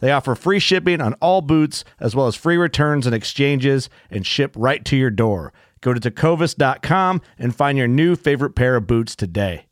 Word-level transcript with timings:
They 0.00 0.12
offer 0.12 0.34
free 0.34 0.58
shipping 0.58 1.00
on 1.00 1.14
all 1.14 1.40
boots, 1.40 1.84
as 2.00 2.14
well 2.14 2.26
as 2.26 2.36
free 2.36 2.56
returns 2.56 3.06
and 3.06 3.14
exchanges, 3.14 3.88
and 4.10 4.26
ship 4.26 4.54
right 4.56 4.84
to 4.84 4.96
your 4.96 5.10
door. 5.10 5.52
Go 5.80 5.94
to 5.94 6.00
tecovas.com 6.00 7.22
and 7.38 7.54
find 7.54 7.78
your 7.78 7.88
new 7.88 8.16
favorite 8.16 8.54
pair 8.54 8.76
of 8.76 8.86
boots 8.86 9.14
today. 9.14 9.66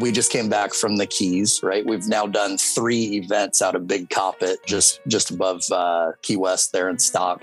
We 0.00 0.12
just 0.12 0.30
came 0.30 0.48
back 0.48 0.74
from 0.74 0.96
the 0.96 1.06
Keys, 1.06 1.60
right? 1.62 1.84
We've 1.84 2.06
now 2.06 2.26
done 2.26 2.56
three 2.56 3.16
events 3.16 3.60
out 3.60 3.74
of 3.74 3.88
Big 3.88 4.10
Coppitt, 4.10 4.64
just 4.64 5.00
just 5.08 5.32
above 5.32 5.62
uh, 5.72 6.12
Key 6.22 6.36
West 6.36 6.70
there 6.72 6.88
in 6.88 7.00
Stock, 7.00 7.42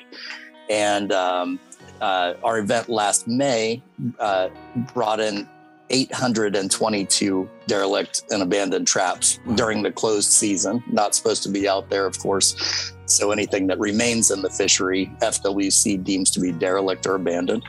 and 0.70 1.12
um, 1.12 1.60
uh, 2.00 2.36
our 2.46 2.60
event 2.60 2.88
last 2.88 3.28
May 3.28 3.84
uh, 4.20 4.48
brought 4.94 5.20
in 5.20 5.50
822 5.90 7.50
derelict 7.68 8.24
and 8.32 8.42
abandoned 8.42 8.88
traps 8.88 9.40
during 9.56 9.84
the 9.84 9.92
closed 9.92 10.32
season. 10.32 10.84
Not 10.88 11.16
supposed 11.16 11.44
to 11.44 11.50
be 11.50 11.68
out 11.68 11.90
there, 11.90 12.06
of 12.06 12.18
course. 12.20 12.94
So 13.06 13.32
anything 13.32 13.68
that 13.68 13.80
remains 13.80 14.32
in 14.32 14.42
the 14.42 14.50
fishery, 14.50 15.12
FWC 15.22 16.04
deems 16.04 16.32
to 16.32 16.40
be 16.40 16.52
derelict 16.52 17.06
or 17.06 17.16
abandoned. 17.16 17.64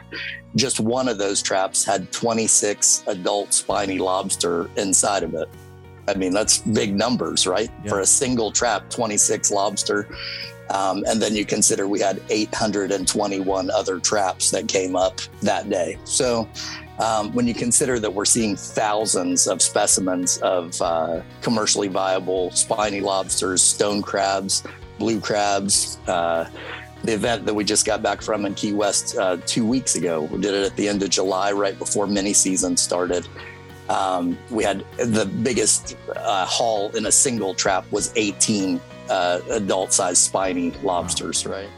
Just 0.54 0.80
one 0.80 1.08
of 1.08 1.18
those 1.18 1.42
traps 1.42 1.84
had 1.84 2.10
26 2.10 3.04
adult 3.06 3.52
spiny 3.52 3.98
lobster 3.98 4.70
inside 4.76 5.22
of 5.22 5.34
it. 5.34 5.48
I 6.08 6.14
mean, 6.14 6.32
that's 6.32 6.58
big 6.58 6.94
numbers, 6.94 7.46
right? 7.46 7.70
Yeah. 7.84 7.90
For 7.90 8.00
a 8.00 8.06
single 8.06 8.50
trap, 8.50 8.88
26 8.90 9.50
lobster. 9.50 10.08
Um, 10.70 11.04
and 11.06 11.20
then 11.20 11.34
you 11.34 11.44
consider 11.44 11.86
we 11.86 12.00
had 12.00 12.20
821 12.28 13.70
other 13.70 14.00
traps 14.00 14.50
that 14.50 14.66
came 14.68 14.96
up 14.96 15.20
that 15.42 15.68
day. 15.68 15.98
So 16.04 16.48
um, 16.98 17.32
when 17.32 17.46
you 17.46 17.54
consider 17.54 17.98
that 17.98 18.12
we're 18.12 18.24
seeing 18.24 18.56
thousands 18.56 19.46
of 19.46 19.60
specimens 19.60 20.38
of 20.38 20.80
uh, 20.80 21.20
commercially 21.42 21.88
viable 21.88 22.50
spiny 22.52 23.00
lobsters, 23.00 23.62
stone 23.62 24.02
crabs, 24.02 24.62
blue 24.98 25.20
crabs, 25.20 25.98
uh, 26.06 26.48
the 27.04 27.12
event 27.12 27.46
that 27.46 27.54
we 27.54 27.64
just 27.64 27.86
got 27.86 28.02
back 28.02 28.22
from 28.22 28.46
in 28.46 28.54
Key 28.54 28.72
West 28.72 29.16
uh, 29.16 29.36
two 29.46 29.64
weeks 29.64 29.94
ago, 29.94 30.22
we 30.22 30.40
did 30.40 30.54
it 30.54 30.64
at 30.64 30.76
the 30.76 30.88
end 30.88 31.02
of 31.02 31.10
July, 31.10 31.52
right 31.52 31.78
before 31.78 32.06
mini 32.06 32.32
season 32.32 32.76
started. 32.76 33.28
Um, 33.88 34.36
we 34.50 34.64
had 34.64 34.84
the 34.96 35.26
biggest 35.26 35.96
uh, 36.16 36.44
haul 36.46 36.94
in 36.96 37.06
a 37.06 37.12
single 37.12 37.54
trap 37.54 37.90
was 37.92 38.12
18 38.16 38.80
uh, 39.08 39.40
adult 39.50 39.92
sized 39.92 40.22
spiny 40.22 40.72
lobsters, 40.82 41.46
right? 41.46 41.68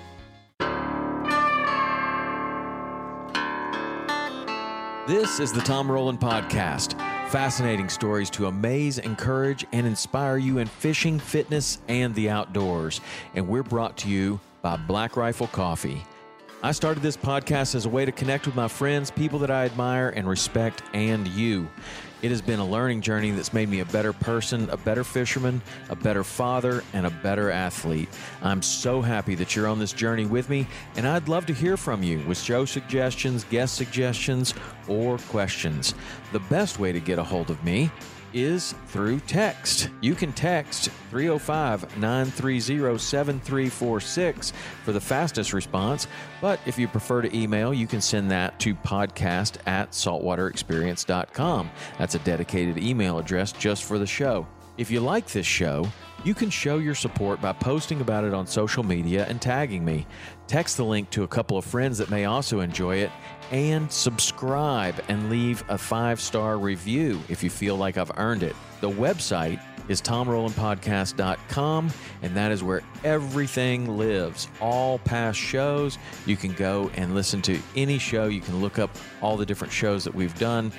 This 5.08 5.40
is 5.40 5.54
the 5.54 5.62
Tom 5.62 5.90
Rowland 5.90 6.20
Podcast. 6.20 6.92
Fascinating 7.30 7.88
stories 7.88 8.28
to 8.28 8.44
amaze, 8.44 8.98
encourage, 8.98 9.64
and 9.72 9.86
inspire 9.86 10.36
you 10.36 10.58
in 10.58 10.66
fishing, 10.66 11.18
fitness, 11.18 11.80
and 11.88 12.14
the 12.14 12.28
outdoors. 12.28 13.00
And 13.34 13.48
we're 13.48 13.62
brought 13.62 13.96
to 13.98 14.08
you 14.10 14.38
by 14.60 14.76
Black 14.76 15.16
Rifle 15.16 15.46
Coffee. 15.46 16.04
I 16.62 16.72
started 16.72 17.02
this 17.02 17.16
podcast 17.16 17.74
as 17.74 17.86
a 17.86 17.88
way 17.88 18.04
to 18.04 18.12
connect 18.12 18.44
with 18.44 18.54
my 18.54 18.68
friends, 18.68 19.10
people 19.10 19.38
that 19.38 19.50
I 19.50 19.64
admire 19.64 20.10
and 20.10 20.28
respect, 20.28 20.82
and 20.92 21.26
you. 21.28 21.70
It 22.20 22.30
has 22.30 22.42
been 22.42 22.58
a 22.58 22.66
learning 22.66 23.02
journey 23.02 23.30
that's 23.30 23.52
made 23.52 23.68
me 23.68 23.78
a 23.78 23.84
better 23.84 24.12
person, 24.12 24.68
a 24.70 24.76
better 24.76 25.04
fisherman, 25.04 25.62
a 25.88 25.94
better 25.94 26.24
father, 26.24 26.82
and 26.92 27.06
a 27.06 27.10
better 27.10 27.50
athlete. 27.50 28.08
I'm 28.42 28.60
so 28.60 29.00
happy 29.00 29.36
that 29.36 29.54
you're 29.54 29.68
on 29.68 29.78
this 29.78 29.92
journey 29.92 30.26
with 30.26 30.50
me, 30.50 30.66
and 30.96 31.06
I'd 31.06 31.28
love 31.28 31.46
to 31.46 31.54
hear 31.54 31.76
from 31.76 32.02
you 32.02 32.18
with 32.26 32.38
show 32.38 32.64
suggestions, 32.64 33.44
guest 33.44 33.76
suggestions, 33.76 34.52
or 34.88 35.18
questions. 35.28 35.94
The 36.32 36.40
best 36.40 36.80
way 36.80 36.90
to 36.90 37.00
get 37.00 37.20
a 37.20 37.24
hold 37.24 37.50
of 37.50 37.62
me 37.62 37.90
is 38.32 38.74
through 38.86 39.20
text. 39.20 39.90
You 40.00 40.14
can 40.14 40.32
text 40.32 40.90
305 41.10 41.98
930 41.98 42.98
7346 42.98 44.52
for 44.84 44.92
the 44.92 45.00
fastest 45.00 45.52
response. 45.52 46.06
But 46.40 46.60
if 46.66 46.78
you 46.78 46.88
prefer 46.88 47.22
to 47.22 47.36
email, 47.36 47.72
you 47.72 47.86
can 47.86 48.00
send 48.00 48.30
that 48.30 48.58
to 48.60 48.74
podcast 48.74 49.56
at 49.66 49.92
saltwaterexperience.com. 49.92 51.70
That's 51.98 52.14
a 52.14 52.20
dedicated 52.20 52.78
email 52.78 53.18
address 53.18 53.52
just 53.52 53.84
for 53.84 53.98
the 53.98 54.06
show. 54.06 54.46
If 54.76 54.92
you 54.92 55.00
like 55.00 55.26
this 55.26 55.46
show, 55.46 55.88
you 56.24 56.34
can 56.34 56.50
show 56.50 56.78
your 56.78 56.94
support 56.94 57.40
by 57.40 57.52
posting 57.52 58.00
about 58.00 58.24
it 58.24 58.32
on 58.32 58.46
social 58.46 58.84
media 58.84 59.26
and 59.28 59.42
tagging 59.42 59.84
me. 59.84 60.06
Text 60.46 60.76
the 60.76 60.84
link 60.84 61.10
to 61.10 61.24
a 61.24 61.28
couple 61.28 61.58
of 61.58 61.64
friends 61.64 61.98
that 61.98 62.10
may 62.10 62.24
also 62.24 62.60
enjoy 62.60 62.96
it 62.96 63.10
and 63.50 63.90
subscribe 63.90 65.02
and 65.08 65.30
leave 65.30 65.64
a 65.68 65.78
five 65.78 66.20
star 66.20 66.58
review 66.58 67.20
if 67.28 67.42
you 67.42 67.50
feel 67.50 67.76
like 67.76 67.96
I've 67.96 68.12
earned 68.16 68.42
it. 68.42 68.56
The 68.80 68.90
website 68.90 69.60
is 69.88 70.02
tomrowlandpodcast.com, 70.02 71.90
and 72.22 72.36
that 72.36 72.52
is 72.52 72.62
where 72.62 72.82
everything 73.04 73.96
lives. 73.96 74.48
All 74.60 74.98
past 74.98 75.38
shows, 75.38 75.98
you 76.26 76.36
can 76.36 76.52
go 76.52 76.90
and 76.94 77.14
listen 77.14 77.42
to 77.42 77.58
any 77.74 77.98
show. 77.98 78.26
You 78.26 78.40
can 78.40 78.60
look 78.60 78.78
up 78.78 78.90
all 79.22 79.36
the 79.36 79.46
different 79.46 79.72
shows 79.72 80.04
that 80.04 80.14
we've 80.14 80.38
done, 80.38 80.72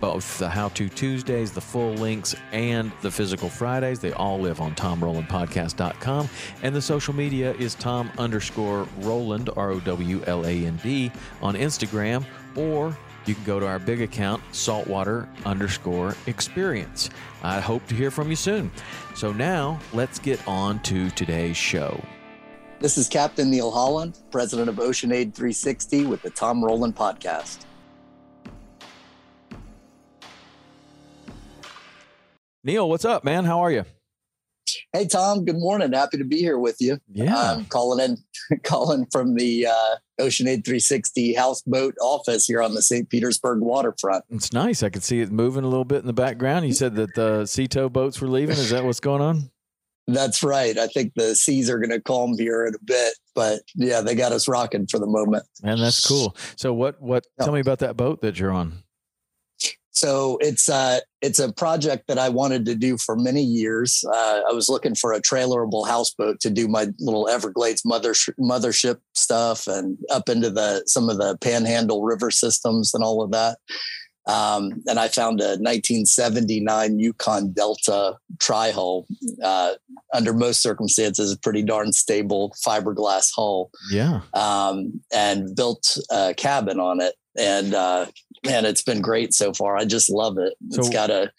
both 0.00 0.38
the 0.38 0.48
How 0.48 0.68
To 0.68 0.88
Tuesdays, 0.88 1.52
the 1.52 1.60
full 1.60 1.94
links, 1.94 2.34
and 2.52 2.92
the 3.02 3.10
physical 3.10 3.48
Fridays. 3.48 3.98
They 4.00 4.12
all 4.12 4.38
live 4.38 4.60
on 4.60 4.74
tomrowlandpodcast.com. 4.74 6.28
And 6.62 6.74
the 6.74 6.82
social 6.82 7.14
media 7.14 7.52
is 7.54 7.74
Tom 7.74 8.10
underscore 8.18 8.86
Rowland, 8.98 9.50
R 9.56 9.70
O 9.70 9.80
W 9.80 10.22
L 10.26 10.46
A 10.46 10.66
N 10.66 10.78
D, 10.82 11.10
on 11.42 11.54
Instagram, 11.54 12.24
or 12.54 12.96
you 13.26 13.34
can 13.34 13.44
go 13.44 13.58
to 13.58 13.66
our 13.66 13.78
big 13.78 14.00
account, 14.02 14.42
saltwater 14.52 15.28
underscore 15.44 16.14
experience. 16.26 17.10
I 17.42 17.60
hope 17.60 17.86
to 17.88 17.94
hear 17.94 18.10
from 18.10 18.30
you 18.30 18.36
soon. 18.36 18.70
So 19.14 19.32
now 19.32 19.80
let's 19.92 20.18
get 20.18 20.46
on 20.46 20.80
to 20.80 21.10
today's 21.10 21.56
show. 21.56 22.00
This 22.78 22.98
is 22.98 23.08
Captain 23.08 23.50
Neil 23.50 23.70
Holland, 23.70 24.18
president 24.30 24.68
of 24.68 24.78
Ocean 24.78 25.10
Aid 25.10 25.34
360 25.34 26.06
with 26.06 26.22
the 26.22 26.30
Tom 26.30 26.62
Rowland 26.64 26.94
Podcast. 26.94 27.64
Neil, 32.66 32.88
what's 32.88 33.04
up, 33.04 33.22
man? 33.22 33.44
How 33.44 33.60
are 33.60 33.70
you? 33.70 33.84
Hey, 34.92 35.06
Tom. 35.06 35.44
Good 35.44 35.56
morning. 35.56 35.92
Happy 35.92 36.18
to 36.18 36.24
be 36.24 36.38
here 36.38 36.58
with 36.58 36.78
you. 36.80 36.98
Yeah. 37.12 37.38
Um, 37.38 37.64
calling 37.66 38.04
in, 38.04 38.58
calling 38.64 39.06
from 39.12 39.36
the 39.36 39.68
uh, 39.68 39.94
Ocean 40.18 40.48
Aid 40.48 40.64
360 40.64 41.34
houseboat 41.34 41.94
office 42.02 42.46
here 42.46 42.60
on 42.60 42.74
the 42.74 42.82
St. 42.82 43.08
Petersburg 43.08 43.60
waterfront. 43.60 44.24
It's 44.30 44.52
nice. 44.52 44.82
I 44.82 44.88
could 44.88 45.04
see 45.04 45.20
it 45.20 45.30
moving 45.30 45.62
a 45.62 45.68
little 45.68 45.84
bit 45.84 46.00
in 46.00 46.08
the 46.08 46.12
background. 46.12 46.66
You 46.66 46.72
said 46.72 46.96
that 46.96 47.14
the 47.14 47.46
sea 47.46 47.68
tow 47.68 47.88
boats 47.88 48.20
were 48.20 48.26
leaving. 48.26 48.56
Is 48.56 48.70
that 48.70 48.82
what's 48.82 48.98
going 48.98 49.22
on? 49.22 49.48
That's 50.08 50.42
right. 50.42 50.76
I 50.76 50.88
think 50.88 51.12
the 51.14 51.36
seas 51.36 51.70
are 51.70 51.78
going 51.78 51.90
to 51.90 52.00
calm 52.00 52.36
here 52.36 52.66
in 52.66 52.74
a 52.74 52.82
bit, 52.84 53.14
but 53.36 53.60
yeah, 53.76 54.00
they 54.00 54.16
got 54.16 54.32
us 54.32 54.48
rocking 54.48 54.88
for 54.88 54.98
the 54.98 55.06
moment. 55.06 55.44
And 55.62 55.80
that's 55.80 56.06
cool. 56.06 56.36
So 56.54 56.72
what 56.72 57.02
what 57.02 57.26
tell 57.40 57.52
me 57.52 57.58
about 57.58 57.80
that 57.80 57.96
boat 57.96 58.20
that 58.20 58.38
you're 58.38 58.52
on? 58.52 58.84
So 59.96 60.36
it's 60.42 60.68
uh 60.68 61.00
it's 61.22 61.38
a 61.38 61.52
project 61.52 62.06
that 62.08 62.18
I 62.18 62.28
wanted 62.28 62.66
to 62.66 62.74
do 62.74 62.98
for 62.98 63.16
many 63.16 63.42
years. 63.42 64.04
Uh, 64.06 64.42
I 64.48 64.52
was 64.52 64.68
looking 64.68 64.94
for 64.94 65.14
a 65.14 65.22
trailerable 65.22 65.88
houseboat 65.88 66.38
to 66.40 66.50
do 66.50 66.68
my 66.68 66.88
little 67.00 67.28
Everglades 67.28 67.82
mother 67.82 68.12
mothership 68.38 68.98
stuff 69.14 69.66
and 69.66 69.96
up 70.10 70.28
into 70.28 70.50
the 70.50 70.82
some 70.86 71.08
of 71.08 71.16
the 71.16 71.38
Panhandle 71.38 72.02
river 72.02 72.30
systems 72.30 72.92
and 72.92 73.02
all 73.02 73.22
of 73.22 73.30
that. 73.32 73.58
Um, 74.26 74.82
and 74.86 74.98
I 74.98 75.08
found 75.08 75.40
a 75.40 75.56
1979 75.56 76.98
Yukon 76.98 77.52
Delta 77.52 78.16
tri 78.38 78.72
hull. 78.72 79.06
Uh, 79.42 79.74
under 80.12 80.34
most 80.34 80.62
circumstances, 80.62 81.32
a 81.32 81.38
pretty 81.38 81.62
darn 81.62 81.92
stable 81.92 82.54
fiberglass 82.66 83.30
hull. 83.34 83.70
Yeah. 83.90 84.20
Um, 84.34 85.00
and 85.14 85.54
built 85.56 85.96
a 86.10 86.34
cabin 86.34 86.80
on 86.80 87.00
it. 87.00 87.14
And 87.38 87.74
uh, 87.74 88.06
man, 88.44 88.64
it's 88.64 88.82
been 88.82 89.00
great 89.00 89.34
so 89.34 89.52
far. 89.52 89.76
I 89.76 89.84
just 89.84 90.10
love 90.10 90.38
it. 90.38 90.54
So, 90.70 90.80
it's 90.80 90.90
got 90.90 91.10
a 91.10 91.30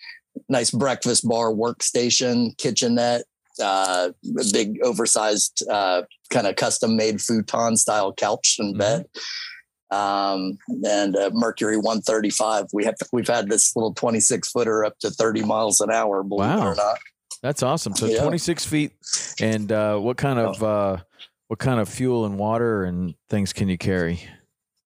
nice 0.49 0.71
breakfast 0.71 1.27
bar, 1.27 1.51
workstation, 1.51 2.57
kitchenette, 2.57 3.23
uh, 3.61 4.09
a 4.39 4.43
big 4.53 4.79
oversized 4.83 5.63
uh, 5.69 6.03
kind 6.29 6.47
of 6.47 6.55
custom 6.55 6.95
made 6.95 7.21
futon 7.21 7.75
style 7.75 8.13
couch 8.13 8.57
and 8.59 8.73
mm-hmm. 8.73 8.79
bed 8.79 9.05
um, 9.91 10.57
and 10.85 11.15
uh, 11.15 11.29
Mercury 11.33 11.77
135. 11.77 12.67
We 12.73 12.85
have 12.85 12.95
we've 13.11 13.27
had 13.27 13.49
this 13.49 13.75
little 13.75 13.93
26 13.93 14.49
footer 14.51 14.85
up 14.85 14.97
to 14.99 15.09
30 15.09 15.43
miles 15.43 15.81
an 15.81 15.91
hour. 15.91 16.23
Believe 16.23 16.49
wow. 16.49 16.57
it 16.57 16.71
or 16.71 16.75
not. 16.75 16.97
That's 17.41 17.63
awesome. 17.63 17.95
So 17.95 18.07
yeah. 18.07 18.21
26 18.21 18.65
feet, 18.65 18.91
and 19.39 19.71
uh, 19.71 19.97
what 19.97 20.17
kind 20.17 20.39
of 20.39 20.63
oh. 20.63 20.67
uh, 20.67 20.99
what 21.47 21.59
kind 21.59 21.79
of 21.79 21.87
fuel 21.87 22.25
and 22.25 22.37
water 22.37 22.83
and 22.83 23.15
things 23.29 23.53
can 23.53 23.69
you 23.69 23.77
carry? 23.77 24.21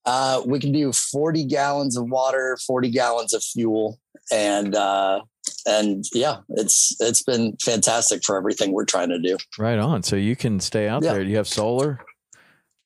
Uh, 0.06 0.42
we 0.45 0.59
can 0.59 0.71
do 0.71 0.92
40 0.92 1.45
gallons 1.45 1.98
of 1.98 2.09
water, 2.09 2.57
40 2.65 2.89
gallons 2.89 3.33
of 3.33 3.44
fuel, 3.44 4.00
and 4.31 4.75
uh, 4.75 5.21
and 5.68 6.06
yeah, 6.13 6.38
it's 6.50 6.95
it's 7.00 7.21
been 7.21 7.56
fantastic 7.62 8.24
for 8.24 8.36
everything 8.36 8.71
we're 8.71 8.86
trying 8.86 9.09
to 9.09 9.19
do. 9.19 9.38
Right 9.59 9.77
on. 9.77 10.03
So 10.03 10.15
you 10.15 10.36
can 10.36 10.59
stay 10.59 10.88
out 10.88 11.03
yeah. 11.03 11.13
there. 11.13 11.24
Do 11.24 11.30
you 11.30 11.38
have 11.38 11.48
solar? 11.48 12.00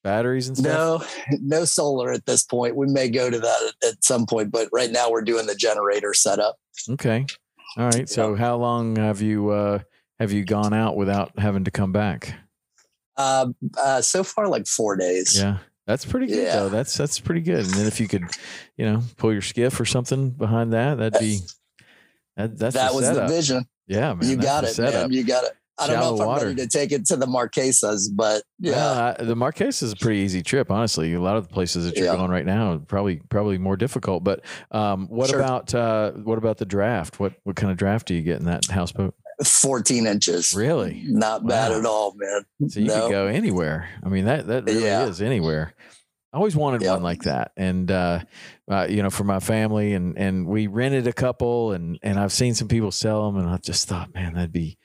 batteries 0.06 0.48
and 0.48 0.58
stuff? 0.58 1.18
No, 1.32 1.38
no 1.42 1.66
solar 1.66 2.14
at 2.14 2.26
this 2.26 2.44
point. 2.44 2.78
We 2.78 2.86
may 2.86 3.10
go 3.10 3.30
to 3.30 3.40
that 3.40 3.74
at, 3.84 3.90
at 3.90 4.04
some 4.04 4.26
point, 4.26 4.52
but 4.52 4.70
right 4.72 4.92
now 4.92 5.10
we're 5.10 5.24
doing 5.24 5.48
the 5.48 5.56
generator 5.56 6.14
setup. 6.14 6.58
Okay. 6.92 7.26
All 7.76 7.86
right. 7.86 8.08
So 8.08 8.32
yeah. 8.32 8.38
how 8.38 8.56
long 8.56 8.96
have 8.96 9.22
you 9.22 9.50
uh 9.50 9.80
have 10.20 10.32
you 10.32 10.46
gone 10.46 10.74
out 10.74 10.96
without 10.96 11.38
having 11.38 11.66
to 11.66 11.72
come 11.72 11.92
back? 11.92 12.36
Uh, 13.18 13.48
uh 13.78 14.02
so 14.02 14.24
far 14.24 14.48
like 14.48 14.68
4 14.68 14.96
days. 14.96 15.38
Yeah. 15.40 15.58
That's 15.88 16.06
pretty 16.06 16.28
good 16.28 16.44
yeah. 16.44 16.56
though. 16.56 16.70
That's 16.70 16.98
that's 16.98 17.20
pretty 17.20 17.42
good. 17.42 17.66
And 17.66 17.74
then 17.74 17.86
if 17.86 18.00
you 18.00 18.08
could, 18.08 18.24
you 18.76 18.86
know, 18.86 19.02
pull 19.18 19.32
your 19.32 19.42
skiff 19.42 19.80
or 19.80 19.86
something 19.86 20.32
behind 20.32 20.74
that, 20.74 20.98
that'd 20.98 21.20
be 21.20 21.40
that, 22.38 22.58
that's 22.58 22.76
that 22.76 22.94
was 22.94 23.06
setup. 23.06 23.28
the 23.28 23.36
vision. 23.36 23.66
Yeah, 23.88 24.14
man. 24.14 24.30
You 24.30 24.38
got 24.38 24.64
it, 24.64 24.78
man. 24.80 25.12
You 25.12 25.24
got 25.24 25.44
it. 25.44 25.52
I 25.78 25.88
don't 25.88 26.00
know 26.00 26.16
if 26.16 26.22
I'm 26.22 26.28
water. 26.28 26.46
ready 26.48 26.62
to 26.62 26.68
take 26.68 26.94
it 26.94 27.06
to 27.08 27.18
the 27.18 27.26
Marquesas, 27.26 28.10
but 28.14 28.44
yeah, 28.60 29.14
the 29.20 29.36
Marquesas 29.36 29.84
is 29.84 29.92
a 29.92 29.96
pretty 29.98 30.20
easy 30.20 30.42
trip. 30.42 30.72
Honestly, 30.72 31.14
a 31.14 31.20
lot 31.20 31.36
of 31.36 31.48
the 31.48 31.54
places 31.54 31.86
that 31.86 31.98
you're 31.98 32.06
yeah. 32.06 32.16
going 32.16 32.32
right 32.32 32.46
now 32.46 32.78
probably 32.88 33.18
probably 33.30 33.58
more 33.58 33.76
difficult. 33.76 34.24
But 34.24 34.42
um, 34.72 35.08
what 35.08 35.30
sure. 35.30 35.40
about 35.40 35.76
uh, 35.76 36.12
what 36.12 36.38
about 36.38 36.58
the 36.58 36.66
draft? 36.66 37.20
What 37.20 37.34
what 37.44 37.58
kind 37.58 37.72
of 37.72 37.78
draft 37.78 38.08
do 38.08 38.14
you 38.14 38.22
get 38.22 38.40
in 38.40 38.46
that 38.46 38.66
houseboat? 38.66 39.16
14 39.44 40.08
inches. 40.08 40.54
Really? 40.54 41.04
Not 41.06 41.44
wow. 41.44 41.50
bad 41.50 41.72
at 41.72 41.86
all, 41.86 42.14
man. 42.16 42.46
So 42.70 42.80
you 42.80 42.88
no. 42.88 43.02
could 43.02 43.12
go 43.12 43.28
anywhere. 43.28 43.90
I 44.04 44.10
mean, 44.10 44.26
that 44.26 44.48
that 44.48 44.66
really 44.66 44.84
yeah. 44.84 45.06
is 45.06 45.22
anywhere. 45.22 45.74
I 46.34 46.38
always 46.38 46.56
wanted 46.56 46.82
yep. 46.82 46.96
one 46.96 47.04
like 47.04 47.24
that, 47.24 47.54
and 47.56 47.90
uh, 47.90 48.20
uh, 48.70 48.88
you 48.90 49.02
know, 49.02 49.10
for 49.10 49.24
my 49.24 49.40
family, 49.40 49.94
and 49.94 50.18
and 50.18 50.46
we 50.46 50.68
rented 50.68 51.08
a 51.08 51.14
couple, 51.14 51.72
and 51.72 51.98
and 52.04 52.20
I've 52.20 52.34
seen 52.34 52.54
some 52.56 52.68
people 52.68 52.92
sell 52.92 53.26
them, 53.26 53.40
and 53.40 53.50
I 53.50 53.58
just 53.58 53.88
thought, 53.88 54.14
man, 54.14 54.34
that'd 54.34 54.52
be 54.52 54.78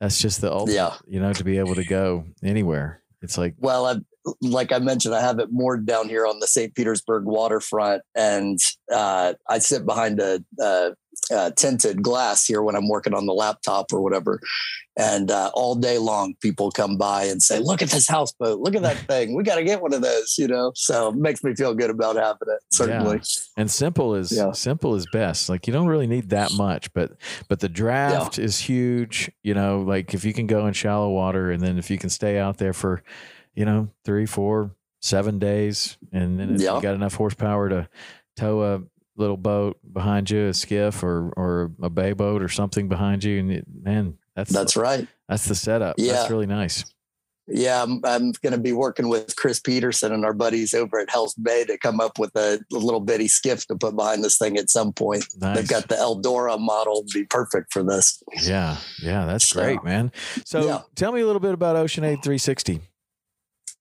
that's 0.00 0.20
just 0.20 0.40
the 0.40 0.52
ultimate, 0.52 0.74
yeah. 0.74 0.94
you 1.06 1.20
know, 1.20 1.32
to 1.32 1.44
be 1.44 1.58
able 1.58 1.74
to 1.74 1.84
go 1.84 2.24
anywhere. 2.42 3.02
It's 3.22 3.36
like, 3.36 3.54
well, 3.58 3.86
I've, 3.86 4.02
like 4.40 4.72
I 4.72 4.78
mentioned, 4.78 5.14
I 5.14 5.20
have 5.20 5.38
it 5.38 5.48
moored 5.50 5.86
down 5.86 6.08
here 6.08 6.26
on 6.26 6.38
the 6.38 6.46
St. 6.46 6.74
Petersburg 6.74 7.24
waterfront, 7.24 8.02
and 8.14 8.58
uh, 8.92 9.34
I 9.48 9.58
sit 9.58 9.84
behind 9.84 10.20
a, 10.20 10.42
a, 10.58 10.92
a, 11.30 11.50
tinted 11.50 12.02
glass 12.02 12.46
here 12.46 12.62
when 12.62 12.74
I'm 12.74 12.88
working 12.88 13.14
on 13.14 13.26
the 13.26 13.32
laptop 13.32 13.92
or 13.92 14.00
whatever. 14.00 14.40
And 14.96 15.30
uh, 15.30 15.50
all 15.54 15.74
day 15.74 15.98
long, 15.98 16.34
people 16.40 16.70
come 16.70 16.98
by 16.98 17.24
and 17.24 17.42
say, 17.42 17.58
"Look 17.58 17.80
at 17.80 17.90
this 17.90 18.08
houseboat! 18.08 18.60
Look 18.60 18.74
at 18.74 18.82
that 18.82 18.96
thing! 19.08 19.34
We 19.34 19.44
got 19.44 19.56
to 19.56 19.64
get 19.64 19.80
one 19.80 19.94
of 19.94 20.02
those!" 20.02 20.36
You 20.36 20.48
know, 20.48 20.72
so 20.74 21.08
it 21.08 21.14
makes 21.14 21.42
me 21.42 21.54
feel 21.54 21.74
good 21.74 21.90
about 21.90 22.16
having 22.16 22.48
it. 22.48 22.60
Certainly, 22.72 23.16
yeah. 23.16 23.62
and 23.62 23.70
simple 23.70 24.14
is 24.14 24.32
yeah. 24.32 24.52
simple 24.52 24.94
is 24.96 25.06
best. 25.12 25.48
Like 25.48 25.66
you 25.66 25.72
don't 25.72 25.86
really 25.86 26.08
need 26.08 26.30
that 26.30 26.52
much, 26.52 26.92
but 26.92 27.12
but 27.48 27.60
the 27.60 27.68
draft 27.68 28.36
yeah. 28.36 28.44
is 28.44 28.58
huge. 28.58 29.30
You 29.42 29.54
know, 29.54 29.80
like 29.80 30.12
if 30.12 30.24
you 30.24 30.34
can 30.34 30.46
go 30.46 30.66
in 30.66 30.74
shallow 30.74 31.08
water, 31.08 31.50
and 31.50 31.62
then 31.62 31.78
if 31.78 31.90
you 31.90 31.96
can 31.96 32.10
stay 32.10 32.38
out 32.38 32.58
there 32.58 32.72
for 32.72 33.02
you 33.54 33.64
know, 33.64 33.88
three, 34.04 34.26
four, 34.26 34.74
seven 35.00 35.38
days. 35.38 35.98
And 36.12 36.38
then 36.38 36.54
if 36.54 36.60
you 36.60 36.66
got 36.66 36.94
enough 36.94 37.14
horsepower 37.14 37.68
to 37.68 37.88
tow 38.36 38.62
a 38.62 38.82
little 39.20 39.36
boat 39.36 39.78
behind 39.92 40.30
you, 40.30 40.48
a 40.48 40.54
skiff 40.54 41.02
or, 41.02 41.30
or 41.36 41.72
a 41.82 41.90
bay 41.90 42.12
boat 42.12 42.42
or 42.42 42.48
something 42.48 42.88
behind 42.88 43.22
you. 43.22 43.38
And 43.38 43.52
it, 43.52 43.64
man, 43.82 44.18
that's, 44.34 44.52
that's 44.52 44.76
right. 44.76 45.06
That's 45.28 45.46
the 45.46 45.54
setup. 45.54 45.96
Yeah. 45.98 46.14
That's 46.14 46.30
really 46.30 46.46
nice. 46.46 46.84
Yeah, 47.52 47.82
I'm, 47.82 48.00
I'm 48.04 48.32
going 48.42 48.52
to 48.52 48.58
be 48.58 48.72
working 48.72 49.08
with 49.08 49.34
Chris 49.34 49.58
Peterson 49.58 50.12
and 50.12 50.24
our 50.24 50.32
buddies 50.32 50.72
over 50.72 51.00
at 51.00 51.10
Hell's 51.10 51.34
Bay 51.34 51.64
to 51.64 51.76
come 51.78 52.00
up 52.00 52.18
with 52.18 52.34
a, 52.36 52.60
little 52.70 53.00
bitty 53.00 53.26
skiff 53.26 53.66
to 53.66 53.76
put 53.76 53.96
behind 53.96 54.22
this 54.22 54.38
thing 54.38 54.56
at 54.56 54.70
some 54.70 54.92
point. 54.92 55.24
Nice. 55.40 55.56
They've 55.56 55.68
got 55.68 55.88
the 55.88 55.96
Eldora 55.96 56.60
model, 56.60 57.04
to 57.04 57.18
be 57.18 57.24
perfect 57.24 57.72
for 57.72 57.82
this. 57.82 58.22
Yeah, 58.42 58.76
yeah, 59.02 59.26
that's 59.26 59.48
so, 59.48 59.60
great, 59.60 59.82
man. 59.82 60.12
So, 60.44 60.64
yeah. 60.64 60.80
tell 60.94 61.10
me 61.10 61.22
a 61.22 61.26
little 61.26 61.40
bit 61.40 61.52
about 61.52 61.74
Oceanaid 61.74 62.22
360. 62.22 62.80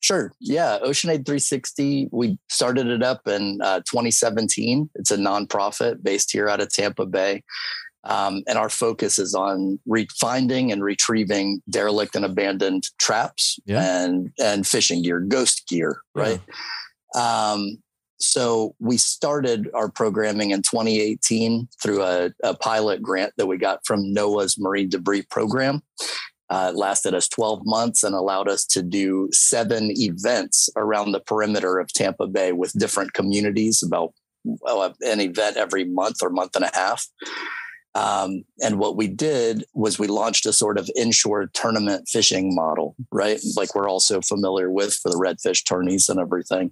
Sure. 0.02 0.32
Yeah. 0.40 0.80
Oceanaid 0.82 1.26
360, 1.26 2.10
we 2.12 2.38
started 2.50 2.88
it 2.88 3.04
up 3.04 3.28
in 3.28 3.60
uh, 3.62 3.80
2017. 3.80 4.90
It's 4.96 5.12
a 5.12 5.18
nonprofit 5.18 6.02
based 6.02 6.32
here 6.32 6.48
out 6.48 6.62
of 6.62 6.72
Tampa 6.72 7.06
Bay. 7.06 7.44
Um, 8.06 8.44
and 8.48 8.58
our 8.58 8.70
focus 8.70 9.20
is 9.20 9.36
on 9.36 9.78
re- 9.86 10.08
finding 10.20 10.72
and 10.72 10.82
retrieving 10.82 11.62
derelict 11.70 12.16
and 12.16 12.24
abandoned 12.24 12.84
traps 12.98 13.60
yeah. 13.66 14.04
and, 14.04 14.32
and 14.40 14.66
fishing 14.66 15.02
gear, 15.04 15.20
ghost 15.20 15.68
gear, 15.68 16.00
right? 16.16 16.40
Yeah. 17.14 17.52
Um, 17.52 17.80
so 18.20 18.76
we 18.80 18.98
started 18.98 19.70
our 19.74 19.90
programming 19.90 20.52
in 20.52 20.62
2018 20.62 21.68
through 21.82 22.04
a, 22.04 22.32
a 22.44 22.54
pilot 22.56 23.02
grant 23.02 23.34
that 23.38 23.48
we 23.48 23.58
got 23.58 23.86
from 23.86 24.14
NOAA's 24.14 24.58
Marine 24.60 24.90
Debris 24.90 25.24
Program. 25.24 25.82
Uh, 26.52 26.72
lasted 26.74 27.14
us 27.14 27.28
12 27.28 27.62
months 27.64 28.04
and 28.04 28.16
allowed 28.16 28.50
us 28.50 28.66
to 28.66 28.82
do 28.82 29.30
seven 29.32 29.92
events 29.92 30.68
around 30.76 31.12
the 31.12 31.20
perimeter 31.20 31.78
of 31.78 31.94
Tampa 31.94 32.26
Bay 32.26 32.54
with 32.54 32.74
different 32.74 33.14
communities, 33.14 33.84
about 33.84 34.14
well, 34.44 34.96
an 35.02 35.20
event 35.20 35.58
every 35.58 35.86
month 35.86 36.24
or 36.24 36.30
month 36.30 36.56
and 36.56 36.66
a 36.66 36.72
half. 36.74 37.06
Um, 37.96 38.44
and 38.64 38.80
what 38.80 38.96
we 38.96 39.08
did 39.08 39.66
was 39.74 39.98
we 39.98 40.08
launched 40.08 40.46
a 40.46 40.54
sort 40.54 40.78
of 40.78 40.90
inshore 40.96 41.50
tournament 41.54 42.08
fishing 42.08 42.54
model, 42.54 42.96
right? 43.12 43.40
Like 43.56 43.74
we're 43.74 43.90
also 43.90 44.22
familiar 44.22 44.70
with 44.72 44.94
for 44.94 45.10
the 45.10 45.18
redfish 45.18 45.64
tourneys 45.64 46.08
and 46.08 46.20
everything, 46.20 46.72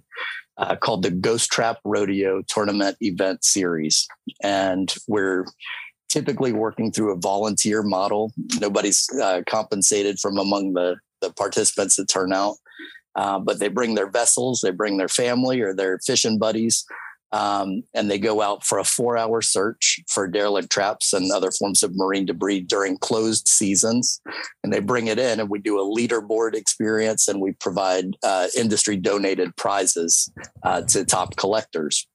uh, 0.56 0.76
called 0.76 1.02
the 1.02 1.10
Ghost 1.10 1.50
Trap 1.50 1.78
Rodeo 1.84 2.42
Tournament 2.46 2.96
Event 3.00 3.44
Series. 3.44 4.06
And 4.42 4.94
we're 5.08 5.44
typically 6.08 6.52
working 6.52 6.90
through 6.90 7.12
a 7.12 7.18
volunteer 7.18 7.82
model. 7.82 8.32
Nobody's 8.60 9.08
uh, 9.20 9.42
compensated 9.48 10.18
from 10.18 10.38
among 10.38 10.74
the, 10.74 10.96
the 11.20 11.32
participants 11.32 11.96
that 11.96 12.08
turn 12.08 12.32
out, 12.32 12.56
uh, 13.14 13.38
but 13.38 13.58
they 13.58 13.68
bring 13.68 13.94
their 13.94 14.10
vessels, 14.10 14.60
they 14.60 14.70
bring 14.70 14.96
their 14.96 15.08
family 15.08 15.60
or 15.60 15.74
their 15.74 15.98
fishing 15.98 16.38
buddies, 16.38 16.84
um, 17.32 17.82
and 17.94 18.10
they 18.10 18.18
go 18.18 18.40
out 18.40 18.64
for 18.64 18.78
a 18.78 18.84
four 18.84 19.18
hour 19.18 19.42
search 19.42 20.00
for 20.08 20.26
derelict 20.26 20.70
traps 20.70 21.12
and 21.12 21.30
other 21.30 21.50
forms 21.50 21.82
of 21.82 21.94
marine 21.94 22.24
debris 22.24 22.60
during 22.60 22.96
closed 22.96 23.48
seasons. 23.48 24.20
And 24.64 24.72
they 24.72 24.80
bring 24.80 25.08
it 25.08 25.18
in, 25.18 25.40
and 25.40 25.50
we 25.50 25.58
do 25.58 25.78
a 25.78 25.84
leaderboard 25.84 26.54
experience 26.54 27.28
and 27.28 27.40
we 27.40 27.52
provide 27.52 28.16
uh, 28.22 28.48
industry 28.56 28.96
donated 28.96 29.54
prizes 29.56 30.32
uh, 30.62 30.82
to 30.82 31.04
top 31.04 31.36
collectors. 31.36 32.06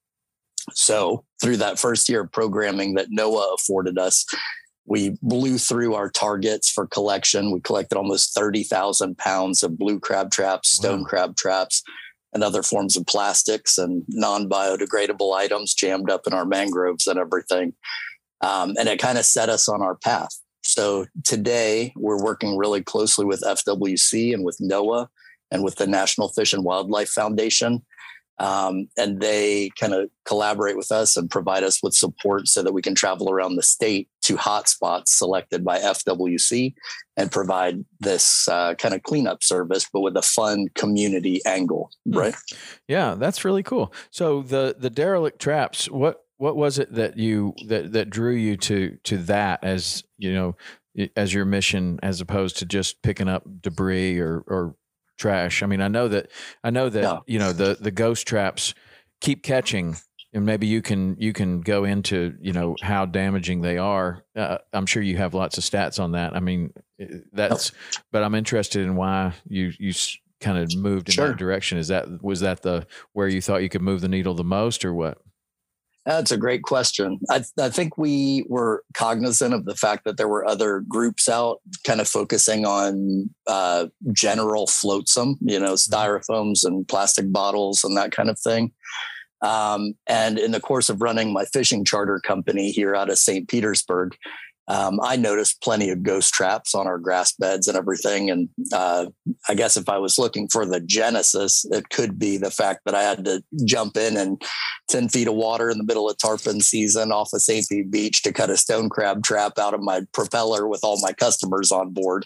So, 0.72 1.26
through 1.44 1.58
that 1.58 1.78
first 1.78 2.08
year 2.08 2.22
of 2.22 2.32
programming 2.32 2.94
that 2.94 3.12
NOAA 3.12 3.54
afforded 3.56 3.98
us, 3.98 4.26
we 4.86 5.18
blew 5.22 5.58
through 5.58 5.94
our 5.94 6.10
targets 6.10 6.72
for 6.72 6.88
collection. 6.88 7.52
We 7.52 7.60
collected 7.60 7.98
almost 7.98 8.34
30,000 8.34 9.18
pounds 9.18 9.62
of 9.62 9.78
blue 9.78 10.00
crab 10.00 10.32
traps, 10.32 10.70
stone 10.70 11.02
wow. 11.02 11.06
crab 11.06 11.36
traps, 11.36 11.84
and 12.34 12.44
other 12.44 12.64
forms 12.64 12.96
of 12.96 13.06
plastics 13.06 13.78
and 13.78 14.04
non 14.08 14.50
biodegradable 14.50 15.36
items 15.36 15.74
jammed 15.74 16.10
up 16.10 16.22
in 16.26 16.34
our 16.34 16.46
mangroves 16.46 17.08
and 17.08 17.20
everything. 17.20 17.74
Um, 18.42 18.76
and 18.80 18.88
it 18.90 19.00
kind 19.00 19.18
of 19.18 19.26
set 19.26 19.50
us 19.50 19.68
on 19.68 19.82
our 19.82 19.96
path. 19.96 20.32
So 20.64 21.08
today 21.24 21.94
we're 21.96 22.24
working 22.24 22.58
really 22.58 22.82
closely 22.82 23.26
with 23.26 23.42
FWC 23.42 24.34
and 24.34 24.46
with 24.46 24.58
NOAA 24.62 25.08
and 25.52 25.64
with 25.64 25.76
the 25.76 25.88
National 25.88 26.30
Fish 26.30 26.54
and 26.54 26.64
Wildlife 26.64 27.10
Foundation. 27.10 27.86
Um, 28.40 28.88
and 28.98 29.22
they 29.22 29.70
kind 29.80 29.94
of 29.94 30.10
collaborate 30.26 30.76
with 30.76 30.92
us 30.92 31.16
and 31.16 31.30
provide 31.30 31.64
us 31.64 31.82
with 31.84 31.94
support 31.94 32.48
so 32.48 32.64
that 32.64 32.74
we 32.74 32.82
can 32.82 32.96
travel 32.96 33.30
around 33.30 33.56
the 33.56 33.64
state 33.64 34.10
to 34.24 34.36
hotspots 34.36 35.10
selected 35.10 35.64
by 35.64 35.80
FWC 35.80 36.74
and 37.16 37.32
provide 37.32 37.86
this 38.00 38.48
uh, 38.48 38.74
kind 38.76 38.96
of 38.96 39.04
cleanup 39.04 39.44
service, 39.44 39.88
but 39.92 40.02
with 40.02 40.18
a 40.18 40.22
fun 40.22 40.68
community 40.76 41.42
angle, 41.46 41.92
hmm. 42.06 42.18
right? 42.18 42.36
Yeah, 42.88 43.16
that's 43.16 43.46
really 43.46 43.64
cool. 43.64 43.94
So 44.10 44.42
the 44.42 44.76
the 44.78 44.90
derelict 44.90 45.40
traps, 45.40 45.90
what 45.90 46.24
what 46.38 46.56
was 46.56 46.80
it 46.80 46.94
that 46.94 47.18
you 47.18 47.54
that 47.68 47.94
that 47.94 48.10
drew 48.10 48.34
you 48.34 48.58
to 48.58 48.98
to 49.04 49.18
that 49.18 49.64
as 49.64 50.04
you 50.18 50.34
know 50.34 50.56
as 51.16 51.34
your 51.34 51.46
mission 51.46 52.00
as 52.04 52.22
opposed 52.22 52.58
to 52.58 52.66
just 52.66 53.02
picking 53.02 53.28
up 53.28 53.44
debris 53.62 54.20
or 54.20 54.44
or 54.48 54.76
trash. 55.24 55.64
I 55.64 55.68
mean, 55.68 55.82
I 55.82 55.88
know 55.88 56.10
that 56.10 56.30
I 56.64 56.70
know 56.70 56.90
that 56.90 57.02
yeah. 57.02 57.20
you 57.26 57.40
know 57.40 57.54
the 57.54 57.78
the 57.80 57.92
ghost 57.92 58.28
traps 58.28 58.74
keep 59.22 59.42
catching, 59.42 59.96
and 60.34 60.46
maybe 60.46 60.68
you 60.68 60.82
can 60.82 61.16
you 61.18 61.32
can 61.32 61.62
go 61.62 61.86
into 61.86 62.36
you 62.42 62.52
know 62.52 62.76
how 62.82 63.06
damaging 63.06 63.62
they 63.62 63.78
are. 63.78 64.26
Uh, 64.36 64.58
I'm 64.74 64.86
sure 64.86 65.02
you 65.02 65.18
have 65.18 65.34
lots 65.34 65.58
of 65.58 65.64
stats 65.64 65.98
on 65.98 66.12
that. 66.12 66.36
I 66.36 66.42
mean, 66.42 66.74
that's 67.32 67.72
but 68.12 68.22
I'm 68.22 68.36
interested 68.36 68.84
in 68.84 68.96
why 68.96 69.34
you 69.48 69.72
you 69.80 69.94
kind 70.42 70.58
of 70.58 70.76
moved 70.76 71.08
in 71.08 71.14
sure. 71.14 71.30
that 71.30 71.38
direction. 71.38 71.78
Is 71.78 71.88
that 71.88 72.22
was 72.22 72.42
that 72.42 72.62
the 72.62 72.86
where 73.14 73.30
you 73.30 73.42
thought 73.42 73.64
you 73.64 73.70
could 73.70 73.82
move 73.82 74.02
the 74.02 74.10
needle 74.10 74.34
the 74.34 74.44
most, 74.44 74.84
or 74.84 74.94
what? 74.94 75.20
That's 76.06 76.32
a 76.32 76.38
great 76.38 76.64
question. 76.64 77.20
I, 77.30 77.44
I, 77.58 77.70
think 77.70 77.98
we 77.98 78.46
were 78.50 78.84
cognizant 78.94 79.54
of 79.54 79.64
the 79.64 79.76
fact 79.76 80.04
that 80.04 80.18
there 80.18 80.28
were 80.28 80.46
other 80.46 80.82
groups 80.82 81.30
out 81.30 81.62
kind 81.86 82.02
of 82.02 82.10
focusing 82.10 82.66
on 82.66 83.30
uh, 83.48 83.88
general 84.12 84.68
flotsam, 84.68 85.38
you 85.42 85.60
know, 85.60 85.74
mm-hmm. 85.74 85.94
styrofoams 85.94 86.66
and 86.66 86.86
plastic 86.88 87.32
bottles 87.32 87.86
and 87.86 87.96
that 87.96 88.12
kind 88.12 88.30
of 88.30 88.38
thing. 88.38 88.74
Um, 89.42 89.94
and 90.08 90.38
in 90.38 90.52
the 90.52 90.60
course 90.60 90.90
of 90.90 91.02
running 91.02 91.32
my 91.32 91.46
fishing 91.46 91.86
charter 91.86 92.20
company 92.20 92.72
here 92.72 92.96
out 92.96 93.10
of 93.10 93.18
St. 93.18 93.48
Petersburg, 93.48 94.16
um, 94.68 95.00
I 95.02 95.18
noticed 95.18 95.62
plenty 95.62 95.90
of 95.90 96.04
ghost 96.04 96.34
traps 96.34 96.74
on 96.74 96.88
our 96.88 96.98
grass 96.98 97.34
beds 97.34 97.68
and 97.68 97.78
everything. 97.78 98.30
And 98.30 98.50
uh, 98.72 99.08
I 99.50 99.56
guess 99.56 99.76
if 99.76 99.90
I 99.90 99.98
was 99.98 100.18
looking 100.18 100.48
for 100.48 100.66
the 100.66 100.80
genesis, 100.80 101.66
it 101.72 101.90
could 101.90 102.18
be 102.18 102.38
the 102.38 102.52
fact 102.52 102.82
that 102.86 102.96
I 102.96 103.04
had 103.04 103.26
to 103.26 103.44
jump 103.66 103.98
in 103.98 104.16
and 104.16 104.42
10 104.90 105.10
feet 105.10 105.28
of 105.28 105.36
water 105.36 105.70
in 105.70 105.78
the 105.78 105.84
middle 105.84 106.10
of 106.10 106.18
tarpon 106.18 106.62
season 106.62 107.12
off 107.12 107.34
of 107.34 107.42
St. 107.42 107.68
Pete 107.68 107.92
Beach 107.92 108.24
to 108.24 108.32
cut 108.32 108.50
a 108.50 108.58
stone 108.58 108.90
crab 108.90 109.24
trap 109.24 109.60
out 109.60 109.74
of 109.74 109.82
my 109.82 110.02
propeller 110.14 110.68
with 110.68 110.82
all 110.84 111.00
my 111.02 111.12
customers 111.12 111.72
on 111.72 111.92
board 111.92 112.26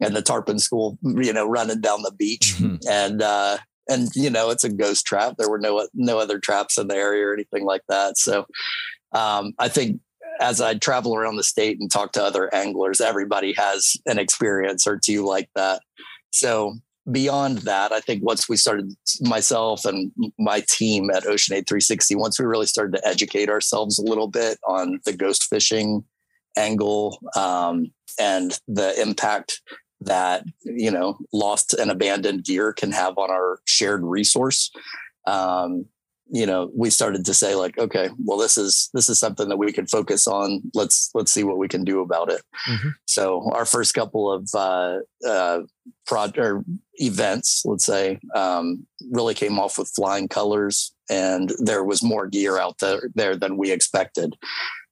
and 0.00 0.16
the 0.16 0.22
tarpon 0.22 0.58
school, 0.58 0.98
you 1.02 1.32
know, 1.32 1.46
running 1.48 1.80
down 1.80 2.02
the 2.02 2.12
beach. 2.12 2.54
Mm-hmm. 2.58 2.76
And, 2.88 3.22
uh, 3.22 3.58
and 3.90 4.08
you 4.14 4.28
know 4.28 4.50
it's 4.50 4.64
a 4.64 4.68
ghost 4.68 5.06
trap. 5.06 5.36
There 5.38 5.48
were 5.48 5.58
no 5.58 5.88
no 5.94 6.18
other 6.18 6.38
traps 6.38 6.76
in 6.76 6.88
the 6.88 6.94
area 6.94 7.26
or 7.26 7.32
anything 7.32 7.64
like 7.64 7.80
that. 7.88 8.18
So 8.18 8.44
um, 9.12 9.54
I 9.58 9.68
think 9.68 10.02
as 10.40 10.60
I 10.60 10.74
travel 10.74 11.14
around 11.14 11.36
the 11.36 11.42
state 11.42 11.78
and 11.80 11.90
talk 11.90 12.12
to 12.12 12.22
other 12.22 12.52
anglers, 12.54 13.00
everybody 13.00 13.52
has 13.54 13.96
an 14.06 14.18
experience 14.18 14.86
or 14.86 14.98
two 14.98 15.24
like 15.24 15.48
that. 15.54 15.82
So 16.30 16.74
beyond 17.10 17.58
that, 17.58 17.92
I 17.92 18.00
think 18.00 18.22
once 18.22 18.48
we 18.48 18.56
started, 18.56 18.92
myself 19.20 19.84
and 19.84 20.12
my 20.38 20.60
team 20.68 21.10
at 21.10 21.26
Ocean 21.26 21.56
Aid 21.56 21.66
360, 21.66 22.14
once 22.16 22.38
we 22.38 22.46
really 22.46 22.66
started 22.66 22.96
to 22.96 23.06
educate 23.06 23.48
ourselves 23.48 23.98
a 23.98 24.04
little 24.04 24.28
bit 24.28 24.58
on 24.66 25.00
the 25.04 25.12
ghost 25.12 25.44
fishing 25.44 26.04
angle 26.56 27.18
um, 27.36 27.92
and 28.18 28.58
the 28.68 29.00
impact 29.00 29.60
that 30.00 30.44
you 30.62 30.90
know 30.90 31.18
lost 31.32 31.74
and 31.74 31.90
abandoned 31.90 32.44
gear 32.44 32.72
can 32.72 32.92
have 32.92 33.18
on 33.18 33.30
our 33.30 33.58
shared 33.64 34.04
resource 34.04 34.70
um, 35.26 35.86
you 36.30 36.46
know 36.46 36.70
we 36.74 36.90
started 36.90 37.24
to 37.24 37.34
say 37.34 37.54
like 37.54 37.78
okay 37.78 38.10
well 38.24 38.38
this 38.38 38.56
is 38.56 38.90
this 38.92 39.08
is 39.08 39.18
something 39.18 39.48
that 39.48 39.56
we 39.56 39.72
can 39.72 39.86
focus 39.86 40.26
on. 40.26 40.62
Let's 40.74 41.10
let's 41.14 41.32
see 41.32 41.44
what 41.44 41.58
we 41.58 41.68
can 41.68 41.84
do 41.84 42.00
about 42.00 42.30
it. 42.30 42.42
Mm-hmm. 42.68 42.88
so 43.06 43.50
our 43.52 43.64
first 43.64 43.94
couple 43.94 44.30
of 44.30 44.48
uh 44.54 44.98
uh 45.26 45.60
prod 46.06 46.36
or 46.38 46.64
events 46.94 47.62
let's 47.64 47.86
say 47.86 48.18
um 48.34 48.86
really 49.10 49.34
came 49.34 49.58
off 49.58 49.78
with 49.78 49.92
flying 49.94 50.28
colors 50.28 50.92
and 51.08 51.52
there 51.58 51.84
was 51.84 52.02
more 52.02 52.26
gear 52.26 52.58
out 52.58 52.78
there 52.80 53.10
there 53.14 53.36
than 53.36 53.56
we 53.56 53.70
expected 53.70 54.36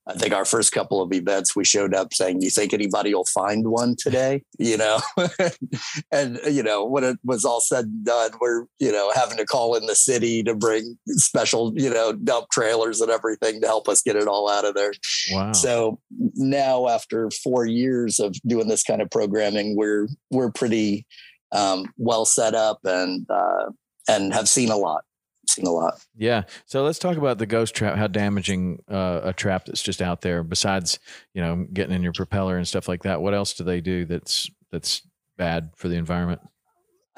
I 0.09 0.15
think 0.15 0.33
our 0.33 0.45
first 0.45 0.71
couple 0.71 1.03
of 1.03 1.13
events, 1.13 1.57
we 1.57 1.65
showed 1.65 1.93
up 1.93 2.15
saying, 2.15 2.41
"You 2.41 2.51
think 2.51 2.73
anybody 2.73 3.13
will 3.13 3.25
find 3.25 3.69
one 3.69 3.97
today?" 3.99 4.43
You 4.59 4.79
know, 4.79 5.01
and 6.13 6.41
you 6.51 6.63
know 6.63 6.85
when 6.85 7.05
it 7.05 7.19
was 7.25 7.45
all 7.45 7.61
said 7.61 7.85
and 7.87 8.05
done, 8.05 8.31
we're 8.41 8.65
you 8.79 8.91
know 8.91 9.11
having 9.15 9.37
to 9.37 9.45
call 9.45 9.75
in 9.75 9.87
the 9.87 9.95
city 9.95 10.43
to 10.45 10.55
bring 10.55 10.97
special 11.09 11.73
you 11.77 11.91
know 11.91 12.13
dump 12.13 12.47
trailers 12.51 13.01
and 13.01 13.11
everything 13.11 13.61
to 13.61 13.67
help 13.67 13.89
us 13.89 14.03
get 14.03 14.17
it 14.17 14.27
all 14.27 14.49
out 14.49 14.65
of 14.65 14.75
there. 14.75 14.93
Wow! 15.33 15.53
So 15.53 16.01
now, 16.35 16.89
after 16.89 17.31
four 17.31 17.67
years 17.67 18.19
of 18.19 18.35
doing 18.47 18.69
this 18.69 18.83
kind 18.83 19.03
of 19.03 19.11
programming, 19.11 19.77
we're 19.77 20.09
we're 20.31 20.51
pretty 20.51 21.07
um, 21.53 21.93
well 21.97 22.25
set 22.25 22.55
up 22.55 22.79
and 22.85 23.27
uh, 23.31 23.71
and 24.09 24.33
have 24.33 24.49
seen 24.49 24.71
a 24.71 24.77
lot 24.77 25.05
seen 25.49 25.67
a 25.67 25.71
lot. 25.71 26.01
Yeah. 26.17 26.43
So 26.67 26.85
let's 26.85 26.99
talk 26.99 27.17
about 27.17 27.39
the 27.39 27.47
ghost 27.47 27.75
trap. 27.75 27.97
How 27.97 28.07
damaging 28.07 28.83
uh, 28.89 29.21
a 29.25 29.33
trap 29.33 29.67
that's 29.67 29.83
just 29.83 30.03
out 30.03 30.21
there. 30.21 30.43
Besides, 30.43 30.99
you 31.35 31.43
know, 31.43 31.67
getting 31.73 31.95
in 31.95 32.03
your 32.03 32.13
propeller 32.13 32.57
and 32.57 32.67
stuff 32.67 32.89
like 32.89 33.03
that. 33.05 33.21
What 33.21 33.35
else 33.35 33.55
do 33.55 33.65
they 33.65 33.81
do 33.81 34.05
that's 34.05 34.51
that's 34.71 35.03
bad 35.37 35.71
for 35.77 35.89
the 35.89 35.97
environment? 35.97 36.41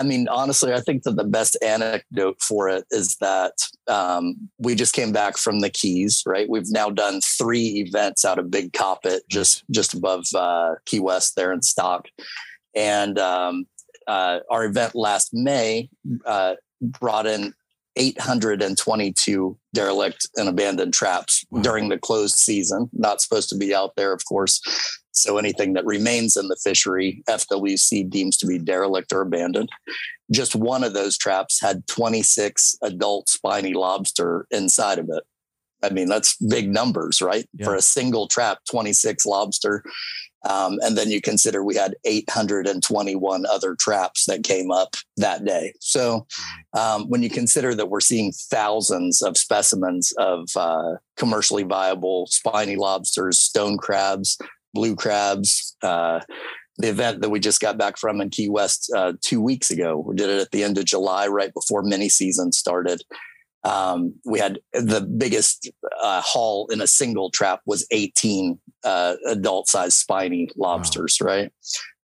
I 0.01 0.05
mean, 0.05 0.29
honestly, 0.29 0.73
I 0.73 0.81
think 0.81 1.03
that 1.03 1.17
the 1.17 1.25
best 1.25 1.59
anecdote 1.61 2.41
for 2.41 2.69
it 2.69 2.85
is 2.93 3.17
that 3.17 3.55
um, 3.89 4.37
we 4.59 4.77
just 4.77 4.95
came 4.95 5.11
back 5.11 5.37
from 5.37 5.59
the 5.59 5.71
Keys, 5.71 6.23
right? 6.25 6.49
We've 6.49 6.71
now 6.71 6.89
done 6.89 7.21
three 7.21 7.85
events 7.85 8.25
out 8.25 8.39
of 8.39 8.51
Big 8.51 8.73
Coppitt, 8.73 9.29
just 9.29 9.65
just 9.73 9.95
above 9.95 10.25
uh, 10.35 10.77
Key 10.87 11.01
West 11.01 11.35
there 11.35 11.53
in 11.53 11.63
Stock, 11.63 12.07
and 12.77 13.19
um, 13.19 13.67
uh, 14.07 14.39
our 14.51 14.65
event 14.65 14.95
last 14.95 15.31
May 15.33 15.91
uh, 16.25 16.55
brought 16.81 17.27
in 17.27 17.53
822 17.99 19.59
derelict 19.75 20.29
and 20.37 20.49
abandoned 20.49 20.95
traps 20.95 21.45
wow. 21.51 21.63
during 21.63 21.89
the 21.89 21.99
closed 21.99 22.37
season. 22.37 22.89
Not 22.93 23.21
supposed 23.21 23.49
to 23.51 23.57
be 23.57 23.75
out 23.75 23.97
there, 23.97 24.13
of 24.13 24.25
course. 24.25 24.61
So 25.13 25.37
anything 25.37 25.73
that 25.73 25.85
remains 25.85 26.37
in 26.37 26.49
the 26.49 26.57
fishery, 26.63 27.23
FWC 27.29 28.09
deems 28.09 28.37
to 28.39 28.47
be 28.47 28.59
derelict 28.59 29.13
or 29.13 29.21
abandoned. 29.21 29.69
Just 30.31 30.55
one 30.55 30.85
of 30.85 30.95
those 30.95 31.19
traps 31.19 31.61
had 31.61 31.87
26 31.89 32.77
adult 32.83 33.29
spiny 33.29 33.75
lobster 33.75 34.47
inside 34.51 34.99
of 34.99 35.09
it. 35.11 35.25
I 35.83 35.91
mean, 35.91 36.09
that's 36.09 36.37
big 36.37 36.71
numbers, 36.71 37.21
right? 37.21 37.49
Yeah. 37.55 37.67
For 37.67 37.75
a 37.75 37.83
single 37.83 38.29
trap, 38.29 38.59
26 38.71 39.27
lobster. 39.27 39.85
Um, 40.49 40.79
and 40.83 40.97
then 40.97 41.11
you 41.11 41.21
consider 41.21 41.65
we 41.65 41.75
had 41.75 41.97
821 42.05 43.45
other 43.47 43.75
traps 43.75 44.27
that 44.27 44.45
came 44.45 44.71
up 44.71 44.95
that 45.17 45.45
day. 45.45 45.73
So 45.81 46.27
um, 46.79 47.09
when 47.09 47.23
you 47.23 47.31
consider 47.31 47.75
that 47.75 47.91
we're 47.91 48.01
seeing 48.01 48.33
thousands 48.33 49.21
of 49.23 49.37
specimens 49.37 50.13
of 50.19 50.49
uh, 50.57 50.95
commercially 51.17 51.65
viable 51.65 52.27
spiny 52.29 52.77
lobsters, 52.77 53.41
stone 53.41 53.79
crabs, 53.79 54.39
blue 54.75 54.95
crabs, 54.95 55.77
uh, 55.83 56.21
the 56.79 56.89
event 56.89 57.21
that 57.23 57.31
we 57.31 57.41
just 57.41 57.61
got 57.61 57.77
back 57.77 57.97
from 57.97 58.21
in 58.21 58.31
Key 58.31 58.49
West 58.49 58.93
uh, 58.97 59.13
two 59.21 59.41
weeks 59.41 59.71
ago, 59.71 59.99
we 59.99 60.15
did 60.15 60.31
it 60.31 60.41
at 60.41 60.53
the 60.53 60.63
end 60.63 60.79
of 60.79 60.85
July, 60.85 61.27
right 61.27 61.53
before 61.53 61.83
mini 61.83 62.09
season 62.09 62.53
started. 62.53 63.03
Um, 63.65 64.15
we 64.25 64.39
had 64.39 64.61
the 64.73 65.01
biggest 65.01 65.71
uh, 66.03 66.21
haul 66.23 66.69
in 66.71 66.81
a 66.81 66.87
single 66.87 67.31
trap 67.31 67.61
was 67.67 67.87
18 67.91 68.59
uh, 68.85 69.17
adult 69.27 69.69
sized 69.69 69.97
spiny 69.97 70.49
lobsters, 70.57 71.19
wow. 71.21 71.27
right? 71.27 71.53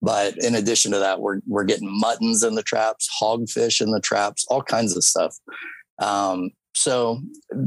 But 0.02 0.37
in 0.38 0.54
addition 0.54 0.92
to 0.92 0.99
that, 0.99 1.20
we're 1.20 1.40
we're 1.46 1.64
getting 1.64 1.88
muttons 1.90 2.42
in 2.42 2.56
the 2.56 2.62
traps, 2.62 3.08
hogfish 3.20 3.80
in 3.80 3.90
the 3.90 4.00
traps, 4.00 4.44
all 4.49 4.62
kinds 4.62 4.96
of 4.96 5.04
stuff. 5.04 5.37
Um, 5.99 6.50
so, 6.75 7.20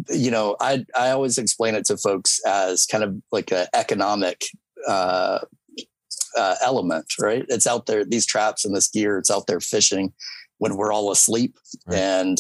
you 0.09 0.29
know, 0.29 0.55
I 0.59 0.85
I 0.95 1.09
always 1.11 1.37
explain 1.37 1.75
it 1.75 1.85
to 1.85 1.97
folks 1.97 2.39
as 2.45 2.85
kind 2.85 3.03
of 3.03 3.15
like 3.31 3.51
an 3.51 3.67
economic 3.73 4.43
uh, 4.87 5.39
uh, 6.37 6.55
element, 6.61 7.05
right? 7.19 7.45
It's 7.49 7.65
out 7.65 7.85
there, 7.85 8.05
these 8.05 8.25
traps 8.25 8.65
and 8.65 8.75
this 8.75 8.89
gear, 8.89 9.17
it's 9.17 9.31
out 9.31 9.47
there 9.47 9.59
fishing 9.59 10.13
when 10.59 10.75
we're 10.75 10.91
all 10.91 11.11
asleep, 11.11 11.57
right. 11.87 11.97
and 11.97 12.37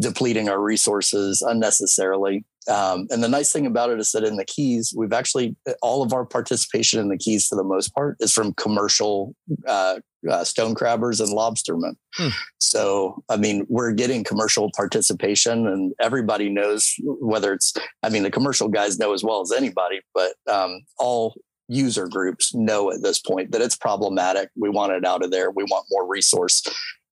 depleting 0.00 0.48
our 0.48 0.60
resources 0.60 1.42
unnecessarily. 1.42 2.44
Um, 2.68 3.06
and 3.10 3.22
the 3.22 3.28
nice 3.28 3.52
thing 3.52 3.66
about 3.66 3.90
it 3.90 3.98
is 3.98 4.12
that 4.12 4.24
in 4.24 4.36
the 4.36 4.44
Keys, 4.44 4.94
we've 4.96 5.12
actually 5.12 5.56
all 5.82 6.02
of 6.02 6.12
our 6.12 6.24
participation 6.24 7.00
in 7.00 7.08
the 7.08 7.18
Keys 7.18 7.46
for 7.46 7.56
the 7.56 7.64
most 7.64 7.92
part 7.94 8.16
is 8.20 8.32
from 8.32 8.54
commercial 8.54 9.34
uh, 9.66 9.98
uh, 10.30 10.44
stone 10.44 10.74
crabbers 10.74 11.20
and 11.20 11.36
lobstermen. 11.36 11.94
Hmm. 12.14 12.28
So, 12.58 13.22
I 13.28 13.36
mean, 13.36 13.66
we're 13.68 13.92
getting 13.92 14.22
commercial 14.22 14.70
participation, 14.76 15.66
and 15.66 15.92
everybody 16.00 16.48
knows 16.48 16.94
whether 17.02 17.52
it's. 17.52 17.72
I 18.02 18.08
mean, 18.08 18.22
the 18.22 18.30
commercial 18.30 18.68
guys 18.68 18.98
know 18.98 19.12
as 19.12 19.24
well 19.24 19.40
as 19.40 19.50
anybody, 19.50 20.00
but 20.14 20.34
um, 20.48 20.82
all 20.98 21.34
user 21.68 22.06
groups 22.06 22.54
know 22.54 22.92
at 22.92 23.02
this 23.02 23.18
point 23.18 23.50
that 23.52 23.62
it's 23.62 23.76
problematic. 23.76 24.50
We 24.56 24.68
want 24.68 24.92
it 24.92 25.04
out 25.04 25.24
of 25.24 25.30
there. 25.30 25.50
We 25.50 25.64
want 25.64 25.86
more 25.90 26.06
resource 26.06 26.62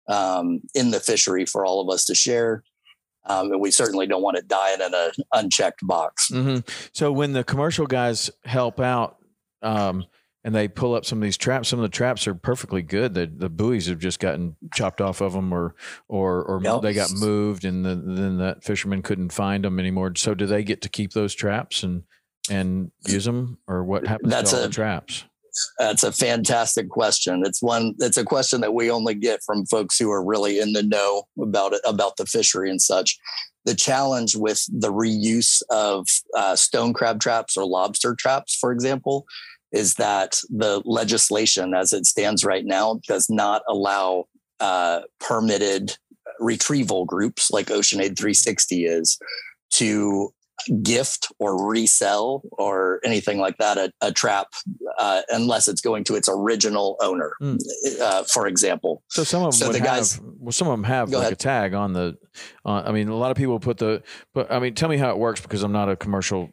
um, 0.09 0.61
in 0.75 0.91
the 0.91 1.01
fishery 1.01 1.47
for 1.47 1.65
all 1.65 1.81
of 1.81 1.93
us 1.93 2.05
to 2.07 2.15
share. 2.15 2.63
Um, 3.27 3.53
and 3.53 3.61
we 3.61 3.71
certainly 3.71 4.07
don't 4.07 4.23
want 4.23 4.39
it 4.39 4.49
dying 4.49 4.81
in 4.81 4.95
an 4.95 5.11
unchecked 5.33 5.87
box. 5.87 6.31
Mm-hmm. 6.31 6.69
So 6.93 7.13
when 7.13 7.33
the 7.33 7.45
commercial 7.45 7.87
guys 7.87 8.31
help 8.45 8.81
out 8.81 9.19
um, 9.63 10.07
and 10.43 10.55
they 10.55 10.69
pull 10.69 10.95
up 10.95 11.05
some 11.05 11.19
of 11.19 11.23
these 11.23 11.37
traps, 11.37 11.69
some 11.69 11.79
of 11.79 11.83
the 11.83 11.95
traps 11.95 12.27
are 12.27 12.35
perfectly 12.35 12.81
good. 12.81 13.13
The 13.13 13.27
the 13.27 13.51
buoys 13.51 13.87
have 13.87 13.99
just 13.99 14.21
gotten 14.21 14.57
chopped 14.73 15.03
off 15.03 15.21
of 15.21 15.35
them, 15.35 15.53
or 15.53 15.75
or 16.09 16.43
or 16.43 16.63
yep. 16.63 16.81
they 16.81 16.95
got 16.95 17.13
moved, 17.13 17.67
and 17.67 17.85
the, 17.85 17.95
then 17.95 18.39
that 18.39 18.65
fisherman 18.65 19.03
couldn't 19.03 19.33
find 19.33 19.65
them 19.65 19.79
anymore. 19.79 20.13
So 20.17 20.35
do 20.35 20.47
they 20.47 20.65
get 20.65 20.81
to 20.83 20.89
keep 20.89 21.13
those 21.13 21.35
traps 21.35 21.83
and 21.83 22.05
and 22.51 22.91
use 23.07 23.27
them, 23.27 23.59
or 23.69 23.85
what 23.85 24.07
happens 24.07 24.31
That's 24.31 24.51
to 24.53 24.57
all 24.57 24.65
a, 24.65 24.67
the 24.69 24.73
traps? 24.73 25.25
That's 25.79 26.03
a 26.03 26.13
fantastic 26.13 26.89
question. 26.89 27.43
It's 27.45 27.63
one. 27.63 27.95
It's 27.99 28.17
a 28.17 28.25
question 28.25 28.61
that 28.61 28.75
we 28.75 28.91
only 28.91 29.15
get 29.15 29.43
from 29.45 29.67
folks 29.67 29.99
who 29.99 30.11
are 30.11 30.25
really 30.25 30.59
in 30.59 30.73
the 30.73 30.83
know 30.83 31.25
about 31.41 31.73
it, 31.73 31.81
about 31.87 32.17
the 32.17 32.27
fishery 32.27 32.71
and 32.71 32.81
such. 32.81 33.19
The 33.65 33.75
challenge 33.75 34.37
with 34.37 34.65
the 34.69 34.93
reuse 34.93 35.63
of 35.71 36.07
uh, 36.37 36.57
stone 36.57 36.93
crab 36.93 37.21
traps 37.21 37.57
or 37.57 37.67
lobster 37.67 38.15
traps, 38.15 38.57
for 38.57 38.73
example, 38.73 39.27
is 39.73 39.95
that 39.95 40.41
the 40.49 40.83
legislation, 40.85 41.75
as 41.75 41.93
it 41.93 42.07
stands 42.07 42.45
right 42.45 42.65
now, 42.65 43.01
does 43.07 43.29
not 43.29 43.63
allow 43.69 44.25
uh, 44.61 45.01
permitted 45.21 45.97
retrieval 46.39 47.05
groups 47.05 47.51
like 47.51 47.67
OceanAid 47.67 48.17
360 48.17 48.85
is 48.85 49.19
to 49.71 50.33
gift 50.83 51.33
or 51.39 51.69
resell 51.69 52.43
or 52.53 53.01
anything 53.05 53.39
like 53.39 53.57
that 53.59 53.79
a, 53.79 53.93
a 54.01 54.13
trap 54.13 54.49
uh, 54.99 55.23
unless 55.31 55.69
it's 55.69 55.81
going 55.81 56.05
to 56.05 56.15
its 56.15 56.29
original 56.29 56.97
owner 57.01 57.35
mm. 57.41 57.59
uh, 58.01 58.23
for 58.25 58.47
example 58.47 59.03
so 59.09 59.25
some 59.25 59.43
of 59.43 59.53
them 59.59 59.69
so 59.69 59.73
the 59.73 59.81
guys 59.81 60.15
have, 60.15 60.25
well 60.39 60.53
some 60.53 60.69
of 60.69 60.73
them 60.73 60.85
have 60.85 61.11
like 61.11 61.21
ahead. 61.21 61.33
a 61.33 61.37
tag 61.37 61.75
on 61.75 61.93
the 61.93 62.17
uh, 62.65 62.83
i 62.85 62.93
mean 62.93 63.09
a 63.09 63.17
lot 63.17 63.31
of 63.31 63.37
people 63.37 63.59
put 63.59 63.79
the 63.79 64.03
but 64.35 64.51
i 64.51 64.59
mean 64.59 64.75
tell 64.75 64.89
me 64.89 64.97
how 64.97 65.11
it 65.11 65.19
works 65.19 65.41
because 65.41 65.63
i'm 65.63 65.73
not 65.73 65.89
a 65.89 65.97
commercial 65.97 66.51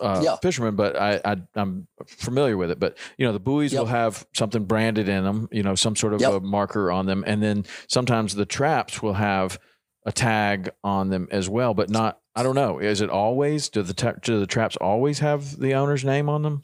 uh, 0.00 0.20
yeah. 0.24 0.36
fisherman, 0.36 0.76
but 0.76 0.98
I, 1.00 1.20
I 1.24 1.36
am 1.56 1.86
familiar 2.06 2.56
with 2.56 2.70
it. 2.70 2.80
But 2.80 2.98
you 3.16 3.26
know, 3.26 3.32
the 3.32 3.40
buoys 3.40 3.72
yep. 3.72 3.80
will 3.80 3.86
have 3.86 4.26
something 4.34 4.64
branded 4.64 5.08
in 5.08 5.24
them, 5.24 5.48
you 5.52 5.62
know, 5.62 5.74
some 5.74 5.96
sort 5.96 6.14
of 6.14 6.20
yep. 6.20 6.32
a 6.32 6.40
marker 6.40 6.90
on 6.90 7.06
them, 7.06 7.24
and 7.26 7.42
then 7.42 7.64
sometimes 7.88 8.34
the 8.34 8.46
traps 8.46 9.02
will 9.02 9.14
have 9.14 9.58
a 10.08 10.12
tag 10.12 10.70
on 10.82 11.10
them 11.10 11.28
as 11.30 11.50
well, 11.50 11.74
but 11.74 11.90
not. 11.90 12.18
I 12.34 12.42
don't 12.42 12.54
know. 12.54 12.78
Is 12.78 13.02
it 13.02 13.10
always? 13.10 13.68
Do 13.68 13.82
the 13.82 13.92
ta- 13.92 14.14
do 14.22 14.40
the 14.40 14.46
traps 14.46 14.74
always 14.76 15.18
have 15.18 15.58
the 15.58 15.74
owner's 15.74 16.02
name 16.02 16.30
on 16.30 16.42
them? 16.42 16.62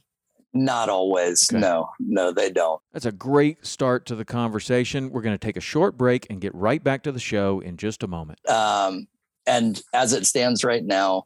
Not 0.54 0.88
always. 0.88 1.46
Okay. 1.52 1.60
No, 1.60 1.90
no, 1.98 2.32
they 2.32 2.50
don't. 2.50 2.80
That's 2.92 3.04
a 3.04 3.12
great 3.12 3.66
start 3.66 4.06
to 4.06 4.14
the 4.14 4.24
conversation. 4.24 5.10
We're 5.10 5.20
going 5.20 5.34
to 5.34 5.46
take 5.46 5.58
a 5.58 5.60
short 5.60 5.98
break 5.98 6.26
and 6.30 6.40
get 6.40 6.54
right 6.54 6.82
back 6.82 7.02
to 7.02 7.12
the 7.12 7.20
show 7.20 7.60
in 7.60 7.76
just 7.76 8.02
a 8.02 8.06
moment. 8.06 8.38
Um, 8.48 9.08
and 9.46 9.82
as 9.92 10.14
it 10.14 10.24
stands 10.24 10.64
right 10.64 10.84
now, 10.84 11.24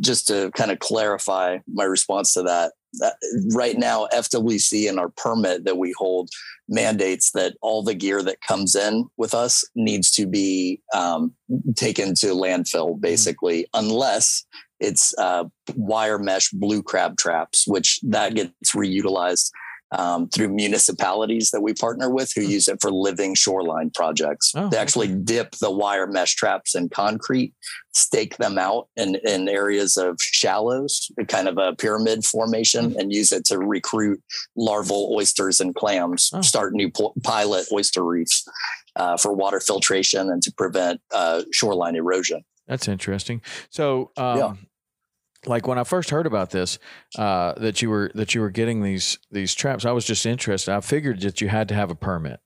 just 0.00 0.26
to 0.28 0.50
kind 0.56 0.70
of 0.70 0.78
clarify 0.78 1.58
my 1.72 1.84
response 1.84 2.34
to 2.34 2.42
that, 2.42 2.72
that, 2.94 3.16
right 3.54 3.76
now 3.76 4.06
FWC 4.12 4.88
and 4.88 4.98
our 4.98 5.10
permit 5.10 5.64
that 5.64 5.76
we 5.76 5.94
hold 5.96 6.30
mandates 6.68 7.32
that 7.32 7.54
all 7.60 7.82
the 7.82 7.94
gear 7.94 8.22
that 8.22 8.40
comes 8.40 8.74
in 8.74 9.06
with 9.16 9.34
us 9.34 9.64
needs 9.74 10.10
to 10.12 10.26
be 10.26 10.80
um, 10.94 11.34
taken 11.76 12.14
to 12.14 12.28
landfill 12.28 12.92
mm-hmm. 12.92 13.00
basically 13.00 13.62
mm-hmm. 13.62 13.86
unless 13.86 14.44
it's 14.80 15.14
uh, 15.18 15.44
wire 15.76 16.18
mesh 16.18 16.50
blue 16.50 16.82
crab 16.82 17.16
traps 17.16 17.66
which 17.66 18.00
that 18.02 18.34
gets 18.34 18.74
reutilized 18.74 19.50
um, 19.94 20.28
through 20.28 20.48
municipalities 20.48 21.50
that 21.50 21.60
we 21.60 21.72
partner 21.72 22.10
with 22.10 22.32
who 22.34 22.42
hmm. 22.42 22.50
use 22.50 22.68
it 22.68 22.78
for 22.80 22.90
living 22.90 23.34
shoreline 23.34 23.90
projects. 23.90 24.52
Oh, 24.54 24.68
they 24.68 24.76
actually 24.76 25.08
okay. 25.08 25.20
dip 25.24 25.52
the 25.52 25.70
wire 25.70 26.06
mesh 26.06 26.34
traps 26.34 26.74
in 26.74 26.88
concrete, 26.88 27.54
stake 27.92 28.36
them 28.36 28.58
out 28.58 28.88
in, 28.96 29.16
in 29.24 29.48
areas 29.48 29.96
of 29.96 30.20
shallows, 30.20 31.10
kind 31.28 31.48
of 31.48 31.58
a 31.58 31.74
pyramid 31.76 32.24
formation, 32.24 32.90
mm-hmm. 32.90 32.98
and 32.98 33.12
use 33.12 33.32
it 33.32 33.44
to 33.46 33.58
recruit 33.58 34.22
larval 34.56 35.14
oysters 35.16 35.60
and 35.60 35.74
clams, 35.74 36.30
oh. 36.34 36.40
start 36.42 36.74
new 36.74 36.90
pilot 37.22 37.66
oyster 37.72 38.04
reefs 38.04 38.46
uh, 38.96 39.16
for 39.16 39.32
water 39.32 39.60
filtration 39.60 40.30
and 40.30 40.42
to 40.42 40.52
prevent 40.52 41.00
uh, 41.12 41.42
shoreline 41.52 41.96
erosion. 41.96 42.44
That's 42.66 42.88
interesting. 42.88 43.42
So, 43.70 44.10
um, 44.16 44.38
yeah 44.38 44.54
like 45.46 45.66
when 45.66 45.78
I 45.78 45.84
first 45.84 46.10
heard 46.10 46.26
about 46.26 46.50
this, 46.50 46.78
uh, 47.16 47.54
that 47.56 47.82
you 47.82 47.90
were 47.90 48.10
that 48.14 48.34
you 48.34 48.40
were 48.40 48.50
getting 48.50 48.82
these 48.82 49.18
these 49.30 49.54
traps, 49.54 49.84
I 49.84 49.92
was 49.92 50.04
just 50.04 50.26
interested. 50.26 50.74
I 50.74 50.80
figured 50.80 51.20
that 51.20 51.40
you 51.40 51.48
had 51.48 51.68
to 51.68 51.74
have 51.74 51.90
a 51.90 51.94
permit 51.94 52.40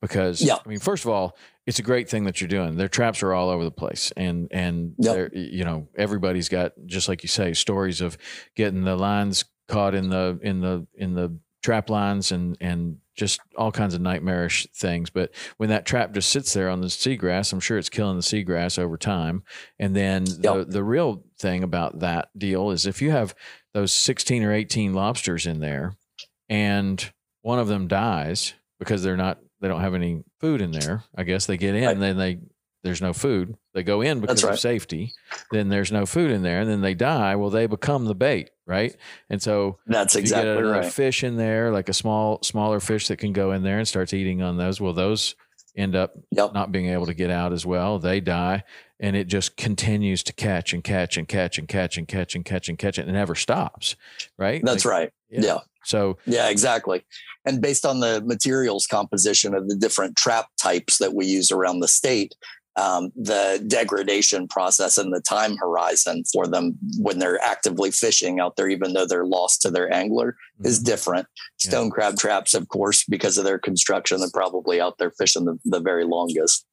because 0.00 0.42
yeah. 0.42 0.56
I 0.64 0.68
mean, 0.68 0.78
first 0.78 1.04
of 1.04 1.10
all, 1.10 1.36
it's 1.66 1.78
a 1.78 1.82
great 1.82 2.08
thing 2.08 2.24
that 2.24 2.40
you're 2.40 2.48
doing. 2.48 2.76
Their 2.76 2.88
traps 2.88 3.22
are 3.22 3.32
all 3.32 3.50
over 3.50 3.64
the 3.64 3.70
place, 3.70 4.12
and 4.16 4.48
and 4.50 4.94
yep. 4.98 5.30
you 5.32 5.64
know 5.64 5.88
everybody's 5.96 6.48
got 6.48 6.72
just 6.86 7.08
like 7.08 7.22
you 7.22 7.28
say 7.28 7.52
stories 7.52 8.00
of 8.00 8.18
getting 8.56 8.84
the 8.84 8.96
lines 8.96 9.44
caught 9.68 9.94
in 9.94 10.10
the 10.10 10.38
in 10.42 10.60
the 10.60 10.86
in 10.94 11.14
the 11.14 11.38
trap 11.62 11.90
lines 11.90 12.32
and 12.32 12.56
and 12.60 12.98
just 13.20 13.40
all 13.54 13.70
kinds 13.70 13.94
of 13.94 14.00
nightmarish 14.00 14.66
things. 14.74 15.10
But 15.10 15.30
when 15.58 15.68
that 15.68 15.84
trap 15.84 16.12
just 16.12 16.30
sits 16.30 16.54
there 16.54 16.70
on 16.70 16.80
the 16.80 16.86
seagrass, 16.86 17.52
I'm 17.52 17.60
sure 17.60 17.76
it's 17.76 17.90
killing 17.90 18.16
the 18.16 18.22
seagrass 18.22 18.78
over 18.78 18.96
time. 18.96 19.44
And 19.78 19.94
then 19.94 20.24
yep. 20.26 20.40
the 20.40 20.64
the 20.64 20.82
real 20.82 21.22
thing 21.38 21.62
about 21.62 22.00
that 22.00 22.30
deal 22.36 22.70
is 22.70 22.86
if 22.86 23.02
you 23.02 23.10
have 23.10 23.34
those 23.74 23.92
16 23.92 24.42
or 24.42 24.52
18 24.52 24.94
lobsters 24.94 25.46
in 25.46 25.60
there, 25.60 25.94
and 26.48 27.12
one 27.42 27.58
of 27.58 27.68
them 27.68 27.86
dies 27.86 28.54
because 28.78 29.02
they're 29.02 29.16
not 29.16 29.38
they 29.60 29.68
don't 29.68 29.82
have 29.82 29.94
any 29.94 30.24
food 30.40 30.62
in 30.62 30.72
there. 30.72 31.04
I 31.14 31.24
guess 31.24 31.44
they 31.44 31.58
get 31.58 31.74
in 31.74 31.84
right. 31.84 31.92
and 31.92 32.02
then 32.02 32.16
they 32.16 32.38
there's 32.82 33.02
no 33.02 33.12
food. 33.12 33.56
They 33.74 33.82
go 33.82 34.00
in 34.00 34.20
because 34.20 34.42
right. 34.42 34.54
of 34.54 34.58
safety. 34.58 35.12
Then 35.50 35.68
there's 35.68 35.92
no 35.92 36.06
food 36.06 36.30
in 36.30 36.42
there, 36.42 36.62
and 36.62 36.70
then 36.70 36.80
they 36.80 36.94
die. 36.94 37.36
Well, 37.36 37.50
they 37.50 37.66
become 37.66 38.06
the 38.06 38.14
bait, 38.14 38.50
right? 38.70 38.96
And 39.28 39.42
so 39.42 39.78
that's 39.86 40.14
exactly 40.14 40.48
you 40.48 40.56
get 40.58 40.64
a, 40.64 40.68
right. 40.70 40.84
A 40.84 40.90
fish 40.90 41.24
in 41.24 41.36
there, 41.36 41.72
like 41.72 41.88
a 41.88 41.92
small, 41.92 42.40
smaller 42.42 42.78
fish 42.78 43.08
that 43.08 43.16
can 43.16 43.32
go 43.32 43.50
in 43.50 43.64
there 43.64 43.78
and 43.78 43.88
starts 43.88 44.14
eating 44.14 44.42
on 44.42 44.56
those. 44.56 44.80
Well, 44.80 44.92
those 44.92 45.34
end 45.76 45.96
up 45.96 46.16
yep. 46.30 46.54
not 46.54 46.70
being 46.70 46.86
able 46.86 47.06
to 47.06 47.14
get 47.14 47.30
out 47.30 47.52
as 47.52 47.66
well. 47.66 47.98
They 47.98 48.20
die, 48.20 48.62
and 49.00 49.16
it 49.16 49.26
just 49.26 49.56
continues 49.56 50.22
to 50.22 50.32
catch 50.32 50.72
and 50.72 50.84
catch 50.84 51.16
and 51.16 51.26
catch 51.26 51.58
and 51.58 51.66
catch 51.66 51.98
and 51.98 52.06
catch 52.06 52.36
and 52.36 52.44
catch 52.44 52.68
and 52.68 52.78
catch 52.78 52.98
and 52.98 53.08
it 53.08 53.12
never 53.12 53.34
stops, 53.34 53.96
right? 54.38 54.62
That's 54.64 54.84
like, 54.84 54.92
right. 54.92 55.12
Yeah. 55.30 55.40
yeah. 55.40 55.58
So 55.84 56.18
yeah, 56.24 56.48
exactly. 56.48 57.04
And 57.44 57.60
based 57.60 57.84
on 57.84 58.00
the 58.00 58.22
materials 58.24 58.86
composition 58.86 59.54
of 59.54 59.68
the 59.68 59.74
different 59.74 60.16
trap 60.16 60.46
types 60.60 60.98
that 60.98 61.14
we 61.14 61.26
use 61.26 61.50
around 61.50 61.80
the 61.80 61.88
state, 61.88 62.36
um, 62.80 63.12
the 63.14 63.62
degradation 63.66 64.48
process 64.48 64.96
and 64.96 65.12
the 65.12 65.20
time 65.20 65.56
horizon 65.56 66.24
for 66.32 66.46
them 66.46 66.78
when 66.98 67.18
they're 67.18 67.42
actively 67.44 67.90
fishing 67.90 68.40
out 68.40 68.56
there, 68.56 68.68
even 68.68 68.94
though 68.94 69.06
they're 69.06 69.26
lost 69.26 69.60
to 69.62 69.70
their 69.70 69.92
angler, 69.92 70.32
mm-hmm. 70.32 70.66
is 70.66 70.78
different. 70.78 71.26
Stone 71.58 71.86
yeah. 71.86 71.90
crab 71.90 72.16
traps, 72.16 72.54
of 72.54 72.68
course, 72.68 73.04
because 73.04 73.36
of 73.36 73.44
their 73.44 73.58
construction, 73.58 74.18
they're 74.18 74.30
probably 74.32 74.80
out 74.80 74.96
there 74.98 75.10
fishing 75.10 75.44
the, 75.44 75.58
the 75.64 75.80
very 75.80 76.04
longest. 76.04 76.64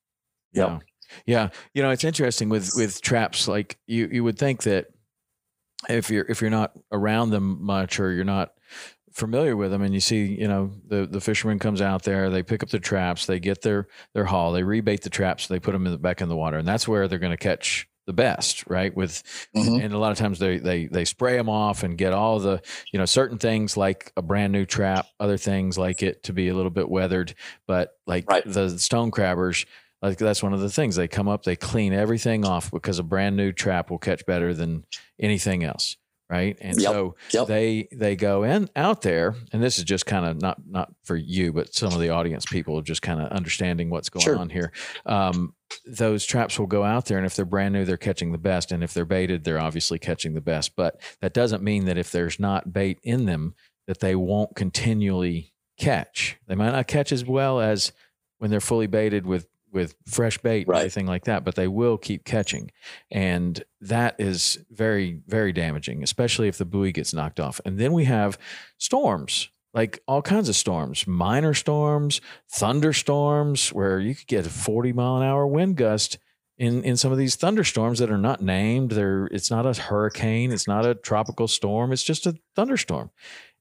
Yeah. 0.53 0.73
Yep. 0.73 0.81
Yeah. 1.25 1.49
You 1.73 1.83
know, 1.83 1.89
it's 1.89 2.03
interesting 2.03 2.49
with 2.49 2.71
with 2.75 3.01
traps, 3.01 3.47
like 3.47 3.77
you 3.87 4.09
you 4.11 4.23
would 4.23 4.37
think 4.37 4.63
that 4.63 4.87
if 5.89 6.09
you're 6.09 6.25
if 6.29 6.41
you're 6.41 6.49
not 6.49 6.71
around 6.91 7.29
them 7.31 7.63
much 7.63 7.99
or 7.99 8.11
you're 8.11 8.25
not 8.25 8.51
familiar 9.17 9.57
with 9.57 9.71
them 9.71 9.81
and 9.81 9.95
you 9.95 9.99
see 9.99 10.25
you 10.25 10.47
know 10.47 10.71
the 10.87 11.07
the 11.07 11.19
fisherman 11.19 11.57
comes 11.57 11.81
out 11.81 12.03
there 12.03 12.29
they 12.29 12.43
pick 12.43 12.61
up 12.61 12.69
the 12.69 12.79
traps 12.79 13.25
they 13.25 13.39
get 13.39 13.63
their 13.63 13.87
their 14.13 14.25
haul 14.25 14.51
they 14.51 14.61
rebait 14.61 15.01
the 15.01 15.09
traps 15.09 15.47
they 15.47 15.59
put 15.59 15.71
them 15.71 15.87
in 15.87 15.91
the 15.91 15.97
back 15.97 16.21
in 16.21 16.29
the 16.29 16.35
water 16.35 16.57
and 16.57 16.67
that's 16.67 16.87
where 16.87 17.07
they're 17.07 17.17
going 17.17 17.31
to 17.31 17.35
catch 17.35 17.89
the 18.05 18.13
best 18.13 18.63
right 18.67 18.95
with 18.95 19.23
mm-hmm. 19.55 19.81
and 19.81 19.91
a 19.91 19.97
lot 19.97 20.11
of 20.11 20.19
times 20.19 20.37
they 20.37 20.59
they 20.59 20.85
they 20.85 21.03
spray 21.03 21.35
them 21.35 21.49
off 21.49 21.81
and 21.81 21.97
get 21.97 22.13
all 22.13 22.37
the 22.37 22.61
you 22.93 22.99
know 22.99 23.05
certain 23.05 23.39
things 23.39 23.75
like 23.75 24.13
a 24.15 24.21
brand 24.21 24.53
new 24.53 24.65
trap 24.65 25.07
other 25.19 25.35
things 25.35 25.79
like 25.79 26.03
it 26.03 26.21
to 26.21 26.31
be 26.31 26.49
a 26.49 26.53
little 26.53 26.69
bit 26.69 26.87
weathered 26.87 27.33
but 27.65 27.93
like 28.05 28.29
right. 28.29 28.43
the 28.45 28.77
stone 28.77 29.09
crabbers 29.09 29.65
like 30.03 30.19
that's 30.19 30.43
one 30.43 30.53
of 30.53 30.59
the 30.59 30.69
things 30.69 30.95
they 30.95 31.07
come 31.07 31.27
up 31.27 31.41
they 31.41 31.55
clean 31.55 31.91
everything 31.91 32.45
off 32.45 32.69
because 32.69 32.99
a 32.99 33.03
brand 33.03 33.35
new 33.35 33.51
trap 33.51 33.89
will 33.89 33.97
catch 33.97 34.23
better 34.27 34.53
than 34.53 34.85
anything 35.19 35.63
else 35.63 35.97
right 36.29 36.57
and 36.59 36.79
yep. 36.79 36.91
so 36.91 37.15
yep. 37.31 37.47
they 37.47 37.87
they 37.91 38.15
go 38.15 38.43
in 38.43 38.69
out 38.75 39.01
there 39.01 39.33
and 39.53 39.63
this 39.63 39.77
is 39.77 39.83
just 39.83 40.05
kind 40.05 40.25
of 40.25 40.41
not 40.41 40.57
not 40.67 40.93
for 41.03 41.15
you 41.15 41.53
but 41.53 41.73
some 41.73 41.93
of 41.93 41.99
the 41.99 42.09
audience 42.09 42.45
people 42.45 42.77
are 42.77 42.83
just 42.83 43.01
kind 43.01 43.21
of 43.21 43.31
understanding 43.31 43.89
what's 43.89 44.09
going 44.09 44.23
sure. 44.23 44.37
on 44.37 44.49
here 44.49 44.71
um, 45.05 45.53
those 45.85 46.25
traps 46.25 46.59
will 46.59 46.67
go 46.67 46.83
out 46.83 47.05
there 47.05 47.17
and 47.17 47.25
if 47.25 47.35
they're 47.35 47.45
brand 47.45 47.73
new 47.73 47.85
they're 47.85 47.97
catching 47.97 48.31
the 48.31 48.37
best 48.37 48.71
and 48.71 48.83
if 48.83 48.93
they're 48.93 49.05
baited 49.05 49.43
they're 49.43 49.59
obviously 49.59 49.97
catching 49.97 50.33
the 50.33 50.41
best 50.41 50.75
but 50.75 50.99
that 51.21 51.33
doesn't 51.33 51.63
mean 51.63 51.85
that 51.85 51.97
if 51.97 52.11
there's 52.11 52.39
not 52.39 52.73
bait 52.73 52.99
in 53.03 53.25
them 53.25 53.55
that 53.87 53.99
they 53.99 54.15
won't 54.15 54.55
continually 54.55 55.53
catch 55.79 56.37
they 56.47 56.55
might 56.55 56.71
not 56.71 56.87
catch 56.87 57.11
as 57.11 57.23
well 57.23 57.61
as 57.61 57.93
when 58.39 58.51
they're 58.51 58.59
fully 58.59 58.87
baited 58.87 59.25
with 59.25 59.47
with 59.77 59.95
fresh 60.07 60.37
bait 60.39 60.67
Right. 60.67 60.79
everything 60.79 61.05
like 61.05 61.23
that, 61.25 61.45
but 61.45 61.55
they 61.55 61.67
will 61.67 61.97
keep 61.97 62.25
catching. 62.25 62.71
And 63.11 63.63
that 63.79 64.15
is 64.19 64.57
very, 64.71 65.21
very 65.27 65.53
damaging, 65.53 66.03
especially 66.03 66.47
if 66.49 66.57
the 66.57 66.65
buoy 66.65 66.91
gets 66.91 67.13
knocked 67.13 67.39
off. 67.39 67.61
And 67.63 67.77
then 67.77 67.93
we 67.93 68.05
have 68.05 68.37
storms, 68.77 69.49
like 69.73 70.01
all 70.07 70.21
kinds 70.21 70.49
of 70.49 70.55
storms, 70.55 71.05
minor 71.07 71.53
storms, 71.53 72.19
thunderstorms, 72.81 73.69
where 73.73 73.99
you 73.99 74.15
could 74.15 74.27
get 74.27 74.45
a 74.45 74.49
40 74.49 74.93
mile 74.93 75.17
an 75.17 75.23
hour 75.23 75.47
wind 75.47 75.75
gust 75.77 76.17
in, 76.57 76.83
in 76.83 76.97
some 76.97 77.11
of 77.11 77.17
these 77.17 77.35
thunderstorms 77.35 77.99
that 77.99 78.11
are 78.11 78.17
not 78.17 78.41
named. 78.41 78.91
They're 78.91 79.25
it's 79.27 79.51
not 79.51 79.65
a 79.65 79.79
hurricane, 79.79 80.51
it's 80.51 80.67
not 80.67 80.85
a 80.85 80.95
tropical 80.95 81.47
storm, 81.47 81.91
it's 81.91 82.03
just 82.03 82.25
a 82.25 82.35
thunderstorm. 82.55 83.11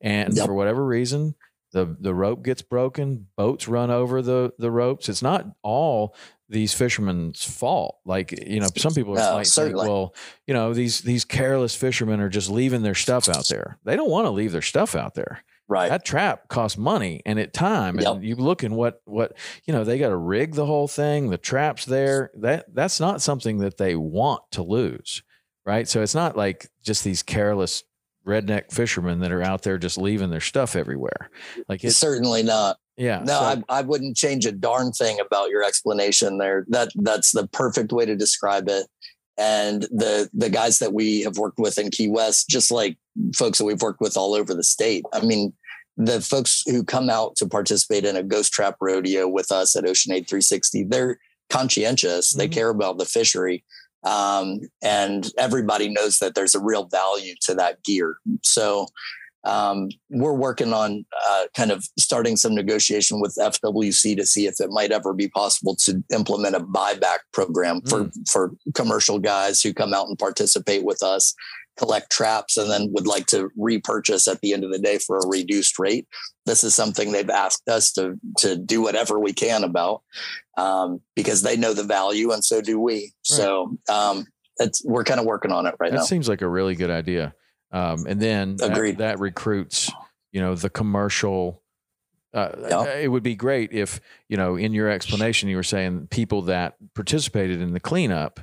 And 0.01 0.37
Yep. 0.37 0.47
for 0.47 0.55
whatever 0.55 0.85
reason, 0.85 1.35
the 1.77 1.95
the 2.01 2.15
rope 2.15 2.43
gets 2.43 2.63
broken, 2.63 3.27
boats 3.37 3.69
run 3.69 3.91
over 3.91 4.23
the 4.23 4.53
the 4.59 4.71
ropes. 4.71 5.11
It's 5.11 5.23
not 5.23 5.47
all 5.63 6.17
these 6.49 6.73
fishermen's 6.73 7.45
fault. 7.45 7.99
Like 8.07 8.33
you 8.47 8.61
know, 8.61 8.69
some 8.77 8.95
people 8.95 9.15
No, 9.15 9.35
might 9.35 9.47
think, 9.47 9.77
well, 9.77 10.15
you 10.47 10.55
know, 10.55 10.73
these 10.73 11.03
these 11.03 11.27
careless 11.27 11.75
fishermen 11.75 12.21
are 12.21 12.31
just 12.31 12.49
leaving 12.49 12.83
their 12.83 12.95
stuff 12.95 13.29
out 13.29 13.47
there. 13.49 13.79
They 13.85 13.95
don't 13.95 14.11
want 14.11 14.25
to 14.25 14.31
leave 14.31 14.53
their 14.53 14.63
stuff 14.63 14.97
out 14.97 15.15
there. 15.15 15.45
Right. 15.69 15.91
That 15.91 16.05
trap 16.05 16.49
costs 16.49 16.79
money 16.79 17.21
and 17.27 17.39
it 17.39 17.53
time. 17.53 17.99
And 17.99 18.25
you 18.25 18.37
look 18.37 18.65
in 18.65 18.75
what 18.75 19.03
what 19.05 19.37
you 19.67 19.75
know, 19.75 19.85
they 19.85 19.99
got 19.99 20.09
to 20.09 20.17
rig 20.17 20.55
the 20.55 20.67
whole 20.67 20.89
thing. 20.89 21.29
The 21.29 21.39
traps 21.39 21.85
there. 21.85 22.31
That 22.37 22.75
that's 22.75 23.01
not 23.01 23.21
something 23.21 23.59
that 23.59 23.77
they 23.77 23.97
want 23.97 24.43
to 24.53 24.63
lose, 24.63 25.23
right? 25.67 25.87
So 25.87 26.01
it's 26.01 26.15
not 26.15 26.37
like 26.39 26.71
just 26.83 27.05
these 27.05 27.23
careless 27.23 27.85
redneck 28.27 28.73
fishermen 28.73 29.21
that 29.21 29.33
are 29.33 29.43
out 29.43 29.63
there 29.63 29.79
just 29.79 29.97
leaving 29.99 30.31
their 30.31 30.41
stuff 30.41 30.77
everywhere. 30.77 31.31
Like 31.69 31.85
it's 31.85 31.97
Certainly 31.97 32.43
not. 32.43 32.77
yeah. 32.97 33.19
No, 33.21 33.27
so- 33.39 33.63
I, 33.69 33.79
I 33.79 33.83
wouldn't 33.83 34.17
change 34.17 34.47
a 34.47 34.53
darn 34.53 34.93
thing 34.93 35.19
about 35.21 35.51
your 35.51 35.63
explanation 35.63 36.39
there. 36.39 36.67
That 36.69 36.89
that's 36.97 37.33
the 37.33 37.47
perfect 37.49 37.93
way 37.93 38.05
to 38.07 38.17
describe 38.17 38.69
it. 38.69 38.87
And 39.39 39.83
the 39.83 40.29
the 40.35 40.49
guys 40.51 40.79
that 40.81 40.93
we 40.93 41.21
have 41.23 41.39
worked 41.39 41.59
with 41.59 41.79
in 41.79 41.91
Key 41.91 42.09
West, 42.09 42.49
just 42.49 42.71
like 42.71 42.97
folks 43.35 43.59
that 43.59 43.65
we've 43.65 43.83
worked 43.83 44.01
with 44.01 44.17
all 44.17 44.35
over 44.35 44.55
the 44.55 44.65
state. 44.65 45.05
I 45.13 45.21
mean, 45.25 45.53
the 45.99 46.21
folks 46.21 46.63
who 46.67 46.83
come 46.83 47.09
out 47.11 47.37
to 47.37 47.47
participate 47.49 48.05
in 48.05 48.17
a 48.17 48.23
ghost 48.23 48.53
trap 48.53 48.77
rodeo 48.81 49.29
with 49.29 49.53
us 49.53 49.77
at 49.77 49.87
Ocean 49.87 50.13
Aid 50.13 50.27
360, 50.29 50.85
they're 50.85 51.19
conscientious. 51.51 52.33
They 52.33 52.49
Mhm. 52.49 52.53
care 52.53 52.69
about 52.71 52.99
the 52.99 53.05
fishery. 53.05 53.65
Um, 54.05 54.61
and 54.83 55.31
everybody 55.39 55.89
knows 55.89 56.19
that 56.19 56.35
there's 56.35 56.55
a 56.55 56.61
real 56.61 56.85
value 56.85 57.35
to 57.43 57.55
that 57.55 57.83
gear. 57.83 58.19
So 58.43 58.87
um, 59.47 59.91
we're 60.11 60.33
working 60.33 60.73
on 60.73 61.07
uh, 61.29 61.45
kind 61.57 61.71
of 61.71 61.87
starting 61.99 62.37
some 62.37 62.55
negotiation 62.55 63.21
with 63.21 63.37
FWC 63.41 64.17
to 64.17 64.27
see 64.27 64.47
if 64.47 64.61
it 64.61 64.71
might 64.71 64.91
ever 64.91 65.15
be 65.15 65.29
possible 65.29 65.77
to 65.85 66.03
implement 66.13 66.57
a 66.57 66.61
buyback 66.61 67.19
program 67.33 67.81
for 67.83 68.11
for 68.29 68.53
commercial 68.75 69.21
guys 69.21 69.63
who 69.63 69.73
come 69.73 69.95
out 69.95 70.09
and 70.09 70.19
participate 70.19 70.85
with 70.85 71.01
us, 71.01 71.33
collect 71.79 72.11
traps, 72.11 72.57
and 72.57 72.69
then 72.69 72.93
would 72.93 73.07
like 73.07 73.27
to 73.27 73.49
repurchase 73.57 74.27
at 74.27 74.41
the 74.41 74.53
end 74.53 74.65
of 74.65 74.73
the 74.73 74.81
day 74.81 74.99
for 74.99 75.19
a 75.19 75.29
reduced 75.29 75.79
rate. 75.79 76.09
This 76.45 76.65
is 76.65 76.75
something 76.75 77.13
they've 77.13 77.31
asked 77.31 77.69
us 77.69 77.93
to 77.93 78.19
to 78.39 78.57
do 78.57 78.83
whatever 78.83 79.21
we 79.21 79.33
can 79.33 79.63
about 79.63 80.03
um, 80.57 81.01
because 81.15 81.43
they 81.43 81.57
know 81.57 81.73
the 81.73 81.85
value 81.85 82.33
and 82.33 82.45
so 82.45 82.61
do 82.61 82.81
we. 82.81 83.13
So 83.35 83.77
um, 83.89 84.27
it's 84.59 84.85
we're 84.85 85.05
kind 85.05 85.21
of 85.21 85.27
working 85.27 85.53
on 85.53 85.67
it 85.67 85.75
right 85.79 85.91
that 85.91 85.97
now. 85.97 86.03
That 86.03 86.09
seems 86.09 86.29
like 86.29 86.43
a 86.43 86.49
really 86.49 86.75
good 86.75 86.91
idea. 86.91 87.35
Um, 87.73 88.07
and 88.07 88.21
then 88.21 88.57
that, 88.57 88.73
Agreed. 88.73 88.99
that 88.99 89.19
recruits, 89.19 89.91
you 90.33 90.41
know, 90.41 90.55
the 90.55 90.71
commercial. 90.71 91.63
Uh, 92.33 92.51
Yeah. 92.69 92.95
It 92.99 93.09
would 93.09 93.23
be 93.23 93.35
great 93.35 93.73
if, 93.73 94.01
you 94.29 94.37
know, 94.37 94.57
in 94.57 94.73
your 94.73 94.89
explanation, 94.89 95.49
you 95.49 95.57
were 95.57 95.63
saying 95.63 96.09
people 96.11 96.43
that 96.43 96.77
participated 96.95 97.61
in 97.61 97.73
the 97.73 97.81
cleanup. 97.81 98.41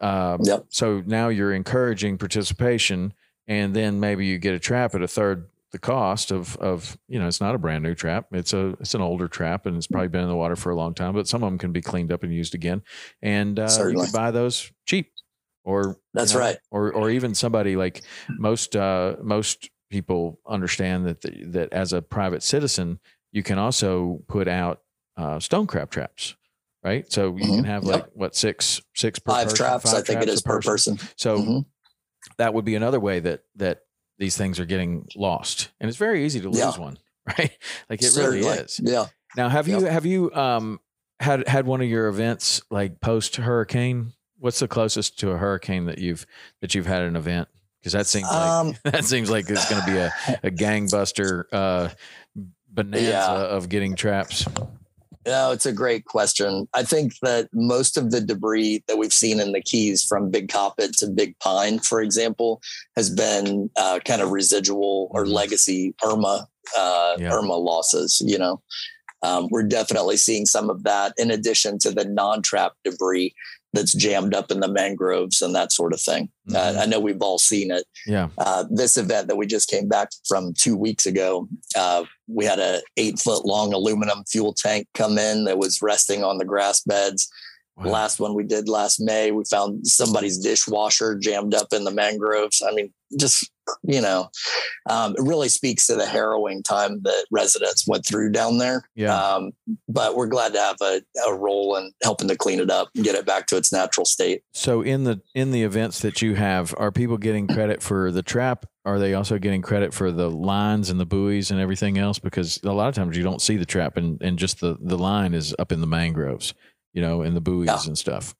Um, 0.00 0.40
Yep. 0.42 0.66
So 0.68 1.02
now 1.06 1.28
you're 1.28 1.52
encouraging 1.52 2.18
participation, 2.18 3.14
and 3.46 3.74
then 3.74 4.00
maybe 4.00 4.26
you 4.26 4.38
get 4.38 4.54
a 4.54 4.58
trap 4.58 4.94
at 4.94 5.02
a 5.02 5.08
third 5.08 5.48
the 5.72 5.78
cost 5.78 6.30
of 6.30 6.56
of 6.58 6.98
you 7.08 7.18
know 7.18 7.26
it's 7.26 7.40
not 7.40 7.54
a 7.54 7.58
brand 7.58 7.82
new 7.82 7.94
trap 7.94 8.26
it's 8.32 8.52
a 8.52 8.68
it's 8.80 8.94
an 8.94 9.00
older 9.00 9.26
trap 9.26 9.66
and 9.66 9.76
it's 9.76 9.86
probably 9.86 10.08
been 10.08 10.22
in 10.22 10.28
the 10.28 10.36
water 10.36 10.54
for 10.56 10.70
a 10.70 10.76
long 10.76 10.94
time 10.94 11.14
but 11.14 11.26
some 11.26 11.42
of 11.42 11.50
them 11.50 11.58
can 11.58 11.72
be 11.72 11.80
cleaned 11.80 12.12
up 12.12 12.22
and 12.22 12.32
used 12.32 12.54
again 12.54 12.82
and 13.22 13.58
uh, 13.58 13.86
you 13.90 13.98
could 13.98 14.12
buy 14.12 14.30
those 14.30 14.70
cheap 14.86 15.10
or 15.64 15.98
That's 16.12 16.32
you 16.32 16.38
know, 16.38 16.44
right. 16.44 16.58
or 16.70 16.92
or 16.92 17.10
even 17.10 17.34
somebody 17.34 17.76
like 17.76 18.02
most 18.38 18.76
uh 18.76 19.16
most 19.22 19.70
people 19.90 20.38
understand 20.46 21.06
that 21.06 21.20
the, 21.22 21.44
that 21.46 21.72
as 21.72 21.92
a 21.92 22.02
private 22.02 22.42
citizen 22.42 22.98
you 23.32 23.42
can 23.42 23.58
also 23.58 24.22
put 24.28 24.48
out 24.48 24.82
uh, 25.16 25.38
stone 25.40 25.66
crab 25.66 25.90
traps 25.90 26.34
right 26.84 27.10
so 27.12 27.36
you 27.36 27.44
can 27.46 27.64
Mhm. 27.64 27.66
have 27.66 27.84
Yep. 27.84 27.92
like 27.94 28.06
what 28.14 28.34
six 28.36 28.80
six 28.94 29.18
per 29.18 29.32
Five 29.32 29.44
person, 29.48 29.56
traps, 29.56 29.84
five 29.84 29.94
I 29.94 30.02
think 30.02 30.20
it 30.22 30.24
traps 30.26 30.32
is 30.32 30.42
per 30.42 30.60
person. 30.60 30.98
so 31.16 31.38
Mhm. 31.38 31.64
that 32.38 32.52
would 32.54 32.64
be 32.64 32.74
another 32.74 33.00
way 33.00 33.20
that 33.20 33.44
that 33.56 33.82
these 34.18 34.36
things 34.36 34.60
are 34.60 34.64
getting 34.66 35.06
lost 35.16 35.70
and 35.80 35.88
it's 35.88 35.98
very 35.98 36.24
easy 36.24 36.40
to 36.40 36.48
lose 36.48 36.58
Yeah. 36.58 36.78
one 36.78 36.98
right 37.38 37.56
like 37.90 38.02
it 38.02 38.10
Certainly. 38.10 38.40
really 38.46 38.58
is 38.60 38.80
Yeah. 38.82 39.06
now 39.36 39.48
have 39.48 39.68
you 39.68 39.84
have 39.84 40.06
you 40.06 40.32
um 40.34 40.80
had 41.20 41.46
had 41.48 41.66
one 41.66 41.80
of 41.80 41.88
your 41.88 42.08
events 42.08 42.62
like 42.70 43.00
post 43.00 43.36
hurricane 43.36 44.12
what's 44.38 44.58
the 44.58 44.68
closest 44.68 45.18
to 45.20 45.30
a 45.30 45.36
hurricane 45.38 45.86
that 45.86 45.98
you've 45.98 46.26
that 46.60 46.74
you've 46.74 46.86
had 46.86 47.02
an 47.02 47.14
event 47.16 47.48
because 47.80 47.92
that 47.92 48.06
seems 48.06 48.26
like 48.28 48.50
Um, 48.50 48.74
that 48.84 49.04
seems 49.04 49.30
like 49.30 49.48
it's 49.48 49.68
going 49.70 49.80
to 49.84 49.90
be 49.90 49.98
a, 49.98 50.12
a 50.44 50.50
gangbuster 50.64 51.44
uh 51.52 51.88
bonanza 52.68 53.02
Yeah. 53.08 53.30
of 53.32 53.68
getting 53.68 53.94
traps 53.96 54.46
No, 55.26 55.52
it's 55.52 55.66
a 55.66 55.72
great 55.72 56.04
question. 56.04 56.68
I 56.74 56.82
think 56.82 57.12
that 57.22 57.48
most 57.52 57.96
of 57.96 58.10
the 58.10 58.20
debris 58.20 58.82
that 58.88 58.98
we've 58.98 59.12
seen 59.12 59.38
in 59.40 59.52
the 59.52 59.60
Keys, 59.60 60.02
from 60.04 60.30
Big 60.30 60.48
Coppitt 60.48 60.94
to 60.98 61.06
Big 61.08 61.38
Pine, 61.38 61.78
for 61.78 62.00
example, 62.00 62.60
has 62.96 63.08
been 63.08 63.70
uh, 63.76 64.00
kind 64.04 64.20
of 64.20 64.30
residual 64.30 65.08
or 65.12 65.24
Mhm. 65.24 65.32
legacy 65.32 65.94
Irma 66.04 66.48
uh, 66.76 67.16
Yeah. 67.18 67.32
Irma 67.34 67.54
losses. 67.56 68.20
You 68.24 68.38
know, 68.38 68.62
um, 69.22 69.48
we're 69.50 69.62
definitely 69.64 70.16
seeing 70.16 70.46
some 70.46 70.70
of 70.70 70.82
that 70.84 71.12
in 71.18 71.30
addition 71.30 71.78
to 71.80 71.90
the 71.90 72.04
non-trap 72.04 72.72
debris 72.84 73.34
that's 73.72 73.94
jammed 73.94 74.34
up 74.34 74.50
in 74.50 74.60
the 74.60 74.68
mangroves 74.68 75.40
and 75.40 75.54
that 75.54 75.72
sort 75.72 75.92
of 75.92 76.00
thing. 76.00 76.28
Mhm. 76.48 76.54
Uh, 76.56 76.80
I 76.80 76.86
know 76.86 77.00
we've 77.00 77.22
all 77.22 77.38
seen 77.38 77.70
it. 77.70 77.84
yeah 78.06 78.28
uh, 78.38 78.64
this 78.70 78.96
event 78.96 79.28
that 79.28 79.36
we 79.36 79.46
just 79.46 79.68
came 79.68 79.88
back 79.88 80.08
from 80.26 80.52
two 80.54 80.76
weeks 80.76 81.06
ago, 81.06 81.48
uh, 81.76 82.04
we 82.28 82.44
had 82.44 82.58
a 82.58 82.82
eight 82.96 83.18
foot 83.18 83.44
long 83.44 83.72
aluminum 83.72 84.24
fuel 84.30 84.52
tank 84.52 84.86
come 84.94 85.18
in 85.18 85.44
that 85.44 85.58
was 85.58 85.80
resting 85.82 86.24
on 86.24 86.38
the 86.38 86.44
grass 86.44 86.82
beds. 86.82 87.30
Wow. 87.76 87.90
Last 87.92 88.20
one 88.20 88.34
we 88.34 88.44
did 88.44 88.68
last 88.68 89.00
May, 89.00 89.30
we 89.30 89.44
found 89.44 89.86
somebody's 89.86 90.38
dishwasher 90.38 91.16
jammed 91.16 91.54
up 91.54 91.68
in 91.72 91.84
the 91.84 91.90
mangroves. 91.90 92.62
I 92.66 92.72
mean, 92.72 92.92
just 93.18 93.50
you 93.82 94.00
know, 94.00 94.28
um, 94.90 95.12
it 95.16 95.22
really 95.22 95.48
speaks 95.48 95.86
to 95.86 95.94
the 95.94 96.06
harrowing 96.06 96.62
time 96.62 97.00
that 97.02 97.26
residents 97.30 97.86
went 97.86 98.04
through 98.06 98.30
down 98.32 98.58
there. 98.58 98.82
yeah 98.94 99.14
Um, 99.14 99.52
but 99.88 100.16
we're 100.16 100.26
glad 100.26 100.52
to 100.54 100.58
have 100.60 100.76
a, 100.82 101.00
a 101.28 101.34
role 101.34 101.76
in 101.76 101.92
helping 102.02 102.28
to 102.28 102.36
clean 102.36 102.60
it 102.60 102.70
up 102.70 102.88
and 102.94 103.04
get 103.04 103.14
it 103.14 103.26
back 103.26 103.46
to 103.48 103.56
its 103.56 103.72
natural 103.72 104.04
state. 104.04 104.42
So 104.52 104.82
in 104.82 105.04
the 105.04 105.20
in 105.34 105.50
the 105.52 105.62
events 105.62 106.00
that 106.00 106.22
you 106.22 106.34
have, 106.34 106.74
are 106.78 106.90
people 106.92 107.16
getting 107.18 107.46
credit 107.46 107.82
for 107.82 108.10
the 108.10 108.22
trap? 108.22 108.66
Are 108.84 108.98
they 108.98 109.14
also 109.14 109.38
getting 109.38 109.62
credit 109.62 109.94
for 109.94 110.10
the 110.10 110.28
lines 110.28 110.90
and 110.90 110.98
the 110.98 111.06
buoys 111.06 111.50
and 111.52 111.60
everything 111.60 111.98
else? 111.98 112.18
Because 112.18 112.58
a 112.64 112.72
lot 112.72 112.88
of 112.88 112.94
times 112.96 113.16
you 113.16 113.22
don't 113.22 113.40
see 113.40 113.56
the 113.56 113.64
trap 113.66 113.96
and, 113.96 114.20
and 114.22 114.36
just 114.38 114.58
the, 114.60 114.76
the 114.80 114.98
line 114.98 115.34
is 115.34 115.54
up 115.60 115.70
in 115.70 115.80
the 115.80 115.86
mangroves, 115.86 116.52
you 116.92 117.00
know, 117.00 117.22
and 117.22 117.36
the 117.36 117.40
buoys 117.40 117.66
Yeah. 117.68 117.78
and 117.86 117.96
stuff. 117.96 118.34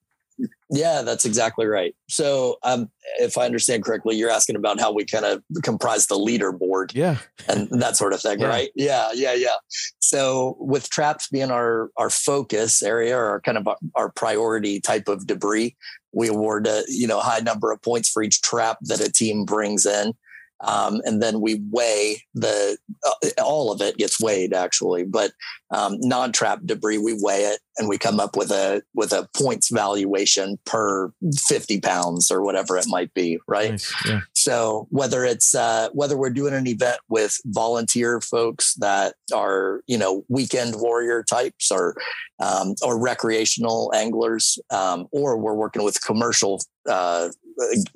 Yeah, 0.71 1.03
that's 1.03 1.25
exactly 1.25 1.67
right. 1.67 1.95
So, 2.09 2.57
um, 2.63 2.91
if 3.19 3.37
I 3.37 3.45
understand 3.45 3.85
correctly, 3.85 4.17
you're 4.17 4.31
asking 4.31 4.57
about 4.57 4.81
how 4.81 4.91
we 4.93 5.05
kind 5.05 5.25
of 5.25 5.43
comprise 5.63 6.07
the 6.07 6.15
leaderboard 6.17 6.95
Yeah. 6.95 7.19
and 7.49 7.69
that 7.83 7.97
sort 7.97 8.13
of 8.15 8.23
thing, 8.23 8.41
Yeah. 8.41 8.47
right? 8.49 8.71
Yeah, 8.75 9.11
yeah, 9.13 9.35
yeah. 9.35 9.57
So, 9.99 10.57
with 10.59 10.89
traps 10.89 11.29
being 11.29 11.51
our 11.51 11.91
our 11.97 12.11
focus 12.11 12.83
area 12.83 13.17
or 13.19 13.41
kind 13.43 13.59
of 13.59 13.69
our, 13.69 13.77
our 13.95 14.09
priority 14.13 14.81
type 14.81 15.09
of 15.09 15.27
debris, 15.27 15.77
we 16.13 16.29
award 16.29 16.67
a 16.67 16.85
you 16.89 17.07
know 17.07 17.21
high 17.21 17.41
number 17.41 17.71
of 17.71 17.83
points 17.83 18.09
for 18.09 18.23
each 18.23 18.41
trap 18.41 18.79
that 18.83 19.01
a 19.01 19.13
team 19.13 19.45
brings 19.45 19.85
in. 19.85 20.15
Um, 20.63 21.01
and 21.05 21.23
then 21.23 21.41
we 21.41 21.61
weigh 21.71 22.23
the 22.35 22.79
uh, 23.05 23.43
all 23.43 23.73
of 23.73 23.81
it 23.81 23.97
gets 23.97 24.21
weighed 24.21 24.55
actually, 24.55 25.05
but 25.05 25.33
um, 25.71 25.97
non-trap 26.01 26.61
debris 26.65 26.99
we 26.99 27.17
weigh 27.21 27.45
it 27.45 27.61
and 27.79 27.89
we 27.89 27.99
come 27.99 28.21
up 28.21 28.37
with 28.37 28.51
a 28.51 28.83
with 28.95 29.13
a 29.13 29.29
points 29.37 29.71
valuation 29.71 30.59
per 30.65 31.13
50 31.37 31.81
pounds 31.81 32.31
or 32.31 32.43
whatever 32.43 32.77
it 32.77 32.87
might 32.89 33.13
be, 33.15 33.39
right? 33.49 33.73
Nice. 33.73 33.93
Yeah. 34.07 34.21
So 34.35 34.87
whether 34.91 35.25
it's 35.25 35.55
uh, 35.55 35.89
whether 35.93 36.17
we're 36.17 36.31
doing 36.31 36.55
an 36.55 36.67
event 36.67 36.99
with 37.09 37.37
volunteer 37.47 38.21
folks 38.21 38.75
that 38.75 39.15
are 39.35 39.83
you 39.87 39.99
know 39.99 40.25
weekend 40.29 40.75
warrior 40.77 41.25
types 41.29 41.71
or 41.71 41.97
um, 42.41 42.75
or 42.83 42.99
recreational 42.99 43.93
anglers, 43.95 44.59
um, 44.71 45.07
or 45.13 45.39
we're 45.39 45.55
working 45.55 45.83
with 45.83 46.05
commercial 46.05 46.61
uh, 46.89 47.29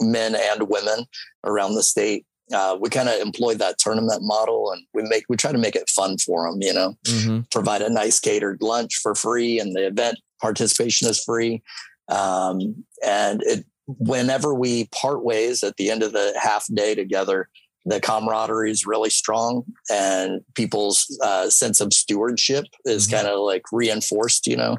men 0.00 0.34
and 0.34 0.68
women 0.68 1.06
around 1.44 1.74
the 1.74 1.82
state, 1.82 2.24
uh, 2.52 2.76
we 2.80 2.88
kind 2.88 3.08
of 3.08 3.20
employ 3.20 3.54
that 3.54 3.78
tournament 3.78 4.22
model, 4.22 4.72
and 4.72 4.82
we 4.94 5.02
make 5.02 5.24
we 5.28 5.36
try 5.36 5.52
to 5.52 5.58
make 5.58 5.76
it 5.76 5.88
fun 5.88 6.18
for 6.18 6.48
them. 6.48 6.60
You 6.60 6.74
know, 6.74 6.94
hmm 7.06 7.40
provide 7.50 7.82
a 7.82 7.90
nice 7.90 8.20
catered 8.20 8.58
lunch 8.60 8.96
for 8.96 9.14
free, 9.14 9.58
and 9.58 9.74
the 9.74 9.86
event 9.86 10.18
Participation 10.40 11.08
is 11.08 11.22
free. 11.22 11.62
Um, 12.08 12.84
and 13.04 13.42
it, 13.42 13.64
whenever 13.86 14.54
we 14.54 14.86
part 14.88 15.24
ways 15.24 15.62
at 15.62 15.76
the 15.76 15.90
end 15.90 16.02
of 16.02 16.12
the 16.12 16.38
half 16.40 16.66
day 16.72 16.94
together, 16.94 17.48
the 17.84 18.00
camaraderie 18.00 18.70
is 18.70 18.86
really 18.86 19.10
strong 19.10 19.64
and 19.90 20.42
people's 20.54 21.18
uh, 21.22 21.48
sense 21.48 21.80
of 21.80 21.92
stewardship 21.92 22.66
is 22.84 23.06
mm-hmm. 23.06 23.16
kind 23.16 23.28
of 23.28 23.40
like 23.40 23.62
reinforced, 23.72 24.46
you 24.46 24.56
know. 24.56 24.76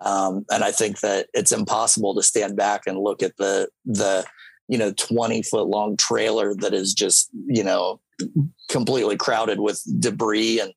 Um, 0.00 0.44
and 0.50 0.64
I 0.64 0.70
think 0.70 1.00
that 1.00 1.28
it's 1.34 1.52
impossible 1.52 2.14
to 2.14 2.22
stand 2.22 2.56
back 2.56 2.82
and 2.86 2.98
look 2.98 3.22
at 3.22 3.36
the 3.36 3.68
the 3.84 4.24
you 4.68 4.78
know 4.78 4.92
20 4.92 5.42
foot 5.42 5.68
long 5.68 5.96
trailer 5.96 6.54
that 6.54 6.74
is 6.74 6.94
just 6.94 7.28
you 7.46 7.62
know 7.62 8.00
completely 8.68 9.16
crowded 9.16 9.60
with 9.60 9.82
debris 10.00 10.60
and 10.60 10.72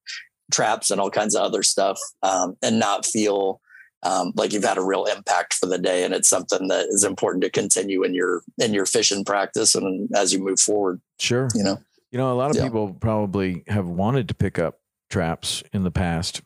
traps 0.51 0.91
and 0.91 0.99
all 0.99 1.09
kinds 1.09 1.35
of 1.35 1.41
other 1.41 1.63
stuff 1.63 1.99
um, 2.23 2.55
and 2.61 2.79
not 2.79 3.05
feel 3.05 3.61
um, 4.03 4.31
like 4.35 4.53
you've 4.53 4.63
had 4.63 4.77
a 4.77 4.83
real 4.83 5.05
impact 5.05 5.53
for 5.53 5.65
the 5.65 5.77
day. 5.77 6.03
And 6.03 6.13
it's 6.13 6.29
something 6.29 6.67
that 6.67 6.87
is 6.89 7.03
important 7.03 7.43
to 7.43 7.49
continue 7.49 8.03
in 8.03 8.13
your 8.13 8.43
in 8.57 8.73
your 8.73 8.85
fishing 8.85 9.25
practice 9.25 9.75
and 9.75 10.09
as 10.15 10.31
you 10.31 10.43
move 10.43 10.59
forward 10.59 11.01
sure. 11.19 11.49
you 11.55 11.63
know? 11.63 11.77
You 12.11 12.17
know 12.17 12.31
a 12.31 12.35
lot 12.35 12.51
of 12.51 12.57
yeah. 12.57 12.63
people 12.63 12.93
probably 12.93 13.63
have 13.67 13.87
wanted 13.87 14.29
to 14.29 14.33
pick 14.33 14.59
up 14.59 14.79
traps 15.09 15.63
in 15.73 15.83
the 15.83 15.91
past 15.91 16.41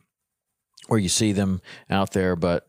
where 0.88 1.00
you 1.00 1.10
see 1.10 1.32
them 1.32 1.62
out 1.90 2.14
there 2.14 2.36
but 2.36 2.68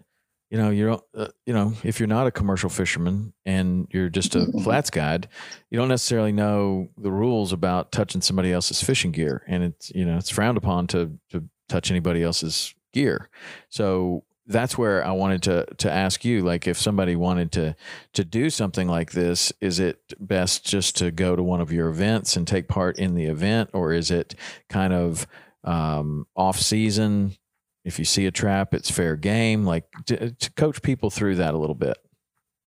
you 0.52 0.58
know 0.58 0.70
you 0.70 0.86
don't 0.86 1.02
uh, 1.16 1.28
you 1.46 1.52
know 1.52 1.72
if 1.82 1.98
you're 1.98 2.06
not 2.06 2.28
a 2.28 2.30
commercial 2.30 2.70
fisherman 2.70 3.32
and 3.44 3.88
you're 3.90 4.10
just 4.10 4.36
a 4.36 4.40
mm-hmm. 4.40 4.60
flats 4.60 4.90
guide 4.90 5.28
you 5.70 5.78
don't 5.78 5.88
necessarily 5.88 6.32
know 6.32 6.90
the 6.98 7.10
rules 7.10 7.52
about 7.52 7.90
touching 7.90 8.20
somebody 8.20 8.52
else's 8.52 8.82
fishing 8.82 9.10
gear. 9.10 9.42
And 9.46 9.64
it's 9.64 9.90
you 9.94 10.04
know 10.04 10.16
it's 10.18 10.30
frowned 10.30 10.58
upon 10.58 10.86
to 10.88 11.18
to 11.30 11.44
touch 11.68 11.90
anybody 11.90 12.22
else's 12.22 12.74
gear. 12.92 13.30
So 13.70 14.24
that's 14.46 14.76
where 14.76 15.02
I 15.04 15.12
wanted 15.12 15.42
to 15.44 15.66
to 15.78 15.90
ask 15.90 16.24
you 16.24 16.42
like 16.42 16.66
if 16.66 16.78
somebody 16.78 17.16
wanted 17.16 17.52
to 17.52 17.76
to 18.12 18.24
do 18.24 18.50
something 18.50 18.88
like 18.88 19.12
this 19.12 19.52
is 19.60 19.80
it 19.80 20.00
best 20.18 20.66
just 20.66 20.96
to 20.98 21.10
go 21.10 21.34
to 21.34 21.42
one 21.42 21.60
of 21.60 21.72
your 21.72 21.88
events 21.88 22.36
and 22.36 22.46
take 22.46 22.68
part 22.68 22.98
in 22.98 23.14
the 23.14 23.24
event? 23.24 23.70
Or 23.72 23.92
is 23.92 24.10
it 24.10 24.34
kind 24.68 24.92
of 24.92 25.26
um, 25.64 26.26
off 26.36 26.58
season 26.58 27.36
if 27.84 27.98
you 27.98 28.04
see 28.04 28.26
a 28.26 28.30
trap, 28.30 28.74
it's 28.74 28.90
fair 28.90 29.16
game. 29.16 29.64
Like 29.64 29.84
to, 30.06 30.30
to 30.32 30.52
coach 30.52 30.82
people 30.82 31.10
through 31.10 31.36
that 31.36 31.54
a 31.54 31.58
little 31.58 31.74
bit. 31.74 31.98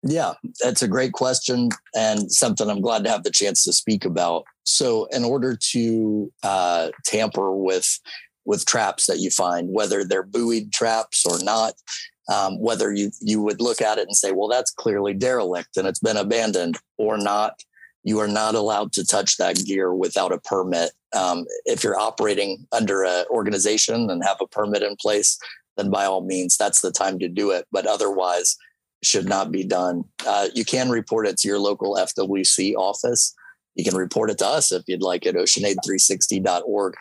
Yeah, 0.03 0.33
that's 0.63 0.81
a 0.81 0.87
great 0.87 1.13
question 1.13 1.69
and 1.95 2.31
something 2.31 2.67
I'm 2.67 2.81
glad 2.81 3.03
to 3.03 3.09
have 3.11 3.23
the 3.23 3.29
chance 3.29 3.63
to 3.65 3.73
speak 3.73 4.03
about. 4.03 4.45
So, 4.63 5.05
in 5.05 5.23
order 5.23 5.55
to 5.71 6.31
uh, 6.43 6.89
tamper 7.05 7.55
with 7.55 7.99
with 8.43 8.65
traps 8.65 9.05
that 9.05 9.19
you 9.19 9.29
find, 9.29 9.69
whether 9.69 10.03
they're 10.03 10.23
buoyed 10.23 10.73
traps 10.73 11.23
or 11.23 11.37
not, 11.43 11.75
um, 12.33 12.59
whether 12.59 12.91
you 12.91 13.11
you 13.21 13.41
would 13.41 13.61
look 13.61 13.81
at 13.81 13.99
it 13.99 14.07
and 14.07 14.17
say, 14.17 14.31
well, 14.31 14.47
that's 14.47 14.71
clearly 14.71 15.13
derelict 15.13 15.77
and 15.77 15.87
it's 15.87 15.99
been 15.99 16.17
abandoned, 16.17 16.77
or 16.97 17.17
not, 17.17 17.61
you 18.03 18.19
are 18.19 18.27
not 18.27 18.55
allowed 18.55 18.91
to 18.93 19.05
touch 19.05 19.37
that 19.37 19.63
gear 19.65 19.93
without 19.93 20.31
a 20.31 20.39
permit. 20.39 20.91
Um, 21.15 21.45
if 21.65 21.83
you're 21.83 21.99
operating 21.99 22.65
under 22.71 23.03
an 23.03 23.25
organization 23.29 24.09
and 24.09 24.23
have 24.23 24.37
a 24.41 24.47
permit 24.47 24.81
in 24.81 24.95
place, 24.95 25.37
then 25.77 25.89
by 25.89 26.05
all 26.05 26.21
means, 26.21 26.57
that's 26.57 26.81
the 26.81 26.91
time 26.91 27.19
to 27.19 27.27
do 27.27 27.51
it. 27.51 27.65
But 27.71 27.85
otherwise, 27.85 28.57
should 29.03 29.27
not 29.27 29.51
be 29.51 29.63
done. 29.63 30.03
Uh, 30.25 30.47
you 30.53 30.63
can 30.63 30.89
report 30.89 31.27
it 31.27 31.37
to 31.39 31.47
your 31.47 31.59
local 31.59 31.95
FWC 31.95 32.75
office. 32.75 33.33
You 33.75 33.83
can 33.83 33.95
report 33.95 34.29
it 34.29 34.37
to 34.39 34.47
us 34.47 34.71
if 34.71 34.83
you'd 34.87 35.01
like 35.01 35.25
at 35.25 35.35
oceanaid360.org. 35.35 36.93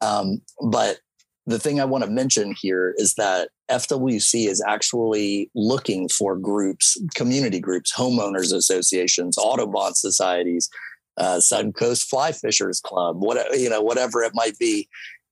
Um, 0.00 0.40
but 0.70 0.98
the 1.46 1.58
thing 1.58 1.80
I 1.80 1.84
want 1.84 2.04
to 2.04 2.10
mention 2.10 2.54
here 2.60 2.94
is 2.96 3.14
that 3.14 3.48
FWC 3.72 4.46
is 4.48 4.62
actually 4.66 5.50
looking 5.54 6.08
for 6.08 6.36
groups, 6.36 7.00
community 7.14 7.58
groups, 7.58 7.92
homeowners 7.92 8.52
associations, 8.54 9.38
Audubon 9.38 9.94
societies, 9.94 10.68
uh, 11.16 11.36
Suncoast 11.38 12.04
Fly 12.04 12.32
Fishers 12.32 12.80
Club, 12.80 13.16
what 13.22 13.58
you 13.58 13.70
know, 13.70 13.80
whatever 13.80 14.22
it 14.22 14.32
might 14.34 14.58
be, 14.58 14.88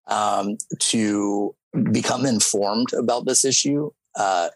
um, 0.09 0.57
to 0.79 1.55
become 1.93 2.25
informed 2.25 2.93
about 2.95 3.27
this 3.27 3.45
issue. 3.45 3.91
Uh, 4.19 4.49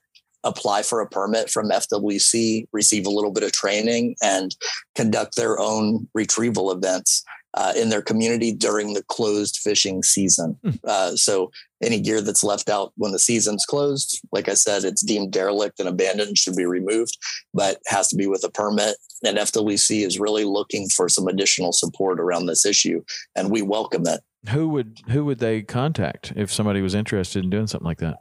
apply 0.43 0.83
for 0.83 1.01
a 1.01 1.09
permit 1.09 1.49
from 1.49 1.71
FWC, 1.71 2.67
receive 2.73 3.07
a 3.07 3.11
little 3.11 3.33
bit 3.33 3.43
of 3.43 3.53
training, 3.53 4.15
and 4.23 4.55
conduct 4.95 5.37
their 5.37 5.59
own 5.59 6.07
retrieval 6.13 6.71
events 6.71 7.25
uh, 7.57 7.73
in 7.77 7.89
their 7.89 8.03
community 8.03 8.53
during 8.53 8.95
the 8.95 9.03
closed 9.05 9.59
fishing 9.59 10.03
season. 10.03 10.59
Mm. 10.65 10.79
Uh, 10.85 11.17
so 11.17 11.51
any 11.83 12.01
gear 12.01 12.21
that's 12.21 12.45
left 12.45 12.69
out 12.69 12.93
when 12.97 13.13
the 13.13 13.19
season's 13.19 13.65
closed, 13.65 14.21
like 14.33 14.49
I 14.49 14.55
said, 14.55 14.85
it's 14.85 15.03
deemed 15.03 15.33
derelict 15.33 15.79
and 15.81 15.89
abandoned, 15.89 16.39
should 16.39 16.57
be 16.57 16.67
removed, 16.67 17.17
but 17.53 17.81
has 17.87 18.09
to 18.09 18.17
be 18.17 18.27
with 18.27 18.45
a 18.45 18.51
permit. 18.51 18.97
And 19.25 19.39
FWC 19.39 20.05
is 20.05 20.19
really 20.19 20.45
looking 20.45 20.89
for 20.89 21.09
some 21.09 21.29
additional 21.29 21.73
support 21.73 22.21
around 22.21 22.47
this 22.47 22.67
issue, 22.67 23.03
and 23.37 23.51
we 23.51 23.63
welcome 23.63 24.07
it. 24.07 24.21
Who 24.51 24.69
would 24.71 25.01
who 25.09 25.25
would 25.25 25.39
they 25.39 25.63
contact 25.63 26.33
if 26.37 26.53
somebody 26.53 26.83
was 26.83 26.95
interested 26.95 27.45
in 27.45 27.51
doing 27.51 27.67
something 27.67 27.87
like 27.87 27.99
that? 27.99 28.19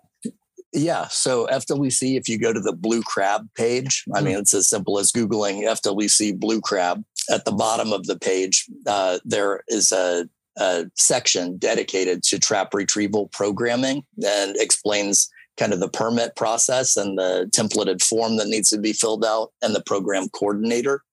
Yeah. 0.74 1.08
So 1.10 1.48
FWC, 1.48 2.18
if 2.18 2.28
you 2.28 2.40
go 2.40 2.52
to 2.52 2.60
the 2.60 2.74
blue 2.74 3.04
crab 3.04 3.48
page, 3.56 4.04
I 4.14 4.22
mean, 4.22 4.38
it's 4.38 4.54
as 4.54 4.68
simple 4.68 4.98
as 4.98 5.12
Googling 5.12 5.62
FWC 5.62 6.40
blue 6.40 6.62
crab. 6.62 7.04
At 7.30 7.46
the 7.46 7.52
bottom 7.52 7.94
of 7.94 8.06
the 8.06 8.18
page, 8.18 8.66
uh, 8.88 9.20
there 9.24 9.64
is 9.68 9.92
a, 9.92 10.28
a, 10.58 10.86
section 10.96 11.58
dedicated 11.58 12.24
to 12.24 12.40
trap 12.40 12.74
retrieval 12.74 13.28
programming 13.28 14.04
and 14.26 14.58
explains 14.58 15.30
kind 15.58 15.72
of 15.74 15.80
the 15.80 15.90
permit 15.90 16.36
process 16.36 16.98
and 16.98 17.18
the 17.18 17.50
templated 17.56 18.04
form 18.04 18.38
that 18.38 18.48
needs 18.48 18.70
to 18.70 18.80
be 18.80 18.94
filled 18.94 19.24
out 19.24 19.52
and 19.62 19.76
the 19.76 19.84
program 19.84 20.28
coordinator 20.30 21.04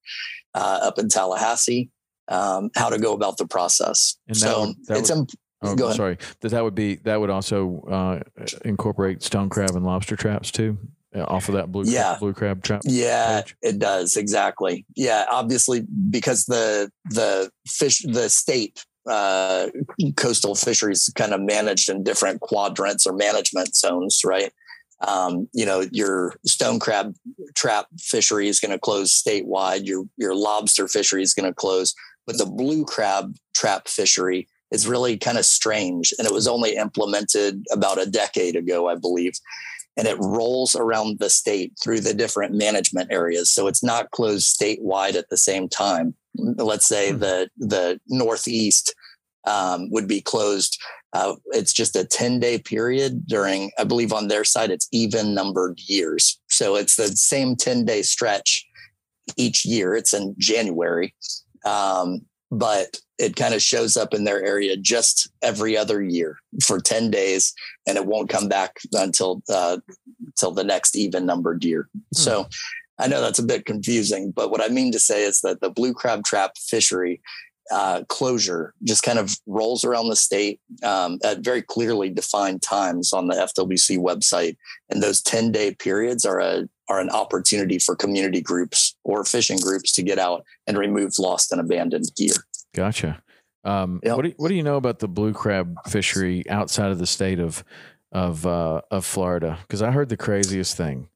uh, 0.54 0.80
up 0.82 0.98
in 0.98 1.08
Tallahassee, 1.08 1.90
um, 2.28 2.70
how 2.74 2.88
to 2.88 2.98
go 2.98 3.12
about 3.12 3.36
the 3.36 3.46
process. 3.46 4.16
And 4.26 4.36
so 4.36 4.60
would, 4.60 4.76
it's, 4.88 5.14
would, 5.14 5.30
Oh, 5.62 5.92
sorry. 5.92 6.16
That 6.40 6.50
that 6.50 6.64
would 6.64 6.74
be 6.74 6.96
that 6.96 7.20
would 7.20 7.30
also 7.30 7.82
uh, 7.90 8.44
incorporate 8.64 9.22
stone 9.22 9.48
crab 9.48 9.70
and 9.74 9.84
lobster 9.84 10.16
traps 10.16 10.50
too, 10.50 10.78
uh, 11.14 11.24
off 11.24 11.48
of 11.48 11.54
that 11.54 11.70
blue 11.70 11.84
yeah. 11.86 12.02
crab, 12.02 12.20
blue 12.20 12.32
crab 12.32 12.62
trap. 12.62 12.82
Yeah, 12.84 13.42
page. 13.42 13.56
it 13.62 13.78
does 13.78 14.16
exactly. 14.16 14.86
Yeah, 14.96 15.26
obviously 15.30 15.86
because 16.10 16.46
the 16.46 16.90
the 17.10 17.50
fish 17.66 18.02
the 18.06 18.30
state 18.30 18.84
uh, 19.06 19.68
coastal 20.16 20.54
fisheries 20.54 21.10
kind 21.14 21.32
of 21.32 21.40
managed 21.40 21.88
in 21.88 22.04
different 22.04 22.40
quadrants 22.40 23.06
or 23.06 23.12
management 23.12 23.74
zones, 23.74 24.22
right? 24.24 24.52
Um, 25.06 25.48
you 25.52 25.64
know, 25.64 25.86
your 25.92 26.34
stone 26.44 26.78
crab 26.78 27.14
trap 27.54 27.86
fishery 27.98 28.48
is 28.48 28.60
going 28.60 28.72
to 28.72 28.78
close 28.78 29.10
statewide. 29.10 29.86
Your 29.86 30.04
your 30.16 30.34
lobster 30.34 30.88
fishery 30.88 31.22
is 31.22 31.34
going 31.34 31.50
to 31.50 31.54
close, 31.54 31.94
but 32.26 32.38
the 32.38 32.46
blue 32.46 32.84
crab 32.84 33.34
trap 33.54 33.88
fishery 33.88 34.48
is 34.70 34.88
really 34.88 35.16
kind 35.16 35.38
of 35.38 35.44
strange. 35.44 36.12
And 36.18 36.26
it 36.26 36.32
was 36.32 36.46
only 36.46 36.76
implemented 36.76 37.64
about 37.72 38.00
a 38.00 38.10
decade 38.10 38.56
ago, 38.56 38.88
I 38.88 38.94
believe. 38.94 39.32
And 39.96 40.06
it 40.06 40.16
rolls 40.18 40.76
around 40.76 41.18
the 41.18 41.30
state 41.30 41.72
through 41.82 42.00
the 42.00 42.14
different 42.14 42.54
management 42.54 43.12
areas. 43.12 43.50
So 43.50 43.66
it's 43.66 43.82
not 43.82 44.10
closed 44.12 44.56
statewide 44.56 45.14
at 45.14 45.28
the 45.28 45.36
same 45.36 45.68
time. 45.68 46.14
Let's 46.36 46.86
say 46.86 47.12
hmm. 47.12 47.18
the 47.18 47.50
the 47.58 48.00
Northeast 48.08 48.94
um, 49.46 49.90
would 49.90 50.06
be 50.06 50.20
closed. 50.20 50.80
Uh, 51.12 51.34
it's 51.46 51.72
just 51.72 51.96
a 51.96 52.04
10 52.04 52.38
day 52.38 52.58
period 52.58 53.26
during, 53.26 53.72
I 53.78 53.84
believe 53.84 54.12
on 54.12 54.28
their 54.28 54.44
side, 54.44 54.70
it's 54.70 54.88
even 54.92 55.34
numbered 55.34 55.80
years. 55.86 56.40
So 56.48 56.76
it's 56.76 56.96
the 56.96 57.08
same 57.08 57.56
10 57.56 57.84
day 57.84 58.02
stretch 58.02 58.66
each 59.36 59.64
year. 59.64 59.94
It's 59.94 60.14
in 60.14 60.34
January. 60.38 61.14
Um, 61.64 62.22
but 62.50 62.98
it 63.18 63.36
kind 63.36 63.54
of 63.54 63.62
shows 63.62 63.96
up 63.96 64.14
in 64.14 64.24
their 64.24 64.42
area 64.42 64.76
just 64.76 65.30
every 65.42 65.76
other 65.76 66.02
year 66.02 66.38
for 66.64 66.80
10 66.80 67.10
days 67.10 67.52
and 67.86 67.96
it 67.96 68.06
won't 68.06 68.30
come 68.30 68.48
back 68.48 68.78
until 68.92 69.42
uh, 69.48 69.78
until 70.26 70.50
the 70.50 70.64
next 70.64 70.96
even 70.96 71.26
numbered 71.26 71.64
year 71.64 71.88
hmm. 71.92 72.00
so 72.12 72.46
i 72.98 73.06
know 73.06 73.20
that's 73.20 73.38
a 73.38 73.44
bit 73.44 73.66
confusing 73.66 74.30
but 74.30 74.50
what 74.50 74.62
i 74.62 74.68
mean 74.68 74.90
to 74.92 74.98
say 74.98 75.22
is 75.22 75.40
that 75.40 75.60
the 75.60 75.70
blue 75.70 75.92
crab 75.92 76.24
trap 76.24 76.52
fishery 76.56 77.20
uh, 77.70 78.02
closure 78.08 78.74
just 78.82 79.04
kind 79.04 79.18
of 79.18 79.36
rolls 79.46 79.84
around 79.84 80.08
the 80.08 80.16
state 80.16 80.60
um, 80.82 81.18
at 81.22 81.38
very 81.38 81.62
clearly 81.62 82.10
defined 82.10 82.62
times 82.62 83.12
on 83.12 83.28
the 83.28 83.34
FWC 83.34 83.96
website, 83.96 84.56
and 84.88 85.00
those 85.00 85.22
ten 85.22 85.52
day 85.52 85.74
periods 85.76 86.24
are 86.24 86.40
a 86.40 86.68
are 86.88 86.98
an 86.98 87.10
opportunity 87.10 87.78
for 87.78 87.94
community 87.94 88.40
groups 88.40 88.89
or 89.10 89.24
fishing 89.24 89.58
groups 89.58 89.92
to 89.94 90.02
get 90.02 90.18
out 90.18 90.44
and 90.66 90.78
remove 90.78 91.18
lost 91.18 91.52
and 91.52 91.60
abandoned 91.60 92.10
gear. 92.16 92.34
Gotcha. 92.74 93.22
Um, 93.64 94.00
yep. 94.02 94.16
What 94.16 94.22
do 94.22 94.28
you, 94.28 94.34
what 94.38 94.48
do 94.48 94.54
you 94.54 94.62
know 94.62 94.76
about 94.76 95.00
the 95.00 95.08
blue 95.08 95.32
crab 95.32 95.76
fishery 95.88 96.48
outside 96.48 96.90
of 96.90 96.98
the 96.98 97.06
state 97.06 97.38
of 97.40 97.62
of 98.12 98.46
uh, 98.46 98.80
of 98.90 99.04
Florida? 99.04 99.58
Because 99.62 99.82
I 99.82 99.90
heard 99.90 100.08
the 100.08 100.16
craziest 100.16 100.76
thing. 100.76 101.08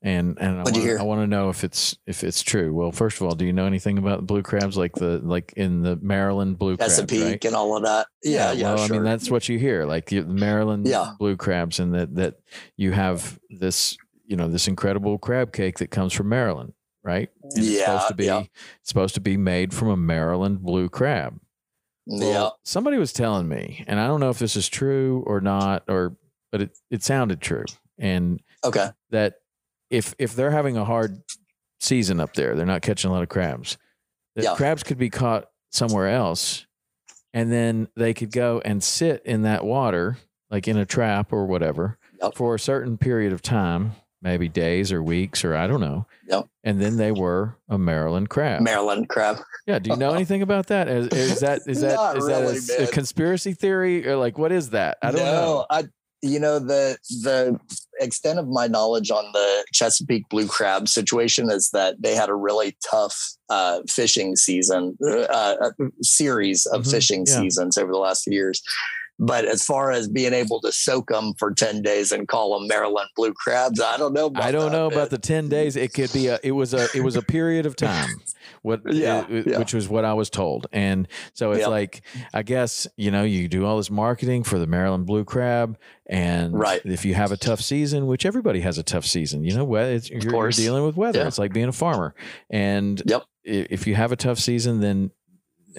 and 0.00 0.38
and 0.40 0.60
I 0.60 0.62
wanna, 0.62 0.78
hear? 0.78 0.98
I 0.98 1.02
want 1.02 1.22
to 1.22 1.26
know 1.26 1.48
if 1.48 1.64
it's 1.64 1.96
if 2.06 2.22
it's 2.22 2.42
true. 2.42 2.72
Well, 2.72 2.92
first 2.92 3.20
of 3.20 3.26
all, 3.26 3.34
do 3.34 3.44
you 3.44 3.52
know 3.52 3.66
anything 3.66 3.98
about 3.98 4.26
blue 4.28 4.42
crabs, 4.42 4.76
like 4.76 4.94
the 4.94 5.18
like 5.18 5.52
in 5.56 5.82
the 5.82 5.96
Maryland 5.96 6.56
blue? 6.56 6.76
Chesapeake 6.76 7.24
right? 7.24 7.44
and 7.46 7.56
all 7.56 7.76
of 7.76 7.82
that. 7.82 8.06
Yeah, 8.22 8.52
yeah. 8.52 8.74
well, 8.74 8.86
sure. 8.86 8.94
I 8.94 8.98
mean, 9.00 9.04
that's 9.04 9.28
what 9.28 9.48
you 9.48 9.58
hear, 9.58 9.84
like 9.84 10.06
the 10.06 10.22
Maryland 10.22 10.86
Yeah. 10.86 11.14
blue 11.18 11.36
crabs, 11.36 11.80
and 11.80 11.92
that 11.94 12.14
that 12.14 12.34
you 12.76 12.92
have 12.92 13.40
this, 13.50 13.98
you 14.24 14.36
know, 14.36 14.46
this 14.48 14.68
incredible 14.68 15.18
crab 15.18 15.52
cake 15.52 15.78
that 15.78 15.90
comes 15.90 16.12
from 16.12 16.28
Maryland, 16.28 16.74
right? 17.02 17.30
And 17.42 17.52
it's 17.58 17.66
Yeah, 17.68 17.84
supposed 17.86 18.08
to 18.08 18.14
be 18.14 18.24
yeah. 18.26 18.40
it's 18.80 18.88
supposed 18.88 19.14
to 19.14 19.20
be 19.20 19.36
made 19.36 19.72
from 19.74 19.88
a 19.88 19.96
Maryland 19.96 20.62
blue 20.62 20.88
crab. 20.88 21.40
Well, 22.06 22.30
yeah. 22.30 22.48
somebody 22.64 22.96
was 22.96 23.12
telling 23.12 23.48
me, 23.48 23.84
and 23.86 24.00
I 24.00 24.06
don't 24.06 24.20
know 24.20 24.30
if 24.30 24.38
this 24.38 24.56
is 24.56 24.68
true 24.68 25.22
or 25.26 25.40
not, 25.40 25.84
or 25.88 26.16
but 26.50 26.62
it 26.62 26.78
it 26.90 27.02
sounded 27.02 27.40
true, 27.40 27.64
and 27.98 28.40
Okay. 28.64 28.88
that 29.10 29.34
if 29.90 30.14
if 30.18 30.34
they're 30.34 30.50
having 30.50 30.76
a 30.76 30.84
hard 30.84 31.22
season 31.80 32.18
up 32.20 32.34
there, 32.34 32.54
they're 32.56 32.66
not 32.66 32.82
catching 32.82 33.10
a 33.10 33.12
lot 33.14 33.22
of 33.22 33.28
crabs. 33.28 33.76
That 34.36 34.44
Yeah. 34.44 34.54
crabs 34.56 34.82
could 34.82 34.98
be 34.98 35.10
caught 35.10 35.50
somewhere 35.70 36.08
else, 36.08 36.66
and 37.34 37.52
then 37.52 37.88
they 37.94 38.14
could 38.14 38.32
go 38.32 38.60
and 38.64 38.82
sit 38.82 39.22
in 39.26 39.42
that 39.42 39.64
water, 39.64 40.16
like 40.50 40.66
in 40.66 40.76
a 40.78 40.86
trap 40.86 41.30
or 41.32 41.46
whatever, 41.46 41.98
Yep. 42.22 42.34
for 42.36 42.54
a 42.54 42.58
certain 42.58 42.96
period 42.98 43.32
of 43.34 43.42
time, 43.42 43.92
maybe 44.22 44.48
days 44.48 44.92
or 44.92 45.02
weeks 45.02 45.44
or 45.44 45.54
I 45.56 45.66
don't 45.66 45.80
know. 45.80 46.06
Yep. 46.28 46.46
And 46.64 46.80
then 46.80 46.96
they 46.96 47.12
were 47.12 47.56
a 47.68 47.78
Maryland 47.78 48.28
crab. 48.28 48.60
Maryland 48.62 49.08
crab. 49.08 49.38
yeah. 49.66 49.78
Do 49.78 49.90
you 49.90 49.96
know 49.96 50.10
anything 50.14 50.42
about 50.42 50.66
that? 50.68 50.88
Is, 50.88 51.08
is 51.08 51.40
that 51.40 51.60
is 51.66 51.80
that 51.80 52.16
is 52.16 52.26
that 52.26 52.42
a 52.42 52.44
really, 52.44 52.56
s- 52.56 52.70
a, 52.70 52.82
man. 52.82 52.92
conspiracy 52.92 53.52
theory 53.54 54.06
or 54.06 54.16
like 54.16 54.36
what 54.38 54.52
is 54.52 54.70
that? 54.70 54.98
I 55.02 55.10
don't 55.12 55.20
no, 55.20 55.32
know. 55.32 55.66
I 55.70 55.84
you 56.20 56.40
know 56.40 56.58
the 56.58 56.98
the 57.22 57.58
extent 58.00 58.38
of 58.40 58.48
my 58.48 58.66
knowledge 58.66 59.10
on 59.12 59.24
the 59.32 59.64
Chesapeake 59.72 60.28
blue 60.28 60.48
crab 60.48 60.88
situation 60.88 61.48
is 61.50 61.70
that 61.70 62.02
they 62.02 62.14
had 62.16 62.28
a 62.28 62.34
really 62.34 62.76
tough 62.90 63.16
uh, 63.50 63.80
fishing 63.88 64.34
season, 64.36 64.98
uh, 65.02 65.20
uh, 65.30 65.70
series 66.02 66.66
of 66.66 66.82
Mhm, 66.82 66.90
fishing 66.90 67.24
yeah. 67.26 67.40
seasons 67.40 67.78
over 67.78 67.90
the 67.92 67.98
last 67.98 68.24
few 68.24 68.32
years. 68.34 68.60
But 69.20 69.46
as 69.46 69.64
far 69.64 69.90
as 69.90 70.08
being 70.08 70.32
able 70.32 70.60
to 70.60 70.70
soak 70.70 71.08
them 71.08 71.34
for 71.38 71.52
ten 71.52 71.82
days 71.82 72.12
and 72.12 72.28
call 72.28 72.58
them 72.58 72.68
Maryland 72.68 73.08
blue 73.16 73.32
crabs, 73.34 73.80
I 73.80 73.96
don't 73.96 74.12
know. 74.14 74.26
About 74.26 74.44
I 74.44 74.52
don't 74.52 74.70
that, 74.70 74.76
know 74.78 74.88
man. 74.88 74.96
about 74.98 75.10
the 75.10 75.18
10 75.18 75.48
days. 75.48 75.74
It 75.74 75.92
could 75.92 76.12
be 76.12 76.28
a 76.28 76.38
it 76.44 76.52
was 76.52 76.72
a 76.72 76.86
it 76.94 77.02
was 77.02 77.16
a 77.16 77.22
period 77.22 77.66
of 77.66 77.74
time. 77.74 78.08
What 78.62 78.82
Yeah, 78.92 79.26
it- 79.28 79.46
yeah. 79.48 79.58
which 79.58 79.74
was 79.74 79.88
what 79.88 80.04
I 80.04 80.14
was 80.14 80.30
told. 80.30 80.68
And 80.72 81.08
so 81.34 81.50
it's 81.50 81.62
Yeah. 81.62 81.66
like 81.66 82.02
I 82.32 82.42
guess, 82.44 82.86
you 82.96 83.10
know, 83.10 83.24
you 83.24 83.48
do 83.48 83.64
all 83.66 83.76
this 83.76 83.90
marketing 83.90 84.44
for 84.44 84.58
the 84.60 84.68
Maryland 84.68 85.06
blue 85.06 85.24
crab 85.24 85.76
and 86.06 86.56
Right. 86.56 86.80
if 86.84 87.04
you 87.04 87.14
have 87.14 87.32
a 87.32 87.36
tough 87.36 87.60
season, 87.60 88.06
which 88.06 88.24
everybody 88.24 88.60
has 88.60 88.78
a 88.78 88.82
tough 88.84 89.04
season, 89.04 89.42
you 89.44 89.52
know, 89.54 89.64
whether 89.64 89.92
it's, 89.92 90.08
you're, 90.08 90.22
you're 90.22 90.50
dealing 90.50 90.84
with 90.86 90.96
weather. 90.96 91.26
It's 91.26 91.38
like 91.38 91.52
being 91.52 91.68
a 91.68 91.72
farmer. 91.72 92.14
And 92.50 93.02
Yep. 93.04 93.24
if 93.42 93.86
you 93.88 93.96
have 93.96 94.12
a 94.12 94.16
tough 94.16 94.38
season, 94.38 94.80
then 94.80 95.10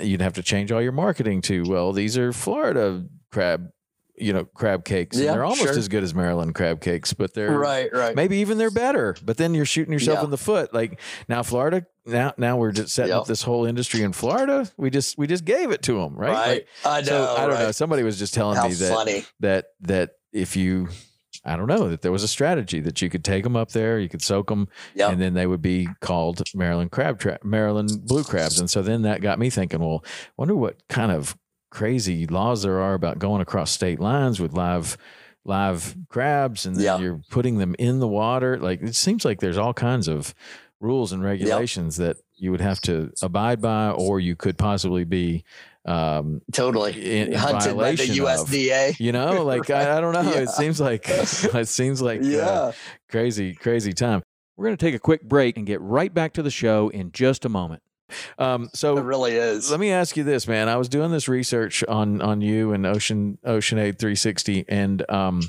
you'd 0.01 0.21
have 0.21 0.33
to 0.33 0.43
change 0.43 0.71
all 0.73 0.81
your 0.81 0.91
marketing 0.91 1.41
to, 1.43 1.63
well, 1.67 1.93
these 1.93 2.17
are 2.17 2.31
Florida 2.33 3.05
crab, 3.31 3.69
you 4.17 4.33
know, 4.33 4.45
crab 4.45 4.83
cakes. 4.83 5.15
and 5.15 5.25
Yeah, 5.25 5.31
they're 5.33 5.43
almost 5.45 5.61
sure. 5.61 5.77
as 5.77 5.87
good 5.87 6.03
as 6.03 6.13
Maryland 6.13 6.53
crab 6.55 6.81
cakes, 6.81 7.13
but 7.13 7.33
they're 7.33 7.57
Right, 7.57 7.89
right. 7.93 8.15
maybe 8.15 8.37
even 8.37 8.57
they're 8.57 8.69
better 8.71 9.15
but 9.23 9.37
then 9.37 9.53
you're 9.53 9.65
shooting 9.65 9.93
yourself 9.93 10.19
Yeah. 10.19 10.25
in 10.25 10.29
the 10.31 10.37
foot 10.37 10.73
like 10.73 10.99
now 11.29 11.41
florida 11.43 11.85
now 12.05 12.33
now 12.37 12.57
we're 12.57 12.71
just 12.71 12.93
setting 12.93 13.09
Yep. 13.11 13.21
up 13.21 13.27
this 13.27 13.43
whole 13.43 13.65
industry 13.65 14.01
in 14.01 14.11
florida 14.13 14.69
we 14.77 14.89
just 14.89 15.17
we 15.17 15.25
just 15.27 15.45
gave 15.45 15.71
it 15.71 15.81
to 15.83 15.93
them 15.99 16.15
right, 16.15 16.31
Right. 16.33 16.47
Like, 16.47 16.67
I 16.85 16.99
know. 17.01 17.05
so 17.07 17.35
i 17.37 17.47
don't 17.47 17.59
know 17.59 17.71
somebody 17.71 18.03
was 18.03 18.17
just 18.19 18.33
telling 18.33 18.57
How 18.57 18.67
me 18.67 18.73
that 18.73 18.93
funny. 18.93 19.23
that 19.39 19.65
that 19.81 20.11
if 20.33 20.55
you 20.57 20.89
i 21.45 21.55
don't 21.55 21.67
know 21.67 21.87
that 21.89 22.01
there 22.01 22.11
was 22.11 22.23
a 22.23 22.27
strategy 22.27 22.79
that 22.81 23.01
you 23.01 23.09
could 23.09 23.23
take 23.23 23.43
them 23.43 23.55
up 23.55 23.71
there 23.71 23.99
you 23.99 24.09
could 24.09 24.21
soak 24.21 24.47
them 24.49 24.67
Yep. 24.95 25.13
and 25.13 25.21
then 25.21 25.33
they 25.35 25.47
would 25.47 25.61
be 25.61 25.87
called 26.01 26.41
maryland 26.53 26.91
crab 26.91 27.19
tra- 27.19 27.39
maryland 27.43 28.05
blue 28.05 28.23
crabs 28.23 28.59
and 28.59 28.69
so 28.69 28.81
then 28.81 29.03
that 29.03 29.21
got 29.21 29.39
me 29.39 29.49
thinking 29.49 29.79
well 29.79 30.03
wonder 30.35 30.55
what 30.55 30.81
kind 30.89 31.11
of 31.11 31.37
crazy 31.69 32.25
laws 32.27 32.63
there 32.63 32.79
are 32.79 32.93
about 32.93 33.19
going 33.19 33.41
across 33.41 33.71
state 33.71 33.99
lines 33.99 34.39
with 34.39 34.53
live 34.53 34.97
live 35.45 35.95
crabs 36.09 36.65
and 36.65 36.75
then 36.75 36.83
Yeah. 36.83 36.97
you're 36.99 37.21
putting 37.29 37.57
them 37.57 37.75
in 37.79 37.99
the 37.99 38.07
water 38.07 38.57
like 38.57 38.81
it 38.81 38.95
seems 38.95 39.23
like 39.25 39.39
there's 39.39 39.57
all 39.57 39.73
kinds 39.73 40.07
of 40.07 40.33
rules 40.79 41.11
and 41.11 41.23
regulations 41.23 41.97
that 41.97 42.17
you 42.35 42.51
would 42.51 42.61
have 42.61 42.79
to 42.81 43.11
abide 43.21 43.61
by 43.61 43.89
or 43.91 44.19
you 44.19 44.35
could 44.35 44.57
possibly 44.57 45.03
be 45.03 45.43
um 45.85 46.41
Totally. 46.51 46.93
in, 47.21 47.27
in 47.29 47.33
Hunted 47.33 47.75
by 47.77 47.91
the 47.91 47.97
violation 47.97 48.11
of. 48.25 48.47
USDA. 48.47 48.99
you 48.99 49.11
know 49.11 49.43
like 49.53 49.69
I, 49.69 49.97
I 49.97 50.01
don't 50.01 50.13
know 50.13 50.21
Yeah. 50.21 50.41
it 50.41 50.49
seems 50.49 50.79
like 50.81 51.05
it 51.09 51.67
seems 51.67 52.01
like 52.01 52.21
uh, 52.21 52.25
yeah. 52.25 52.71
crazy, 53.09 53.53
crazy 53.53 53.93
time. 53.93 54.21
We're 54.57 54.65
going 54.65 54.77
to 54.77 54.85
take 54.85 54.93
a 54.95 54.99
quick 54.99 55.23
break 55.23 55.55
and 55.57 55.65
get 55.65 55.79
right 55.79 56.13
back 56.13 56.33
to 56.33 56.43
the 56.43 56.51
show 56.51 56.89
in 56.89 57.13
just 57.13 57.45
a 57.45 57.49
moment. 57.49 57.81
Um, 58.37 58.69
so 58.73 58.97
It 58.97 59.03
really 59.03 59.33
is. 59.33 59.69
let 59.71 59.79
me 59.79 59.91
ask 59.91 60.17
you 60.17 60.23
this, 60.23 60.47
man. 60.47 60.69
I 60.69 60.77
was 60.77 60.89
doing 60.89 61.11
this 61.11 61.27
research 61.27 61.83
on 61.87 62.21
on 62.21 62.41
you 62.41 62.73
and 62.73 62.85
Ocean 62.85 63.37
Ocean 63.43 63.77
Aid 63.77 63.99
360, 63.99 64.65
and 64.67 65.09
um, 65.09 65.41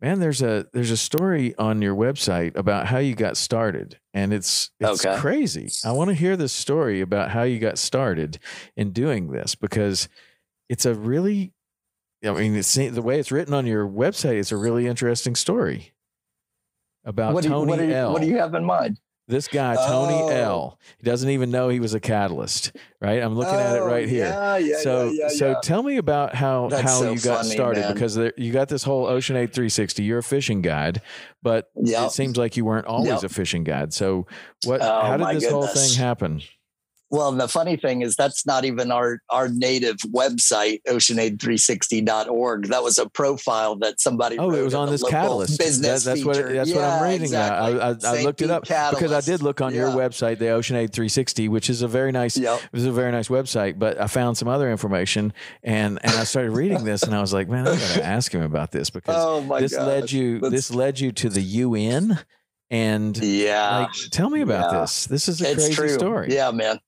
man, 0.00 0.20
there's 0.20 0.42
a 0.42 0.66
there's 0.72 0.90
a 0.90 0.96
story 0.96 1.54
on 1.58 1.82
your 1.82 1.94
website 1.94 2.56
about 2.56 2.86
how 2.86 2.98
you 2.98 3.14
got 3.14 3.36
started, 3.36 3.98
and 4.14 4.32
it's 4.32 4.70
it's 4.80 5.04
Okay. 5.04 5.18
crazy. 5.18 5.70
I 5.84 5.92
want 5.92 6.08
to 6.08 6.14
hear 6.14 6.36
this 6.36 6.52
story 6.52 7.00
about 7.00 7.30
how 7.30 7.42
you 7.42 7.58
got 7.58 7.78
started 7.78 8.38
in 8.76 8.92
doing 8.92 9.30
this 9.30 9.54
because 9.54 10.08
it's 10.68 10.84
a 10.84 10.94
really, 10.94 11.52
I 12.24 12.30
mean, 12.32 12.54
it's 12.56 12.74
the 12.74 13.00
way 13.00 13.18
it's 13.18 13.32
written 13.32 13.54
on 13.54 13.64
your 13.66 13.88
website. 13.88 14.38
It's 14.38 14.52
a 14.52 14.56
really 14.56 14.86
interesting 14.86 15.34
story 15.34 15.92
about 17.04 17.32
what, 17.32 17.42
do 17.42 17.48
you, 17.48 17.54
Tony 17.54 17.70
what, 17.70 17.78
do 17.78 17.86
you, 17.86 17.94
L. 17.94 18.12
what 18.12 18.20
do 18.20 18.28
you 18.28 18.36
have 18.38 18.54
in 18.54 18.64
mind? 18.64 18.98
This 19.28 19.46
guy, 19.46 19.74
Tony 19.76 20.14
Oh. 20.14 20.28
L. 20.28 20.78
He 20.98 21.04
doesn't 21.04 21.28
even 21.28 21.50
know 21.50 21.68
he 21.68 21.80
was 21.80 21.92
a 21.92 22.00
catalyst, 22.00 22.72
right? 23.00 23.22
I'm 23.22 23.34
looking 23.36 23.54
at 23.54 23.76
it 23.76 23.80
Oh, 23.82 23.86
right 23.86 24.08
here. 24.08 24.24
Yeah, 24.24 24.56
yeah, 24.56 24.76
so, 24.78 25.10
yeah, 25.10 25.28
so 25.28 25.56
tell 25.62 25.82
me 25.82 25.98
about 25.98 26.34
how 26.34 26.68
That's 26.70 26.82
how 26.82 27.00
so 27.00 27.12
you 27.12 27.20
got 27.20 27.42
funny, 27.42 27.50
started 27.50 27.80
man. 27.82 27.92
because 27.92 28.14
there, 28.14 28.32
you 28.38 28.52
got 28.52 28.68
this 28.70 28.82
whole 28.84 29.06
Ocean 29.06 29.36
Aid 29.36 29.52
360. 29.52 30.02
You're 30.02 30.18
a 30.18 30.22
fishing 30.22 30.62
guide, 30.62 31.02
but 31.42 31.70
Yep. 31.76 32.06
it 32.06 32.10
seems 32.12 32.38
like 32.38 32.56
you 32.56 32.64
weren't 32.64 32.86
always 32.86 33.22
Yep. 33.22 33.24
a 33.24 33.28
fishing 33.28 33.64
guide. 33.64 33.92
So, 33.92 34.26
what? 34.64 34.80
Oh, 34.80 35.00
how 35.02 35.16
did 35.18 35.36
this 35.42 35.50
whole 35.50 35.66
thing 35.66 35.94
happen? 35.98 36.40
Well, 37.10 37.32
the 37.32 37.48
funny 37.48 37.76
thing 37.76 38.02
is 38.02 38.16
that's 38.16 38.44
not 38.46 38.64
even 38.66 38.90
our 38.92 39.20
our 39.30 39.48
native 39.48 39.96
website, 40.14 40.80
oceanaid360.org. 40.86 42.66
That 42.68 42.82
was 42.82 42.98
a 42.98 43.08
profile 43.08 43.76
that 43.76 44.00
somebody. 44.00 44.38
Oh, 44.38 44.50
it 44.50 44.62
was 44.62 44.74
on 44.74 44.90
this 44.90 45.02
catalyst. 45.02 45.58
business 45.58 46.04
That- 46.04 46.10
that's 46.16 46.24
what 46.24 46.36
feature. 46.36 46.52
that's 46.52 46.72
what 46.72 46.84
I'm 46.84 47.02
Yeah, 47.04 47.10
reading. 47.10 47.30
now. 47.32 47.54
I, 47.54 47.70
I, 47.90 47.94
I 48.04 48.22
looked 48.22 48.42
it 48.42 48.50
up 48.50 48.62
because 48.62 49.12
I 49.12 49.20
did 49.20 49.42
look 49.42 49.60
on 49.60 49.74
your 49.74 49.88
website, 49.90 50.38
the 50.38 50.46
OceanAid360, 50.46 51.48
which 51.48 51.70
is 51.70 51.82
a 51.82 51.88
very 51.88 52.12
nice 52.12 52.36
Yep. 52.36 52.60
It 52.64 52.72
was 52.72 52.86
a 52.86 52.92
very 52.92 53.12
nice 53.12 53.28
website, 53.28 53.78
but 53.78 54.00
I 54.00 54.06
found 54.06 54.36
some 54.36 54.48
other 54.48 54.70
information 54.70 55.32
and 55.62 55.98
and 56.02 56.12
I 56.12 56.24
started 56.24 56.52
reading 56.52 56.84
this 56.84 57.02
and 57.02 57.14
I 57.14 57.20
was 57.20 57.32
like, 57.32 57.48
man, 57.48 57.66
I 57.66 57.76
gotta 57.76 58.04
ask 58.04 58.32
him 58.32 58.42
about 58.42 58.70
this 58.70 58.90
because 58.90 59.14
Oh 59.16 59.58
this 59.58 59.72
led 59.72 60.12
you 60.12 60.40
That's- 60.40 60.52
this 60.52 60.74
led 60.74 61.00
you 61.00 61.12
to 61.12 61.28
the 61.28 61.40
UN 61.42 62.18
and 62.70 63.16
Yeah. 63.16 63.78
like 63.80 63.90
tell 64.10 64.28
me 64.30 64.42
about 64.42 64.72
Yeah. 64.72 64.80
this. 64.80 65.06
This 65.06 65.28
is 65.28 65.40
a 65.40 65.50
it's 65.52 65.64
crazy 65.64 65.74
true. 65.74 65.88
story. 65.88 66.34
Yeah, 66.34 66.50
man. 66.50 66.78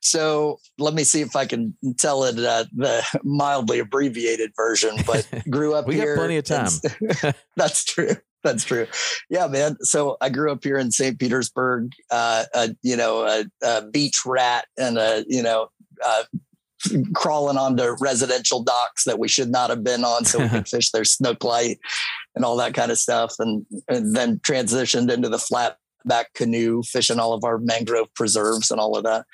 So 0.00 0.58
let 0.78 0.94
me 0.94 1.04
see 1.04 1.22
if 1.22 1.34
I 1.34 1.46
can 1.46 1.74
tell 1.98 2.24
it 2.24 2.38
uh, 2.38 2.64
the 2.74 3.04
mildly 3.24 3.78
abbreviated 3.78 4.52
version. 4.56 4.96
But 5.06 5.26
grew 5.50 5.74
up 5.74 5.86
We 5.86 5.96
got 5.96 6.16
plenty 6.16 6.36
of 6.36 6.50
in- 6.50 7.34
that's 7.56 7.84
true. 7.84 8.10
That's 8.42 8.64
true. 8.64 8.86
Yeah, 9.30 9.46
man. 9.46 9.76
So 9.80 10.18
I 10.20 10.28
grew 10.28 10.52
up 10.52 10.62
here 10.62 10.76
in 10.76 10.90
St. 10.90 11.18
Petersburg. 11.18 11.92
Uh, 12.10 12.44
a, 12.54 12.76
you 12.82 12.96
know, 12.96 13.24
a, 13.24 13.44
a 13.62 13.86
beach 13.86 14.20
rat 14.26 14.66
and 14.78 14.98
a 14.98 15.24
you 15.28 15.42
know. 15.42 15.68
Uh, 16.04 16.24
crawling 17.14 17.56
onto 17.56 17.96
residential 18.00 18.62
docks 18.62 19.04
that 19.04 19.18
we 19.18 19.26
should 19.26 19.48
not 19.48 19.70
have 19.70 19.82
been 19.82 20.04
on 20.04 20.22
so 20.24 20.38
we 20.38 20.48
could 20.50 20.68
fish 20.68 20.90
their 20.90 21.04
snook 21.04 21.42
light 21.42 21.78
and 22.34 22.44
all 22.44 22.56
that 22.58 22.74
kind 22.74 22.90
of 22.92 22.98
stuff 22.98 23.34
and, 23.38 23.64
and 23.88 24.14
then 24.14 24.38
transitioned 24.40 25.10
into 25.10 25.30
the 25.30 25.38
flat 25.38 25.78
back 26.04 26.32
canoe 26.34 26.82
fishing 26.82 27.18
all 27.18 27.32
of 27.32 27.44
our 27.44 27.58
mangrove 27.58 28.12
preserves 28.14 28.70
and 28.70 28.80
all 28.80 28.96
of 28.96 29.04
that 29.04 29.24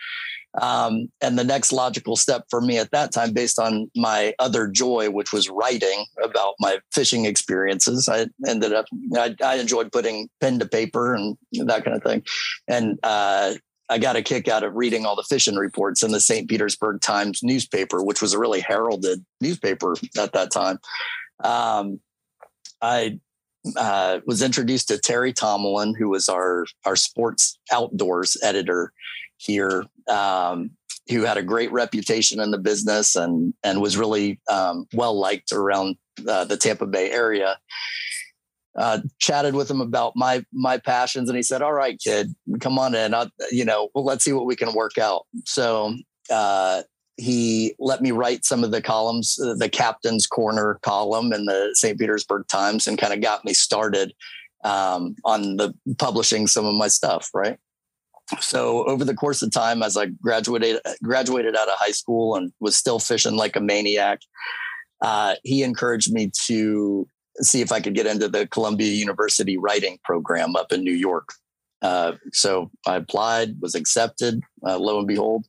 um, 0.61 1.09
and 1.23 1.39
the 1.39 1.45
next 1.45 1.71
logical 1.73 2.17
step 2.17 2.45
for 2.51 2.61
me 2.61 2.77
at 2.77 2.91
that 2.91 3.13
time 3.13 3.33
based 3.33 3.59
on 3.59 3.89
my 3.95 4.35
other 4.39 4.67
joy 4.67 5.09
which 5.09 5.33
was 5.33 5.49
writing 5.49 6.05
about 6.23 6.55
my 6.59 6.79
fishing 6.93 7.25
experiences 7.25 8.09
i 8.09 8.27
ended 8.47 8.73
up 8.73 8.87
i, 9.17 9.35
I 9.45 9.57
enjoyed 9.57 9.93
putting 9.93 10.29
pen 10.41 10.59
to 10.59 10.67
paper 10.67 11.15
and 11.15 11.37
that 11.53 11.85
kind 11.85 11.97
of 11.97 12.03
thing 12.03 12.23
and 12.69 12.99
uh, 13.03 13.55
I 13.91 13.99
got 13.99 14.15
a 14.15 14.23
kick 14.23 14.47
out 14.47 14.63
of 14.63 14.77
reading 14.77 15.05
all 15.05 15.17
the 15.17 15.25
fishing 15.25 15.57
reports 15.57 16.05
in 16.05 16.13
the 16.13 16.21
St. 16.21 16.49
Petersburg 16.49 17.01
Times 17.01 17.41
newspaper, 17.43 18.01
which 18.01 18.23
was 18.23 18.33
a 18.33 18.39
really 18.39 18.61
heralded 18.61 19.25
newspaper 19.41 19.97
at 20.17 20.33
that 20.33 20.53
time. 20.53 20.79
Um, 21.43 21.99
I 22.81 23.19
uh, 23.77 24.21
was 24.27 24.43
introduced 24.43 24.89
to 24.89 24.99
Terry 24.99 25.33
Tomalin, 25.33 25.95
who 25.97 26.09
was 26.09 26.29
our 26.29 26.67
our 26.87 26.97
sports 26.97 27.59
outdoors 27.73 28.37
editor 28.43 28.93
here, 29.37 29.85
um, 30.09 30.71
who 31.11 31.23
had 31.23 31.37
a 31.37 31.43
great 31.43 31.73
reputation 31.73 32.41
in 32.41 32.51
the 32.51 32.59
business 32.59 33.17
and 33.17 33.55
and 33.63 33.81
was 33.81 33.97
really 33.97 34.41
um, 34.51 34.87
well 34.95 35.19
liked 35.19 35.53
around 35.53 35.97
uh, 36.29 36.45
the 36.45 36.57
Tampa 36.57 36.87
Bay 36.87 37.11
area. 37.11 37.59
uh, 38.77 39.01
chatted 39.19 39.55
with 39.55 39.71
him 39.71 39.81
about 39.81 40.15
my 40.17 40.45
my 40.53 40.79
passions, 40.79 41.29
and 41.29 41.37
he 41.37 41.43
said, 41.43 41.63
"All 41.63 41.73
right, 41.73 41.99
kid, 42.03 42.35
come 42.61 42.79
on 42.79 42.95
in. 42.95 43.15
I'll, 43.15 43.31
you 43.51 43.65
know, 43.65 43.89
well, 43.95 44.05
let's 44.05 44.25
see 44.25 44.33
what 44.33 44.47
we 44.47 44.57
can 44.57 44.73
work 44.75 44.97
out." 44.99 45.27
So 45.45 45.95
uh, 46.31 46.83
he 47.21 47.75
let 47.79 48.01
me 48.01 48.11
write 48.11 48.45
some 48.45 48.65
of 48.65 48.71
the 48.71 48.83
columns, 48.83 49.39
uh, 49.43 49.55
the 49.59 49.69
captain's 49.69 50.27
corner 50.27 50.79
column 50.83 51.33
in 51.33 51.45
the 51.45 51.71
St. 51.75 51.99
Petersburg 51.99 52.47
Times, 52.49 52.87
and 52.87 52.99
kind 52.99 53.13
of 53.13 53.21
got 53.21 53.45
me 53.45 53.53
started 53.55 54.13
um, 54.65 55.15
on 55.25 55.57
the 55.57 55.75
publishing 55.99 56.47
some 56.47 56.67
of 56.67 56.75
my 56.75 56.89
stuff. 56.89 57.29
Right. 57.35 57.59
So 58.41 58.85
over 58.85 59.05
the 59.05 59.15
course 59.15 59.43
of 59.43 59.51
time, 59.51 59.83
as 59.83 59.97
I 59.97 60.07
graduated 60.07 60.81
graduated 61.03 61.57
out 61.57 61.69
of 61.69 61.75
high 61.79 61.91
school 61.91 62.37
and 62.37 62.53
was 62.61 62.77
still 62.77 62.99
fishing 62.99 63.37
like 63.37 63.57
a 63.57 63.61
maniac, 63.61 64.21
uh, 65.03 65.35
he 65.43 65.63
encouraged 65.63 66.13
me 66.13 66.31
to 66.47 67.07
see 67.41 67.61
if 67.61 67.73
I 67.73 67.81
could 67.81 67.95
get 67.95 68.07
into 68.07 68.29
the 68.29 68.47
Columbia 68.47 68.93
University 68.93 69.57
writing 69.57 69.99
program 70.05 70.57
up 70.57 70.73
in 70.73 70.85
New 70.85 70.93
York. 70.93 71.31
Uh, 71.83 72.13
so 72.33 72.71
I 72.87 72.97
applied, 72.97 73.57
was 73.61 73.75
accepted, 73.75 74.43
uh, 74.67 74.79
lo 74.79 74.99
and 74.99 75.09
behold. 75.09 75.47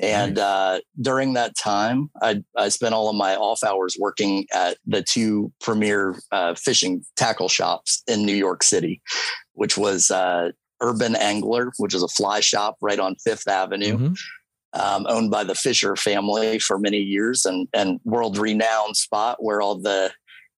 And 0.00 0.38
uh, 0.38 0.80
during 1.00 1.34
that 1.34 1.56
time, 1.56 2.10
I, 2.22 2.42
I, 2.56 2.70
spent 2.70 2.94
all 2.94 3.10
of 3.10 3.16
my 3.16 3.36
off 3.36 3.62
hours 3.62 3.96
working 3.98 4.46
at 4.52 4.78
the 4.86 5.02
two 5.02 5.52
premier 5.60 6.16
uh, 6.32 6.54
fishing 6.54 7.04
tackle 7.16 7.50
shops 7.50 8.02
in 8.08 8.24
New 8.24 8.34
York 8.34 8.62
City, 8.62 9.02
which 9.52 9.76
was 9.76 10.10
uh, 10.10 10.52
Urban 10.80 11.14
Angler, 11.16 11.72
which 11.76 11.94
is 11.94 12.02
a 12.02 12.08
fly 12.08 12.40
shop 12.40 12.76
right 12.80 12.98
on 12.98 13.16
Fifth 13.16 13.46
Avenue. 13.46 13.96
Mm-hmm. 13.96 14.12
Um, 14.72 15.04
owned 15.08 15.32
by 15.32 15.42
the 15.42 15.56
Fisher 15.56 15.96
family 15.96 16.60
for 16.60 16.78
many 16.78 16.98
years 16.98 17.44
and, 17.44 17.66
and 17.74 17.98
world 18.04 18.38
renowned 18.38 18.96
spot 18.96 19.42
where 19.42 19.60
all 19.60 19.74
the 19.74 20.12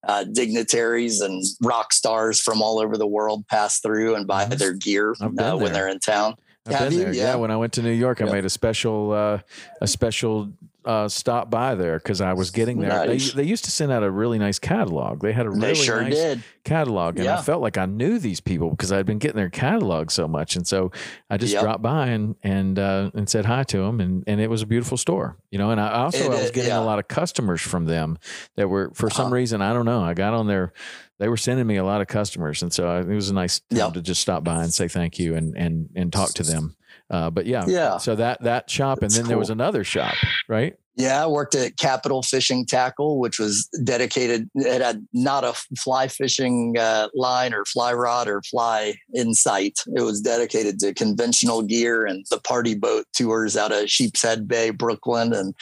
uh, 0.07 0.25
dignitaries 0.25 1.23
and 1.23 1.43
rock 1.63 1.95
stars 1.95 2.39
from 2.39 2.61
all 2.61 2.79
over 2.79 2.99
the 2.99 3.07
world 3.07 3.47
pass 3.49 3.81
through 3.81 4.15
and 4.15 4.27
buy 4.27 4.45
their 4.45 4.75
gear 4.75 5.15
uh, 5.21 5.57
when 5.57 5.73
they're 5.73 5.89
in 5.89 5.99
town. 5.99 6.35
I've 6.67 6.75
Have 6.75 6.91
been 6.91 6.99
you? 6.99 7.05
there. 7.05 7.15
Yeah. 7.15 7.23
yeah. 7.23 7.35
when 7.37 7.51
I 7.51 7.57
went 7.57 7.73
to 7.75 7.83
New 7.83 7.93
York, 7.93 8.23
I 8.23 8.27
made 8.27 8.45
a 8.45 8.51
special 8.51 9.13
uh, 9.13 9.39
a 9.81 9.87
special 9.87 10.53
uh, 10.85 11.09
stop 11.09 11.51
by 11.51 11.75
there 11.75 11.99
because 11.99 12.21
I 12.21 12.33
was 12.33 12.51
getting 12.51 12.81
there. 12.81 12.91
Nice. 13.07 13.33
They, 13.33 13.43
they 13.43 13.49
used 13.49 13.65
to 13.65 13.71
send 13.71 13.93
out 13.93 14.03
a 14.03 14.11
really 14.11 14.39
nice 14.39 14.59
catalog. 14.59 15.23
They 15.23 15.33
had 15.33 15.47
a 15.47 15.51
really 15.51 15.61
they 15.61 15.75
sure 15.75 16.03
nice 16.03 16.15
did. 16.15 16.45
Catalog, 16.65 17.17
and 17.17 17.25
yeah. 17.25 17.39
I 17.39 17.43
felt 17.43 17.63
like 17.63 17.77
I 17.77 17.87
knew 17.87 18.19
these 18.19 18.41
people 18.41 18.71
because 18.71 18.93
I'd 18.93 19.07
been 19.07 19.19
getting 19.19 19.37
their 19.37 19.51
catalog 19.51 20.11
so 20.11 20.29
much. 20.29 20.57
And 20.57 20.67
so 20.67 20.93
I 21.29 21.37
just 21.37 21.53
yep. 21.53 21.63
dropped 21.63 21.83
by 21.83 22.09
and 22.09 22.37
and 22.43 22.79
uh, 22.79 23.11
and 23.15 23.29
said 23.29 23.45
hi 23.45 23.65
to 23.65 23.79
them, 23.79 24.01
and 24.01 24.25
and 24.27 24.41
it 24.41 24.49
was 24.49 24.63
a 24.63 24.67
beautiful 24.67 24.97
store, 24.97 25.37
you 25.51 25.59
know. 25.59 25.71
And 25.71 25.81
I 25.81 25.93
also 26.05 26.31
it, 26.31 26.39
I 26.39 26.43
was 26.43 26.51
getting 26.51 26.71
yeah. 26.71 26.81
a 26.81 26.85
lot 26.85 26.99
of 26.99 27.09
customers 27.09 27.61
from 27.61 27.87
them 27.87 28.19
that 28.57 28.69
were 28.69 28.91
for 28.95 29.07
uh-huh. 29.07 29.17
some 29.17 29.33
reason 29.33 29.63
I 29.63 29.73
don't 29.73 29.87
know. 29.87 30.03
I 30.03 30.15
got 30.15 30.35
on 30.35 30.47
their 30.47 30.73
they 31.19 31.29
were 31.29 31.37
sending 31.37 31.67
me 31.67 31.77
a 31.77 31.85
lot 31.85 32.01
of 32.01 32.07
customers, 32.07 32.63
and 32.63 32.73
so 32.73 32.99
it 32.99 33.07
was 33.07 33.31
a 33.31 33.35
nice 33.35 33.61
time 33.61 33.79
yep. 33.79 33.93
to 33.95 34.03
just 34.03 34.21
stop 34.21 34.45
by 34.45 34.63
and 34.63 34.73
say 34.73 34.89
thank 34.89 35.19
you 35.19 35.35
and 35.37 35.57
and 35.57 35.89
and 35.95 36.13
talk 36.13 36.35
to 36.35 36.43
them. 36.43 36.77
Uh, 37.11 37.31
but 37.31 37.47
yeah, 37.47 37.65
yeah. 37.67 37.99
So 37.99 38.17
that 38.17 38.43
that 38.43 38.71
shop, 38.71 39.03
and 39.03 39.11
then 39.11 39.23
cool. 39.23 39.29
there 39.29 39.39
was 39.39 39.51
another 39.51 39.85
shop, 39.85 40.15
right? 40.49 40.77
Yeah, 40.95 41.25
I 41.25 41.27
worked 41.27 41.55
at 41.55 41.79
Capitol 41.79 42.23
Fishing 42.23 42.67
Tackle, 42.67 43.19
which 43.19 43.39
was 43.39 43.67
dedicated. 43.83 44.51
It 44.55 44.83
had 44.83 45.07
not 45.15 45.43
a 45.43 45.55
fly 45.79 46.07
fishing 46.09 46.77
uh, 46.79 47.09
line 47.15 47.55
or 47.55 47.65
fly 47.65 47.95
rod 47.95 48.29
or 48.29 48.43
fly 48.43 48.95
in 49.15 49.35
sight. 49.35 49.79
It 49.97 50.03
was 50.03 50.21
dedicated 50.21 50.79
to 50.81 50.93
conventional 50.93 51.63
gear 51.63 52.05
and 52.05 52.27
the 52.31 52.39
party 52.39 52.75
boat 52.75 53.07
tours 53.15 53.57
out 53.57 53.73
of 53.73 53.89
Sheepshead 53.89 54.47
Bay, 54.47 54.69
Brooklyn, 54.69 55.33
and 55.33 55.55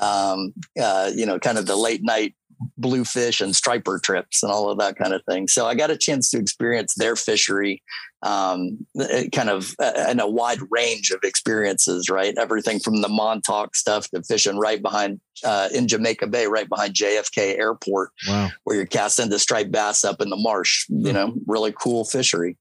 um, 0.00 0.52
uh, 0.80 1.10
you 1.12 1.26
know, 1.26 1.40
kind 1.40 1.58
of 1.58 1.66
the 1.66 1.76
late 1.76 2.04
night 2.04 2.34
bluefish 2.76 3.40
and 3.40 3.54
striper 3.54 3.98
trips 3.98 4.42
and 4.42 4.52
all 4.52 4.70
of 4.70 4.78
that 4.78 4.96
kind 4.96 5.12
of 5.12 5.22
thing. 5.24 5.48
So 5.48 5.66
I 5.66 5.74
got 5.74 5.90
a 5.90 5.96
chance 5.96 6.30
to 6.30 6.38
experience 6.38 6.94
their 6.94 7.16
fishery, 7.16 7.82
um, 8.22 8.86
kind 9.32 9.50
of 9.50 9.74
in 10.08 10.20
a 10.20 10.28
wide 10.28 10.60
range 10.70 11.10
of 11.10 11.20
experiences, 11.22 12.08
right? 12.08 12.34
Everything 12.38 12.78
from 12.78 13.02
the 13.02 13.08
Montauk 13.08 13.76
stuff 13.76 14.08
to 14.10 14.22
fishing 14.22 14.58
right 14.58 14.80
behind 14.80 15.20
uh, 15.44 15.68
in 15.72 15.88
Jamaica 15.88 16.26
Bay, 16.28 16.46
right 16.46 16.68
behind 16.68 16.94
JFK 16.94 17.58
Airport, 17.58 18.10
wow. 18.28 18.50
where 18.64 18.76
you're 18.76 18.86
casting 18.86 19.28
the 19.28 19.38
striped 19.38 19.72
bass 19.72 20.04
up 20.04 20.20
in 20.20 20.30
the 20.30 20.36
marsh. 20.36 20.86
You 20.88 21.12
know, 21.12 21.34
really 21.46 21.72
cool 21.72 22.04
fishery. 22.04 22.56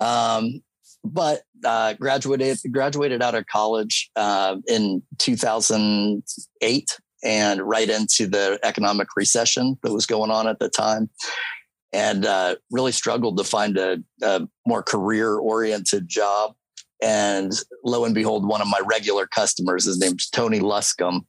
Um, 0.00 0.62
but 1.04 1.42
uh, 1.64 1.94
graduated 1.94 2.58
graduated 2.70 3.22
out 3.22 3.34
of 3.34 3.46
college 3.46 4.10
uh, 4.16 4.56
in 4.68 5.02
2008 5.18 6.98
and 7.22 7.62
right 7.62 7.88
into 7.88 8.26
the 8.26 8.58
economic 8.62 9.08
recession 9.16 9.78
that 9.82 9.92
was 9.92 10.06
going 10.06 10.30
on 10.30 10.46
at 10.46 10.58
the 10.58 10.68
time 10.68 11.10
and 11.92 12.24
uh, 12.24 12.56
really 12.70 12.92
struggled 12.92 13.36
to 13.36 13.44
find 13.44 13.76
a, 13.76 13.98
a 14.22 14.48
more 14.66 14.82
career 14.82 15.36
oriented 15.36 16.08
job. 16.08 16.54
And 17.02 17.52
lo 17.84 18.04
and 18.04 18.14
behold, 18.14 18.46
one 18.46 18.62
of 18.62 18.68
my 18.68 18.80
regular 18.84 19.26
customers, 19.26 19.84
his 19.84 19.98
name's 19.98 20.30
Tony 20.30 20.60
Luscombe. 20.60 21.26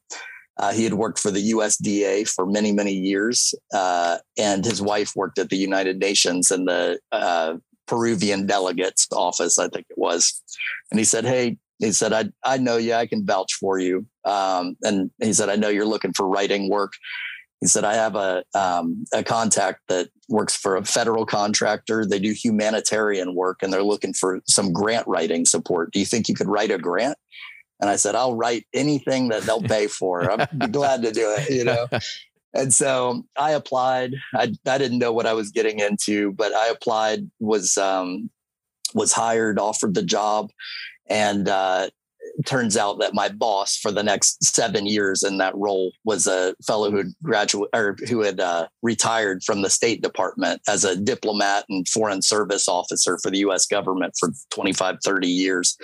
Uh, 0.56 0.72
he 0.72 0.84
had 0.84 0.94
worked 0.94 1.18
for 1.18 1.32
the 1.32 1.50
USDA 1.50 2.28
for 2.28 2.46
many, 2.46 2.70
many 2.70 2.92
years, 2.92 3.54
uh, 3.74 4.18
and 4.38 4.64
his 4.64 4.80
wife 4.80 5.16
worked 5.16 5.40
at 5.40 5.50
the 5.50 5.56
United 5.56 5.98
Nations 5.98 6.52
in 6.52 6.64
the 6.66 7.00
uh, 7.10 7.54
Peruvian 7.86 8.46
delegate's 8.46 9.08
office, 9.12 9.58
I 9.58 9.68
think 9.68 9.86
it 9.90 9.98
was. 9.98 10.40
And 10.92 11.00
he 11.00 11.04
said, 11.04 11.24
Hey, 11.24 11.58
he 11.78 11.92
said, 11.92 12.12
I, 12.12 12.26
I 12.44 12.58
know 12.58 12.76
you, 12.76 12.94
I 12.94 13.06
can 13.06 13.26
vouch 13.26 13.54
for 13.54 13.78
you. 13.78 14.06
Um, 14.24 14.76
and 14.82 15.10
he 15.22 15.32
said, 15.32 15.48
I 15.48 15.56
know 15.56 15.68
you're 15.68 15.86
looking 15.86 16.12
for 16.12 16.26
writing 16.26 16.70
work. 16.70 16.92
He 17.60 17.66
said, 17.66 17.84
I 17.84 17.94
have 17.94 18.14
a, 18.14 18.44
um, 18.54 19.04
a 19.12 19.24
contact 19.24 19.80
that 19.88 20.10
works 20.28 20.54
for 20.54 20.76
a 20.76 20.84
federal 20.84 21.24
contractor. 21.24 22.04
They 22.04 22.18
do 22.18 22.32
humanitarian 22.32 23.34
work 23.34 23.62
and 23.62 23.72
they're 23.72 23.82
looking 23.82 24.12
for 24.12 24.40
some 24.46 24.72
grant 24.72 25.06
writing 25.06 25.46
support. 25.46 25.92
Do 25.92 25.98
you 25.98 26.06
think 26.06 26.28
you 26.28 26.34
could 26.34 26.48
write 26.48 26.70
a 26.70 26.78
grant? 26.78 27.16
And 27.80 27.90
I 27.90 27.96
said, 27.96 28.14
I'll 28.14 28.36
write 28.36 28.66
anything 28.72 29.28
that 29.28 29.42
they'll 29.42 29.62
pay 29.62 29.88
for. 29.88 30.30
I'm 30.30 30.46
glad 30.70 31.02
to 31.02 31.12
do 31.12 31.34
it, 31.38 31.50
you 31.50 31.64
know? 31.64 31.86
And 32.54 32.72
so 32.72 33.24
I 33.36 33.52
applied. 33.52 34.14
I, 34.34 34.52
I 34.66 34.78
didn't 34.78 34.98
know 34.98 35.12
what 35.12 35.26
I 35.26 35.32
was 35.32 35.50
getting 35.50 35.80
into, 35.80 36.32
but 36.32 36.54
I 36.54 36.68
applied, 36.68 37.30
was, 37.40 37.76
um, 37.76 38.30
was 38.94 39.12
hired, 39.12 39.58
offered 39.58 39.94
the 39.94 40.04
job. 40.04 40.50
And 41.08 41.48
uh, 41.48 41.88
turns 42.46 42.76
out 42.76 42.98
that 43.00 43.14
my 43.14 43.28
boss 43.28 43.76
for 43.76 43.90
the 43.90 44.02
next 44.02 44.42
seven 44.42 44.86
years 44.86 45.22
in 45.22 45.38
that 45.38 45.54
role 45.56 45.92
was 46.04 46.26
a 46.26 46.54
fellow 46.66 46.90
who 46.90 47.04
graduated 47.22 47.70
or 47.74 47.96
who 48.08 48.20
had 48.20 48.40
uh, 48.40 48.66
retired 48.82 49.42
from 49.44 49.62
the 49.62 49.70
State 49.70 50.02
Department 50.02 50.60
as 50.68 50.84
a 50.84 50.96
diplomat 50.96 51.64
and 51.68 51.88
foreign 51.88 52.22
service 52.22 52.68
officer 52.68 53.18
for 53.22 53.30
the 53.30 53.38
U.S. 53.38 53.66
government 53.66 54.14
for 54.18 54.30
25, 54.50 54.96
30 55.04 55.28
years. 55.28 55.76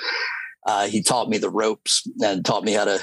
Uh, 0.66 0.87
he 0.87 1.03
taught 1.03 1.29
me 1.29 1.39
the 1.39 1.51
ropes 1.51 2.07
and 2.23 2.45
taught 2.45 2.64
me 2.64 2.73
how 2.73 2.85
to 2.85 3.01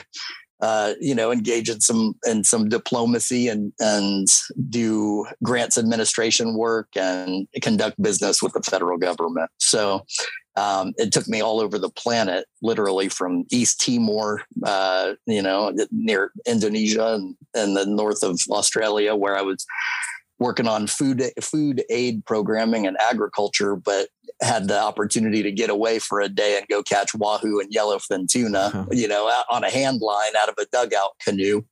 uh, 0.59 0.93
you 0.99 1.13
know, 1.13 1.31
engage 1.31 1.69
in 1.69 1.79
some 1.79 2.15
in 2.25 2.43
some 2.43 2.67
diplomacy 2.67 3.47
and 3.47 3.71
and 3.79 4.27
do 4.69 5.25
grants 5.43 5.77
administration 5.77 6.57
work 6.57 6.87
and 6.95 7.47
conduct 7.61 8.01
business 8.01 8.41
with 8.41 8.53
the 8.53 8.61
federal 8.61 8.97
government. 8.97 9.51
So 9.59 10.03
um, 10.57 10.93
it 10.97 11.11
took 11.13 11.27
me 11.27 11.39
all 11.39 11.61
over 11.61 11.77
the 11.77 11.89
planet, 11.89 12.47
literally 12.63 13.09
from 13.09 13.45
East 13.51 13.79
Timor, 13.79 14.41
uh, 14.63 15.13
you 15.27 15.41
know, 15.41 15.71
near 15.91 16.31
Indonesia 16.47 17.13
and, 17.13 17.35
and 17.53 17.77
the 17.77 17.85
north 17.85 18.23
of 18.23 18.39
Australia, 18.49 19.15
where 19.15 19.37
I 19.37 19.43
was 19.43 19.65
working 20.39 20.67
on 20.67 20.87
food 20.87 21.23
food 21.41 21.83
aid 21.89 22.25
programming 22.25 22.87
and 22.87 22.97
agriculture, 22.99 23.75
but 23.75 24.09
had 24.41 24.67
the 24.67 24.79
opportunity 24.79 25.43
to 25.43 25.51
get 25.51 25.69
away 25.69 25.99
for 25.99 26.21
a 26.21 26.29
day 26.29 26.57
and 26.57 26.67
go 26.67 26.81
catch 26.83 27.13
wahoo 27.13 27.59
and 27.59 27.71
yellowfin 27.73 28.27
tuna, 28.27 28.59
uh-huh. 28.59 28.85
you 28.91 29.07
know, 29.07 29.31
on 29.51 29.63
a 29.63 29.69
hand 29.69 30.01
line 30.01 30.35
out 30.39 30.49
of 30.49 30.55
a 30.59 30.65
dugout 30.71 31.11
canoe, 31.23 31.63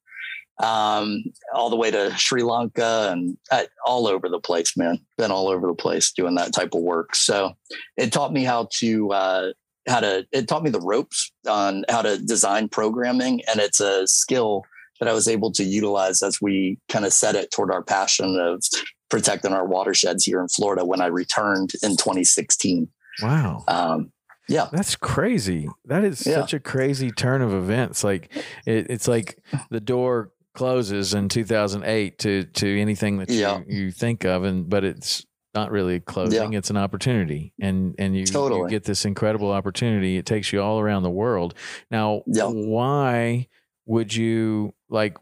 um, 0.64 1.24
all 1.53 1.70
the 1.70 1.76
way 1.76 1.91
to 1.91 2.16
Sri 2.18 2.43
Lanka 2.43 3.10
and 3.12 3.38
uh, 3.51 3.64
all 3.86 4.08
over 4.08 4.30
the 4.30 4.39
place, 4.39 4.78
man. 4.78 4.99
Been 5.18 5.32
all 5.32 5.49
over 5.49 5.68
the 5.68 5.74
place 5.74 6.12
doing 6.12 6.36
that 6.36 6.53
type 6.53 6.74
of 6.74 6.82
work. 6.82 7.16
So 7.16 7.53
it 7.97 8.14
taught 8.14 8.34
me 8.34 8.43
how 8.43 8.70
to, 8.80 9.12
uh, 9.12 9.53
how 9.88 9.99
to, 9.99 10.26
it 10.32 10.47
taught 10.47 10.64
me 10.64 10.70
the 10.70 10.80
ropes 10.80 11.32
on 11.47 11.84
how 11.89 12.01
to 12.01 12.18
design 12.18 12.70
programming. 12.70 13.41
And 13.49 13.60
it's 13.60 13.80
a 13.80 14.08
skill 14.08 14.64
that 14.99 15.10
I 15.10 15.14
was 15.14 15.28
able 15.28 15.51
to 15.53 15.64
utilize 15.64 16.22
as 16.22 16.41
we 16.41 16.80
kind 16.88 17.06
of 17.06 17.14
set 17.14 17.36
it 17.36 17.51
toward 17.51 17.72
our 17.72 17.84
passion 17.84 18.39
of 18.39 18.64
protecting 19.10 19.53
our 19.53 19.66
watersheds 19.66 20.24
here 20.24 20.41
in 20.41 20.47
Florida 20.47 20.86
when 20.86 21.01
I 21.01 21.08
returned 21.08 21.74
in 21.84 21.91
2016. 21.91 22.88
Wow. 23.22 23.64
Um, 23.68 24.12
yeah. 24.47 24.68
That's 24.72 24.95
crazy. 24.95 25.68
That 25.86 26.03
is 26.03 26.26
yeah. 26.26 26.36
such 26.36 26.53
a 26.53 26.60
crazy 26.60 27.12
turn 27.12 27.41
of 27.41 27.53
events. 27.53 28.03
Like 28.03 28.32
it, 28.66 28.88
it's 28.89 29.08
like 29.08 29.39
the 29.70 29.80
door 29.80 30.32
closes 30.56 31.14
in 31.14 31.30
2008 31.30 32.18
to, 32.20 32.43
to 32.43 32.82
anything 32.82 33.18
that 33.18 33.30
yeah. 33.30 33.60
you, 33.68 33.86
you 33.86 33.91
think 33.91 34.24
of. 34.26 34.43
And, 34.43 34.70
but 34.70 34.84
it's 34.84 35.26
not 35.53 35.72
really 35.72 35.99
closing. 35.99 36.53
Yeah. 36.53 36.58
It's 36.58 36.70
an 36.70 36.78
opportunity 36.78 37.53
and, 37.62 37.95
and 37.97 38.16
you, 38.16 38.26
totally. 38.26 38.62
you, 38.62 38.70
get 38.70 38.84
this 38.84 39.06
incredible 39.06 39.51
opportunity. 39.51 40.18
It 40.18 40.26
takes 40.26 40.51
you 40.51 40.62
all 40.62 40.80
around 40.80 41.03
the 41.03 41.10
world. 41.12 41.53
Now, 41.91 42.24
why 42.26 43.47
would 43.86 44.16
you 44.16 44.74
like 44.89 45.18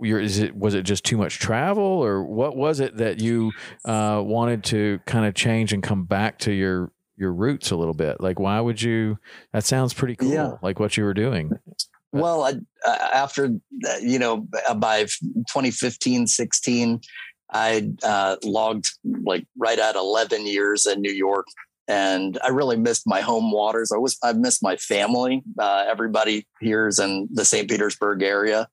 your 0.00 0.20
is 0.20 0.38
it 0.38 0.56
was 0.56 0.74
it 0.74 0.82
just 0.82 1.04
too 1.04 1.16
much 1.16 1.38
travel 1.38 1.82
or 1.82 2.24
what 2.24 2.56
was 2.56 2.80
it 2.80 2.96
that 2.98 3.20
you 3.20 3.50
uh, 3.84 4.22
wanted 4.24 4.62
to 4.64 5.00
kind 5.06 5.26
of 5.26 5.34
change 5.34 5.72
and 5.72 5.82
come 5.82 6.04
back 6.04 6.38
to 6.38 6.52
your 6.52 6.92
your 7.16 7.32
roots 7.32 7.70
a 7.70 7.76
little 7.76 7.94
bit 7.94 8.20
like 8.20 8.38
why 8.38 8.60
would 8.60 8.80
you 8.80 9.18
that 9.52 9.64
sounds 9.64 9.92
pretty 9.92 10.16
cool 10.16 10.32
Yeah. 10.32 10.52
like 10.62 10.80
what 10.80 10.96
you 10.96 11.04
were 11.04 11.14
doing 11.14 11.50
Well, 12.12 12.44
I, 12.44 12.54
uh, 12.86 13.08
after 13.14 13.46
uh, 13.46 13.96
you 14.02 14.18
know, 14.18 14.46
by 14.76 15.04
2015, 15.04 16.26
16, 16.26 17.00
I 17.52 17.90
uh, 18.02 18.36
logged 18.44 18.86
like 19.24 19.46
right 19.56 19.78
at 19.78 19.96
11 19.96 20.46
years 20.46 20.86
in 20.86 21.00
New 21.00 21.12
York, 21.12 21.46
and 21.88 22.38
I 22.44 22.48
really 22.48 22.76
missed 22.76 23.04
my 23.06 23.20
home 23.20 23.50
waters. 23.50 23.92
I 23.92 23.98
was 23.98 24.18
I 24.22 24.32
missed 24.32 24.62
my 24.62 24.76
family. 24.76 25.42
Uh, 25.58 25.84
everybody 25.88 26.46
here 26.60 26.86
is 26.88 26.98
in 26.98 27.28
the 27.32 27.44
St. 27.44 27.68
Petersburg 27.68 28.22
area, 28.22 28.68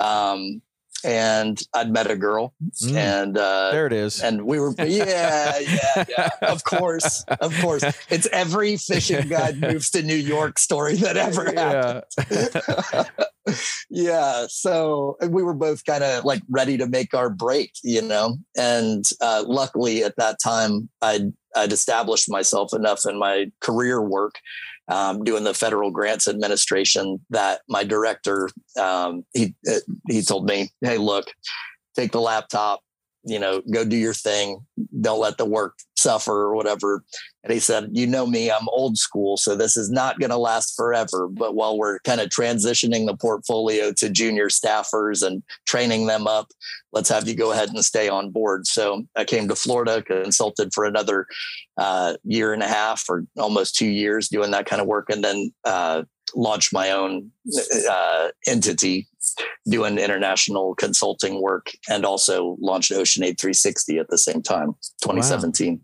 um, 0.00 0.60
and 1.04 1.60
I'd 1.74 1.90
met 1.90 2.10
a 2.10 2.16
girl, 2.16 2.54
Mm, 2.82 2.94
and 2.96 3.38
uh, 3.38 3.70
there 3.70 3.86
it 3.86 3.92
is. 3.92 4.22
and 4.22 4.44
we 4.46 4.58
were 4.58 4.74
yeah 4.78 5.58
yeah 5.58 6.04
yeah. 6.18 6.28
Of 6.42 6.64
course 6.64 7.24
of 7.40 7.54
course. 7.60 7.84
It's 8.10 8.26
every 8.32 8.76
fishing 8.76 9.28
guide 9.28 9.60
moves 9.60 9.90
to 9.90 10.02
new 10.02 10.14
york 10.14 10.58
story 10.58 10.96
that 10.96 11.16
ever 11.16 11.44
happened. 11.52 12.04
Yeah 12.30 13.04
yeah 13.90 14.46
so 14.48 15.16
we 15.28 15.42
were 15.42 15.54
both 15.54 15.84
kind 15.84 16.04
of 16.04 16.24
like 16.24 16.42
ready 16.50 16.76
to 16.76 16.86
make 16.86 17.14
our 17.14 17.30
break 17.30 17.72
you 17.82 18.02
know? 18.02 18.36
And 18.56 19.04
uh, 19.20 19.44
luckily 19.46 20.04
at 20.04 20.16
that 20.16 20.36
time 20.42 20.88
i'd 21.02 21.32
i'd 21.56 21.72
established 21.72 22.30
myself 22.30 22.74
enough 22.74 23.02
in 23.08 23.18
my 23.18 23.46
career 23.60 24.02
work 24.02 24.34
um, 24.88 25.22
doing 25.24 25.44
the 25.44 25.54
federal 25.54 25.90
grants 25.90 26.28
administration 26.28 27.18
that 27.30 27.60
my 27.68 27.84
director 27.84 28.48
um, 28.80 29.24
he 29.34 29.54
he 30.08 30.22
told 30.22 30.46
me 30.46 30.70
hey 30.80 30.98
look 30.98 31.26
take 31.96 32.12
the 32.12 32.20
laptop 32.20 32.80
you 33.24 33.38
know 33.38 33.62
go 33.72 33.84
do 33.84 33.96
your 33.96 34.14
thing. 34.14 34.64
Don't 35.00 35.20
let 35.20 35.38
the 35.38 35.44
work 35.44 35.74
suffer 35.96 36.32
or 36.32 36.54
whatever. 36.54 37.04
And 37.42 37.52
he 37.52 37.58
said 37.58 37.90
you 37.92 38.06
know 38.06 38.26
me 38.26 38.50
i'm 38.50 38.68
old 38.68 38.96
school 38.98 39.36
so 39.36 39.56
this 39.56 39.76
is 39.76 39.90
not 39.90 40.18
going 40.18 40.30
to 40.30 40.36
last 40.36 40.76
forever. 40.76 41.28
But 41.28 41.54
while 41.54 41.76
we're 41.76 41.98
kind 42.00 42.20
of 42.20 42.28
transitioning 42.28 43.06
the 43.06 43.16
portfolio 43.16 43.92
to 43.94 44.10
junior 44.10 44.48
staffers 44.48 45.26
and 45.26 45.42
training 45.66 46.06
them 46.06 46.26
up 46.26 46.48
let's 46.92 47.08
have 47.08 47.28
you 47.28 47.34
go 47.34 47.52
ahead 47.52 47.68
and 47.68 47.84
stay 47.84 48.08
on 48.08 48.30
board. 48.30 48.66
So 48.66 49.04
i 49.16 49.24
came 49.24 49.48
to 49.48 49.56
florida 49.56 50.02
consulted 50.02 50.72
for 50.72 50.84
another 50.84 51.26
uh, 51.76 52.14
year 52.24 52.52
and 52.52 52.62
a 52.62 52.68
half 52.68 53.04
or 53.08 53.24
almost 53.38 53.76
two 53.76 53.86
years 53.86 54.28
doing 54.28 54.50
that 54.50 54.66
kind 54.66 54.80
of 54.80 54.88
work 54.88 55.10
and 55.10 55.22
then 55.22 55.52
uh, 55.64 56.02
launched 56.34 56.72
my 56.72 56.90
own 56.90 57.30
uh, 57.90 58.28
entity 58.46 59.06
doing 59.68 59.98
international 59.98 60.74
consulting 60.74 61.40
work 61.42 61.70
and 61.88 62.04
also 62.04 62.56
launched 62.60 62.92
Ocean 62.92 63.24
Aid 63.24 63.38
360 63.38 63.98
at 63.98 64.08
the 64.08 64.18
same 64.18 64.42
time, 64.42 64.74
2017. 65.02 65.80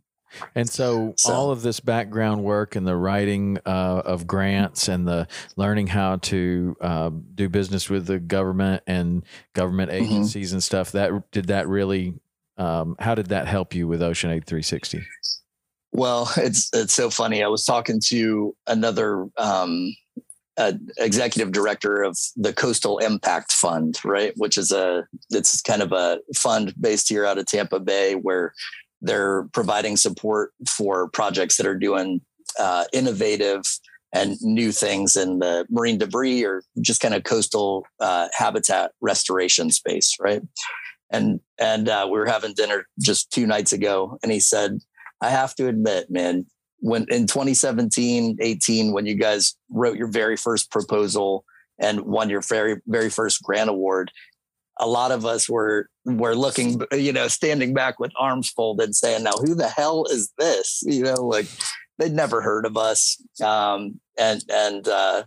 And 0.56 0.68
so, 0.68 1.14
So- 1.16 1.32
all 1.32 1.50
of 1.52 1.62
this 1.62 1.78
background 1.78 2.42
work 2.42 2.74
and 2.74 2.84
the 2.86 2.96
writing 2.96 3.58
uh, 3.64 4.02
of 4.04 4.26
grants 4.26 4.88
and 4.88 5.06
the 5.06 5.28
learning 5.56 5.86
how 5.86 6.16
to 6.16 6.76
uh, 6.80 7.10
do 7.34 7.48
business 7.48 7.88
with 7.88 8.06
the 8.06 8.18
government 8.18 8.82
and 8.86 9.24
government 9.54 9.92
Mm-hmm. 9.92 10.04
agencies 10.04 10.52
and 10.52 10.62
stuff 10.62 10.92
that 10.92 11.12
did 11.30 11.46
that 11.46 11.68
really 11.68 12.14
um, 12.56 12.94
how 13.00 13.14
did 13.16 13.26
that 13.26 13.46
help 13.48 13.74
you 13.74 13.86
with 13.88 14.00
Ocean 14.02 14.30
Aid 14.30 14.46
360? 14.46 15.02
Well, 15.92 16.28
it's 16.36 16.68
it's 16.72 16.94
so 16.94 17.10
funny. 17.10 17.42
I 17.42 17.48
was 17.48 17.64
talking 17.64 18.00
to 18.06 18.56
another 18.66 19.26
um, 19.36 19.94
uh, 20.56 20.72
executive 20.98 21.52
director 21.52 22.02
of 22.02 22.18
the 22.36 22.52
Coastal 22.52 22.98
Impact 22.98 23.52
Fund, 23.52 23.98
right? 24.04 24.32
Which 24.36 24.56
is 24.56 24.70
a 24.70 25.06
it's 25.30 25.60
kind 25.60 25.82
of 25.82 25.92
a 25.92 26.20
fund 26.34 26.74
based 26.80 27.08
here 27.08 27.26
out 27.26 27.38
of 27.38 27.46
Tampa 27.46 27.80
Bay 27.80 28.14
where 28.14 28.54
they're 29.02 29.48
providing 29.52 29.96
support 29.96 30.52
for 30.68 31.08
projects 31.08 31.56
that 31.56 31.66
are 31.66 31.76
doing 31.76 32.20
uh, 32.58 32.84
innovative 32.92 33.62
and 34.12 34.36
new 34.42 34.70
things 34.70 35.16
in 35.16 35.40
the 35.40 35.66
marine 35.70 35.98
debris 35.98 36.44
or 36.44 36.62
just 36.80 37.00
kind 37.00 37.14
of 37.14 37.24
coastal 37.24 37.84
uh, 37.98 38.28
habitat 38.32 38.92
restoration 39.00 39.70
space, 39.70 40.16
right? 40.20 40.42
And 41.10 41.40
and 41.58 41.88
uh, 41.88 42.08
we 42.10 42.18
were 42.18 42.26
having 42.26 42.54
dinner 42.54 42.86
just 43.00 43.30
two 43.32 43.46
nights 43.46 43.72
ago, 43.72 44.18
and 44.22 44.32
he 44.32 44.40
said, 44.40 44.78
"I 45.20 45.30
have 45.30 45.54
to 45.56 45.68
admit, 45.68 46.10
man, 46.10 46.46
when 46.84 47.06
in 47.08 47.26
2017, 47.26 48.36
18, 48.40 48.92
when 48.92 49.06
you 49.06 49.14
guys 49.14 49.56
wrote 49.70 49.96
your 49.96 50.06
very 50.06 50.36
first 50.36 50.70
proposal 50.70 51.46
and 51.78 52.02
won 52.02 52.28
your 52.28 52.42
very 52.42 52.80
very 52.86 53.08
first 53.08 53.42
grant 53.42 53.70
award." 53.70 54.12
A 54.78 54.86
lot 54.86 55.12
of 55.12 55.24
us 55.24 55.48
were 55.48 55.88
were 56.04 56.34
looking, 56.34 56.82
you 56.92 57.12
know, 57.12 57.28
standing 57.28 57.72
back 57.72 57.98
with 57.98 58.12
arms 58.18 58.50
folded, 58.50 58.94
saying, 58.94 59.22
"Now, 59.22 59.32
who 59.32 59.54
the 59.54 59.68
hell 59.68 60.04
is 60.10 60.30
this?" 60.36 60.82
You 60.84 61.04
know, 61.04 61.26
like 61.26 61.46
they'd 61.98 62.12
never 62.12 62.42
heard 62.42 62.66
of 62.66 62.76
us, 62.76 63.16
um, 63.42 63.98
and 64.18 64.44
and 64.50 64.86
uh, 64.86 65.24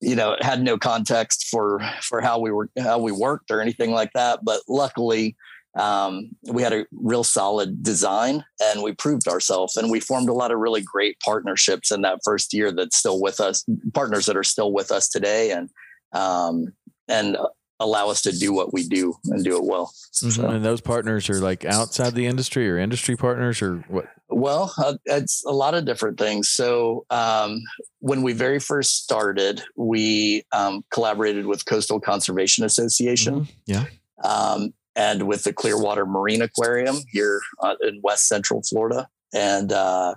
you 0.00 0.14
know 0.14 0.36
had 0.40 0.62
no 0.62 0.78
context 0.78 1.48
for 1.50 1.80
for 2.00 2.20
how 2.20 2.38
we 2.38 2.52
were 2.52 2.70
how 2.78 2.98
we 2.98 3.10
worked 3.10 3.50
or 3.50 3.60
anything 3.60 3.90
like 3.90 4.12
that. 4.12 4.44
But 4.44 4.60
luckily, 4.68 5.36
um, 5.78 6.30
we 6.50 6.62
had 6.62 6.72
a 6.72 6.86
real 6.92 7.24
solid 7.24 7.82
design, 7.82 8.44
and 8.62 8.82
we 8.82 8.92
proved 8.92 9.28
ourselves, 9.28 9.76
and 9.76 9.90
we 9.90 10.00
formed 10.00 10.28
a 10.28 10.32
lot 10.34 10.50
of 10.50 10.58
really 10.58 10.82
great 10.82 11.18
partnerships 11.20 11.90
in 11.92 12.02
that 12.02 12.18
first 12.24 12.52
year. 12.52 12.72
That's 12.72 12.96
still 12.96 13.20
with 13.20 13.40
us, 13.40 13.64
partners 13.94 14.26
that 14.26 14.36
are 14.36 14.42
still 14.44 14.72
with 14.72 14.90
us 14.90 15.08
today, 15.08 15.52
and 15.52 15.68
um, 16.12 16.72
and 17.08 17.36
allow 17.78 18.10
us 18.10 18.20
to 18.22 18.32
do 18.32 18.52
what 18.52 18.74
we 18.74 18.86
do 18.86 19.14
and 19.26 19.42
do 19.42 19.56
it 19.56 19.64
well. 19.64 19.90
So- 20.10 20.46
And 20.46 20.62
those 20.62 20.82
partners 20.82 21.30
are 21.30 21.40
like 21.40 21.64
outside 21.64 22.14
the 22.14 22.26
industry 22.26 22.68
or 22.70 22.76
industry 22.78 23.16
partners 23.16 23.62
or 23.62 23.76
what? 23.88 24.04
Well, 24.28 24.72
uh, 24.76 24.94
it's 25.06 25.42
a 25.46 25.50
lot 25.52 25.74
of 25.74 25.86
different 25.86 26.18
things. 26.18 26.50
So, 26.50 27.06
um, 27.10 27.62
when 28.00 28.20
we 28.22 28.32
very 28.34 28.58
first 28.60 29.02
started, 29.02 29.62
we 29.76 30.44
um, 30.52 30.84
collaborated 30.90 31.46
with 31.46 31.64
Coastal 31.64 32.00
Conservation 32.00 32.64
Association 32.64 33.40
Mhm. 33.40 33.48
Yeah. 33.66 33.84
um, 34.24 34.74
and 34.96 35.26
with 35.26 35.44
the 35.44 35.52
Clearwater 35.52 36.06
Marine 36.06 36.42
Aquarium 36.42 36.96
here 37.10 37.40
uh, 37.60 37.76
in 37.80 38.00
West 38.02 38.26
Central 38.28 38.62
Florida, 38.62 39.08
and 39.34 39.72
uh, 39.72 40.14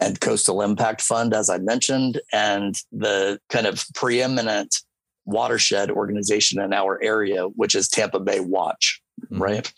and 0.00 0.20
Coastal 0.20 0.62
Impact 0.62 1.02
Fund, 1.02 1.34
as 1.34 1.50
I 1.50 1.58
mentioned, 1.58 2.20
and 2.32 2.76
the 2.92 3.40
kind 3.48 3.66
of 3.66 3.84
preeminent 3.94 4.76
watershed 5.24 5.90
organization 5.90 6.60
in 6.60 6.72
our 6.72 7.02
area, 7.02 7.44
which 7.48 7.74
is 7.74 7.88
Tampa 7.88 8.20
Bay 8.20 8.40
Watch, 8.40 9.02
Mhm. 9.30 9.40
right? 9.40 9.72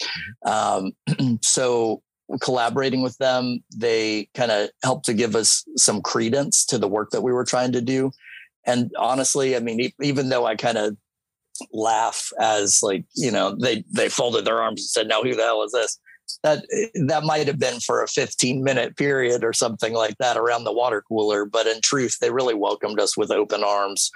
Um, 0.44 1.38
so 1.42 2.02
collaborating 2.40 3.02
with 3.02 3.16
them, 3.18 3.64
they 3.74 4.28
kind 4.34 4.52
of 4.52 4.70
helped 4.84 5.06
to 5.06 5.14
give 5.14 5.34
us 5.34 5.64
some 5.76 6.00
credence 6.02 6.64
to 6.66 6.78
the 6.78 6.86
work 6.86 7.10
that 7.10 7.22
we 7.22 7.32
were 7.32 7.44
trying 7.44 7.72
to 7.72 7.80
do. 7.80 8.12
And 8.64 8.92
honestly, 8.96 9.56
I 9.56 9.60
mean, 9.60 9.90
even 10.00 10.28
though 10.28 10.46
I 10.46 10.54
kind 10.54 10.78
of 10.78 10.96
laugh 11.72 12.30
as 12.38 12.80
like, 12.82 13.04
you 13.14 13.30
know, 13.30 13.56
they 13.60 13.84
they 13.90 14.08
folded 14.08 14.44
their 14.44 14.60
arms 14.60 14.80
and 14.82 14.88
said, 14.88 15.08
"Now 15.08 15.22
who 15.22 15.34
the 15.34 15.42
hell 15.42 15.62
is 15.62 15.72
this?" 15.72 15.98
That 16.42 16.64
that 17.06 17.24
might 17.24 17.46
have 17.46 17.58
been 17.58 17.80
for 17.80 18.02
a 18.02 18.08
15 18.08 18.62
minute 18.62 18.96
period 18.96 19.44
or 19.44 19.52
something 19.52 19.94
like 19.94 20.16
that 20.18 20.36
around 20.36 20.64
the 20.64 20.72
water 20.72 21.02
cooler, 21.06 21.44
but 21.44 21.66
in 21.66 21.80
truth, 21.80 22.18
they 22.20 22.30
really 22.30 22.54
welcomed 22.54 23.00
us 23.00 23.16
with 23.16 23.30
open 23.30 23.64
arms 23.64 24.10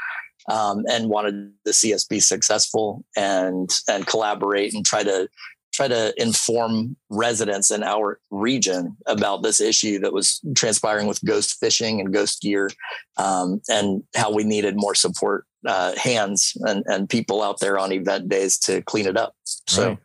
um, 0.49 0.85
and 0.89 1.09
wanted 1.09 1.53
to 1.65 1.73
see 1.73 1.95
us 1.95 2.05
be 2.05 2.21
successful 2.21 3.05
and 3.17 3.71
and 3.89 4.07
collaborate 4.07 4.75
and 4.75 4.85
try 4.85 5.03
to 5.03 5.29
try 5.73 5.89
to 5.89 6.15
inform 6.23 6.97
residents 7.11 7.73
in 7.73 7.83
our 7.83 8.21
region 8.31 8.97
about 9.07 9.43
this 9.43 9.61
issue 9.61 9.99
that 9.99 10.13
was 10.13 10.41
transpiring 10.55 11.09
with 11.09 11.25
ghost 11.25 11.59
fishing 11.59 12.01
and 12.01 12.15
ghost 12.15 12.41
gear 12.41 12.71
um, 13.17 13.61
and 13.69 14.05
how 14.15 14.33
we 14.33 14.45
needed 14.45 14.75
more 14.77 14.95
support 14.95 15.47
uh, 15.67 15.95
hands 15.97 16.53
and, 16.61 16.85
and 16.87 17.09
people 17.09 17.43
out 17.43 17.61
there 17.61 17.79
on 17.79 17.93
event 17.93 18.29
days 18.29 18.59
to 18.59 18.83
clean 18.83 19.07
it 19.07 19.17
up 19.17 19.35
so 19.45 19.89
Right. 19.89 19.99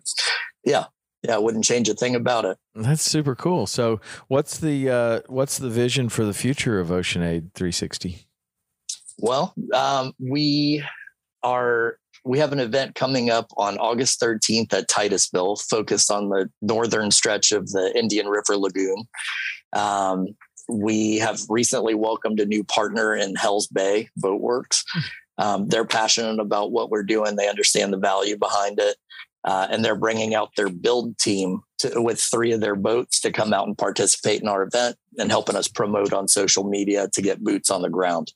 yeah 0.65 0.85
yeah 1.23 1.35
i 1.35 1.37
wouldn't 1.37 1.63
change 1.65 1.89
a 1.89 1.93
thing 1.93 2.15
about 2.15 2.45
it 2.45 2.57
That's 2.75 3.01
super 3.03 3.35
cool. 3.35 3.67
So, 3.67 3.99
what's 4.29 4.57
the 4.57 4.89
uh, 4.89 5.19
what's 5.27 5.57
the 5.57 5.69
vision 5.69 6.07
for 6.09 6.23
the 6.23 6.33
future 6.33 6.79
of 6.79 6.91
Ocean 6.91 7.21
Aid 7.21 7.53
360? 7.55 8.25
Well, 9.17 9.53
um, 9.73 10.13
we 10.17 10.81
are 11.43 11.97
we 12.23 12.39
have 12.39 12.53
an 12.53 12.59
event 12.59 12.95
coming 12.95 13.29
up 13.29 13.47
on 13.57 13.77
August 13.77 14.21
13th 14.21 14.71
at 14.73 14.87
Titusville, 14.87 15.57
focused 15.57 16.09
on 16.11 16.29
the 16.29 16.49
northern 16.61 17.11
stretch 17.11 17.51
of 17.51 17.67
the 17.71 17.91
Indian 17.97 18.27
River 18.27 18.55
Lagoon. 18.57 19.03
Um, 19.75 20.27
we 20.69 21.17
have 21.17 21.39
recently 21.49 21.95
welcomed 21.95 22.39
a 22.39 22.45
new 22.45 22.63
partner 22.63 23.15
in 23.15 23.35
Hells 23.35 23.67
Bay 23.67 24.09
Boatworks. 24.21 24.83
Um, 25.39 25.67
they're 25.67 25.85
passionate 25.85 26.39
about 26.39 26.71
what 26.71 26.91
we're 26.91 27.03
doing. 27.03 27.35
They 27.35 27.49
understand 27.49 27.91
the 27.93 27.97
value 27.97 28.37
behind 28.37 28.77
it. 28.79 28.97
Uh, 29.45 29.67
and 29.71 29.83
they're 29.85 29.95
bringing 29.95 30.35
out 30.35 30.49
their 30.57 30.67
build 30.69 31.17
team 31.17 31.61
to, 31.77 32.01
with 32.01 32.19
three 32.19 32.51
of 32.51 32.59
their 32.59 32.75
boats 32.75 33.21
to 33.21 33.31
come 33.31 33.53
out 33.53 33.65
and 33.67 33.77
participate 33.77 34.41
in 34.41 34.49
our 34.49 34.63
event 34.63 34.97
and 35.17 35.31
helping 35.31 35.55
us 35.55 35.69
promote 35.69 36.11
on 36.11 36.27
social 36.27 36.65
media 36.65 37.07
to 37.13 37.21
get 37.21 37.41
boots 37.41 37.69
on 37.71 37.81
the 37.81 37.89
ground. 37.89 38.33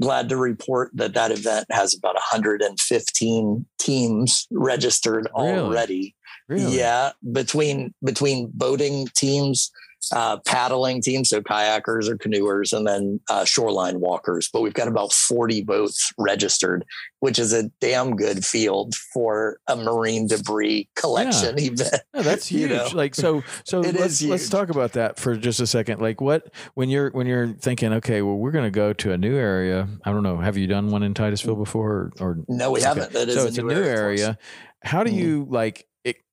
glad 0.00 0.30
to 0.30 0.36
report 0.38 0.90
that 0.94 1.12
that 1.12 1.30
event 1.30 1.66
has 1.70 1.94
about 1.94 2.14
115 2.14 3.66
teams 3.78 4.46
registered 4.50 5.28
Really? 5.36 5.58
already. 5.58 6.16
Really? 6.48 6.78
Yeah, 6.78 7.12
between 7.32 7.94
between 8.02 8.50
boating 8.54 9.08
teams, 9.14 9.70
uh, 10.12 10.38
paddling 10.46 11.00
teams, 11.02 11.28
so 11.30 11.40
kayakers 11.40 12.08
or 12.08 12.16
canoers, 12.16 12.76
and 12.76 12.86
then 12.86 13.20
uh, 13.28 13.44
shoreline 13.44 14.00
walkers. 14.00 14.48
But 14.52 14.62
we've 14.62 14.74
got 14.74 14.88
about 14.88 15.12
40 15.12 15.62
boats 15.64 16.12
registered, 16.18 16.84
which 17.20 17.38
is 17.38 17.52
a 17.52 17.64
damn 17.80 18.16
good 18.16 18.44
field 18.44 18.94
for 19.12 19.58
a 19.68 19.76
marine 19.76 20.26
debris 20.26 20.88
collection 20.96 21.58
event. 21.58 22.02
Yeah, 22.14 22.22
that's 22.22 22.50
You 22.50 22.66
huge. 22.68 22.70
know? 22.70 22.88
Like 22.94 23.14
so, 23.14 23.42
so 23.64 23.80
let's 23.80 24.22
let's 24.22 24.48
talk 24.48 24.70
about 24.70 24.92
that 24.94 25.18
for 25.18 25.36
just 25.36 25.60
a 25.60 25.66
second. 25.66 26.00
Like 26.00 26.20
what 26.20 26.52
when 26.74 26.88
you're 26.88 27.10
when 27.10 27.26
you're 27.26 27.48
thinking, 27.48 27.92
okay, 27.94 28.22
well, 28.22 28.36
we're 28.36 28.50
going 28.52 28.64
to 28.64 28.70
go 28.70 28.92
to 28.94 29.12
a 29.12 29.18
new 29.18 29.36
area. 29.36 29.88
I 30.04 30.12
don't 30.12 30.22
know. 30.22 30.38
Have 30.38 30.56
you 30.56 30.66
done 30.66 30.90
one 30.90 31.02
in 31.02 31.14
Titusville 31.14 31.56
before, 31.56 31.90
or, 31.90 32.12
or 32.20 32.38
No, 32.48 32.70
we 32.70 32.80
Okay. 32.80 32.88
haven't. 32.88 33.12
That 33.12 33.28
is 33.28 33.34
so 33.34 33.46
it's 33.46 33.58
a 33.58 33.62
new 33.62 33.70
us. 33.80 33.86
area. 33.86 34.38
How 34.82 35.04
do 35.04 35.10
Mhm. 35.12 35.16
you 35.16 35.46
like? 35.50 35.86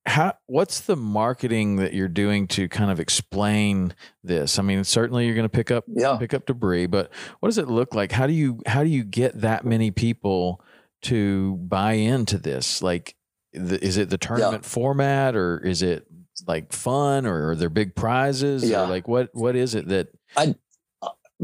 How 0.08 0.34
what's 0.46 0.80
the 0.80 0.96
marketing 0.96 1.76
that 1.76 1.92
you're 1.92 2.08
doing 2.08 2.48
to 2.48 2.68
kind 2.68 2.90
of 2.90 2.98
explain 2.98 3.94
this? 4.24 4.58
I 4.58 4.62
mean, 4.62 4.82
certainly 4.84 5.26
you're 5.26 5.34
going 5.34 5.44
to 5.44 5.48
pick 5.50 5.70
up 5.70 5.84
Yeah. 5.86 6.16
pick 6.16 6.32
up 6.34 6.46
debris, 6.46 6.86
but 6.86 7.10
what 7.40 7.48
does 7.48 7.58
it 7.58 7.68
look 7.68 7.94
like? 7.94 8.10
How 8.10 8.26
do 8.26 8.32
you 8.32 8.60
how 8.66 8.82
do 8.82 8.88
you 8.88 9.04
get 9.04 9.40
that 9.42 9.64
many 9.66 9.90
people 9.90 10.62
to 11.02 11.56
buy 11.56 11.92
into 11.92 12.38
this? 12.38 12.82
Like, 12.82 13.14
the, 13.52 13.82
is 13.84 13.96
it 13.98 14.08
the 14.10 14.18
tournament 14.18 14.64
format, 14.64 15.36
or 15.36 15.58
is 15.58 15.82
it 15.82 16.06
like 16.46 16.72
fun, 16.72 17.26
or 17.26 17.50
are 17.50 17.56
there 17.56 17.68
big 17.70 17.94
prizes, 17.94 18.68
Yeah. 18.68 18.84
or 18.84 18.86
like 18.88 19.06
what 19.08 19.28
what 19.34 19.56
is 19.56 19.74
it 19.74 19.88
that? 19.88 20.08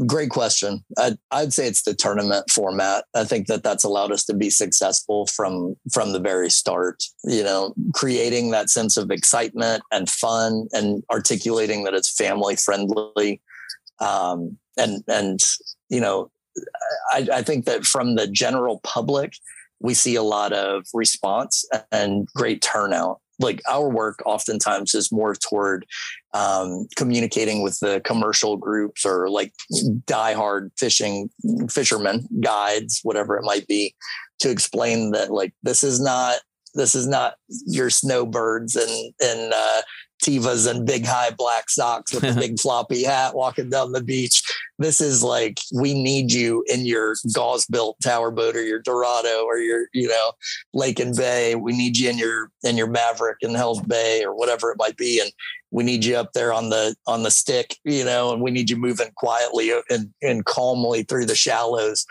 Great 0.05 0.29
question. 0.29 0.83
I'd, 0.97 1.17
I'd 1.31 1.53
say 1.53 1.67
it's 1.67 1.83
the 1.83 1.93
tournament 1.93 2.49
format. 2.51 3.05
I 3.15 3.23
think 3.23 3.47
that 3.47 3.63
that's 3.63 3.85
allowed 3.85 4.11
us 4.11 4.25
to 4.25 4.33
be 4.33 4.49
successful 4.49 5.25
from 5.27 5.77
from 5.93 6.11
the 6.11 6.19
very 6.19 6.49
start. 6.49 7.01
You 7.23 7.43
know, 7.43 7.73
creating 7.93 8.51
that 8.51 8.69
sense 8.69 8.97
of 8.97 9.09
excitement 9.09 9.83
and 9.93 10.09
fun, 10.09 10.67
and 10.73 11.01
articulating 11.09 11.85
that 11.85 11.93
it's 11.93 12.13
family 12.13 12.57
friendly, 12.57 13.41
um, 14.01 14.57
and 14.77 15.01
and 15.07 15.39
you 15.87 16.01
know, 16.01 16.29
I, 17.13 17.27
I 17.31 17.41
think 17.41 17.63
that 17.65 17.85
from 17.85 18.15
the 18.15 18.27
general 18.27 18.81
public, 18.83 19.35
we 19.79 19.93
see 19.93 20.15
a 20.15 20.23
lot 20.23 20.51
of 20.51 20.83
response 20.93 21.65
and 21.93 22.27
great 22.35 22.61
turnout. 22.61 23.21
Like 23.39 23.61
our 23.69 23.89
work 23.89 24.21
oftentimes 24.25 24.95
is 24.95 25.11
more 25.11 25.35
toward 25.35 25.85
um, 26.33 26.87
communicating 26.95 27.63
with 27.63 27.79
the 27.79 28.01
commercial 28.05 28.57
groups 28.57 29.05
or 29.05 29.29
like 29.29 29.53
diehard 30.05 30.71
fishing 30.77 31.29
fishermen, 31.69 32.27
guides, 32.41 32.99
whatever 33.03 33.37
it 33.37 33.43
might 33.43 33.67
be, 33.67 33.95
to 34.39 34.49
explain 34.49 35.11
that 35.11 35.31
like 35.31 35.53
this 35.63 35.83
is 35.83 35.99
not 35.99 36.39
this 36.75 36.93
is 36.93 37.07
not 37.07 37.35
your 37.65 37.89
snowbirds 37.89 38.75
and 38.75 39.13
and 39.21 39.53
uh, 39.53 39.81
Tevas 40.23 40.69
and 40.69 40.85
big 40.85 41.05
high 41.05 41.29
black 41.31 41.69
socks 41.69 42.13
with 42.13 42.23
a 42.23 42.33
big 42.39 42.59
floppy 42.59 43.03
hat 43.03 43.35
walking 43.35 43.69
down 43.69 43.91
the 43.91 44.03
beach. 44.03 44.41
This 44.79 44.99
is 44.99 45.23
like 45.23 45.59
we 45.73 45.93
need 45.93 46.31
you 46.31 46.63
in 46.67 46.85
your 46.85 47.15
Gause 47.33 47.65
Built 47.67 47.97
tower 48.03 48.31
boat 48.31 48.55
or 48.55 48.63
your 48.63 48.81
Dorado 48.81 49.45
or 49.45 49.57
your 49.57 49.87
you 49.93 50.07
know 50.07 50.31
Lake 50.73 50.99
and 50.99 51.15
Bay. 51.15 51.55
We 51.55 51.75
need 51.75 51.97
you 51.97 52.09
in 52.09 52.17
your 52.17 52.51
in 52.63 52.77
your 52.77 52.87
Maverick 52.87 53.37
in 53.41 53.53
Hell's 53.53 53.81
Bay 53.81 54.23
or 54.23 54.35
whatever 54.35 54.71
it 54.71 54.77
might 54.77 54.97
be, 54.97 55.19
and 55.19 55.31
we 55.71 55.83
need 55.83 56.05
you 56.05 56.15
up 56.15 56.33
there 56.33 56.53
on 56.53 56.69
the 56.69 56.95
on 57.05 57.23
the 57.23 57.31
stick, 57.31 57.77
you 57.83 58.05
know, 58.05 58.33
and 58.33 58.41
we 58.41 58.51
need 58.51 58.69
you 58.69 58.77
moving 58.77 59.11
quietly 59.15 59.71
and 59.89 60.11
and 60.21 60.45
calmly 60.45 61.03
through 61.03 61.25
the 61.25 61.35
shallows 61.35 62.05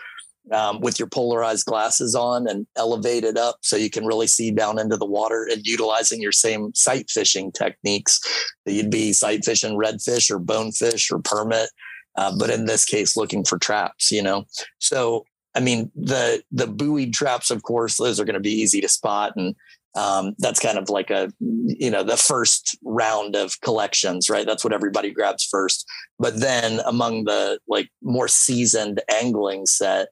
um, 0.51 0.79
with 0.79 0.99
your 0.99 1.07
polarized 1.07 1.65
glasses 1.65 2.15
on 2.15 2.47
and 2.47 2.67
elevated 2.75 3.37
up 3.37 3.57
so 3.61 3.75
you 3.75 3.89
can 3.89 4.05
really 4.05 4.27
see 4.27 4.51
down 4.51 4.79
into 4.79 4.97
the 4.97 5.05
water 5.05 5.47
and 5.51 5.65
utilizing 5.65 6.21
your 6.21 6.31
same 6.31 6.73
sight 6.73 7.09
fishing 7.09 7.51
techniques 7.51 8.19
that 8.65 8.73
you'd 8.73 8.91
be 8.91 9.13
sight 9.13 9.43
fishing 9.43 9.77
redfish 9.77 10.29
or 10.29 10.39
bonefish 10.39 11.11
or 11.11 11.19
permit. 11.19 11.69
Uh, 12.17 12.33
but 12.37 12.49
in 12.49 12.65
this 12.65 12.85
case, 12.85 13.17
looking 13.17 13.43
for 13.43 13.57
traps, 13.57 14.11
you 14.11 14.21
know. 14.21 14.45
So 14.79 15.25
I 15.55 15.61
mean, 15.61 15.89
the 15.95 16.43
the 16.51 16.67
buoyed 16.67 17.13
traps, 17.13 17.49
of 17.49 17.63
course, 17.63 17.97
those 17.97 18.19
are 18.19 18.25
going 18.25 18.35
to 18.35 18.39
be 18.41 18.51
easy 18.51 18.81
to 18.81 18.89
spot, 18.89 19.33
and 19.37 19.55
um, 19.95 20.35
that's 20.39 20.59
kind 20.59 20.77
of 20.77 20.89
like 20.89 21.09
a 21.09 21.31
you 21.39 21.89
know 21.89 22.03
the 22.03 22.17
first 22.17 22.77
round 22.83 23.35
of 23.35 23.59
collections, 23.61 24.29
right? 24.29 24.45
That's 24.45 24.63
what 24.63 24.73
everybody 24.73 25.11
grabs 25.11 25.45
first. 25.45 25.85
But 26.19 26.39
then 26.39 26.81
among 26.85 27.25
the 27.25 27.59
like 27.67 27.89
more 28.01 28.27
seasoned 28.27 29.01
angling 29.09 29.65
set, 29.65 30.09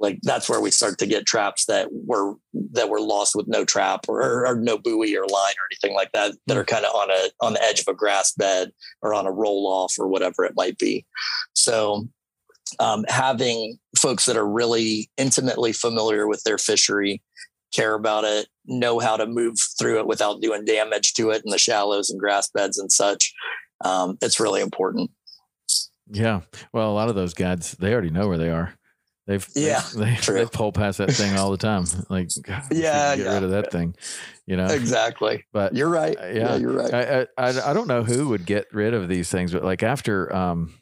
like 0.00 0.18
that's 0.22 0.48
where 0.48 0.60
we 0.60 0.70
start 0.70 0.98
to 0.98 1.06
get 1.06 1.26
traps 1.26 1.66
that 1.66 1.88
were 1.90 2.34
that 2.72 2.88
were 2.88 3.00
lost 3.00 3.34
with 3.34 3.46
no 3.46 3.64
trap 3.64 4.06
or, 4.08 4.46
or 4.46 4.56
no 4.56 4.78
buoy 4.78 5.16
or 5.16 5.26
line 5.26 5.54
or 5.54 5.66
anything 5.70 5.94
like 5.94 6.12
that 6.12 6.32
that 6.46 6.56
are 6.56 6.64
kind 6.64 6.84
of 6.84 6.94
on 6.94 7.10
a 7.10 7.30
on 7.40 7.52
the 7.54 7.62
edge 7.62 7.80
of 7.80 7.88
a 7.88 7.94
grass 7.94 8.32
bed 8.32 8.72
or 9.02 9.14
on 9.14 9.26
a 9.26 9.32
roll 9.32 9.66
off 9.66 9.94
or 9.98 10.08
whatever 10.08 10.44
it 10.44 10.54
might 10.56 10.78
be. 10.78 11.04
So 11.54 12.08
um, 12.78 13.04
having 13.08 13.78
folks 13.96 14.26
that 14.26 14.36
are 14.36 14.48
really 14.48 15.08
intimately 15.16 15.72
familiar 15.72 16.26
with 16.26 16.42
their 16.44 16.58
fishery, 16.58 17.22
care 17.76 17.94
about 17.94 18.24
it, 18.24 18.48
know 18.64 18.98
how 18.98 19.16
to 19.16 19.26
move 19.26 19.54
through 19.78 19.98
it 20.00 20.06
without 20.06 20.40
doing 20.40 20.64
damage 20.64 21.14
to 21.14 21.30
it 21.30 21.42
in 21.44 21.50
the 21.50 21.58
shallows 21.58 22.10
and 22.10 22.18
grass 22.18 22.48
beds 22.50 22.78
and 22.78 22.90
such. 22.90 23.32
Um, 23.84 24.16
it's 24.22 24.40
really 24.40 24.62
important. 24.62 25.10
Yeah. 26.10 26.40
Well, 26.72 26.90
a 26.90 26.94
lot 26.94 27.08
of 27.08 27.14
those 27.14 27.34
guides, 27.34 27.72
they 27.72 27.92
already 27.92 28.10
know 28.10 28.28
where 28.28 28.38
they 28.38 28.50
are. 28.50 28.74
They've 29.26 29.46
Yeah, 29.56 29.82
they, 29.96 30.14
they, 30.26 30.32
they 30.32 30.46
pull 30.46 30.70
past 30.72 30.98
that 30.98 31.10
thing 31.10 31.36
all 31.36 31.50
the 31.50 31.56
time. 31.56 31.84
Like, 32.08 32.30
God, 32.42 32.62
Yeah, 32.70 33.16
get 33.16 33.24
yeah. 33.26 33.34
rid 33.34 33.42
of 33.42 33.50
that 33.50 33.72
thing. 33.72 33.96
You 34.46 34.56
know, 34.56 34.66
Exactly. 34.66 35.44
but 35.52 35.74
You're 35.74 35.88
right. 35.88 36.16
Uh, 36.16 36.26
yeah. 36.26 36.32
yeah. 36.34 36.56
you're 36.56 36.72
right. 36.72 36.94
I, 36.94 37.20
I 37.20 37.26
I 37.50 37.70
I 37.70 37.72
don't 37.72 37.88
know 37.88 38.04
who 38.04 38.28
would 38.28 38.46
get 38.46 38.66
rid 38.72 38.94
of 38.94 39.08
these 39.08 39.28
things, 39.30 39.52
but 39.52 39.64
like 39.64 39.82
after 39.82 40.32
um 40.34 40.74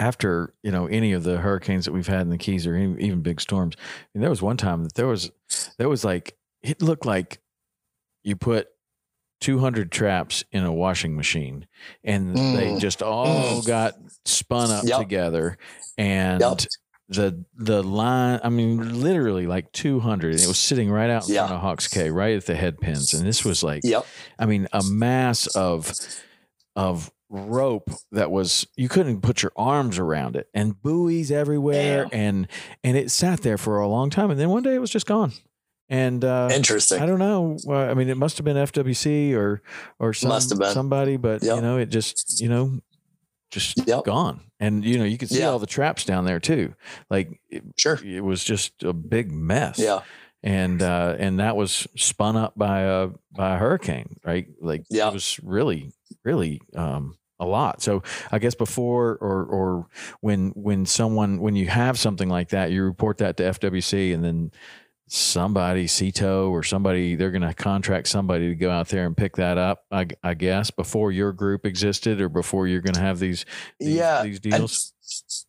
after 0.00 0.54
you 0.62 0.70
know 0.70 0.86
any 0.86 1.12
of 1.12 1.24
the 1.24 1.38
hurricanes 1.38 1.84
that 1.86 1.92
we've 1.92 2.06
had 2.06 2.22
in 2.22 2.30
the 2.30 2.38
Keys 2.38 2.66
or 2.66 2.76
even, 2.76 3.00
even 3.00 3.22
big 3.22 3.40
storms, 3.40 3.74
I 3.78 3.82
mean, 4.14 4.20
there 4.22 4.30
was 4.30 4.42
one 4.42 4.56
time 4.56 4.84
that 4.84 4.94
there 4.94 5.06
was 5.06 5.30
there 5.78 5.88
was 5.88 6.04
like 6.04 6.36
it 6.62 6.82
looked 6.82 7.06
like 7.06 7.38
you 8.24 8.36
put 8.36 8.68
200 9.40 9.92
traps 9.92 10.44
in 10.50 10.64
a 10.64 10.72
washing 10.72 11.14
machine 11.14 11.66
and 12.02 12.34
they 12.34 12.68
Mm. 12.70 12.80
just 12.80 13.02
all 13.02 13.62
got 13.62 13.94
spun 14.24 14.70
up 14.70 14.84
Yep. 14.84 14.98
together 14.98 15.58
and 15.98 16.40
Yep. 16.40 16.58
the 17.08 17.44
the 17.54 17.82
line 17.82 18.40
i 18.42 18.48
mean 18.48 19.00
literally 19.00 19.46
like 19.46 19.70
200 19.72 20.32
and 20.32 20.40
it 20.42 20.48
was 20.48 20.58
sitting 20.58 20.90
right 20.90 21.10
out 21.10 21.28
in 21.28 21.34
front 21.36 21.52
of 21.52 21.60
hawks 21.60 21.86
Cay, 21.86 22.10
right 22.10 22.34
at 22.36 22.46
the 22.46 22.56
head 22.56 22.78
pins 22.80 23.12
and 23.14 23.26
this 23.26 23.44
was 23.44 23.62
like. 23.62 23.82
I 24.38 24.46
mean, 24.46 24.66
a 24.72 24.82
mass 24.82 25.46
of 25.48 25.92
of 26.74 27.10
rope 27.28 27.90
that 28.12 28.30
was 28.30 28.66
you 28.76 28.88
couldn't 28.88 29.20
put 29.20 29.42
your 29.42 29.52
arms 29.56 29.98
around 29.98 30.36
it, 30.36 30.48
and 30.54 30.80
buoys 30.82 31.30
everywhere, 31.30 32.04
Damn. 32.10 32.20
and 32.20 32.48
and 32.84 32.96
it 32.96 33.10
sat 33.10 33.40
there 33.42 33.58
for 33.58 33.78
a 33.78 33.88
long 33.88 34.10
time, 34.10 34.30
and 34.30 34.38
then 34.38 34.48
one 34.50 34.62
day 34.62 34.74
it 34.74 34.80
was 34.80 34.90
just 34.90 35.06
gone. 35.06 35.32
And 35.88 36.24
uh, 36.24 36.48
Interesting. 36.52 37.00
I 37.00 37.06
don't 37.06 37.20
know. 37.20 37.56
uh, 37.68 37.72
I 37.90 37.94
mean, 37.94 38.08
it 38.08 38.16
must 38.16 38.38
have 38.38 38.44
been 38.44 38.56
FWC 38.56 39.34
or 39.34 39.62
or 40.00 40.12
some, 40.12 40.30
Must 40.30 40.50
have 40.50 40.58
been. 40.58 40.72
somebody, 40.72 41.16
but 41.16 41.42
you 41.42 41.60
know, 41.60 41.78
it 41.78 41.86
just 41.90 42.40
you 42.40 42.48
know 42.48 42.80
just 43.52 43.86
Yep. 43.86 44.04
gone. 44.04 44.40
And 44.58 44.84
you 44.84 44.98
know, 44.98 45.04
you 45.04 45.16
could 45.18 45.28
see 45.28 45.38
Yeah. 45.40 45.48
all 45.50 45.58
the 45.60 45.66
traps 45.66 46.04
down 46.04 46.24
there 46.24 46.40
too. 46.40 46.74
Like 47.10 47.40
it, 47.50 47.62
Sure. 47.76 48.00
it 48.04 48.24
was 48.24 48.42
just 48.42 48.82
a 48.82 48.92
big 48.92 49.30
mess 49.30 49.78
Yeah. 49.78 50.00
And 50.46 50.80
uh, 50.80 51.16
and 51.18 51.40
that 51.40 51.56
was 51.56 51.86
spun 51.96 52.36
up 52.36 52.54
by 52.56 52.80
a 52.82 53.08
by 53.32 53.56
a 53.56 53.58
hurricane, 53.58 54.16
right? 54.24 54.46
Like 54.60 54.84
Yeah. 54.88 55.08
it 55.08 55.12
was 55.14 55.40
really 55.42 55.92
really 56.24 56.60
um, 56.74 57.16
a 57.40 57.44
lot. 57.44 57.82
So 57.82 58.02
I 58.30 58.38
guess 58.38 58.54
before 58.54 59.16
or 59.20 59.44
or 59.44 59.86
when 60.20 60.50
when 60.50 60.86
someone 60.86 61.40
when 61.40 61.56
you 61.56 61.66
have 61.66 61.98
something 61.98 62.28
like 62.28 62.50
that, 62.50 62.70
you 62.70 62.84
report 62.84 63.18
that 63.18 63.36
to 63.38 63.42
FWC, 63.42 64.14
and 64.14 64.24
then 64.24 64.52
somebody 65.08 65.86
CTO 65.86 66.50
or 66.50 66.62
somebody 66.62 67.14
they're 67.14 67.30
going 67.30 67.42
to 67.42 67.54
contract 67.54 68.08
somebody 68.08 68.48
to 68.48 68.54
go 68.56 68.70
out 68.70 68.88
there 68.88 69.06
and 69.06 69.16
pick 69.16 69.36
that 69.36 69.56
up. 69.56 69.84
I, 69.90 70.06
I 70.22 70.34
guess 70.34 70.70
before 70.70 71.12
your 71.12 71.32
group 71.32 71.64
existed 71.64 72.20
or 72.20 72.28
before 72.28 72.66
you're 72.66 72.80
going 72.80 72.94
to 72.94 73.00
have 73.00 73.18
these 73.18 73.44
these, 73.78 73.94
Yeah, 73.96 74.22
these 74.24 74.40
deals. 74.40 74.92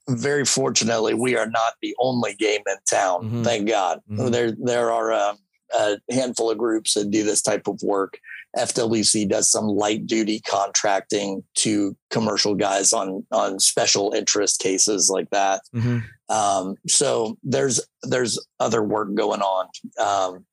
very 0.07 0.45
fortunately, 0.45 1.15
we 1.15 1.35
are 1.35 1.49
not 1.49 1.73
the 1.81 1.95
only 1.99 2.35
game 2.35 2.61
in 2.67 2.75
town. 2.89 3.29
Mhm. 3.31 3.43
Thank 3.43 3.67
God. 3.67 3.99
Mhm. 4.11 4.31
There, 4.31 4.51
there 4.51 4.91
are 4.91 5.11
um, 5.11 5.37
a 5.73 5.97
handful 6.11 6.51
of 6.51 6.57
groups 6.59 6.93
that 6.93 7.09
do 7.09 7.23
this 7.23 7.41
type 7.41 7.67
of 7.67 7.81
work. 7.81 8.19
FWC 8.57 9.29
does 9.29 9.49
some 9.49 9.65
light 9.67 10.05
duty 10.07 10.39
contracting 10.41 11.43
to 11.55 11.95
commercial 12.09 12.55
guys 12.55 12.93
on 12.93 13.25
on 13.31 13.59
special 13.59 14.13
interest 14.13 14.59
cases 14.59 15.09
like 15.13 15.29
that. 15.31 15.61
Mhm. 15.75 16.03
Um, 16.29 16.75
so 16.87 17.37
there's 17.43 17.79
there's 18.03 18.39
other 18.59 18.83
work 18.83 19.13
going 19.15 19.41
on. 19.41 19.67
Um, 19.99 20.45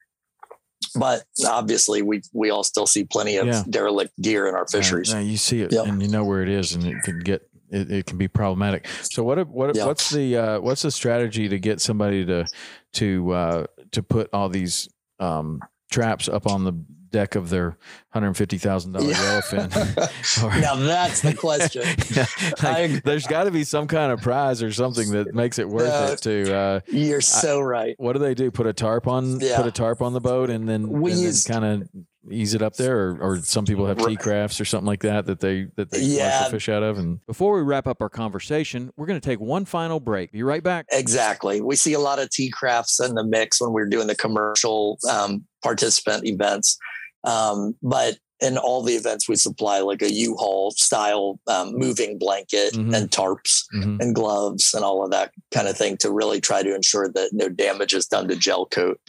but 0.97 1.25
obviously 1.47 2.03
we 2.03 2.23
we 2.33 2.51
all 2.51 2.63
still 2.65 2.87
see 2.87 3.05
plenty 3.05 3.37
of 3.37 3.47
Yeah. 3.47 3.63
derelict 3.69 4.13
gear 4.21 4.47
in 4.47 4.55
our 4.55 4.67
fisheries. 4.69 5.11
yeah, 5.13 5.21
you 5.21 5.37
see 5.37 5.63
it 5.63 5.73
Yep. 5.73 5.87
and 5.87 6.03
you 6.03 6.09
know 6.09 6.25
where 6.25 6.43
it 6.43 6.49
is, 6.49 6.75
and 6.75 6.85
it 6.85 6.97
can 7.05 7.19
get 7.21 7.49
it, 7.71 7.91
it 7.91 8.07
can 8.07 8.19
be 8.19 8.29
problematic. 8.29 8.87
So 9.03 9.25
what 9.25 9.49
what 9.49 9.75
Yeah. 9.75 9.87
what's 9.87 10.11
the 10.11 10.37
uh, 10.37 10.61
what's 10.61 10.83
the 10.83 10.91
strategy 10.91 11.49
to 11.49 11.59
get 11.59 11.81
somebody 11.81 12.25
to 12.27 12.47
to 12.95 13.33
uh, 13.33 13.67
to 13.93 14.03
put 14.03 14.29
all 14.33 14.49
these 14.49 14.89
um, 15.19 15.61
traps 15.91 16.29
up 16.29 16.47
on 16.47 16.65
the 16.65 16.73
deck 17.15 17.37
of 17.37 17.49
their 17.49 17.79
hundred 18.13 18.35
fifty 18.35 18.59
thousand 18.59 18.93
dollar 18.93 19.07
Yeah. 19.07 19.41
yellowfin? 19.41 20.45
Or- 20.45 20.61
now 20.61 20.75
that's 20.75 21.21
the 21.23 21.33
question. 21.35 21.83
Yeah, 22.15 22.27
like, 22.63 22.85
agree. 22.91 23.01
there's 23.05 23.27
got 23.27 23.45
to 23.45 23.51
be 23.53 23.63
some 23.65 23.87
kind 23.87 24.11
of 24.13 24.21
prize 24.21 24.63
or 24.63 24.73
something 24.73 25.11
that 25.13 25.33
makes 25.35 25.59
it 25.61 25.69
worth 25.69 25.89
No. 25.89 26.13
it 26.13 26.19
to. 26.23 26.55
Uh, 26.55 26.81
You're 26.89 27.21
so 27.21 27.61
right. 27.61 27.95
what 27.99 28.15
do 28.15 28.19
they 28.19 28.35
do? 28.35 28.51
Put 28.51 28.67
a 28.67 28.73
tarp 28.73 29.07
on, 29.07 29.41
Yeah. 29.41 29.57
put 29.57 29.67
a 29.67 29.71
tarp 29.71 30.03
on 30.03 30.13
the 30.13 30.21
boat, 30.21 30.51
and 30.51 30.69
then, 30.69 30.89
We 30.89 31.13
and 31.13 31.21
use- 31.21 31.45
kind 31.45 31.65
of 31.65 31.89
ease 32.31 32.55
it 32.55 32.63
up 32.63 32.75
there, 32.77 32.99
or, 33.11 33.19
or 33.21 33.37
some 33.43 33.67
people 33.67 33.85
have 33.87 33.99
T-Crafts 33.99 34.59
or 34.61 34.65
something 34.65 34.87
like 34.87 35.03
that 35.03 35.27
that 35.27 35.41
they 35.41 35.67
that 35.77 35.91
they 35.91 35.99
launch 35.99 36.11
Yeah. 36.13 36.45
the 36.45 36.51
fish 36.51 36.69
out 36.71 36.83
of. 36.83 36.99
And 36.99 37.25
before 37.27 37.55
we 37.55 37.61
wrap 37.63 37.87
up 37.87 38.01
our 38.01 38.09
conversation, 38.09 38.91
we're 38.97 39.05
going 39.07 39.21
to 39.21 39.27
take 39.29 39.41
one 39.41 39.65
final 39.67 40.01
break. 40.01 40.33
Be 40.33 40.43
right 40.43 40.63
back. 40.63 40.87
Exactly. 40.91 41.61
We 41.61 41.77
see 41.77 41.93
a 41.93 41.99
lot 42.01 42.19
of 42.19 42.31
T-Crafts 42.31 42.99
in 43.01 43.15
the 43.15 43.25
mix 43.25 43.61
when 43.61 43.73
we're 43.73 43.87
doing 43.89 44.07
the 44.07 44.15
commercial 44.17 44.99
um, 45.11 45.45
participant 45.63 46.27
events. 46.27 46.79
Um, 47.25 47.75
but 47.83 48.19
in 48.41 48.59
all 48.59 48.83
the 48.83 48.95
events, 48.95 49.29
we 49.29 49.37
supply 49.37 49.79
like 49.81 50.03
a 50.03 50.13
U-Haul 50.13 50.73
style 50.73 51.39
um, 51.47 51.73
moving 51.79 52.19
blanket 52.19 52.75
Mhm. 52.75 52.95
and 52.95 53.11
tarps 53.11 53.63
Mhm. 53.75 54.01
and 54.03 54.15
gloves 54.15 54.75
and 54.75 54.85
all 54.85 55.05
of 55.05 55.11
that 55.13 55.31
kind 55.53 55.69
of 55.69 55.77
thing 55.79 55.97
to 55.99 56.11
really 56.11 56.41
try 56.41 56.63
to 56.63 56.75
ensure 56.75 57.09
that 57.09 57.31
no 57.33 57.49
damage 57.49 57.95
is 57.95 58.07
done 58.07 58.29
to 58.29 58.37
gel 58.37 58.67
coat. 58.67 59.01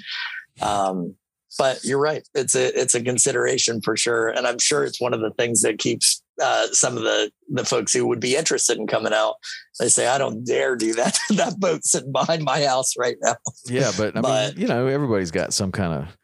Um, 0.61 1.15
but 1.57 1.83
you're 1.83 1.99
right; 1.99 2.25
it's 2.33 2.53
a 2.55 2.77
it's 2.79 2.93
a 2.95 3.01
consideration 3.01 3.81
for 3.81 3.95
sure, 3.97 4.27
and 4.27 4.45
I'm 4.45 4.59
sure 4.59 4.83
it's 4.83 4.99
one 5.01 5.13
of 5.13 5.21
the 5.21 5.31
things 5.31 5.61
that 5.61 5.79
keeps 5.79 6.21
uh, 6.41 6.67
some 6.71 6.97
of 6.97 7.03
the 7.03 7.31
the 7.49 7.63
folks 7.65 7.93
who 7.93 8.05
would 8.07 8.19
be 8.19 8.35
interested 8.35 8.77
in 8.77 8.87
coming 8.87 9.13
out. 9.13 9.35
They 9.79 9.87
say, 9.89 10.07
"I 10.07 10.17
don't 10.17 10.43
dare 10.45 10.75
do 10.75 10.93
that. 10.95 11.17
that 11.31 11.57
boat's 11.59 11.91
sitting 11.91 12.11
behind 12.11 12.43
my 12.43 12.63
house 12.65 12.93
right 12.97 13.15
now." 13.21 13.35
Yeah, 13.67 13.91
but 13.97 14.15
I 14.17 14.21
But- 14.21 14.53
mean, 14.55 14.61
you 14.61 14.67
know, 14.67 14.87
everybody's 14.87 15.31
got 15.31 15.53
some 15.53 15.71
kind 15.71 15.93
of, 16.03 16.17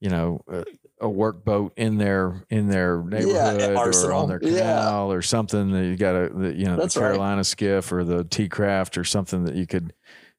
you 0.00 0.10
know, 0.10 0.40
uh, 0.52 0.64
a 1.02 1.08
work 1.08 1.44
boat 1.44 1.72
in 1.76 1.98
their 1.98 2.44
in 2.48 2.68
their 2.68 3.02
neighborhood 3.02 3.76
or 3.76 4.12
on 4.12 4.28
their 4.28 4.38
Yeah. 4.42 4.76
canal 4.78 5.12
or 5.12 5.20
something 5.22 5.70
that 5.72 5.84
you 5.84 5.96
got 5.96 6.14
a 6.14 6.54
you 6.54 6.64
know, 6.64 6.76
That's 6.76 6.94
the 6.94 7.00
right. 7.00 7.08
Carolina 7.08 7.44
skiff 7.44 7.92
or 7.92 8.04
the 8.04 8.24
T 8.24 8.48
craft 8.48 8.96
or 8.96 9.04
something 9.04 9.44
that 9.44 9.54
you 9.54 9.66
could, 9.66 9.92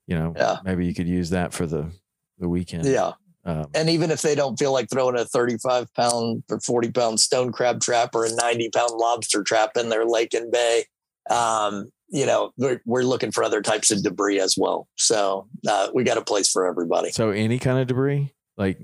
you 0.08 0.16
know, 0.18 0.34
Yeah. 0.36 0.58
maybe 0.64 0.86
you 0.86 0.94
could 0.94 1.08
use 1.08 1.30
that 1.32 1.54
for 1.54 1.66
the 1.66 1.92
the 2.40 2.50
weekend. 2.50 2.86
Yeah, 2.86 3.12
Um, 3.46 3.68
and 3.76 3.90
even 3.90 4.10
if 4.10 4.22
they 4.22 4.34
don't 4.36 4.58
feel 4.58 4.72
like 4.74 4.90
throwing 4.90 5.18
a 5.18 5.26
35 5.26 5.94
pound 5.94 6.44
or 6.50 6.60
40 6.60 6.92
pound 6.92 7.20
stone 7.20 7.52
crab 7.52 7.80
trap 7.82 8.16
or 8.16 8.26
a 8.26 8.34
90 8.34 8.70
pound 8.70 8.92
lobster 8.92 9.44
trap 9.44 9.72
in 9.78 9.90
their 9.90 10.06
lake 10.06 10.34
and 10.34 10.52
bay, 10.52 10.86
um, 11.30 11.92
you 12.10 12.26
know, 12.26 12.52
we're, 12.58 12.82
we're 12.86 13.04
looking 13.04 13.32
for 13.32 13.44
other 13.44 13.62
types 13.62 13.92
of 13.92 14.04
debris 14.04 14.40
as 14.40 14.56
well. 14.58 14.88
So 14.98 15.48
uh, 15.68 15.90
we 15.94 16.04
got 16.04 16.18
a 16.18 16.24
place 16.24 16.50
for 16.50 16.66
everybody. 16.68 17.12
so 17.12 17.30
any 17.32 17.60
kind 17.60 17.80
of 17.80 17.88
debris, 17.88 18.34
like 18.58 18.80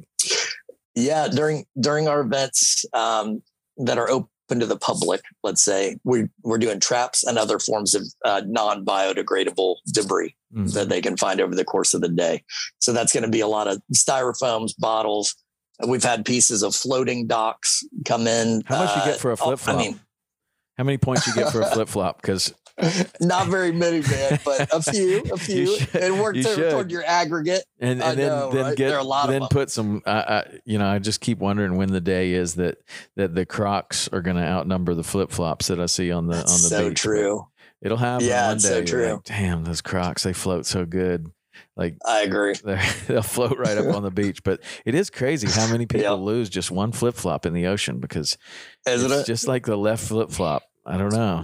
Yeah, 0.99 1.27
during 1.27 1.65
during 1.79 2.07
our 2.07 2.21
events 2.21 2.85
um, 2.93 3.41
that 3.77 3.97
are 3.97 4.09
open 4.09 4.59
to 4.59 4.65
the 4.65 4.77
public, 4.77 5.21
let's 5.43 5.63
say 5.63 5.97
we 6.03 6.29
we're 6.43 6.57
doing 6.57 6.79
traps 6.79 7.23
and 7.23 7.37
other 7.37 7.59
forms 7.59 7.93
of 7.93 8.03
uh, 8.25 8.41
non 8.45 8.85
biodegradable 8.85 9.77
debris 9.93 10.35
mm, 10.55 10.73
that 10.73 10.89
they 10.89 11.01
can 11.01 11.17
find 11.17 11.41
over 11.41 11.55
the 11.55 11.65
course 11.65 11.93
of 11.93 12.01
the 12.01 12.09
day. 12.09 12.43
So 12.79 12.93
that's 12.93 13.13
going 13.13 13.23
to 13.23 13.29
be 13.29 13.41
a 13.41 13.47
lot 13.47 13.67
of 13.67 13.81
styrofoams, 13.95 14.71
bottles. 14.77 15.35
We've 15.87 16.03
had 16.03 16.25
pieces 16.25 16.61
of 16.61 16.75
floating 16.75 17.25
docks 17.25 17.83
come 18.05 18.27
in. 18.27 18.63
How 18.65 18.83
much 18.83 18.95
you 18.97 19.11
get 19.11 19.19
for 19.19 19.29
a 19.29 19.33
oh, 19.33 19.37
flip-flop? 19.37 19.77
I 19.77 19.79
mean, 19.79 19.99
how 20.77 20.83
many 20.83 20.97
points 20.97 21.25
you 21.25 21.33
get 21.33 21.51
for 21.53 21.61
a 21.61 21.65
flip 21.71 21.87
flop? 21.87 22.21
Because 22.21 22.53
not 23.21 23.47
very 23.47 23.71
many, 23.71 24.01
man, 24.01 24.39
but 24.45 24.69
a 24.73 24.82
few, 24.82 25.19
a 25.32 25.38
few. 25.38 25.77
should- 25.77 25.95
and 25.95 26.21
work 26.21 26.36
to- 26.36 26.69
toward 26.71 26.91
your 26.91 27.03
aggregate. 27.05 27.63
and, 27.80 28.01
I 28.03 28.11
and 28.11 28.19
then 28.19 28.27
know, 28.27 28.51
then 28.51 28.63
right? 28.65 28.77
get 28.77 28.88
There 28.89 28.97
are 28.97 29.01
a 29.01 29.03
lot 29.03 29.30
then 29.30 29.45
put 29.49 29.69
some 29.69 30.01
you 30.65 30.77
know 30.77 30.88
I 30.88 30.99
just 30.99 31.21
keep 31.21 31.39
wondering 31.39 31.75
when 31.77 31.91
the 31.91 32.01
day 32.01 32.32
is 32.34 32.55
that 32.55 32.77
that 33.15 33.36
the 33.36 33.45
Crocs 33.45 34.07
are 34.13 34.21
going 34.21 34.38
to 34.38 34.43
outnumber 34.43 34.93
the 34.95 35.03
flip 35.03 35.32
flops 35.32 35.67
that 35.67 35.80
I 35.80 35.86
see 35.88 36.11
on 36.11 36.27
the 36.27 36.36
That's 36.36 36.51
on 36.53 36.61
the 36.61 36.67
so 36.75 36.89
beach. 36.89 36.99
true. 37.01 37.47
It'll 37.82 37.97
happen 37.97 38.27
Yeah, 38.27 38.47
one 38.49 38.57
day. 38.57 38.61
so 38.67 38.84
true. 38.84 39.13
like, 39.13 39.23
Damn, 39.23 39.63
those 39.63 39.82
Crocs 39.82 40.23
they 40.23 40.34
float 40.34 40.65
so 40.65 40.86
good. 40.86 41.32
Like 41.75 41.97
I 42.05 42.21
agree. 42.21 42.55
they'll 43.07 43.21
float 43.21 43.57
right 43.57 43.77
up 43.77 43.93
on 43.95 44.03
the 44.03 44.11
beach. 44.11 44.43
But 44.43 44.61
it 44.86 44.95
is 44.95 45.09
crazy 45.09 45.47
how 45.47 45.69
many 45.71 45.86
people 45.86 46.03
Yeah. 46.03 46.11
lose 46.11 46.49
just 46.49 46.71
one 46.71 46.91
flip 46.91 47.15
flop 47.15 47.45
in 47.45 47.53
the 47.53 47.67
ocean 47.67 47.99
because 47.99 48.38
Isn't 48.88 49.11
it's 49.11 49.21
it? 49.21 49.32
just 49.32 49.47
like 49.47 49.65
the 49.65 49.77
left 49.77 50.07
flip 50.07 50.32
flop. 50.32 50.63
I 50.91 50.97
don't 50.97 51.13
know. 51.13 51.43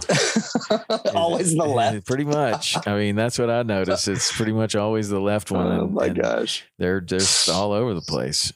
Always 1.14 1.54
the 1.54 1.64
left. 1.64 2.04
Pretty 2.08 2.24
much. 2.24 2.76
I 2.84 2.96
mean, 2.96 3.14
that's 3.14 3.38
what 3.38 3.48
I 3.48 3.62
notice. 3.62 4.08
It's 4.08 4.36
pretty 4.36 4.52
much 4.52 4.74
always 4.74 5.08
the 5.08 5.20
left 5.20 5.52
one. 5.52 5.66
Oh 5.68 5.84
and- 5.84 5.94
my 5.94 6.06
and 6.06 6.20
gosh. 6.20 6.64
They're 6.78 7.00
just 7.00 7.48
all 7.48 7.70
over 7.72 7.94
the 7.94 8.00
place. 8.00 8.52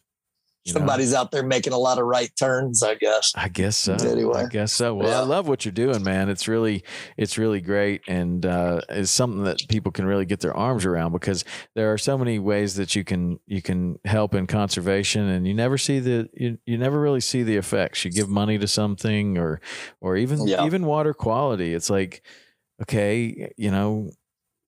You 0.65 0.73
know? 0.73 0.79
Somebody's 0.81 1.15
out 1.15 1.31
there 1.31 1.43
making 1.43 1.73
a 1.73 1.79
lot 1.79 1.99
of 1.99 2.05
right 2.05 2.31
turns, 2.39 2.83
I 2.83 2.95
guess. 2.95 3.33
I 3.35 3.49
guess 3.49 3.77
so. 3.77 3.95
Anyway. 3.95 4.41
I 4.43 4.47
guess 4.47 4.73
so. 4.73 4.95
Well, 4.95 5.19
I 5.19 5.25
love 5.25 5.49
what 5.49 5.65
you're 5.65 5.73
doing, 5.73 6.03
man. 6.03 6.29
It's 6.29 6.47
really, 6.49 6.85
it's 7.17 7.39
really 7.39 7.61
great, 7.61 8.03
and 8.07 8.45
uh, 8.45 8.83
it's 8.91 9.11
something 9.11 9.45
that 9.45 9.59
people 9.69 9.91
can 9.91 10.05
really 10.05 10.27
get 10.27 10.41
their 10.41 10.55
arms 10.57 10.85
around 10.85 11.13
because 11.13 11.45
there 11.75 11.93
are 11.93 11.99
so 11.99 12.19
many 12.19 12.39
ways 12.39 12.75
that 12.75 12.95
you 12.95 13.05
can 13.05 13.39
you 13.47 13.63
can 13.63 13.99
help 14.05 14.35
in 14.35 14.47
conservation, 14.47 15.29
and 15.29 15.47
you 15.47 15.55
never 15.55 15.79
see 15.79 15.99
the 15.99 16.29
you, 16.35 16.59
you 16.67 16.77
never 16.77 17.01
really 17.01 17.21
see 17.21 17.43
the 17.43 17.57
effects. 17.57 18.05
You 18.05 18.11
give 18.11 18.29
money 18.29 18.59
to 18.59 18.69
something, 18.69 19.39
or 19.39 19.61
or 20.01 20.17
even 20.17 20.47
Yeah. 20.47 20.67
even 20.67 20.85
water 20.85 21.15
quality. 21.15 21.73
It's 21.73 21.89
like, 21.89 22.23
okay, 22.83 23.53
you 23.57 23.71
know, 23.71 24.11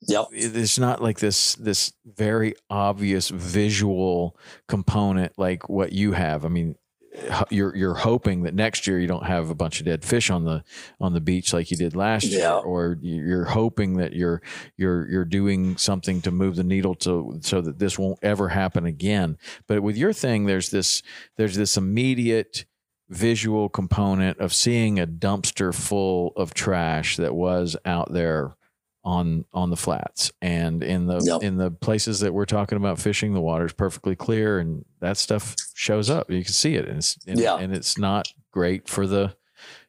Yep. 0.09 0.27
it's 0.33 0.79
not 0.79 1.01
like 1.03 1.21
this 1.21 1.55
this 1.55 1.93
very 2.05 2.55
obvious 2.69 3.29
visual 3.29 4.37
component 4.69 5.39
like 5.39 5.69
what 5.69 5.93
you 5.93 6.13
have. 6.13 6.45
I 6.45 6.49
mean, 6.49 6.75
you're 7.51 7.77
you're 7.77 7.95
hoping 7.95 8.43
that 8.43 8.55
next 8.55 8.87
year 8.87 8.99
you 8.99 9.07
don't 9.07 9.27
have 9.27 9.51
a 9.51 9.55
bunch 9.55 9.81
of 9.81 9.87
dead 9.87 10.05
fish 10.05 10.31
on 10.31 10.45
the 10.45 10.65
on 11.01 11.13
the 11.13 11.21
beach 11.21 11.53
like 11.53 11.71
you 11.71 11.77
did 11.77 11.95
last 11.95 12.25
year, 12.25 12.41
or 12.65 12.99
you're 13.01 13.45
hoping 13.45 13.99
that 13.99 14.15
you're 14.15 14.43
you're 14.77 15.09
you're 15.11 15.25
doing 15.25 15.77
something 15.77 16.23
to 16.23 16.31
move 16.31 16.57
the 16.57 16.65
needle 16.65 16.95
to 16.97 17.39
so 17.43 17.61
that 17.61 17.79
this 17.79 17.99
won't 17.99 18.19
ever 18.23 18.49
happen 18.49 18.87
again. 18.87 19.37
But 19.69 19.83
with 19.83 19.97
your 19.97 20.13
thing, 20.13 20.47
there's 20.47 20.71
this 20.71 21.03
there's 21.37 21.57
this 21.57 21.77
immediate 21.77 22.65
visual 23.11 23.69
component 23.69 24.39
of 24.39 24.55
seeing 24.55 24.99
a 24.99 25.07
dumpster 25.07 25.75
full 25.75 26.33
of 26.37 26.55
trash 26.55 27.19
that 27.19 27.35
was 27.35 27.77
out 27.85 28.13
there 28.13 28.57
on 29.05 29.45
on 29.53 29.71
the 29.71 29.77
flats 29.77 30.31
and 30.41 30.83
in 30.83 31.07
the 31.07 31.21
Yep. 31.25 31.43
in 31.43 31.57
the 31.57 31.71
places 31.71 32.21
that 32.21 32.33
we're 32.33 32.45
talking 32.45 32.77
about 32.77 33.01
fishing 33.01 33.35
the 33.35 33.41
water's 33.41 33.73
perfectly 33.73 34.15
clear 34.15 34.59
and 34.61 34.85
that 35.01 35.17
stuff 35.17 35.57
shows 35.75 36.09
up 36.09 36.31
you 36.31 36.45
can 36.45 36.53
see 36.53 36.77
it 36.77 36.87
and 36.87 36.99
it's 36.99 37.19
and, 37.27 37.41
Yeah. 37.41 37.57
and 37.57 37.75
it's 37.75 37.99
not 37.99 38.29
great 38.53 38.89
for 38.89 39.07
the 39.09 39.35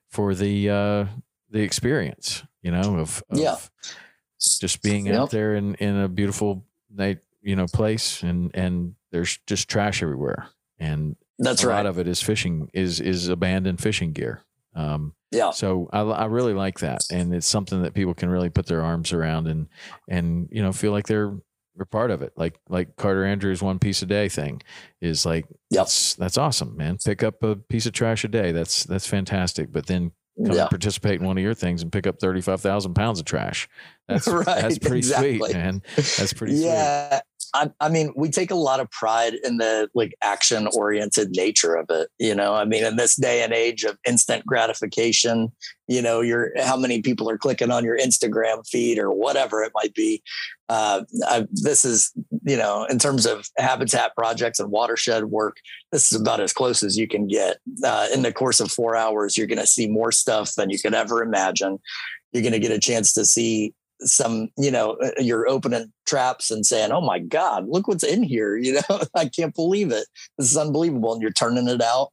for 0.09 0.33
the 0.33 0.69
uh 0.69 1.05
the 1.51 1.61
experience 1.61 2.43
you 2.63 2.71
know 2.71 2.97
of, 2.97 3.23
of 3.29 3.37
Yeah. 3.37 3.57
just 4.59 4.81
being 4.81 5.09
out 5.11 5.29
there 5.31 5.55
in 5.55 5.75
in 5.75 5.95
a 5.95 6.07
beautiful 6.07 6.65
night 6.89 7.19
you 7.41 7.55
know 7.55 7.67
place 7.67 8.23
and 8.23 8.49
and 8.55 8.95
there's 9.11 9.37
just 9.45 9.69
trash 9.69 10.01
everywhere 10.01 10.47
and 10.79 11.15
That's 11.37 11.63
a 11.63 11.67
right. 11.67 11.75
lot 11.77 11.85
of 11.85 11.99
it 11.99 12.07
is 12.07 12.21
fishing 12.21 12.69
is 12.73 12.99
is 12.99 13.27
abandoned 13.27 13.79
fishing 13.79 14.11
gear 14.13 14.41
um 14.75 15.13
yeah. 15.33 15.51
so 15.51 15.89
I, 15.91 16.01
I 16.01 16.25
really 16.25 16.53
like 16.53 16.79
that, 16.79 17.01
and 17.11 17.33
it's 17.33 17.47
something 17.47 17.81
that 17.83 17.93
people 17.93 18.13
can 18.13 18.29
really 18.29 18.49
put 18.49 18.65
their 18.67 18.81
arms 18.81 19.11
around 19.13 19.47
and 19.47 19.67
and 20.07 20.47
you 20.51 20.61
know 20.61 20.71
feel 20.71 20.91
like 20.91 21.07
they're 21.07 21.33
they're 21.75 21.85
part 21.85 22.11
of 22.11 22.21
it. 22.21 22.33
Like 22.37 22.55
like 22.69 22.95
Carter 22.95 23.25
Andrews 23.25 23.61
one 23.63 23.79
piece 23.79 24.01
a 24.03 24.05
day 24.05 24.29
thing 24.29 24.61
is 25.01 25.25
like 25.25 25.45
Yep. 25.71 25.79
that's 25.85 26.13
that's 26.15 26.37
awesome, 26.37 26.77
man. 26.77 26.97
Pick 27.03 27.23
up 27.23 27.41
a 27.43 27.55
piece 27.55 27.85
of 27.87 27.93
trash 27.93 28.23
a 28.23 28.27
day. 28.27 28.51
That's 28.51 28.83
that's 28.83 29.07
fantastic. 29.07 29.71
But 29.71 29.87
then 29.87 30.11
come 30.45 30.55
Yeah. 30.55 30.67
participate 30.67 31.19
in 31.19 31.25
one 31.25 31.37
of 31.37 31.43
your 31.43 31.55
things 31.55 31.81
and 31.81 31.91
pick 31.91 32.05
up 32.05 32.19
thirty 32.19 32.41
five 32.41 32.61
thousand 32.61 32.93
pounds 32.93 33.19
of 33.19 33.25
trash. 33.25 33.67
That's 34.07 34.27
Right, 34.31 34.45
that's 34.45 34.77
pretty 34.77 35.01
sweet, 35.01 35.41
man. 35.53 35.81
That's 35.95 36.33
pretty 36.33 36.57
sweet. 36.57 36.67
I, 37.53 37.69
I 37.79 37.89
mean, 37.89 38.13
we 38.15 38.29
take 38.29 38.49
a 38.49 38.55
lot 38.55 38.79
of 38.79 38.89
pride 38.89 39.35
in 39.43 39.57
the 39.57 39.87
like 39.93 40.15
action 40.23 40.67
oriented 40.75 41.31
nature 41.31 41.75
of 41.75 41.85
it. 41.89 42.09
You 42.17 42.33
know, 42.33 42.55
I 42.55 42.65
mean, 42.65 42.83
in 42.83 42.95
this 42.95 43.15
day 43.15 43.43
and 43.43 43.53
age 43.53 43.83
of 43.83 43.97
instant 44.07 44.45
gratification, 44.45 45.51
you 45.87 46.01
know, 46.01 46.21
you're 46.21 46.51
how 46.61 46.75
many 46.75 47.01
people 47.01 47.29
are 47.29 47.37
clicking 47.37 47.69
on 47.69 47.83
your 47.83 47.97
Instagram 47.97 48.67
feed 48.67 48.97
or 48.97 49.11
whatever 49.11 49.61
it 49.63 49.71
might 49.75 49.93
be. 49.93 50.23
Uh, 50.69 51.03
I, 51.27 51.45
this 51.51 51.85
is, 51.85 52.11
you 52.43 52.57
know, 52.57 52.85
in 52.85 52.97
terms 52.97 53.25
of 53.25 53.47
habitat 53.57 54.15
projects 54.15 54.59
and 54.59 54.71
watershed 54.71 55.25
work, 55.25 55.57
this 55.91 56.11
is 56.11 56.19
about 56.19 56.39
as 56.39 56.53
close 56.53 56.81
as 56.81 56.97
you 56.97 57.07
can 57.07 57.27
get. 57.27 57.57
Uh, 57.83 58.07
in 58.13 58.23
the 58.23 58.33
course 58.33 58.59
of 58.59 58.71
four 58.71 58.95
hours, 58.95 59.37
you're 59.37 59.47
going 59.47 59.59
to 59.59 59.67
see 59.67 59.87
more 59.87 60.11
stuff 60.11 60.55
than 60.55 60.69
you 60.69 60.79
could 60.79 60.95
ever 60.95 61.21
imagine. 61.21 61.77
You're 62.31 62.43
going 62.43 62.53
to 62.53 62.59
get 62.59 62.71
a 62.71 62.79
chance 62.79 63.13
to 63.13 63.25
see 63.25 63.75
some, 64.05 64.49
you 64.57 64.71
know, 64.71 64.93
uh, 64.93 65.11
you're 65.19 65.47
opening 65.47 65.91
traps 66.05 66.51
and 66.51 66.65
saying, 66.65 66.91
"Oh 66.91 67.01
my 67.01 67.19
God, 67.19 67.67
look 67.67 67.87
what's 67.87 68.03
in 68.03 68.23
here!" 68.23 68.57
You 68.63 68.81
know, 68.89 69.01
I 69.15 69.27
can't 69.27 69.53
believe 69.53 69.91
it. 69.91 70.07
This 70.37 70.51
is 70.51 70.57
unbelievable. 70.57 71.13
And 71.13 71.21
you're 71.21 71.31
turning 71.31 71.67
it 71.67 71.81
out, 71.81 72.09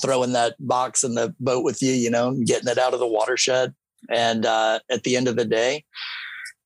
throwing 0.00 0.32
that 0.32 0.54
box 0.60 1.02
in 1.02 1.14
the 1.14 1.34
boat 1.40 1.64
with 1.64 1.82
you, 1.82 1.92
you 1.92 2.10
know, 2.10 2.34
getting 2.44 2.68
it 2.68 2.78
out 2.78 2.94
of 2.94 3.00
the 3.00 3.06
watershed. 3.06 3.74
And 4.08 4.46
uh, 4.46 4.78
at 4.90 5.02
the 5.02 5.16
end 5.16 5.28
of 5.28 5.36
the 5.36 5.44
day, 5.44 5.84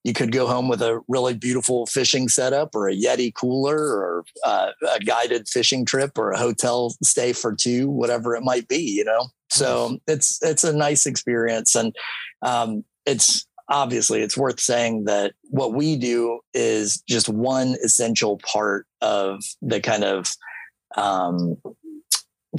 you 0.05 0.12
could 0.12 0.33
go 0.33 0.47
home 0.47 0.68
with 0.68 0.83
a 0.83 1.01
really 1.09 1.35
beautiful 1.35 1.87
fishing 1.87 2.29
setup 2.29 2.75
or 2.75 2.89
a 2.89 2.97
Yeti 2.97 3.33
cooler 3.33 3.79
or 3.79 4.25
uh, 4.45 4.70
a 4.95 5.01
guided 5.01 5.49
fishing 5.49 5.85
trip 5.85 6.18
or 6.18 6.33
a 6.33 6.39
hotel 6.39 6.95
stay 7.03 7.33
for 7.33 7.55
two, 7.55 7.89
whatever 7.89 8.35
it 8.35 8.43
might 8.43 8.66
be, 8.68 8.81
you 8.81 9.05
know? 9.05 9.29
So 9.51 9.99
it's, 10.07 10.43
it's 10.43 10.64
a 10.64 10.73
nice 10.73 11.07
experience. 11.07 11.75
And 11.75 11.95
um, 12.43 12.85
it's 13.07 13.47
obviously 13.68 14.22
it's 14.22 14.36
worth 14.36 14.60
saying 14.60 15.04
that 15.04 15.32
what 15.50 15.74
we 15.74 15.96
do 15.96 16.40
is 16.54 17.02
just 17.08 17.28
one 17.28 17.76
essential 17.84 18.38
part 18.38 18.86
of 19.00 19.42
the 19.60 19.80
kind 19.80 20.04
of 20.04 20.28
um, 20.96 21.56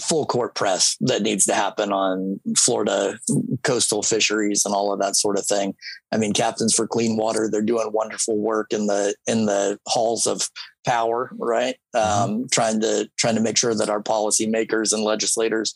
full 0.01 0.25
court 0.25 0.55
press 0.55 0.97
that 1.01 1.21
needs 1.21 1.45
to 1.45 1.53
happen 1.53 1.91
on 1.91 2.39
Florida 2.57 3.19
coastal 3.63 4.01
fisheries 4.01 4.65
and 4.65 4.73
all 4.73 4.91
of 4.91 4.99
that 4.99 5.15
sort 5.15 5.37
of 5.37 5.45
thing. 5.45 5.75
I 6.11 6.17
mean, 6.17 6.33
Captains 6.33 6.73
for 6.73 6.87
Clean 6.87 7.15
Water, 7.15 7.47
they're 7.51 7.61
doing 7.61 7.91
wonderful 7.91 8.37
work 8.37 8.73
in 8.73 8.87
the 8.87 9.15
in 9.27 9.45
the 9.45 9.79
halls 9.87 10.25
of 10.25 10.49
power, 10.85 11.31
right? 11.37 11.75
Mm-hmm. 11.95 12.33
Um, 12.33 12.47
trying 12.51 12.81
to 12.81 13.09
trying 13.17 13.35
to 13.35 13.41
make 13.41 13.57
sure 13.57 13.75
that 13.75 13.89
our 13.89 14.01
policymakers 14.01 14.93
and 14.93 15.03
legislators 15.03 15.73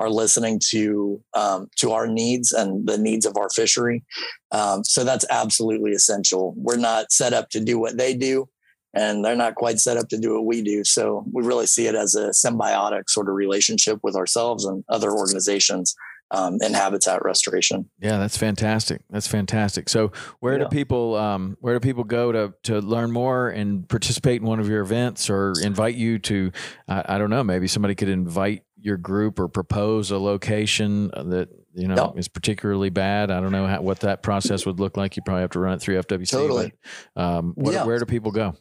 are 0.00 0.10
listening 0.10 0.58
to 0.70 1.22
um, 1.34 1.68
to 1.76 1.92
our 1.92 2.06
needs 2.06 2.52
and 2.52 2.88
the 2.88 2.98
needs 2.98 3.26
of 3.26 3.36
our 3.36 3.50
fishery. 3.50 4.02
Um, 4.50 4.82
so 4.82 5.04
that's 5.04 5.26
absolutely 5.30 5.92
essential. 5.92 6.54
We're 6.56 6.76
not 6.76 7.12
set 7.12 7.32
up 7.32 7.50
to 7.50 7.60
do 7.60 7.78
what 7.78 7.96
they 7.96 8.14
do 8.14 8.48
and 8.94 9.24
they're 9.24 9.36
not 9.36 9.54
quite 9.54 9.78
set 9.78 9.96
up 9.96 10.08
to 10.08 10.18
do 10.18 10.34
what 10.34 10.46
we 10.46 10.62
do. 10.62 10.82
So 10.84 11.24
we 11.32 11.44
really 11.44 11.66
see 11.66 11.86
it 11.86 11.94
as 11.94 12.14
a 12.14 12.30
symbiotic 12.30 13.08
sort 13.08 13.28
of 13.28 13.34
relationship 13.34 14.00
with 14.02 14.16
ourselves 14.16 14.64
and 14.64 14.82
other 14.88 15.12
organizations 15.12 15.94
um, 16.30 16.58
in 16.60 16.72
habitat 16.72 17.24
restoration. 17.24 17.88
Yeah, 18.00 18.18
that's 18.18 18.36
fantastic. 18.36 19.02
That's 19.10 19.26
fantastic. 19.26 19.88
So 19.88 20.12
where 20.40 20.54
yeah. 20.58 20.64
do 20.64 20.68
people 20.68 21.16
um, 21.16 21.56
where 21.60 21.74
do 21.74 21.80
people 21.80 22.04
go 22.04 22.32
to 22.32 22.54
to 22.64 22.80
learn 22.80 23.10
more 23.10 23.48
and 23.48 23.88
participate 23.88 24.40
in 24.40 24.46
one 24.46 24.60
of 24.60 24.68
your 24.68 24.80
events 24.80 25.28
or 25.28 25.54
invite 25.62 25.94
you 25.94 26.18
to? 26.20 26.52
I, 26.88 27.04
I 27.14 27.18
don't 27.18 27.30
know. 27.30 27.42
Maybe 27.44 27.66
somebody 27.66 27.94
could 27.94 28.08
invite 28.08 28.64
your 28.78 28.96
group 28.96 29.38
or 29.38 29.48
propose 29.48 30.10
a 30.10 30.18
location 30.18 31.08
that 31.08 31.48
you 31.74 31.88
know 31.88 31.96
yep. 31.96 32.12
is 32.16 32.28
particularly 32.28 32.90
bad. 32.90 33.30
I 33.30 33.40
don't 33.40 33.52
know 33.52 33.66
how, 33.66 33.82
what 33.82 34.00
that 34.00 34.22
process 34.22 34.64
would 34.66 34.80
look 34.80 34.96
like. 34.96 35.16
You 35.16 35.22
probably 35.24 35.42
have 35.42 35.50
to 35.50 35.60
run 35.60 35.74
it 35.74 35.80
through 35.80 36.00
FWC. 36.00 36.30
Totally. 36.30 36.72
But, 37.14 37.22
um, 37.22 37.52
where, 37.56 37.74
yeah. 37.74 37.84
where 37.84 37.98
do 37.98 38.06
people 38.06 38.30
go? 38.30 38.54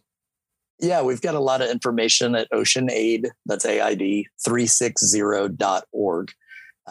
Yeah, 0.82 1.01
we've 1.01 1.22
got 1.22 1.36
a 1.36 1.39
lot 1.39 1.61
of 1.61 1.70
information 1.70 2.36
at 2.36 2.47
Ocean 2.53 2.89
Aid, 2.89 3.30
that's 3.45 3.65
AID 3.65 4.28
360.org. 4.47 6.32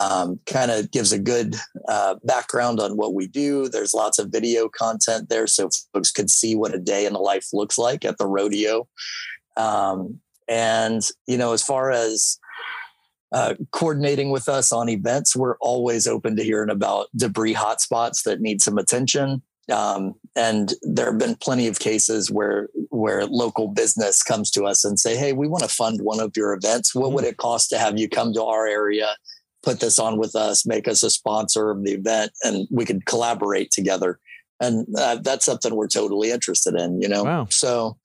Um, 0.00 0.38
kind 0.46 0.70
of 0.70 0.92
gives 0.92 1.12
a 1.12 1.18
good 1.18 1.56
uh, 1.88 2.14
background 2.22 2.78
on 2.78 2.96
what 2.96 3.14
we 3.14 3.26
do. 3.26 3.68
There's 3.68 3.94
lots 3.94 4.20
of 4.20 4.30
video 4.30 4.68
content 4.68 5.28
there 5.28 5.48
so 5.48 5.70
folks 5.92 6.12
could 6.12 6.30
see 6.30 6.54
what 6.54 6.74
a 6.74 6.78
day 6.78 7.04
in 7.04 7.14
the 7.14 7.18
life 7.18 7.48
looks 7.52 7.78
like 7.78 8.04
at 8.04 8.16
the 8.16 8.26
rodeo. 8.26 8.86
Um, 9.56 10.20
and, 10.48 11.02
you 11.26 11.36
know, 11.36 11.52
as 11.52 11.62
far 11.62 11.90
as 11.90 12.38
uh, 13.32 13.54
coordinating 13.72 14.30
with 14.30 14.48
us 14.48 14.72
on 14.72 14.88
events, 14.88 15.36
we're 15.36 15.58
always 15.58 16.06
open 16.06 16.36
to 16.36 16.44
hearing 16.44 16.70
about 16.70 17.08
debris 17.16 17.54
hotspots 17.54 18.22
that 18.22 18.40
need 18.40 18.62
some 18.62 18.78
attention. 18.78 19.42
Um, 19.70 20.14
and 20.34 20.72
there 20.82 21.06
have 21.06 21.18
been 21.18 21.36
plenty 21.36 21.66
of 21.66 21.78
cases 21.78 22.30
where 22.30 22.68
where 22.88 23.26
local 23.26 23.68
business 23.68 24.22
comes 24.22 24.50
to 24.52 24.64
us 24.64 24.82
and 24.82 24.98
say, 24.98 25.14
"Hey, 25.14 25.34
we 25.34 25.46
want 25.46 25.62
to 25.62 25.68
fund 25.68 26.00
one 26.00 26.20
of 26.20 26.34
your 26.38 26.54
events. 26.54 26.94
What 26.94 27.12
would 27.12 27.24
mm-hmm. 27.24 27.32
it 27.32 27.36
cost 27.36 27.68
to 27.70 27.78
have 27.78 27.98
you 27.98 28.08
come 28.08 28.32
to 28.32 28.44
our 28.44 28.66
area, 28.66 29.14
put 29.62 29.80
this 29.80 29.98
on 29.98 30.18
with 30.18 30.34
us, 30.34 30.66
make 30.66 30.88
us 30.88 31.02
a 31.02 31.10
sponsor 31.10 31.70
of 31.70 31.84
the 31.84 31.92
event, 31.92 32.32
and 32.42 32.66
we 32.70 32.84
could 32.84 33.06
collaborate 33.06 33.70
together?" 33.70 34.18
And 34.60 34.86
uh, 34.96 35.16
that's 35.16 35.44
something 35.44 35.74
we're 35.74 35.88
totally 35.88 36.30
interested 36.30 36.74
in. 36.74 37.00
You 37.00 37.08
know, 37.08 37.24
wow. 37.24 37.46
so 37.50 37.96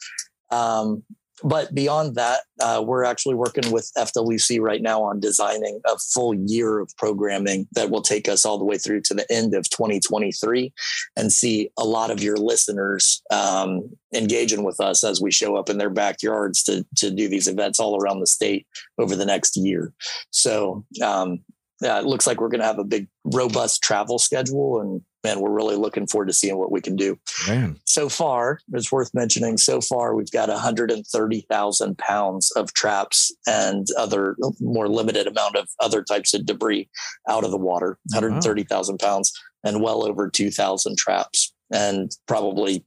um, 0.51 1.04
but 1.44 1.76
beyond 1.76 2.16
that, 2.16 2.41
uh, 2.62 2.82
we're 2.86 3.04
actually 3.04 3.36
working 3.36 3.72
with 3.72 3.91
FWC 3.98 4.62
right 4.62 4.82
now 4.82 5.04
on 5.04 5.20
designing 5.20 5.82
a 5.86 5.98
full 5.98 6.34
year 6.34 6.80
of 6.80 6.96
programming 6.98 7.68
that 7.74 7.89
will 7.89 8.02
take 8.02 8.30
us 8.30 8.46
all 8.46 8.58
the 8.58 8.64
way 8.64 8.78
through 8.78 9.02
to 9.02 9.14
the 9.14 9.30
end 9.32 9.54
of 9.54 9.70
2023 9.70 10.74
and 11.18 11.32
see 11.32 11.70
a 11.78 11.84
lot 11.84 12.12
of 12.12 12.24
your 12.24 12.38
listeners 12.38 13.22
um, 13.32 13.89
engaging 14.14 14.64
with 14.64 14.80
us 14.80 15.04
as 15.04 15.22
we 15.22 15.32
show 15.32 15.58
up 15.58 15.70
in 15.70 15.78
their 15.78 15.89
backyards 15.89 16.64
to, 16.64 16.86
to 16.96 17.12
do 17.12 17.28
these 17.28 17.48
events 17.48 17.80
all 17.80 18.02
around 18.02 18.20
the 18.20 18.28
state 18.28 18.66
over 18.98 19.16
the 19.16 19.26
next 19.26 19.58
year. 19.58 19.91
So 20.32 20.86
um, 21.04 21.39
yeah, 21.82 22.00
it 22.00 22.06
looks 22.06 22.26
like 22.26 22.39
we're 22.39 22.50
going 22.50 22.62
to 22.62 22.68
have 22.68 22.80
a 22.80 22.86
big, 22.86 23.08
robust 23.26 23.84
travel 23.84 24.18
schedule 24.18 24.80
and 24.80 25.02
man, 25.24 25.39
we're 25.39 25.51
really 25.51 25.76
looking 25.76 26.07
forward 26.07 26.28
to 26.28 26.34
seeing 26.34 26.57
what 26.57 26.71
we 26.71 26.82
can 26.82 26.95
do. 26.95 27.17
Man. 27.47 27.80
So 27.86 28.09
far, 28.09 28.59
it's 28.74 28.91
worth 28.91 29.13
mentioning, 29.13 29.57
so 29.57 29.80
far 29.82 30.15
we've 30.15 30.32
got 30.32 30.49
130,000 30.49 31.97
pounds 31.97 32.51
of 32.51 32.74
traps 32.74 33.34
and 33.47 33.88
other 33.97 34.36
more 34.59 34.89
limited 34.89 35.28
amount 35.28 35.55
of 35.55 35.67
other 35.80 36.03
types 36.03 36.34
of 36.34 36.45
debris 36.45 36.89
out 37.30 37.43
of 37.43 37.51
the 37.51 37.57
water, 37.57 37.97
130,000 38.11 38.99
wow. 39.01 39.07
pounds 39.07 39.32
and 39.63 39.82
well 39.82 40.05
over 40.05 40.30
2,000 40.30 40.97
traps 40.97 41.53
and 41.71 42.11
probably 42.28 42.86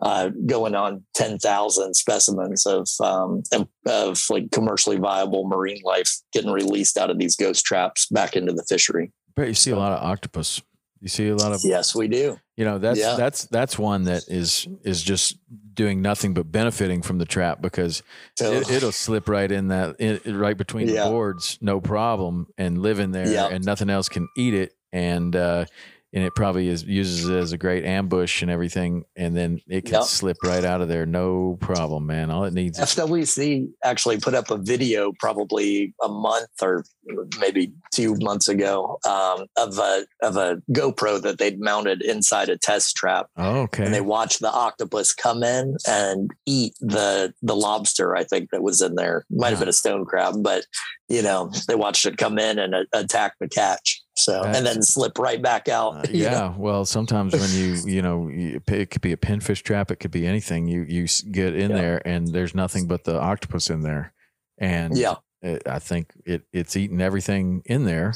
uh, 0.00 0.30
going 0.46 0.74
on 0.74 1.04
10,000 1.14 1.94
specimens 1.94 2.66
of, 2.66 2.88
um, 3.00 3.42
of 3.86 4.20
like 4.30 4.50
commercially 4.50 4.96
viable 4.96 5.46
marine 5.46 5.80
life 5.84 6.10
getting 6.32 6.50
released 6.50 6.96
out 6.96 7.10
of 7.10 7.18
these 7.18 7.36
ghost 7.36 7.64
traps 7.64 8.06
back 8.06 8.34
into 8.34 8.52
the 8.52 8.64
fishery. 8.68 9.12
But 9.36 9.48
you 9.48 9.54
see 9.54 9.70
a 9.70 9.76
lot 9.76 9.92
of 9.92 10.02
octopus 10.02 10.60
you 11.02 11.08
see 11.08 11.28
a 11.28 11.34
lot 11.34 11.50
of 11.50 11.60
yes, 11.64 11.96
we 11.96 12.06
do. 12.06 12.38
You 12.56 12.64
know 12.64 12.78
that's 12.78 13.00
yeah. 13.00 13.16
that's 13.16 13.46
that's 13.46 13.76
one 13.76 14.04
that 14.04 14.22
is 14.28 14.68
is 14.84 15.02
just 15.02 15.36
doing 15.74 16.00
nothing 16.00 16.32
but 16.32 16.52
benefiting 16.52 17.02
from 17.02 17.18
the 17.18 17.24
trap 17.24 17.60
because 17.60 18.04
it, 18.40 18.82
will 18.82 18.92
slip 18.92 19.28
right 19.28 19.50
in 19.50 19.68
that 19.68 19.96
in, 19.98 20.38
right 20.38 20.56
between 20.56 20.88
yeah. 20.88 21.02
the 21.04 21.10
boards, 21.10 21.58
no 21.60 21.80
problem, 21.80 22.46
and 22.56 22.78
live 22.78 23.00
in 23.00 23.10
there, 23.10 23.26
yeah. 23.26 23.48
and 23.48 23.64
nothing 23.64 23.90
else 23.90 24.08
can 24.08 24.28
eat 24.36 24.54
it. 24.54 24.74
And 24.92 25.34
uh, 25.34 25.64
and 26.14 26.24
it 26.24 26.34
probably 26.34 26.68
is 26.68 26.84
uses 26.84 27.28
it 27.28 27.36
as 27.36 27.52
a 27.52 27.58
great 27.58 27.84
ambush 27.84 28.42
and 28.42 28.50
everything, 28.50 29.04
and 29.16 29.34
then 29.34 29.60
it 29.66 29.86
can 29.86 29.94
yep. 29.94 30.04
slip 30.04 30.36
right 30.44 30.64
out 30.64 30.82
of 30.82 30.88
there, 30.88 31.06
no 31.06 31.56
problem, 31.60 32.06
man. 32.06 32.30
All 32.30 32.44
it 32.44 32.52
needs. 32.52 32.78
FWC 32.78 33.68
actually 33.82 34.18
put 34.18 34.34
up 34.34 34.50
a 34.50 34.58
video 34.58 35.12
probably 35.18 35.94
a 36.02 36.08
month 36.08 36.50
or 36.60 36.84
maybe 37.40 37.72
two 37.94 38.14
months 38.20 38.48
ago 38.48 38.98
um, 39.08 39.46
of 39.56 39.78
a 39.78 40.06
of 40.22 40.36
a 40.36 40.60
GoPro 40.70 41.20
that 41.22 41.38
they'd 41.38 41.60
mounted 41.60 42.02
inside 42.02 42.50
a 42.50 42.58
test 42.58 42.94
trap. 42.94 43.28
Oh, 43.36 43.62
okay. 43.62 43.84
And 43.84 43.94
they 43.94 44.02
watched 44.02 44.40
the 44.40 44.52
octopus 44.52 45.14
come 45.14 45.42
in 45.42 45.76
and 45.88 46.30
eat 46.46 46.74
the 46.80 47.32
the 47.40 47.56
lobster. 47.56 48.14
I 48.14 48.24
think 48.24 48.50
that 48.50 48.62
was 48.62 48.82
in 48.82 48.96
there. 48.96 49.24
Might 49.30 49.50
have 49.50 49.60
been 49.60 49.68
a 49.68 49.72
stone 49.72 50.04
crab, 50.04 50.42
but 50.42 50.66
you 51.08 51.22
know 51.22 51.50
they 51.68 51.74
watched 51.74 52.04
it 52.04 52.18
come 52.18 52.38
in 52.38 52.58
and 52.58 52.74
attack 52.92 53.34
the 53.40 53.48
catch. 53.48 54.01
So 54.24 54.42
That's, 54.42 54.58
and 54.58 54.66
then 54.66 54.82
slip 54.82 55.18
right 55.18 55.40
back 55.40 55.68
out. 55.68 55.96
Uh, 55.96 56.02
yeah. 56.10 56.30
Know? 56.30 56.54
Well, 56.58 56.84
sometimes 56.84 57.32
when 57.32 57.50
you 57.50 57.76
you 57.86 58.02
know 58.02 58.28
it 58.32 58.90
could 58.90 59.02
be 59.02 59.12
a 59.12 59.16
pinfish 59.16 59.62
trap, 59.62 59.90
it 59.90 59.96
could 59.96 60.10
be 60.10 60.26
anything. 60.26 60.68
You 60.68 60.82
you 60.82 61.06
get 61.30 61.54
in 61.54 61.70
yeah. 61.70 61.76
there 61.76 62.08
and 62.08 62.28
there's 62.28 62.54
nothing 62.54 62.86
but 62.86 63.04
the 63.04 63.18
octopus 63.18 63.70
in 63.70 63.82
there, 63.82 64.12
and 64.58 64.96
yeah, 64.96 65.16
it, 65.40 65.62
I 65.66 65.78
think 65.78 66.12
it 66.24 66.42
it's 66.52 66.76
eating 66.76 67.00
everything 67.00 67.62
in 67.66 67.84
there, 67.84 68.14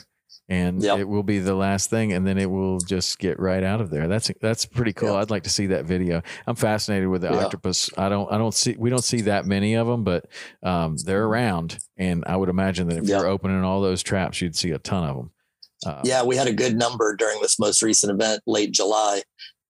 and 0.49 0.83
yep. 0.83 0.99
it 0.99 1.09
will 1.09 1.25
be 1.25 1.41
the 1.41 1.55
last 1.55 1.91
thing, 1.91 2.13
and 2.13 2.27
then 2.27 2.39
it 2.39 2.51
will 2.51 2.79
just 2.79 3.19
get 3.19 3.41
right 3.41 3.65
out 3.65 3.81
of 3.81 3.91
there. 3.91 4.07
That's 4.07 4.31
that's 4.41 4.65
pretty 4.65 4.93
cool. 4.93 5.11
Yep. 5.11 5.23
I'd 5.23 5.31
like 5.31 5.43
to 5.43 5.51
see 5.51 5.67
that 5.67 5.85
video. 5.85 6.23
I'm 6.47 6.55
fascinated 6.55 7.09
with 7.09 7.23
the 7.23 7.31
yeah. 7.31 7.45
octopus. 7.45 7.91
I 7.99 8.09
don't 8.09 8.31
I 8.33 8.39
don't 8.39 8.55
see 8.55 8.77
we 8.79 8.91
don't 8.91 9.05
see 9.05 9.23
that 9.23 9.47
many 9.47 9.75
of 9.75 9.87
them, 9.87 10.05
but 10.05 10.27
um, 10.63 10.97
they're 11.05 11.25
around, 11.25 11.79
and 11.97 12.25
I 12.27 12.37
would 12.37 12.49
imagine 12.49 12.89
that 12.89 12.99
if 12.99 13.09
yep. 13.09 13.21
you're 13.21 13.29
opening 13.29 13.65
all 13.65 13.81
those 13.81 14.03
traps, 14.03 14.41
you'd 14.41 14.57
see 14.57 14.71
a 14.71 14.79
ton 14.79 15.05
of 15.05 15.17
them. 15.17 15.31
Um, 15.85 16.01
yeah, 16.05 16.23
we 16.23 16.37
had 16.37 16.47
a 16.47 16.53
good 16.53 16.77
number 16.77 17.15
during 17.17 17.41
this 17.43 17.59
most 17.59 17.83
recent 17.83 18.11
event, 18.13 18.43
late 18.47 18.73
July. 18.73 19.23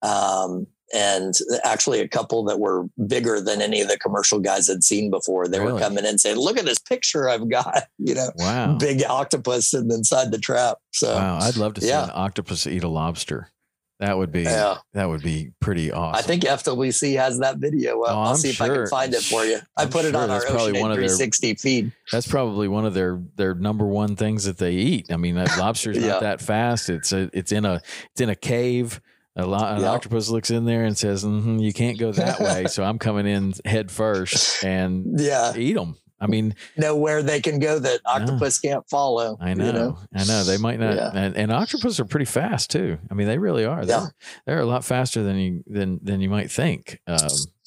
Um, 0.02 0.66
and 0.94 1.34
actually 1.64 2.00
a 2.00 2.08
couple 2.08 2.44
that 2.44 2.60
were 2.60 2.86
bigger 3.06 3.40
than 3.40 3.60
any 3.60 3.80
of 3.80 3.88
the 3.88 3.98
commercial 3.98 4.38
guys 4.38 4.68
had 4.68 4.84
seen 4.84 5.10
before. 5.10 5.48
They 5.48 5.58
really? 5.58 5.72
were 5.72 5.80
coming 5.80 6.04
in 6.04 6.18
saying, 6.18 6.36
"Look 6.36 6.56
at 6.58 6.64
this 6.64 6.78
picture 6.78 7.28
I've 7.28 7.48
got!" 7.48 7.84
You 7.98 8.14
know, 8.14 8.30
wow, 8.36 8.76
big 8.78 9.02
octopus 9.02 9.74
and 9.74 9.90
inside 9.90 10.30
the 10.30 10.38
trap. 10.38 10.78
So, 10.92 11.12
wow, 11.12 11.38
I'd 11.40 11.56
love 11.56 11.74
to 11.74 11.80
see 11.80 11.88
yeah. 11.88 12.04
an 12.04 12.10
octopus 12.14 12.66
eat 12.66 12.84
a 12.84 12.88
lobster. 12.88 13.50
That 13.98 14.18
would 14.18 14.30
be 14.30 14.42
yeah. 14.42 14.76
that 14.92 15.08
would 15.08 15.22
be 15.22 15.52
pretty 15.58 15.90
awesome. 15.90 16.18
I 16.18 16.20
think 16.20 16.42
FWC 16.42 17.16
has 17.16 17.38
that 17.38 17.56
video. 17.56 17.98
Well, 17.98 18.14
oh, 18.14 18.20
I'll 18.20 18.36
see 18.36 18.52
sure. 18.52 18.66
if 18.66 18.70
I 18.70 18.74
can 18.74 18.86
find 18.88 19.14
it 19.14 19.22
for 19.22 19.44
you. 19.46 19.58
I 19.74 19.84
I'm 19.84 19.88
put 19.88 20.04
it 20.04 20.14
on 20.14 20.28
our 20.28 20.44
Ocean 20.46 20.74
360 20.74 21.46
their, 21.46 21.56
feed. 21.56 21.92
That's 22.12 22.26
probably 22.26 22.68
one 22.68 22.84
of 22.84 22.92
their 22.92 23.22
their 23.36 23.54
number 23.54 23.86
one 23.86 24.14
things 24.14 24.44
that 24.44 24.58
they 24.58 24.72
eat. 24.72 25.10
I 25.10 25.16
mean, 25.16 25.36
that 25.36 25.56
lobster's 25.58 25.96
yeah. 25.96 26.08
not 26.08 26.20
that 26.20 26.40
fast. 26.42 26.90
It's 26.90 27.12
a 27.12 27.30
it's 27.32 27.52
in 27.52 27.64
a 27.64 27.80
it's 28.10 28.20
in 28.20 28.28
a 28.28 28.36
cave. 28.36 29.00
A 29.38 29.46
lot, 29.46 29.76
an 29.76 29.82
yep. 29.82 29.90
octopus 29.90 30.30
looks 30.30 30.50
in 30.50 30.64
there 30.64 30.84
and 30.84 30.96
says, 30.96 31.22
mm-hmm, 31.22 31.58
"You 31.58 31.72
can't 31.72 31.98
go 31.98 32.10
that 32.12 32.40
way." 32.40 32.66
so 32.66 32.82
I'm 32.82 32.98
coming 32.98 33.26
in 33.26 33.52
head 33.66 33.90
first 33.90 34.64
and 34.64 35.20
yeah, 35.20 35.54
eat 35.56 35.74
them. 35.74 35.96
I 36.20 36.26
mean, 36.26 36.54
know 36.76 36.96
where 36.96 37.22
they 37.22 37.40
can 37.40 37.58
go 37.58 37.78
that 37.78 38.00
octopus 38.06 38.58
can't 38.58 38.88
follow. 38.88 39.36
I 39.40 39.52
know, 39.54 39.66
you 39.66 39.72
know? 39.72 39.98
I 40.14 40.24
know. 40.24 40.44
They 40.44 40.56
might 40.56 40.80
not, 40.80 40.94
Yeah. 40.96 41.10
and, 41.14 41.36
and 41.36 41.52
octopus 41.52 42.00
are 42.00 42.04
pretty 42.06 42.24
fast 42.24 42.70
too. 42.70 42.98
I 43.10 43.14
mean, 43.14 43.26
they 43.26 43.36
really 43.38 43.64
are. 43.66 43.84
They're, 43.84 43.98
Yeah. 43.98 44.06
they're 44.46 44.60
a 44.60 44.64
lot 44.66 44.84
faster 44.84 45.22
than 45.22 45.36
you 45.36 45.62
than 45.66 46.00
than 46.02 46.20
you 46.22 46.30
might 46.30 46.50
think. 46.50 47.00
Um, 47.06 47.18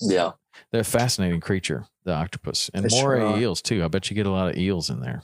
Yeah. 0.02 0.32
they're 0.72 0.82
a 0.82 0.86
fascinating 0.86 1.41
creature, 1.41 1.86
the 2.06 2.14
octopus, 2.14 2.72
and 2.74 2.84
They 2.86 2.89
more 3.02 3.18
sure 3.20 3.38
eels 3.38 3.62
too. 3.62 3.84
I 3.84 3.88
bet 3.88 4.10
you 4.10 4.16
get 4.16 4.26
a 4.26 4.32
lot 4.32 4.50
of 4.50 4.58
eels 4.58 4.89
in 4.89 5.00
there, 5.02 5.22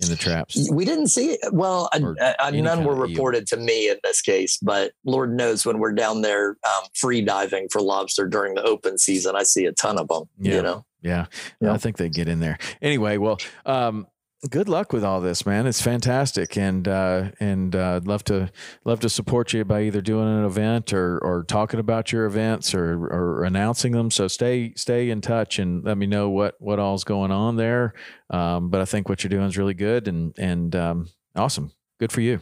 in 0.00 0.10
the 0.10 0.16
traps. 0.16 0.68
We 0.70 0.84
didn't 0.84 1.08
see 1.08 1.30
it. 1.32 1.40
Well, 1.54 1.88
I, 1.94 2.34
I, 2.38 2.50
none 2.50 2.84
were 2.84 2.92
of 2.92 2.98
eel. 2.98 3.14
reported 3.16 3.46
to 3.48 3.56
me 3.56 3.88
in 3.88 3.96
this 4.04 4.20
case, 4.20 4.58
but 4.60 4.92
Lord 5.06 5.34
knows 5.34 5.64
when 5.64 5.78
we're 5.78 5.92
down 5.92 6.20
there 6.20 6.50
um, 6.64 6.84
free 6.94 7.22
diving 7.22 7.68
for 7.72 7.80
lobster 7.80 8.26
during 8.26 8.54
the 8.54 8.62
open 8.64 8.98
season, 8.98 9.36
I 9.36 9.42
see 9.44 9.64
a 9.64 9.72
ton 9.72 9.98
of 9.98 10.08
them. 10.08 10.24
Yeah. 10.38 10.56
You 10.56 10.62
know, 10.62 10.84
Yeah, 11.02 11.26
Yeah. 11.60 11.72
I 11.72 11.78
think 11.78 11.96
they 11.96 12.08
get 12.08 12.28
in 12.28 12.40
there 12.40 12.58
anyway. 12.82 13.16
Well, 13.18 13.38
um, 13.64 14.06
good 14.50 14.68
luck 14.68 14.92
with 14.92 15.04
all 15.04 15.20
this, 15.20 15.44
man. 15.44 15.66
It's 15.66 15.80
fantastic, 15.80 16.56
and 16.56 16.86
uh, 16.86 17.30
and 17.40 17.74
uh, 17.74 17.96
I'd 17.96 18.06
love 18.06 18.24
to 18.24 18.50
love 18.84 19.00
to 19.00 19.08
support 19.08 19.52
you 19.52 19.64
by 19.64 19.82
either 19.82 20.00
doing 20.00 20.28
an 20.28 20.44
event 20.44 20.92
or 20.92 21.18
or 21.18 21.44
talking 21.44 21.80
about 21.80 22.12
your 22.12 22.26
events 22.26 22.74
or 22.74 23.06
or 23.06 23.44
announcing 23.44 23.92
them. 23.92 24.10
So 24.10 24.28
stay 24.28 24.72
stay 24.74 25.10
in 25.10 25.20
touch 25.20 25.58
and 25.58 25.84
let 25.84 25.98
me 25.98 26.06
know 26.06 26.30
what 26.30 26.54
what 26.60 26.78
all's 26.78 27.04
going 27.04 27.30
on 27.30 27.56
there. 27.56 27.94
Um, 28.30 28.70
but 28.70 28.80
I 28.80 28.84
think 28.84 29.08
what 29.08 29.24
you're 29.24 29.30
doing 29.30 29.46
is 29.46 29.58
really 29.58 29.74
good 29.74 30.08
and 30.08 30.34
and 30.38 30.74
um, 30.76 31.08
awesome. 31.34 31.72
Good 31.98 32.12
for 32.12 32.20
you. 32.20 32.40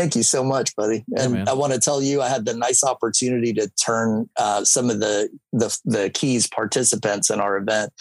Thank 0.00 0.16
you 0.16 0.22
so 0.22 0.42
much, 0.42 0.74
buddy. 0.76 1.04
And 1.14 1.34
man. 1.34 1.48
I 1.48 1.52
want 1.52 1.74
to 1.74 1.78
tell 1.78 2.00
you, 2.00 2.22
I 2.22 2.28
had 2.28 2.46
the 2.46 2.54
nice 2.54 2.82
opportunity 2.82 3.52
to 3.52 3.68
turn 3.84 4.30
uh, 4.38 4.64
some 4.64 4.88
of 4.88 4.98
the, 4.98 5.28
the 5.52 5.78
the 5.84 6.08
keys 6.08 6.46
participants 6.46 7.28
in 7.28 7.38
our 7.38 7.58
event 7.58 7.92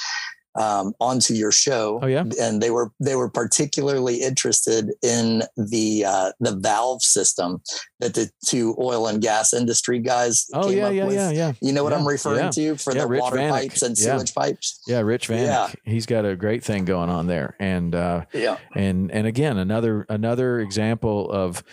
um, 0.56 0.94
onto 1.00 1.34
your 1.34 1.52
show. 1.52 2.00
Oh 2.02 2.08
yeah. 2.08 2.24
and 2.42 2.62
they 2.62 2.72
were 2.72 2.92
they 3.00 3.16
were 3.16 3.30
particularly 3.30 4.22
interested 4.22 4.92
in 5.04 5.44
the 5.58 6.06
uh, 6.06 6.32
the 6.40 6.56
valve 6.56 7.02
system 7.02 7.62
that 8.00 8.14
the 8.16 8.30
two 8.46 8.76
oil 8.80 9.08
and 9.08 9.22
gas 9.22 9.54
industry 9.54 10.00
guys 10.00 10.48
Oh 10.54 10.68
came 10.70 10.78
yeah 10.78 10.88
up 10.88 10.94
yeah 10.94 11.06
with. 11.06 11.14
yeah 11.16 11.32
yeah 11.32 11.54
You 11.62 11.72
know 11.74 11.84
what 11.84 11.92
Yeah, 11.94 12.00
I'm 12.00 12.08
referring 12.08 12.46
yeah. 12.46 12.50
to 12.52 12.76
for 12.78 12.94
Yeah, 12.94 13.02
the 13.02 13.08
Rich 13.08 13.22
water 13.22 13.38
Vanek. 13.38 13.50
pipes 13.52 13.82
and 13.82 13.98
sewage 13.98 14.34
pipes. 14.34 14.82
yeah. 14.88 15.00
Rich 15.02 15.28
Vanek. 15.30 15.46
Yeah. 15.46 15.72
He's 15.86 16.06
got 16.06 16.26
a 16.26 16.36
great 16.36 16.64
thing 16.64 16.86
going 16.86 17.10
on 17.10 17.28
there, 17.28 17.56
and. 17.60 17.94
uh 17.94 18.26
Yeah, 18.34 18.58
and 18.76 19.12
and 19.12 19.28
again 19.28 19.58
another 19.58 20.06
another 20.10 20.60
example 20.60 21.30
of 21.32 21.64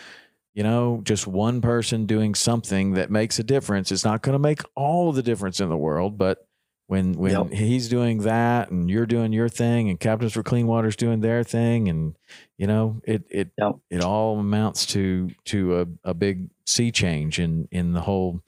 you 0.55 0.63
know 0.63 1.01
just 1.05 1.27
one 1.27 1.61
person 1.61 2.07
doing 2.07 2.35
something 2.35 2.95
that 2.95 3.11
makes 3.11 3.39
a 3.39 3.45
difference 3.45 3.93
it's 3.93 4.05
not 4.05 4.23
going 4.23 4.33
to 4.33 4.39
make 4.39 4.63
all 4.75 5.13
the 5.13 5.23
difference 5.23 5.61
in 5.61 5.69
the 5.69 5.77
world 5.77 6.17
but 6.17 6.47
when 6.89 7.15
when 7.15 7.33
Yep. 7.33 7.51
he's 7.53 7.89
doing 7.89 8.19
that 8.23 8.71
and 8.71 8.89
you're 8.91 9.07
doing 9.07 9.33
your 9.33 9.49
thing 9.49 9.89
and 9.91 9.99
captains 9.99 10.33
for 10.33 10.43
clean 10.43 10.67
water's 10.67 10.97
doing 10.97 11.21
their 11.21 11.43
thing 11.43 11.89
and 11.89 12.17
you 12.59 12.67
know 12.67 13.01
it 13.05 13.25
it 13.31 13.51
Yep. 13.59 13.73
it 13.91 14.01
all 14.03 14.39
amounts 14.39 14.87
to 14.87 15.31
to 15.47 15.81
a, 15.81 15.87
a 16.11 16.15
big 16.15 16.51
sea 16.65 16.91
change 16.93 17.39
in 17.41 17.67
in 17.73 17.93
the 17.93 18.01
whole 18.01 18.41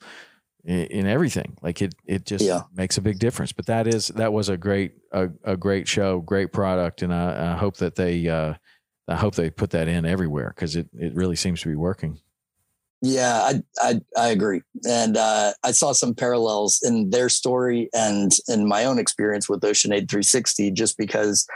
in 0.63 0.79
in 0.85 1.07
everything 1.07 1.57
like 1.61 1.81
it 1.81 1.93
it 2.05 2.25
just 2.25 2.45
Yeah. 2.45 2.61
makes 2.73 2.97
a 2.97 3.01
big 3.01 3.19
difference 3.19 3.51
but 3.51 3.65
that 3.67 3.87
is 3.87 4.07
that 4.09 4.31
was 4.33 4.49
a 4.49 4.57
great 4.57 4.93
a, 5.11 5.29
a 5.43 5.57
great 5.57 5.87
show 5.87 6.19
great 6.19 6.51
product 6.53 7.01
and 7.01 7.13
i, 7.13 7.53
I 7.53 7.57
hope 7.57 7.77
that 7.77 7.95
they 7.95 8.27
uh 8.27 8.53
i 9.07 9.15
hope 9.15 9.35
they 9.35 9.49
put 9.49 9.71
that 9.71 9.87
in 9.87 10.05
everywhere 10.05 10.53
because 10.55 10.75
it 10.75 10.87
it 10.93 11.13
really 11.13 11.35
seems 11.35 11.61
to 11.61 11.67
be 11.69 11.75
working 11.75 12.19
yeah, 13.01 13.39
I 13.41 13.63
I, 13.79 14.01
I 14.17 14.27
agree, 14.29 14.61
and 14.87 15.15
uh, 15.15 15.53
I 15.63 15.71
saw 15.71 15.93
some 15.93 16.13
parallels 16.13 16.79
in 16.83 17.09
their 17.11 17.29
story 17.29 17.89
and 17.93 18.31
in 18.47 18.67
my 18.67 18.85
own 18.85 18.99
experience 18.99 19.47
with 19.47 19.61
OceanAid 19.61 20.09
360, 20.09 20.71
just 20.71 20.97
because 20.97 21.47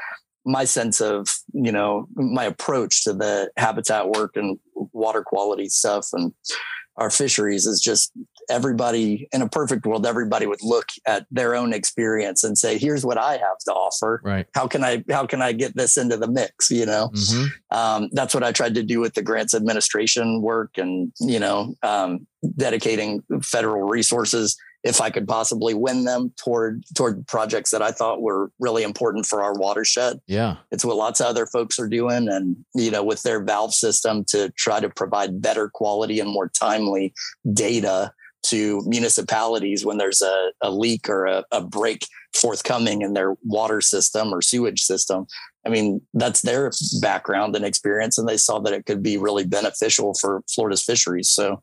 my 0.46 0.64
sense 0.66 1.02
of 1.02 1.28
you 1.54 1.72
know 1.72 2.08
my 2.16 2.46
approach 2.46 3.04
to 3.04 3.14
the 3.14 3.50
habitat 3.58 4.10
work 4.10 4.36
and 4.36 4.58
water 4.76 5.24
quality 5.24 5.70
stuff 5.70 6.08
and 6.14 6.34
our 6.98 7.10
fisheries 7.10 7.66
is 7.66 7.82
just 7.82 8.12
everybody 8.50 9.28
in 9.32 9.42
a 9.42 9.50
perfect 9.50 9.86
world 9.86 10.06
everybody 10.06 10.46
would 10.46 10.64
look 10.64 10.90
at 11.06 11.26
their 11.32 11.56
own 11.56 11.74
experience 11.74 12.44
and 12.44 12.58
say 12.58 12.78
here's 12.78 13.06
what 13.06 13.18
i 13.18 13.34
have 13.34 13.60
to 13.66 13.72
offer. 13.72 14.22
Right. 14.24 14.48
How 14.54 14.68
can 14.68 14.84
i 14.84 15.04
how 15.10 15.26
can 15.26 15.42
i 15.42 15.52
get 15.52 15.76
this 15.76 15.98
into 15.98 16.18
the 16.18 16.28
mix? 16.28 16.70
You 16.72 16.86
know? 16.86 17.12
Hmm 17.14 17.46
um, 17.74 18.10
that's 18.12 18.36
what 18.36 18.44
I 18.44 18.52
tried 18.52 18.76
to 18.76 18.84
do 18.84 19.00
with 19.00 19.16
the 19.16 19.24
grants 19.24 19.56
administration 19.56 20.42
work 20.42 20.78
and, 20.78 21.12
you 21.20 21.40
know, 21.40 21.74
um, 21.82 22.28
dedicating 22.56 23.24
federal 23.42 23.82
resources 23.82 24.56
if 24.84 25.02
I 25.02 25.10
could 25.10 25.28
possibly 25.28 25.74
win 25.74 26.04
them 26.04 26.34
toward, 26.38 26.84
toward 26.94 27.26
projects 27.26 27.72
that 27.72 27.82
I 27.82 27.92
thought 27.92 28.22
were 28.22 28.52
really 28.60 28.84
important 28.84 29.26
for 29.26 29.42
our 29.42 29.54
watershed. 29.54 30.20
yeah. 30.28 30.58
It's 30.72 30.86
what 30.86 30.98
lots 30.98 31.20
of 31.20 31.26
other 31.26 31.48
folks 31.48 31.80
are 31.80 31.88
doing. 31.88 32.28
And, 32.28 32.58
you 32.76 32.92
know, 32.92 33.04
with 33.04 33.24
their 33.24 33.42
valve 33.42 33.74
system 33.74 34.24
to 34.26 34.52
try 34.52 34.80
to 34.80 34.90
provide 34.90 35.42
better 35.42 35.70
quality 35.70 36.20
and 36.20 36.30
more 36.30 36.50
timely 36.50 37.14
data 37.54 38.14
to 38.44 38.82
municipalities 38.86 39.86
when 39.86 39.98
there's 39.98 40.22
a, 40.22 40.52
a 40.62 40.70
leak 40.72 41.10
or 41.10 41.26
a, 41.26 41.44
a 41.52 41.62
break 41.62 42.06
forthcoming 42.36 43.02
in 43.04 43.14
their 43.14 43.36
water 43.44 43.80
system 43.80 44.34
or 44.34 44.42
sewage 44.42 44.82
system. 44.82 45.26
I 45.66 45.70
mean, 45.70 46.02
that's 46.14 46.42
their 46.42 46.72
background 47.02 47.56
and 47.56 47.64
experience, 47.64 48.18
and 48.18 48.28
they 48.28 48.38
saw 48.38 48.60
that 48.60 48.74
it 48.74 48.86
could 48.86 49.02
be 49.02 49.18
really 49.18 49.46
beneficial 49.46 50.14
for 50.20 50.42
Florida's 50.54 50.84
fisheries. 50.84 51.30
So 51.30 51.62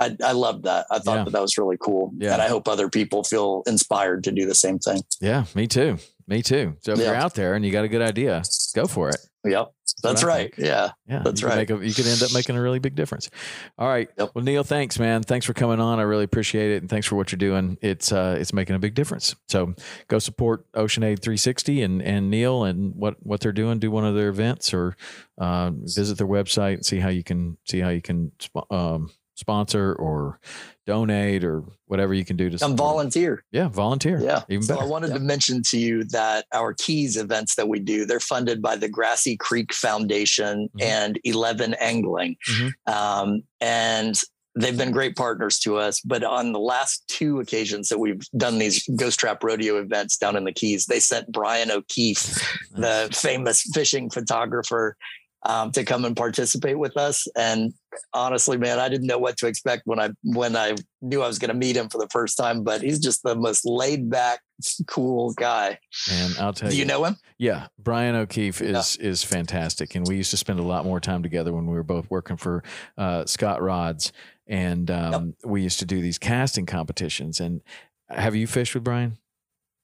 I, 0.00 0.16
I 0.24 0.32
loved 0.32 0.64
that. 0.64 0.86
I 0.90 1.00
thought 1.00 1.18
Yeah. 1.18 1.24
that 1.24 1.30
that 1.32 1.42
was 1.42 1.58
really 1.58 1.76
cool. 1.78 2.12
Yeah. 2.16 2.32
And 2.32 2.40
I 2.42 2.48
hope 2.48 2.66
other 2.68 2.88
people 2.88 3.24
feel 3.24 3.62
inspired 3.66 4.24
to 4.24 4.32
do 4.32 4.46
the 4.46 4.54
same 4.54 4.78
thing. 4.78 5.02
yeah 5.20 5.44
me 5.54 5.66
too 5.66 5.98
me 6.28 6.40
too 6.40 6.76
so 6.80 6.92
if 6.92 6.98
you're 7.00 7.14
out 7.14 7.34
there 7.34 7.54
and 7.54 7.64
you 7.66 7.72
got 7.72 7.84
a 7.84 7.88
good 7.88 8.00
idea 8.00 8.42
go 8.74 8.86
for 8.86 9.08
it 9.10 9.16
Yep. 9.44 9.72
That's 10.02 10.24
right. 10.24 10.52
Yeah. 10.56 10.90
Yeah, 11.06 11.22
That's 11.24 11.42
you 11.42 11.48
right. 11.48 11.56
Make 11.56 11.70
a, 11.70 11.86
you 11.86 11.92
could 11.92 12.06
end 12.06 12.22
up 12.22 12.32
making 12.32 12.56
a 12.56 12.62
really 12.62 12.78
big 12.78 12.94
difference. 12.94 13.30
All 13.78 13.88
right. 13.88 14.08
Yep. 14.18 14.30
Well, 14.34 14.44
Neil, 14.44 14.64
thanks, 14.64 14.98
man. 14.98 15.22
Thanks 15.22 15.46
for 15.46 15.52
coming 15.52 15.80
on. 15.80 15.98
I 15.98 16.02
really 16.02 16.24
appreciate 16.24 16.72
it, 16.72 16.82
and 16.82 16.90
thanks 16.90 17.06
for 17.06 17.16
what 17.16 17.32
you're 17.32 17.38
doing. 17.38 17.76
It's 17.82 18.12
uh, 18.12 18.36
it's 18.38 18.52
making 18.52 18.76
a 18.76 18.78
big 18.78 18.94
difference. 18.94 19.34
So 19.48 19.74
go 20.08 20.18
support 20.18 20.66
Ocean 20.74 21.02
Aid 21.02 21.22
360 21.22 21.82
and 21.82 22.02
and 22.02 22.30
Neil 22.30 22.64
and 22.64 22.94
what 22.94 23.16
what 23.20 23.40
they're 23.40 23.52
doing. 23.52 23.78
Do 23.78 23.90
one 23.90 24.04
of 24.04 24.14
their 24.14 24.28
events 24.28 24.72
or 24.72 24.96
uh, 25.38 25.70
visit 25.74 26.18
their 26.18 26.26
website 26.26 26.74
and 26.74 26.86
see 26.86 26.98
how 26.98 27.08
you 27.08 27.24
can 27.24 27.58
see 27.66 27.80
how 27.80 27.90
you 27.90 28.02
can 28.02 28.32
um, 28.70 29.10
sponsor 29.42 29.94
or 29.94 30.38
donate 30.86 31.44
or 31.44 31.62
whatever 31.86 32.14
you 32.14 32.24
can 32.24 32.36
do 32.36 32.48
to 32.50 32.58
Come 32.58 32.72
support. 32.72 32.78
volunteer. 32.94 33.44
Yeah, 33.52 33.68
volunteer. 33.68 34.20
Yeah. 34.20 34.42
even 34.48 34.62
So 34.62 34.74
better. 34.74 34.86
I 34.86 34.90
wanted 34.90 35.12
to 35.14 35.20
mention 35.20 35.62
to 35.70 35.78
you 35.78 36.04
that 36.04 36.46
our 36.52 36.74
Keys 36.74 37.16
events 37.16 37.54
that 37.56 37.68
we 37.68 37.78
do, 37.78 38.04
they're 38.06 38.18
funded 38.20 38.62
by 38.62 38.76
the 38.76 38.88
Grassy 38.88 39.36
Creek 39.36 39.72
Foundation 39.72 40.68
Mhm. 40.76 40.82
and 40.82 41.18
11 41.24 41.74
Angling. 41.74 42.36
Mhm. 42.48 42.72
Um, 42.86 43.42
and 43.60 44.18
they've 44.58 44.76
been 44.76 44.90
great 44.92 45.16
partners 45.16 45.58
to 45.60 45.76
us. 45.78 46.00
But 46.00 46.24
on 46.24 46.52
the 46.52 46.58
last 46.60 47.04
two 47.08 47.40
occasions 47.40 47.88
that 47.88 47.98
we've 47.98 48.20
done 48.36 48.58
these 48.58 48.86
Ghost 48.96 49.18
Trap 49.20 49.42
Rodeo 49.44 49.78
events 49.78 50.16
down 50.16 50.36
in 50.36 50.44
the 50.44 50.52
Keys, 50.52 50.86
they 50.86 51.00
sent 51.00 51.30
Brian 51.32 51.70
O'Keefe, 51.70 52.24
the 52.72 53.08
famous 53.12 53.62
fishing 53.74 54.10
photographer, 54.10 54.96
um, 55.44 55.72
to 55.72 55.84
come 55.84 56.04
and 56.04 56.16
participate 56.16 56.78
with 56.78 56.96
us. 56.96 57.26
And 57.36 57.72
honestly, 58.14 58.56
man, 58.56 58.78
I 58.78 58.88
didn't 58.88 59.06
know 59.06 59.18
what 59.18 59.36
to 59.38 59.46
expect 59.46 59.82
when 59.84 59.98
I 60.00 60.10
when 60.22 60.56
I 60.56 60.74
knew 61.00 61.22
I 61.22 61.26
was 61.26 61.38
going 61.38 61.50
to 61.50 61.54
meet 61.56 61.76
him 61.76 61.88
for 61.88 61.98
the 61.98 62.08
first 62.10 62.36
time. 62.36 62.62
But 62.64 62.82
he's 62.82 62.98
just 62.98 63.22
the 63.22 63.34
most 63.34 63.64
laid 63.64 64.10
back, 64.10 64.40
cool 64.86 65.32
guy. 65.34 65.78
and 66.10 66.36
I'll 66.38 66.52
tell 66.52 66.68
you, 66.68 66.74
Do 66.74 66.78
you 66.78 66.84
know 66.84 67.04
him? 67.04 67.16
Yeah, 67.38 67.66
Brian 67.78 68.14
O'Keefe 68.14 68.60
is 68.60 68.96
is 68.96 69.22
fantastic, 69.22 69.94
and 69.94 70.06
we 70.06 70.16
used 70.16 70.30
to 70.30 70.36
spend 70.36 70.58
a 70.58 70.64
lot 70.64 70.84
more 70.84 71.00
time 71.00 71.22
together 71.22 71.52
when 71.52 71.66
we 71.66 71.74
were 71.74 71.82
both 71.82 72.10
working 72.10 72.36
for 72.36 72.62
uh, 72.98 73.24
Scott 73.26 73.62
Rods, 73.62 74.12
and 74.46 74.90
um, 74.90 75.34
we 75.44 75.62
used 75.62 75.78
to 75.80 75.86
do 75.86 76.00
these 76.00 76.18
casting 76.18 76.66
competitions. 76.66 77.40
And 77.40 77.62
have 78.08 78.34
you 78.34 78.46
fished 78.46 78.74
with 78.74 78.84
Brian? 78.84 79.18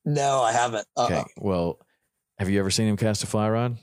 No, 0.04 0.40
I 0.42 0.52
haven't. 0.52 0.86
Uh-uh. 0.96 1.04
Okay, 1.06 1.24
well, 1.38 1.80
have 2.38 2.48
you 2.48 2.58
ever 2.60 2.70
seen 2.70 2.88
him 2.88 2.96
cast 2.96 3.22
a 3.22 3.26
fly 3.26 3.48
rod? 3.48 3.78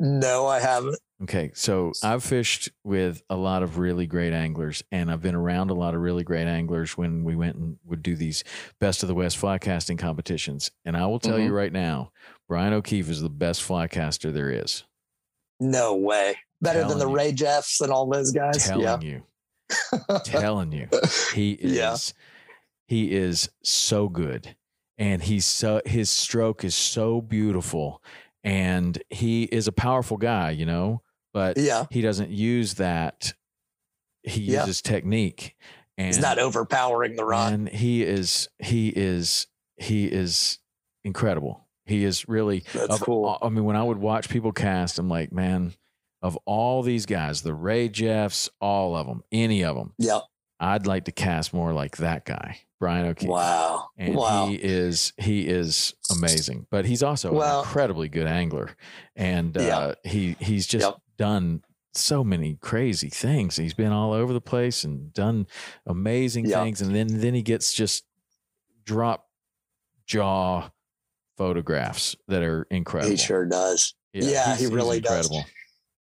No, 0.00 0.46
I 0.46 0.60
haven't. 0.60 0.98
Okay, 1.22 1.52
so 1.54 1.92
I've 2.02 2.24
fished 2.24 2.70
with 2.82 3.22
a 3.30 3.36
lot 3.36 3.62
of 3.62 3.78
really 3.78 4.06
great 4.06 4.32
anglers, 4.32 4.82
and 4.90 5.10
I've 5.10 5.22
been 5.22 5.36
around 5.36 5.70
a 5.70 5.74
lot 5.74 5.94
of 5.94 6.00
really 6.00 6.24
great 6.24 6.46
anglers 6.46 6.98
when 6.98 7.22
we 7.22 7.36
went 7.36 7.56
and 7.56 7.76
would 7.84 8.02
do 8.02 8.16
these 8.16 8.42
best 8.80 9.02
of 9.02 9.08
the 9.08 9.14
West 9.14 9.38
fly 9.38 9.58
casting 9.58 9.96
competitions. 9.96 10.70
And 10.84 10.96
I 10.96 11.06
will 11.06 11.20
tell 11.20 11.38
you 11.38 11.46
mm-hmm. 11.46 11.54
right 11.54 11.72
now, 11.72 12.10
Brian 12.48 12.72
O'Keefe 12.72 13.08
is 13.08 13.20
the 13.20 13.30
best 13.30 13.62
fly 13.62 13.86
caster 13.86 14.32
there 14.32 14.50
is. 14.50 14.84
No 15.60 15.94
way. 15.94 16.36
Better 16.60 16.80
than 16.80 16.88
Telling 16.88 16.98
the 17.06 17.08
you. 17.10 17.16
Ray 17.16 17.32
Jeffs 17.32 17.80
and 17.80 17.92
all 17.92 18.08
those 18.08 18.32
guys. 18.32 18.66
telling 18.66 18.82
yeah. 18.82 18.98
you, 19.00 19.22
telling 20.24 20.72
you, 20.72 20.88
he 21.34 21.52
is, 21.52 21.72
Yeah. 21.72 21.96
he 22.86 23.14
is 23.14 23.48
so 23.62 24.08
good, 24.08 24.56
and 24.98 25.22
he's 25.22 25.44
so 25.44 25.80
his 25.84 26.10
stroke 26.10 26.64
is 26.64 26.74
so 26.74 27.20
beautiful, 27.20 28.02
and 28.44 29.02
he 29.10 29.44
is 29.44 29.66
a 29.66 29.72
powerful 29.72 30.16
guy, 30.16 30.50
you 30.50 30.66
know, 30.66 31.02
but 31.32 31.56
yeah. 31.56 31.86
he 31.90 32.00
doesn't 32.02 32.30
use 32.30 32.74
that. 32.74 33.34
He 34.22 34.42
Yeah. 34.42 34.60
uses 34.60 34.80
technique, 34.82 35.56
and 35.98 36.06
He's 36.08 36.20
not 36.20 36.38
overpowering 36.38 37.16
the 37.16 37.24
run. 37.24 37.52
and 37.52 37.68
he 37.68 38.02
is 38.02 38.48
he 38.58 38.88
is 38.90 39.46
he 39.76 40.06
is 40.06 40.58
incredible. 41.04 41.66
He 41.86 42.04
is 42.04 42.26
really. 42.28 42.64
That's 42.72 42.94
of- 42.94 43.00
cool. 43.00 43.36
I 43.42 43.48
mean, 43.50 43.64
when 43.64 43.76
I 43.76 43.82
would 43.82 43.98
watch 43.98 44.28
people 44.30 44.52
cast, 44.52 44.98
I'm 44.98 45.08
like, 45.08 45.32
man, 45.32 45.74
of 46.22 46.38
all 46.46 46.82
these 46.82 47.04
guys, 47.04 47.42
the 47.42 47.50
Rajeffs, 47.50 48.48
all 48.60 48.96
of 48.96 49.06
them, 49.06 49.22
any 49.30 49.62
of 49.64 49.76
them, 49.76 49.92
Yep. 49.98 50.22
I'd 50.60 50.86
like 50.86 51.04
to 51.04 51.12
cast 51.12 51.52
more 51.52 51.74
like 51.74 51.98
that 51.98 52.24
guy, 52.24 52.60
Brian 52.80 53.06
O'Keefe. 53.06 53.28
Wow. 53.28 53.88
And 53.96 54.14
wow. 54.16 54.46
he 54.46 54.56
is 54.56 55.12
he 55.16 55.46
is 55.48 55.94
amazing, 56.10 56.66
but 56.70 56.84
he's 56.84 57.02
also 57.02 57.40
an 57.40 57.58
incredibly 57.60 58.08
good 58.08 58.26
angler, 58.26 58.76
and 59.16 59.56
Yeah. 59.56 59.78
uh, 59.78 59.94
he 60.04 60.36
he's 60.40 60.66
just 60.66 60.84
Yep. 60.86 60.96
done 61.16 61.62
so 61.94 62.24
many 62.24 62.56
crazy 62.56 63.08
things. 63.08 63.56
He's 63.56 63.74
been 63.74 63.92
all 63.92 64.12
over 64.12 64.32
the 64.32 64.40
place 64.40 64.82
and 64.84 65.12
done 65.12 65.46
amazing 65.86 66.46
Yep. 66.46 66.62
things, 66.62 66.80
and 66.80 66.94
then 66.94 67.20
then 67.20 67.34
he 67.34 67.42
gets 67.42 67.72
just 67.72 68.04
drop 68.84 69.28
jaw 70.06 70.70
photographs 71.36 72.14
that 72.28 72.42
are 72.42 72.66
incredible. 72.70 73.10
he 73.12 73.16
sure 73.16 73.46
does. 73.46 73.94
Yeah, 74.12 74.56
he 74.56 74.66
really 74.66 75.00
does. 75.00 75.28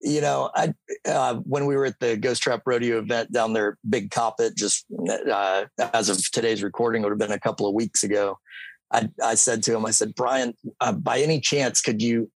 You 0.02 0.20
know, 0.20 0.50
I 0.54 0.72
uh, 1.06 1.34
when 1.36 1.66
we 1.66 1.76
were 1.76 1.84
at 1.86 2.00
the 2.00 2.16
Ghost 2.16 2.42
Trap 2.42 2.62
Rodeo 2.64 2.98
event 2.98 3.32
down 3.32 3.52
there, 3.52 3.76
Big 3.88 4.10
Coppitt, 4.10 4.56
just 4.56 4.86
uh, 5.30 5.64
as 5.92 6.08
of 6.08 6.30
today's 6.30 6.62
recording, 6.62 7.02
would 7.02 7.10
have 7.10 7.18
been 7.18 7.32
a 7.32 7.38
couple 7.38 7.66
of 7.66 7.74
weeks 7.74 8.02
ago. 8.02 8.38
I, 8.92 9.08
I 9.22 9.34
said 9.36 9.62
to 9.64 9.76
him, 9.76 9.86
I 9.86 9.92
said, 9.92 10.14
Brian, 10.16 10.54
uh, 10.80 10.92
by 10.92 11.20
any 11.20 11.38
chance, 11.38 11.80
could 11.80 12.02
you 12.02 12.30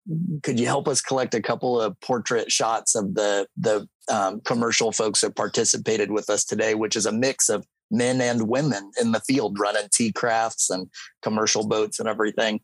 could 0.44 0.60
you 0.60 0.66
help 0.66 0.88
us 0.88 1.02
collect 1.02 1.34
a 1.34 1.42
couple 1.42 1.80
of 1.80 2.00
portrait 2.02 2.52
shots 2.52 2.96
of 2.96 3.14
the 3.14 3.48
the 3.58 3.88
um, 4.12 4.42
commercial 4.42 4.92
folks 4.92 5.22
that 5.22 5.36
participated 5.36 6.12
with 6.12 6.30
us 6.30 6.44
today, 6.44 6.74
which 6.74 6.96
is 6.96 7.06
a 7.06 7.12
mix 7.12 7.48
of 7.48 7.66
men 7.92 8.22
and 8.22 8.48
women 8.48 8.92
in 9.00 9.12
the 9.12 9.20
field 9.20 9.60
running 9.60 9.88
T-Crafts 9.94 10.70
and 10.70 10.90
commercial 11.22 11.68
boats 11.68 12.00
and 12.00 12.08
everything 12.08 12.62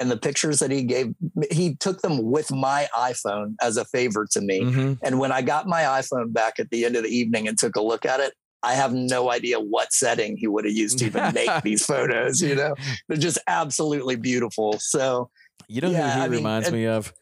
and 0.00 0.10
the 0.10 0.16
pictures 0.16 0.58
that 0.58 0.70
he 0.70 0.82
gave 0.82 1.14
he 1.50 1.74
took 1.76 2.02
them 2.02 2.22
with 2.22 2.50
my 2.52 2.86
iphone 2.98 3.54
as 3.62 3.76
a 3.76 3.84
favor 3.86 4.26
to 4.30 4.40
me 4.40 4.60
Mhm. 4.60 4.98
and 5.02 5.18
when 5.18 5.32
i 5.32 5.40
got 5.42 5.66
my 5.66 5.82
iphone 6.00 6.32
back 6.32 6.58
at 6.58 6.70
the 6.70 6.84
end 6.84 6.96
of 6.96 7.02
the 7.04 7.08
evening 7.10 7.48
and 7.48 7.58
took 7.58 7.76
a 7.76 7.80
look 7.82 8.04
at 8.04 8.20
it 8.20 8.32
i 8.62 8.74
have 8.74 8.92
no 8.92 9.30
idea 9.30 9.58
what 9.60 9.92
setting 9.92 10.36
he 10.36 10.46
would 10.46 10.64
have 10.64 10.74
used 10.74 10.98
to 10.98 11.06
even 11.06 11.32
make 11.40 11.62
these 11.62 11.84
photos 11.84 12.40
you 12.42 12.54
know 12.54 12.74
they're 13.08 13.16
just 13.18 13.38
absolutely 13.46 14.16
beautiful 14.16 14.78
so 14.78 15.30
You 15.68 15.80
know 15.80 15.90
Yeah, 15.90 16.10
who 16.12 16.18
he 16.20 16.24
I 16.24 16.28
reminds 16.28 16.68
and- 16.68 16.76
me 16.76 16.86
of? 16.86 17.12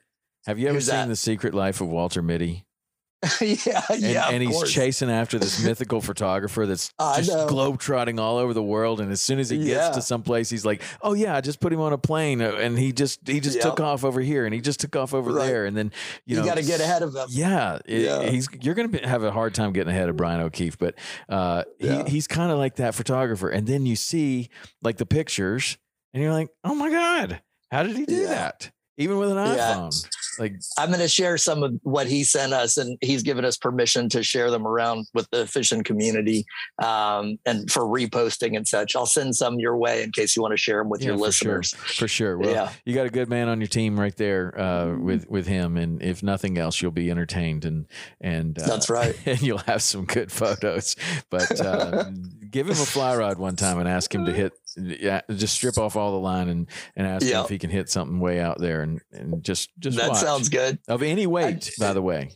Have 0.47 0.59
you 0.59 0.69
ever 0.69 0.81
seen 0.81 0.95
that? 0.97 1.09
The 1.09 1.17
Secret 1.17 1.55
Life 1.55 1.81
of 1.81 1.89
Walter 1.89 2.21
Mitty? 2.21 2.67
yeah 3.41 3.83
and, 3.91 4.01
yeah 4.03 4.29
and 4.29 4.43
he's 4.43 4.53
course. 4.53 4.73
chasing 4.73 5.11
after 5.11 5.39
this 5.39 5.63
mythical 5.65 6.01
photographer 6.01 6.67
that's 6.67 6.93
just 7.17 7.31
globetrotting 7.49 8.21
all 8.21 8.37
over 8.39 8.53
the 8.55 8.63
world. 8.63 9.01
And 9.01 9.11
as 9.13 9.21
soon 9.21 9.39
as 9.39 9.51
he 9.51 9.65
gets 9.65 9.97
to 9.97 10.03
some 10.03 10.23
place, 10.23 10.51
he's 10.51 10.65
like, 10.65 10.83
"Oh 11.03 11.15
yeah, 11.15 11.37
I 11.37 11.41
just 11.41 11.61
put 11.61 11.73
him 11.73 11.81
on 11.81 11.93
a 11.93 11.99
plane, 11.99 12.41
uh, 12.43 12.53
and 12.53 12.79
he 12.79 12.93
just 12.93 13.27
he 13.27 13.41
just 13.41 13.57
Yep. 13.57 13.63
took 13.65 13.81
off 13.81 14.05
over 14.05 14.21
here, 14.21 14.45
and 14.45 14.55
he 14.55 14.61
just 14.61 14.81
took 14.81 14.95
off 14.97 15.15
over 15.15 15.33
Right. 15.33 15.47
there, 15.47 15.67
and 15.67 15.77
then 15.77 15.93
you, 16.27 16.37
you, 16.37 16.43
know, 16.43 16.47
got 16.47 16.57
to 16.57 16.63
get 16.63 16.81
ahead 16.81 17.03
of 17.03 17.15
him 17.15 17.27
Yeah, 17.31 17.79
it- 17.85 18.03
Yeah. 18.03 18.23
he's 18.29 18.49
you're 18.61 18.75
going 18.75 18.91
to 18.93 19.09
have 19.09 19.23
a 19.23 19.31
hard 19.31 19.55
time 19.55 19.73
getting 19.73 19.91
ahead 19.93 20.09
of 20.09 20.17
Brian 20.17 20.41
O'Keefe, 20.41 20.79
but 20.79 20.95
uh, 21.29 21.65
Yeah. 21.79 22.05
he, 22.05 22.11
he's 22.13 22.27
kind 22.27 22.51
of 22.53 22.59
like 22.59 22.77
that 22.77 22.95
photographer. 22.95 23.49
And 23.49 23.67
then 23.67 23.87
you 23.87 23.97
see 23.97 24.49
like 24.83 24.97
the 24.99 25.07
pictures, 25.07 25.79
and 26.13 26.23
you're 26.23 26.33
like, 26.33 26.49
"Oh 26.65 26.75
my 26.75 26.91
god, 26.91 27.41
how 27.71 27.83
did 27.83 27.97
he 27.97 28.05
do 28.07 28.15
Yeah. 28.15 28.29
that?" 28.29 28.71
Even 28.97 29.19
with 29.19 29.31
an 29.31 29.37
Yeah. 29.37 29.75
iPhone, 29.75 30.09
like 30.39 30.55
I'm 30.79 30.89
going 30.89 31.01
to 31.01 31.09
share 31.09 31.37
some 31.39 31.63
of 31.63 31.75
what 31.83 32.07
he 32.07 32.25
sent 32.25 32.53
us, 32.53 32.77
and 32.77 32.99
he's 33.01 33.23
given 33.23 33.45
us 33.45 33.57
permission 33.57 34.09
to 34.11 34.23
share 34.23 34.51
them 34.51 34.67
around 34.67 35.07
with 35.15 35.29
the 35.31 35.47
fishing 35.47 35.83
community 35.83 36.45
um, 36.83 37.39
and 37.47 37.71
for 37.71 37.83
reposting 37.83 38.57
and 38.57 38.67
such. 38.67 38.97
I'll 38.97 39.07
send 39.07 39.37
some 39.37 39.59
your 39.59 39.77
way 39.77 40.03
in 40.03 40.13
case 40.13 40.37
you 40.37 40.43
want 40.43 40.53
to 40.53 40.57
share 40.59 40.79
them 40.79 40.89
with 40.89 41.01
Yeah, 41.03 41.09
your 41.09 41.19
for 41.19 41.33
sure. 41.33 41.59
listeners. 41.59 41.75
For 41.99 42.09
sure. 42.09 42.39
Well, 42.39 42.51
Yeah. 42.51 42.71
you 42.85 42.95
got 42.95 43.07
a 43.07 43.11
good 43.11 43.29
man 43.29 43.49
on 43.49 43.61
your 43.61 43.69
team 43.69 43.99
right 43.99 44.17
there 44.17 44.59
uh, 44.61 44.97
with 44.97 45.29
with 45.31 45.47
him, 45.47 45.77
and 45.77 46.03
if 46.03 46.23
nothing 46.23 46.59
else, 46.59 46.81
you'll 46.83 46.91
be 46.91 47.11
entertained 47.11 47.65
and 47.65 47.87
and 48.21 48.59
uh, 48.59 48.67
That's 48.67 48.89
right. 48.91 49.17
and 49.27 49.41
you'll 49.43 49.59
have 49.59 49.83
some 49.83 50.05
good 50.05 50.31
photos. 50.33 50.97
But 51.31 51.61
uh, 51.61 52.11
give 52.55 52.67
him 52.69 52.73
a 52.73 52.87
fly 52.87 53.17
rod 53.17 53.37
one 53.39 53.57
time 53.57 53.79
and 53.79 53.89
ask 53.89 54.15
him 54.15 54.25
to 54.25 54.33
hit. 54.33 54.53
Yeah, 54.77 55.21
just 55.31 55.55
strip 55.55 55.77
off 55.77 55.97
all 55.97 56.13
the 56.13 56.19
line 56.19 56.49
and 56.49 56.69
and 56.97 57.07
ask 57.07 57.27
him 57.27 57.43
if 57.45 57.49
he 57.51 57.59
can 57.59 57.69
hit 57.71 57.91
something 57.91 58.19
way 58.21 58.41
out 58.41 58.59
there 58.59 58.81
and 58.83 59.01
and 59.13 59.43
just 59.45 59.71
just 59.79 59.99
that 59.99 60.11
watch. 60.11 60.19
sounds 60.19 60.49
good. 60.49 60.79
of 60.89 61.03
any 61.03 61.27
weight. 61.27 61.71
by 61.79 61.93
the 61.93 62.01
way, 62.03 62.31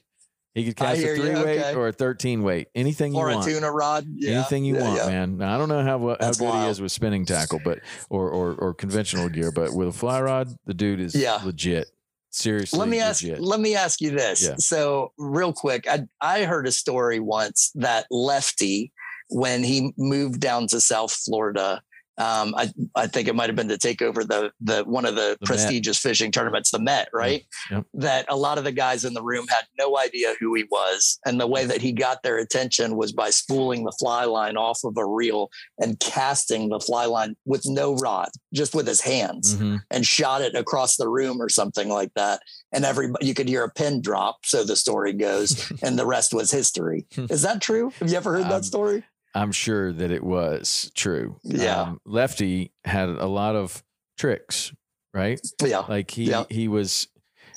he 0.54 0.64
could 0.64 0.76
cast 0.76 0.98
a 0.98 1.00
hear 1.00 1.14
you. 1.14 1.22
three 1.22 1.34
weight 1.34 1.60
Okay. 1.60 1.74
or 1.74 1.88
a 1.88 1.92
thirteen 1.92 2.42
weight. 2.42 2.68
Anything 2.74 3.12
you 3.12 3.18
want, 3.18 3.46
Or 3.46 3.48
a 3.48 3.52
tuna 3.52 3.70
rod. 3.72 4.04
Yeah. 4.08 4.32
Anything 4.40 4.64
you 4.64 4.74
Yeah, 4.76 4.82
want, 4.82 4.96
yeah. 4.98 5.06
man. 5.06 5.36
Now, 5.38 5.54
I 5.54 5.58
don't 5.58 5.68
know 5.68 5.82
how 5.82 5.98
how 5.98 6.16
That's 6.20 6.38
good 6.38 6.52
he 6.52 6.66
is 6.68 6.80
with 6.80 6.92
spinning 6.92 7.24
tackle, 7.24 7.60
but 7.64 7.78
or, 8.10 8.28
or 8.30 8.54
or 8.54 8.74
conventional 8.74 9.28
gear, 9.28 9.50
but 9.52 9.72
with 9.74 9.88
a 9.88 9.92
fly 9.92 10.20
rod, 10.20 10.48
the 10.66 10.74
dude 10.74 11.00
is 11.00 11.14
Yeah. 11.14 11.40
legit. 11.44 11.86
Seriously, 12.30 12.78
Let 12.78 12.88
me 12.88 13.00
ask. 13.00 13.22
legit. 13.22 13.40
Let 13.40 13.58
me 13.58 13.74
ask 13.74 14.00
you 14.02 14.10
this. 14.10 14.50
So, 14.58 15.12
real 15.16 15.52
quick, 15.52 15.88
I 15.88 16.06
I 16.20 16.44
heard 16.44 16.66
a 16.68 16.72
story 16.72 17.20
once 17.20 17.70
that 17.76 18.06
Lefty, 18.10 18.92
when 19.28 19.62
he 19.64 19.92
moved 19.96 20.40
down 20.40 20.66
to 20.68 20.80
South 20.80 21.12
Florida, 21.12 21.82
um, 22.20 22.52
I 22.56 22.72
I 22.96 23.06
think 23.06 23.28
it 23.28 23.36
might 23.36 23.48
have 23.48 23.54
been 23.54 23.68
to 23.68 23.78
take 23.78 24.02
over 24.02 24.24
the 24.24 24.50
the 24.60 24.82
one 24.82 25.04
of 25.04 25.14
the, 25.14 25.20
The 25.20 25.36
Met. 25.42 25.46
prestigious 25.46 25.98
fishing 25.98 26.32
tournaments, 26.32 26.72
the 26.72 26.80
Met, 26.80 27.08
right? 27.14 27.46
Yep. 27.70 27.84
That 27.94 28.26
a 28.28 28.36
lot 28.36 28.58
of 28.58 28.64
the 28.64 28.72
guys 28.72 29.04
in 29.04 29.14
the 29.14 29.22
room 29.22 29.46
had 29.48 29.66
no 29.78 29.96
idea 29.96 30.34
who 30.40 30.52
he 30.56 30.64
was, 30.68 31.20
and 31.24 31.40
the 31.40 31.46
way 31.46 31.64
that 31.64 31.80
he 31.80 31.92
got 31.92 32.24
their 32.24 32.36
attention 32.38 32.96
was 32.96 33.12
by 33.12 33.30
spooling 33.30 33.84
the 33.84 33.94
fly 34.00 34.24
line 34.24 34.56
off 34.56 34.80
of 34.82 34.96
a 34.96 35.06
reel 35.06 35.48
and 35.78 36.00
casting 36.00 36.70
the 36.70 36.80
fly 36.80 37.04
line 37.04 37.36
with 37.44 37.62
no 37.66 37.94
rod, 37.94 38.30
just 38.52 38.74
with 38.74 38.88
his 38.88 39.00
hands 39.02 39.54
Mhm. 39.54 39.82
and 39.92 40.04
shot 40.04 40.42
it 40.42 40.56
across 40.56 40.96
the 40.96 41.08
room 41.08 41.40
or 41.40 41.48
something 41.48 41.88
like 41.88 42.10
that. 42.16 42.40
And 42.72 42.84
everybody, 42.84 43.26
you 43.26 43.34
could 43.34 43.46
hear 43.48 43.62
a 43.62 43.70
pin 43.70 44.00
drop. 44.02 44.38
So 44.44 44.64
the 44.64 44.74
story 44.74 45.12
goes, 45.12 45.70
and 45.84 45.96
the 45.96 46.04
rest 46.04 46.34
was 46.34 46.50
history. 46.50 47.06
Is 47.16 47.42
that 47.42 47.60
true? 47.62 47.92
Have 48.00 48.10
you 48.10 48.16
ever 48.16 48.32
heard 48.32 48.42
Um, 48.42 48.48
that 48.48 48.64
story? 48.64 49.04
I'm 49.34 49.52
sure 49.52 49.92
that 49.92 50.10
it 50.10 50.22
was 50.24 50.90
true. 50.94 51.36
Yeah. 51.44 51.82
Um, 51.82 52.00
Lefty 52.04 52.72
had 52.84 53.08
a 53.08 53.26
lot 53.26 53.54
of 53.56 53.82
tricks, 54.16 54.72
right? 55.14 55.40
Yeah. 55.62 55.84
Like 55.88 56.10
he 56.10 56.24
Yeah. 56.24 56.44
he 56.50 56.68
was 56.68 57.08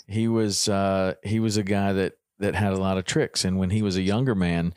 he 0.08 0.28
was 0.28 0.68
uh 0.68 1.14
he 1.24 1.40
was 1.40 1.58
a 1.58 1.64
guy 1.64 1.94
that 1.94 2.14
that 2.40 2.56
had 2.56 2.74
a 2.74 2.78
lot 2.78 2.98
of 2.98 3.06
tricks 3.06 3.46
and 3.46 3.58
when 3.58 3.70
he 3.70 3.82
was 3.82 3.98
a 3.98 4.02
younger 4.02 4.36
man 4.36 4.74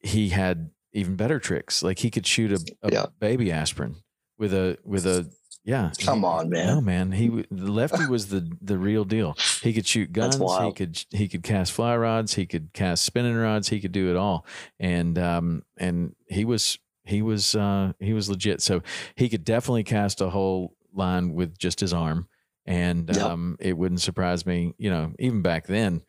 he 0.00 0.30
had 0.30 0.70
even 0.92 1.14
better 1.16 1.38
tricks 1.38 1.82
like 1.82 2.00
he 2.00 2.10
could 2.10 2.26
shoot 2.26 2.52
a, 2.52 2.58
a 2.86 2.92
Yeah. 2.92 3.06
baby 3.20 3.50
aspirin 3.52 3.96
with 4.38 4.52
a 4.54 4.78
with 4.84 5.06
a 5.06 5.30
yeah. 5.64 5.92
Come 6.00 6.24
on, 6.24 6.50
man. 6.50 6.66
no 6.66 6.80
man. 6.80 7.12
He 7.12 7.28
the 7.28 7.70
lefty 7.70 8.06
was 8.06 8.28
the 8.28 8.50
the 8.60 8.76
real 8.78 9.04
deal. 9.04 9.36
He 9.62 9.72
could 9.72 9.86
shoot 9.86 10.12
guns. 10.12 10.36
He 10.36 10.72
could 10.72 11.04
he 11.10 11.28
could 11.28 11.42
cast 11.42 11.72
fly 11.72 11.96
rods. 11.96 12.34
He 12.34 12.46
could 12.46 12.72
cast 12.72 13.04
spinning 13.04 13.36
rods. 13.36 13.68
He 13.68 13.80
could 13.80 13.92
do 13.92 14.10
it 14.10 14.16
all. 14.16 14.44
And 14.80 15.18
um 15.18 15.62
and 15.76 16.14
he 16.26 16.44
was 16.44 16.78
he 17.04 17.22
was 17.22 17.54
uh 17.54 17.92
he 18.00 18.12
was 18.12 18.28
legit. 18.28 18.60
So 18.60 18.82
he 19.14 19.28
could 19.28 19.44
definitely 19.44 19.84
cast 19.84 20.20
a 20.20 20.30
whole 20.30 20.74
line 20.92 21.34
with 21.34 21.56
just 21.58 21.80
his 21.80 21.92
arm. 21.92 22.28
And 22.66 23.08
Yep. 23.08 23.24
um, 23.24 23.56
it 23.58 23.76
wouldn't 23.76 24.00
surprise 24.00 24.44
me 24.46 24.74
you 24.78 24.88
know 24.90 25.12
even 25.18 25.42
back 25.42 25.66
then 25.66 26.02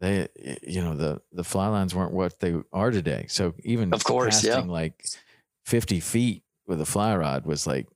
they 0.00 0.28
you 0.62 0.82
know 0.82 0.94
the 0.94 1.20
the 1.32 1.44
fly 1.44 1.68
lines 1.68 1.94
weren't 1.94 2.12
what 2.12 2.38
they 2.40 2.54
are 2.72 2.90
today. 2.90 3.26
So 3.28 3.54
even 3.64 3.92
Of 3.94 4.04
course, 4.04 4.44
yeah. 4.44 4.60
like 4.60 5.04
50 5.66 6.00
feet 6.00 6.42
with 6.66 6.80
a 6.80 6.86
fly 6.86 7.14
rod 7.16 7.44
was 7.46 7.66
like 7.66 7.86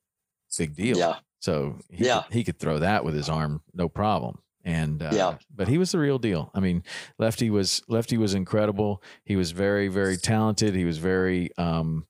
big 0.57 0.75
deal 0.75 0.97
Yeah. 0.99 1.17
so 1.41 1.79
he, 1.91 2.07
Yeah. 2.07 2.23
could, 2.23 2.33
he 2.35 2.45
could 2.45 2.59
throw 2.59 2.79
that 2.79 3.05
with 3.05 3.15
his 3.15 3.29
arm 3.29 3.63
no 3.75 3.89
problem 3.89 4.39
and 4.65 5.03
uh, 5.03 5.11
Yeah. 5.13 5.39
but 5.55 5.69
he 5.69 5.79
was 5.79 5.93
the 5.93 5.99
real 5.99 6.19
deal 6.19 6.51
i 6.55 6.61
mean 6.61 6.83
lefty 7.19 7.49
was 7.51 7.83
lefty 7.89 8.17
was 8.19 8.35
incredible 8.35 9.03
he 9.25 9.37
was 9.37 9.53
very 9.53 9.89
very 9.89 10.17
talented 10.17 10.75
he 10.75 10.85
was 10.85 10.99
very 10.99 11.51
um 11.59 12.07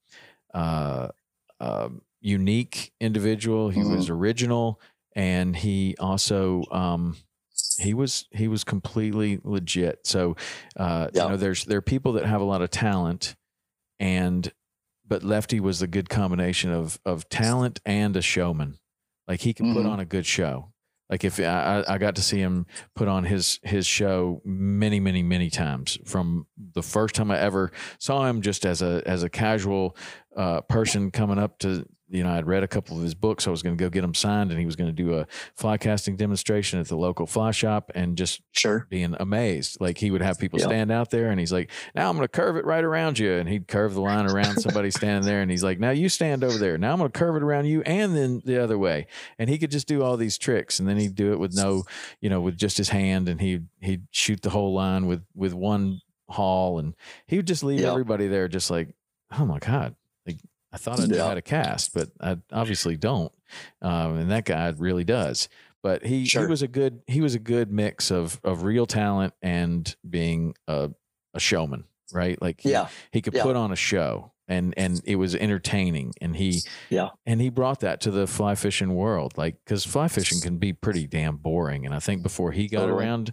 uh, 0.54 1.08
uh 1.60 1.88
unique 2.20 2.92
individual 3.00 3.70
he 3.70 3.80
Mm-hmm. 3.80 3.94
was 3.96 4.08
original 4.08 4.80
and 5.14 5.54
he 5.56 5.94
also 6.00 6.64
um 6.70 7.16
he 7.78 7.92
was 7.94 8.26
he 8.32 8.48
was 8.48 8.64
completely 8.64 9.40
legit 9.44 10.06
so 10.06 10.36
uh 10.76 11.08
Yeah. 11.12 11.24
you 11.24 11.28
know 11.30 11.36
there's 11.36 11.64
there 11.64 11.78
are 11.78 11.82
people 11.82 12.12
that 12.14 12.24
have 12.24 12.40
a 12.40 12.44
lot 12.44 12.62
of 12.62 12.70
talent 12.70 13.36
and 14.00 14.52
but 15.08 15.22
lefty 15.24 15.58
was 15.60 15.80
a 15.82 15.86
good 15.86 16.08
combination 16.08 16.70
of 16.70 17.00
of 17.04 17.28
talent 17.28 17.80
and 17.86 18.16
a 18.16 18.22
showman. 18.22 18.78
Like 19.26 19.40
he 19.40 19.52
could 19.54 19.66
put 19.74 19.84
Mhm. 19.84 19.90
on 19.90 20.00
a 20.00 20.04
good 20.04 20.26
show. 20.26 20.72
Like 21.10 21.24
if 21.24 21.40
I, 21.40 21.44
I 21.88 21.94
I 21.94 21.98
got 21.98 22.16
to 22.16 22.22
see 22.22 22.38
him 22.38 22.66
put 22.94 23.08
on 23.08 23.24
his 23.24 23.58
his 23.62 23.86
show 23.86 24.42
many 24.44 25.00
many 25.00 25.22
many 25.22 25.48
times. 25.50 25.98
From 26.04 26.46
the 26.74 26.82
first 26.82 27.14
time 27.14 27.30
I 27.30 27.38
ever 27.38 27.72
saw 27.98 28.26
him 28.26 28.42
just 28.42 28.66
as 28.66 28.82
a 28.82 29.02
as 29.06 29.22
a 29.22 29.30
casual 29.30 29.96
uh, 30.36 30.60
person 30.62 31.10
coming 31.10 31.38
up 31.38 31.58
to 31.60 31.86
you 32.10 32.22
know, 32.22 32.30
I'd 32.30 32.46
read 32.46 32.62
a 32.62 32.68
couple 32.68 32.96
of 32.96 33.02
his 33.02 33.14
books. 33.14 33.46
I 33.46 33.50
was 33.50 33.62
going 33.62 33.76
to 33.76 33.82
go 33.84 33.90
get 33.90 34.00
them 34.02 34.14
signed, 34.14 34.50
and 34.50 34.58
he 34.58 34.64
was 34.66 34.76
going 34.76 34.88
to 34.88 34.92
do 35.02 35.14
a 35.18 35.26
fly 35.54 35.76
casting 35.76 36.16
demonstration 36.16 36.78
at 36.80 36.88
the 36.88 36.96
local 36.96 37.26
fly 37.26 37.50
shop, 37.50 37.90
and 37.94 38.16
just 38.16 38.40
Sure. 38.52 38.86
being 38.88 39.14
amazed. 39.20 39.78
Like 39.80 39.98
he 39.98 40.10
would 40.10 40.22
have 40.22 40.38
people 40.38 40.58
Yeah. 40.58 40.66
stand 40.66 40.90
out 40.90 41.10
there, 41.10 41.30
and 41.30 41.38
he's 41.38 41.52
like, 41.52 41.70
"Now 41.94 42.08
I'm 42.08 42.16
going 42.16 42.24
to 42.24 42.28
curve 42.28 42.56
it 42.56 42.64
right 42.64 42.82
around 42.82 43.18
you," 43.18 43.32
and 43.34 43.48
he'd 43.48 43.68
curve 43.68 43.94
the 43.94 44.00
line 44.00 44.26
around 44.26 44.60
somebody 44.60 44.90
standing 44.90 45.24
there, 45.26 45.42
and 45.42 45.50
he's 45.50 45.62
like, 45.62 45.78
"Now 45.78 45.90
you 45.90 46.08
stand 46.08 46.42
over 46.44 46.56
there. 46.58 46.78
Now 46.78 46.92
I'm 46.92 46.98
going 46.98 47.10
to 47.10 47.18
curve 47.18 47.36
it 47.36 47.42
around 47.42 47.66
you, 47.66 47.82
and 47.82 48.16
then 48.16 48.40
the 48.44 48.62
other 48.62 48.78
way." 48.78 49.06
And 49.38 49.50
he 49.50 49.58
could 49.58 49.70
just 49.70 49.86
do 49.86 50.02
all 50.02 50.16
these 50.16 50.38
tricks, 50.38 50.80
and 50.80 50.88
then 50.88 50.96
he'd 50.96 51.14
do 51.14 51.32
it 51.32 51.38
with 51.38 51.54
no, 51.54 51.84
you 52.20 52.30
know, 52.30 52.40
with 52.40 52.56
just 52.56 52.78
his 52.78 52.88
hand, 52.88 53.28
and 53.28 53.40
he 53.40 53.60
he'd 53.80 54.06
shoot 54.10 54.42
the 54.42 54.50
whole 54.50 54.72
line 54.72 55.06
with 55.06 55.22
with 55.34 55.52
one 55.52 56.00
haul, 56.30 56.78
and 56.78 56.94
he 57.26 57.36
would 57.36 57.46
just 57.46 57.62
leave 57.62 57.80
Yeah. 57.80 57.90
everybody 57.90 58.28
there, 58.28 58.48
just 58.48 58.70
like, 58.70 58.88
"Oh 59.38 59.44
my 59.44 59.58
god." 59.58 59.94
I 60.72 60.76
thought 60.76 61.00
I 61.00 61.06
knew 61.06 61.16
Yeah. 61.16 61.28
how 61.28 61.34
to 61.34 61.42
cast, 61.42 61.94
but 61.94 62.10
I 62.20 62.36
obviously 62.52 62.96
don't. 62.96 63.32
Um, 63.80 64.16
and 64.18 64.30
that 64.30 64.44
guy 64.44 64.68
really 64.76 65.04
does. 65.04 65.48
But 65.82 66.04
he, 66.04 66.24
he 66.24 66.38
was 66.46 66.60
a 66.62 66.68
good 66.68 67.00
he 67.06 67.20
was 67.20 67.34
a 67.34 67.38
good 67.38 67.70
mix 67.72 68.10
of 68.10 68.40
of 68.44 68.64
real 68.64 68.84
talent 68.86 69.32
and 69.42 69.94
being 70.08 70.54
a, 70.66 70.90
a 71.34 71.40
showman, 71.40 71.84
right? 72.12 72.40
Like 72.42 72.60
he, 72.60 72.72
Yeah. 72.72 72.88
he 73.12 73.22
could 73.22 73.32
Yeah. 73.34 73.44
put 73.44 73.56
on 73.56 73.70
a 73.72 73.76
show 73.76 74.32
and 74.48 74.74
and 74.76 75.00
it 75.04 75.16
was 75.16 75.34
entertaining 75.36 76.12
and 76.20 76.34
he 76.36 76.60
Yeah. 76.90 77.10
and 77.26 77.40
he 77.40 77.48
brought 77.48 77.80
that 77.80 78.00
to 78.02 78.10
the 78.10 78.26
fly 78.26 78.54
fishing 78.56 78.94
world 78.94 79.34
like 79.36 79.56
because 79.64 79.84
fly 79.84 80.08
fishing 80.08 80.40
can 80.40 80.56
be 80.58 80.72
pretty 80.72 81.06
damn 81.06 81.36
boring 81.36 81.84
and 81.84 81.94
i 81.94 81.98
think 81.98 82.22
before 82.22 82.52
he 82.52 82.66
got 82.66 82.86
Totally. 82.86 83.04
around 83.04 83.30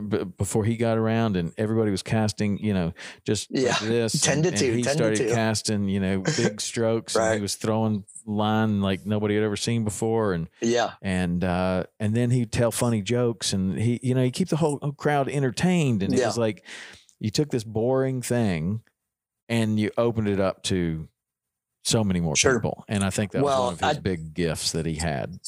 b- 0.00 0.24
before 0.24 0.64
he 0.64 0.76
got 0.76 0.98
around 0.98 1.36
and 1.36 1.52
everybody 1.58 1.90
was 1.90 2.02
casting 2.02 2.58
you 2.58 2.74
know 2.74 2.92
just 3.24 3.50
like 3.52 3.62
Yeah. 3.64 3.78
this 3.80 4.20
10 4.20 4.42
to 4.42 4.48
and 4.48 4.56
2, 4.56 4.72
he 4.72 4.82
10 4.82 4.84
to 4.84 4.90
started 4.98 5.18
2. 5.28 5.34
casting 5.34 5.88
you 5.88 6.00
know 6.00 6.22
big 6.36 6.60
strokes 6.70 7.16
and 7.16 7.34
he 7.34 7.40
was 7.40 7.54
throwing 7.56 8.04
line 8.26 8.80
like 8.80 9.06
nobody 9.06 9.34
had 9.36 9.44
ever 9.44 9.56
seen 9.56 9.84
before 9.84 10.32
and 10.32 10.48
Yeah. 10.60 10.92
and 11.02 11.42
uh 11.44 11.84
and 12.00 12.14
then 12.14 12.30
he'd 12.30 12.52
tell 12.52 12.70
funny 12.72 13.02
jokes 13.02 13.52
and 13.52 13.78
he 13.78 14.00
you 14.02 14.14
know 14.14 14.22
he 14.22 14.30
keep 14.30 14.48
the 14.48 14.56
whole 14.56 14.78
whole 14.82 14.92
crowd 14.92 15.28
entertained 15.28 16.02
and 16.02 16.12
it 16.14 16.24
was 16.24 16.38
like 16.38 16.64
you 17.20 17.30
took 17.30 17.50
this 17.50 17.64
boring 17.64 18.22
thing 18.22 18.82
and 19.48 19.78
you 19.78 19.90
opened 19.96 20.28
it 20.28 20.40
up 20.40 20.62
to 20.64 21.08
so 21.84 22.02
many 22.02 22.18
more 22.20 22.34
Sure. 22.34 22.58
people 22.58 22.84
and 22.88 23.04
i 23.04 23.10
think 23.10 23.30
that 23.30 23.42
Well, 23.44 23.58
was 23.58 23.64
one 23.66 23.74
of 23.74 23.80
his 23.90 23.98
I- 23.98 24.00
big 24.00 24.34
gifts 24.34 24.72
that 24.72 24.86
he 24.86 24.96
had 24.96 25.38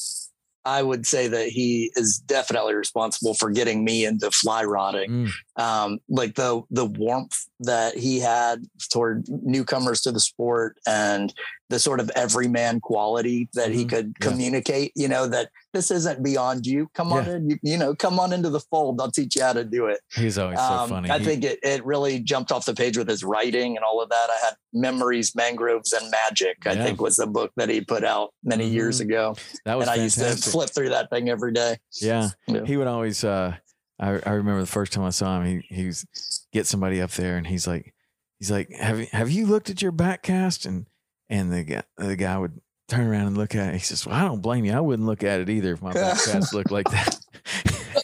I 0.69 0.83
would 0.83 1.07
say 1.07 1.27
that 1.27 1.47
he 1.47 1.91
is 1.95 2.19
definitely 2.19 2.75
responsible 2.75 3.33
for 3.33 3.49
getting 3.49 3.83
me 3.83 4.05
into 4.05 4.29
fly 4.29 4.63
rodding. 4.63 5.09
Mm, 5.09 5.31
um, 5.61 5.99
like 6.07 6.35
the 6.35 6.61
the 6.69 6.85
warmth 6.85 7.35
that 7.61 7.97
he 7.97 8.19
had 8.19 8.63
toward 8.91 9.27
newcomers 9.27 10.01
to 10.01 10.11
the 10.11 10.19
sport 10.19 10.77
and 10.85 11.33
the 11.69 11.77
sort 11.79 11.99
of 11.99 12.09
everyman 12.15 12.79
quality 12.79 13.47
that 13.53 13.71
he 13.71 13.85
Mhm. 13.85 13.89
could 13.89 14.07
Yeah. 14.19 14.27
communicate. 14.27 14.91
You 14.95 15.07
know 15.07 15.27
that 15.27 15.49
this 15.73 15.91
isn't 15.91 16.23
beyond 16.23 16.65
you. 16.65 16.89
Come 16.95 17.13
on 17.13 17.25
Yeah. 17.25 17.35
in. 17.35 17.49
You, 17.51 17.59
you 17.61 17.77
know, 17.77 17.93
come 17.95 18.19
on 18.19 18.33
into 18.33 18.49
the 18.49 18.59
fold. 18.59 18.99
I'll 18.99 19.11
teach 19.11 19.35
you 19.35 19.43
how 19.43 19.53
to 19.53 19.63
do 19.63 19.85
it. 19.85 19.99
he's 20.15 20.37
always 20.39 20.57
so 20.57 20.63
Um, 20.65 20.89
funny 20.89 21.09
I 21.11 21.19
He- 21.19 21.25
think 21.25 21.43
it, 21.43 21.59
it 21.61 21.85
really 21.85 22.19
jumped 22.19 22.51
off 22.51 22.65
the 22.65 22.73
page 22.73 22.97
with 22.97 23.07
his 23.07 23.23
writing 23.23 23.75
and 23.75 23.83
all 23.85 24.01
of 24.01 24.09
that. 24.09 24.29
I 24.29 24.45
had 24.45 24.55
Memories, 24.73 25.35
Mangroves, 25.35 25.93
and 25.93 26.09
Magic, 26.09 26.57
I 26.65 26.75
think 26.75 26.99
was 27.01 27.15
the 27.17 27.27
book 27.27 27.51
that 27.57 27.69
he 27.69 27.81
put 27.81 28.03
out 28.03 28.33
many 28.43 28.67
years 28.67 28.97
Mhm. 28.99 29.05
ago. 29.05 29.35
that 29.65 29.75
was 29.77 29.87
And 29.87 29.99
I 29.99 30.03
used 30.03 30.17
to 30.17 30.35
flip 30.35 30.69
through 30.71 30.89
that 30.89 31.09
thing 31.11 31.29
every 31.29 31.51
day. 31.53 31.77
yeah 32.01 32.29
Yeah. 32.47 32.65
he 32.65 32.77
would 32.77 32.87
always 32.87 33.23
uh 33.23 33.55
I, 33.99 34.07
I 34.25 34.31
remember 34.31 34.61
the 34.61 34.65
first 34.67 34.93
time 34.93 35.03
I 35.03 35.09
saw 35.09 35.39
him 35.41 35.45
he 35.69 35.75
he 35.75 35.85
was 35.87 36.05
get 36.53 36.65
somebody 36.65 36.99
up 37.01 37.11
there 37.11 37.37
and 37.37 37.45
he's 37.45 37.67
like 37.67 37.93
he's 38.39 38.49
like 38.49 38.71
have 38.71 38.99
have 39.09 39.29
you 39.29 39.45
looked 39.45 39.69
at 39.69 39.81
your 39.81 39.91
back 39.91 40.23
cast 40.23 40.65
and 40.65 40.85
and 41.29 41.51
the 41.51 41.63
guy 41.63 41.83
the 41.97 42.15
guy 42.15 42.37
would 42.37 42.59
turn 42.87 43.05
around 43.07 43.27
and 43.27 43.37
look 43.37 43.53
at 43.55 43.69
it 43.69 43.73
he 43.73 43.79
says 43.79 44.05
well 44.05 44.15
I 44.15 44.21
don't 44.27 44.41
blame 44.41 44.65
you 44.65 44.73
I 44.73 44.79
wouldn't 44.79 45.07
look 45.07 45.23
at 45.23 45.39
it 45.39 45.49
either 45.49 45.73
if 45.73 45.81
my 45.81 45.93
back 45.93 46.17
looked 46.53 46.71
like 46.71 46.89
that 46.89 47.19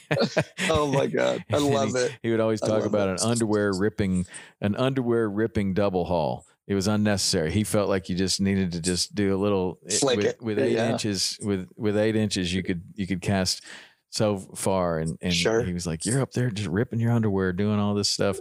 Oh 0.70 0.88
my 0.92 1.08
God. 1.08 1.44
I 1.52 1.58
love 1.58 1.90
he, 1.90 1.98
it. 1.98 2.18
he 2.24 2.32
would 2.32 2.40
always 2.40 2.62
talk 2.62 2.86
about 2.86 3.10
it. 3.10 3.22
an 3.22 3.30
underwear 3.30 3.72
ripping 3.74 4.26
an 4.62 4.76
underwear 4.76 5.30
ripping 5.30 5.74
double 5.74 6.06
haul 6.06 6.46
it 6.68 6.74
was 6.74 6.88
unnecessary. 6.88 7.52
He 7.52 7.64
felt 7.64 7.90
like 7.90 8.10
you 8.10 8.16
just 8.16 8.42
needed 8.42 8.72
to 8.72 8.82
just 8.82 9.14
do 9.14 9.36
a 9.36 9.38
little 9.38 9.78
eh, 9.88 9.98
Flick 10.00 10.18
with, 10.18 10.26
it. 10.26 10.42
with 10.42 10.58
eight 10.60 10.72
Yeah. 10.74 10.92
inches 10.92 11.38
with 11.42 11.68
with 11.76 11.96
eight 11.98 12.16
inches 12.16 12.52
you 12.54 12.64
could 12.64 12.82
you 12.96 13.06
could 13.06 13.22
cast 13.22 13.64
so 14.10 14.38
far 14.38 15.00
and 15.00 15.18
and 15.22 15.34
Sure. 15.34 15.64
he 15.64 15.74
was 15.74 15.86
like 15.86 16.06
you're 16.06 16.22
up 16.22 16.32
there 16.32 16.50
just 16.50 16.70
ripping 16.70 17.00
your 17.00 17.12
underwear 17.12 17.54
doing 17.54 17.80
all 17.80 17.94
this 17.94 18.10
stuff 18.10 18.38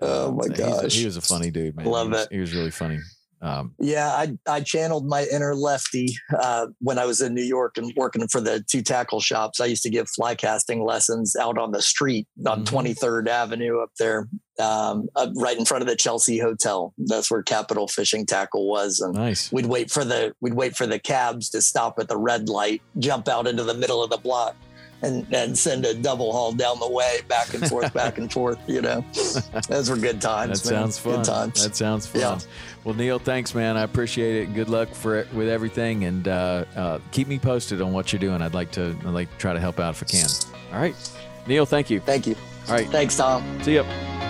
Oh 0.00 0.32
my 0.32 0.44
He's 0.48 0.58
gosh. 0.58 0.94
he 0.94 1.04
was 1.04 1.16
a 1.16 1.20
funny 1.20 1.50
dude 1.50 1.76
man 1.76 1.86
Love 1.86 2.06
he 2.06 2.12
was, 2.12 2.22
it. 2.22 2.28
he 2.32 2.38
was 2.40 2.54
really 2.54 2.70
funny 2.70 2.98
um 3.40 3.74
Yeah, 3.78 4.08
I 4.08 4.36
I 4.48 4.60
channeled 4.60 5.06
my 5.06 5.26
inner 5.32 5.54
lefty 5.54 6.14
uh, 6.38 6.66
when 6.80 6.98
I 6.98 7.04
was 7.06 7.20
in 7.20 7.34
New 7.34 7.42
York 7.44 7.76
and 7.78 7.92
working 7.96 8.26
for 8.28 8.40
the 8.40 8.64
two 8.68 8.82
tackle 8.82 9.20
shops. 9.20 9.60
I 9.60 9.66
used 9.66 9.82
to 9.84 9.90
give 9.90 10.08
fly 10.08 10.34
casting 10.34 10.84
lessons 10.84 11.36
out 11.36 11.56
on 11.58 11.70
the 11.72 11.82
street 11.82 12.26
on 12.46 12.62
Mhm. 12.62 12.66
Twenty 12.66 12.94
Third 12.94 13.28
Avenue 13.28 13.80
up 13.80 13.90
there, 13.98 14.28
um, 14.58 15.08
uh, 15.14 15.28
right 15.36 15.56
in 15.58 15.64
front 15.64 15.82
of 15.82 15.88
the 15.88 15.96
Chelsea 15.96 16.38
Hotel. 16.38 16.92
That's 16.98 17.30
where 17.30 17.42
Capitol 17.42 17.86
Fishing 17.88 18.26
Tackle 18.26 18.68
was, 18.68 19.00
and 19.00 19.14
nice 19.14 19.52
we'd 19.52 19.66
wait 19.66 19.90
for 19.90 20.04
the 20.04 20.32
we'd 20.40 20.54
wait 20.54 20.76
for 20.76 20.86
the 20.86 20.98
cabs 20.98 21.48
to 21.50 21.62
stop 21.62 21.98
at 22.00 22.08
the 22.08 22.16
red 22.16 22.48
light, 22.48 22.82
jump 22.98 23.28
out 23.28 23.46
into 23.46 23.62
the 23.62 23.74
middle 23.74 24.02
of 24.02 24.10
the 24.10 24.18
block. 24.18 24.56
And, 25.00 25.32
and 25.32 25.56
send 25.56 25.86
a 25.86 25.94
double 25.94 26.32
haul 26.32 26.50
down 26.50 26.80
the 26.80 26.90
way, 26.90 27.18
back 27.28 27.54
and 27.54 27.64
forth, 27.68 27.94
back 27.94 28.18
and 28.18 28.32
forth. 28.32 28.58
You 28.66 28.82
know, 28.82 29.04
those 29.68 29.88
were 29.88 29.96
good 29.96 30.20
times. 30.20 30.62
that 30.62 30.72
man. 30.72 30.82
sounds 30.90 30.98
fun 30.98 31.14
Good 31.18 31.24
times. 31.24 31.62
that 31.62 31.76
sounds 31.76 32.06
fun 32.08 32.20
Yeah. 32.20 32.38
Well 32.88 32.96
neil 32.96 33.18
thanks 33.18 33.54
man. 33.54 33.76
I 33.76 33.82
appreciate 33.82 34.42
it. 34.42 34.54
Good 34.54 34.70
luck 34.70 34.88
for 34.94 35.16
it 35.16 35.30
with 35.34 35.46
everything 35.46 36.04
and 36.04 36.26
uh, 36.26 36.64
uh, 36.74 36.98
keep 37.12 37.28
me 37.28 37.38
posted 37.38 37.82
on 37.82 37.92
what 37.92 38.14
you're 38.14 38.20
doing. 38.20 38.40
I'd 38.40 38.54
like 38.54 38.70
to 38.72 38.96
i'd 39.00 39.04
like 39.04 39.30
to 39.30 39.36
try 39.36 39.52
to 39.52 39.60
help 39.60 39.78
out 39.78 39.94
if 39.94 40.02
i 40.02 40.06
can. 40.06 40.28
All 40.72 40.80
right. 40.80 40.96
Neil 41.46 41.66
thank 41.66 41.90
you. 41.90 42.00
Thank 42.00 42.26
you. 42.26 42.34
all 42.66 42.74
right. 42.74 42.88
Thanks, 42.88 43.14
Tom. 43.14 43.62
see 43.62 43.74
ya 43.74 44.27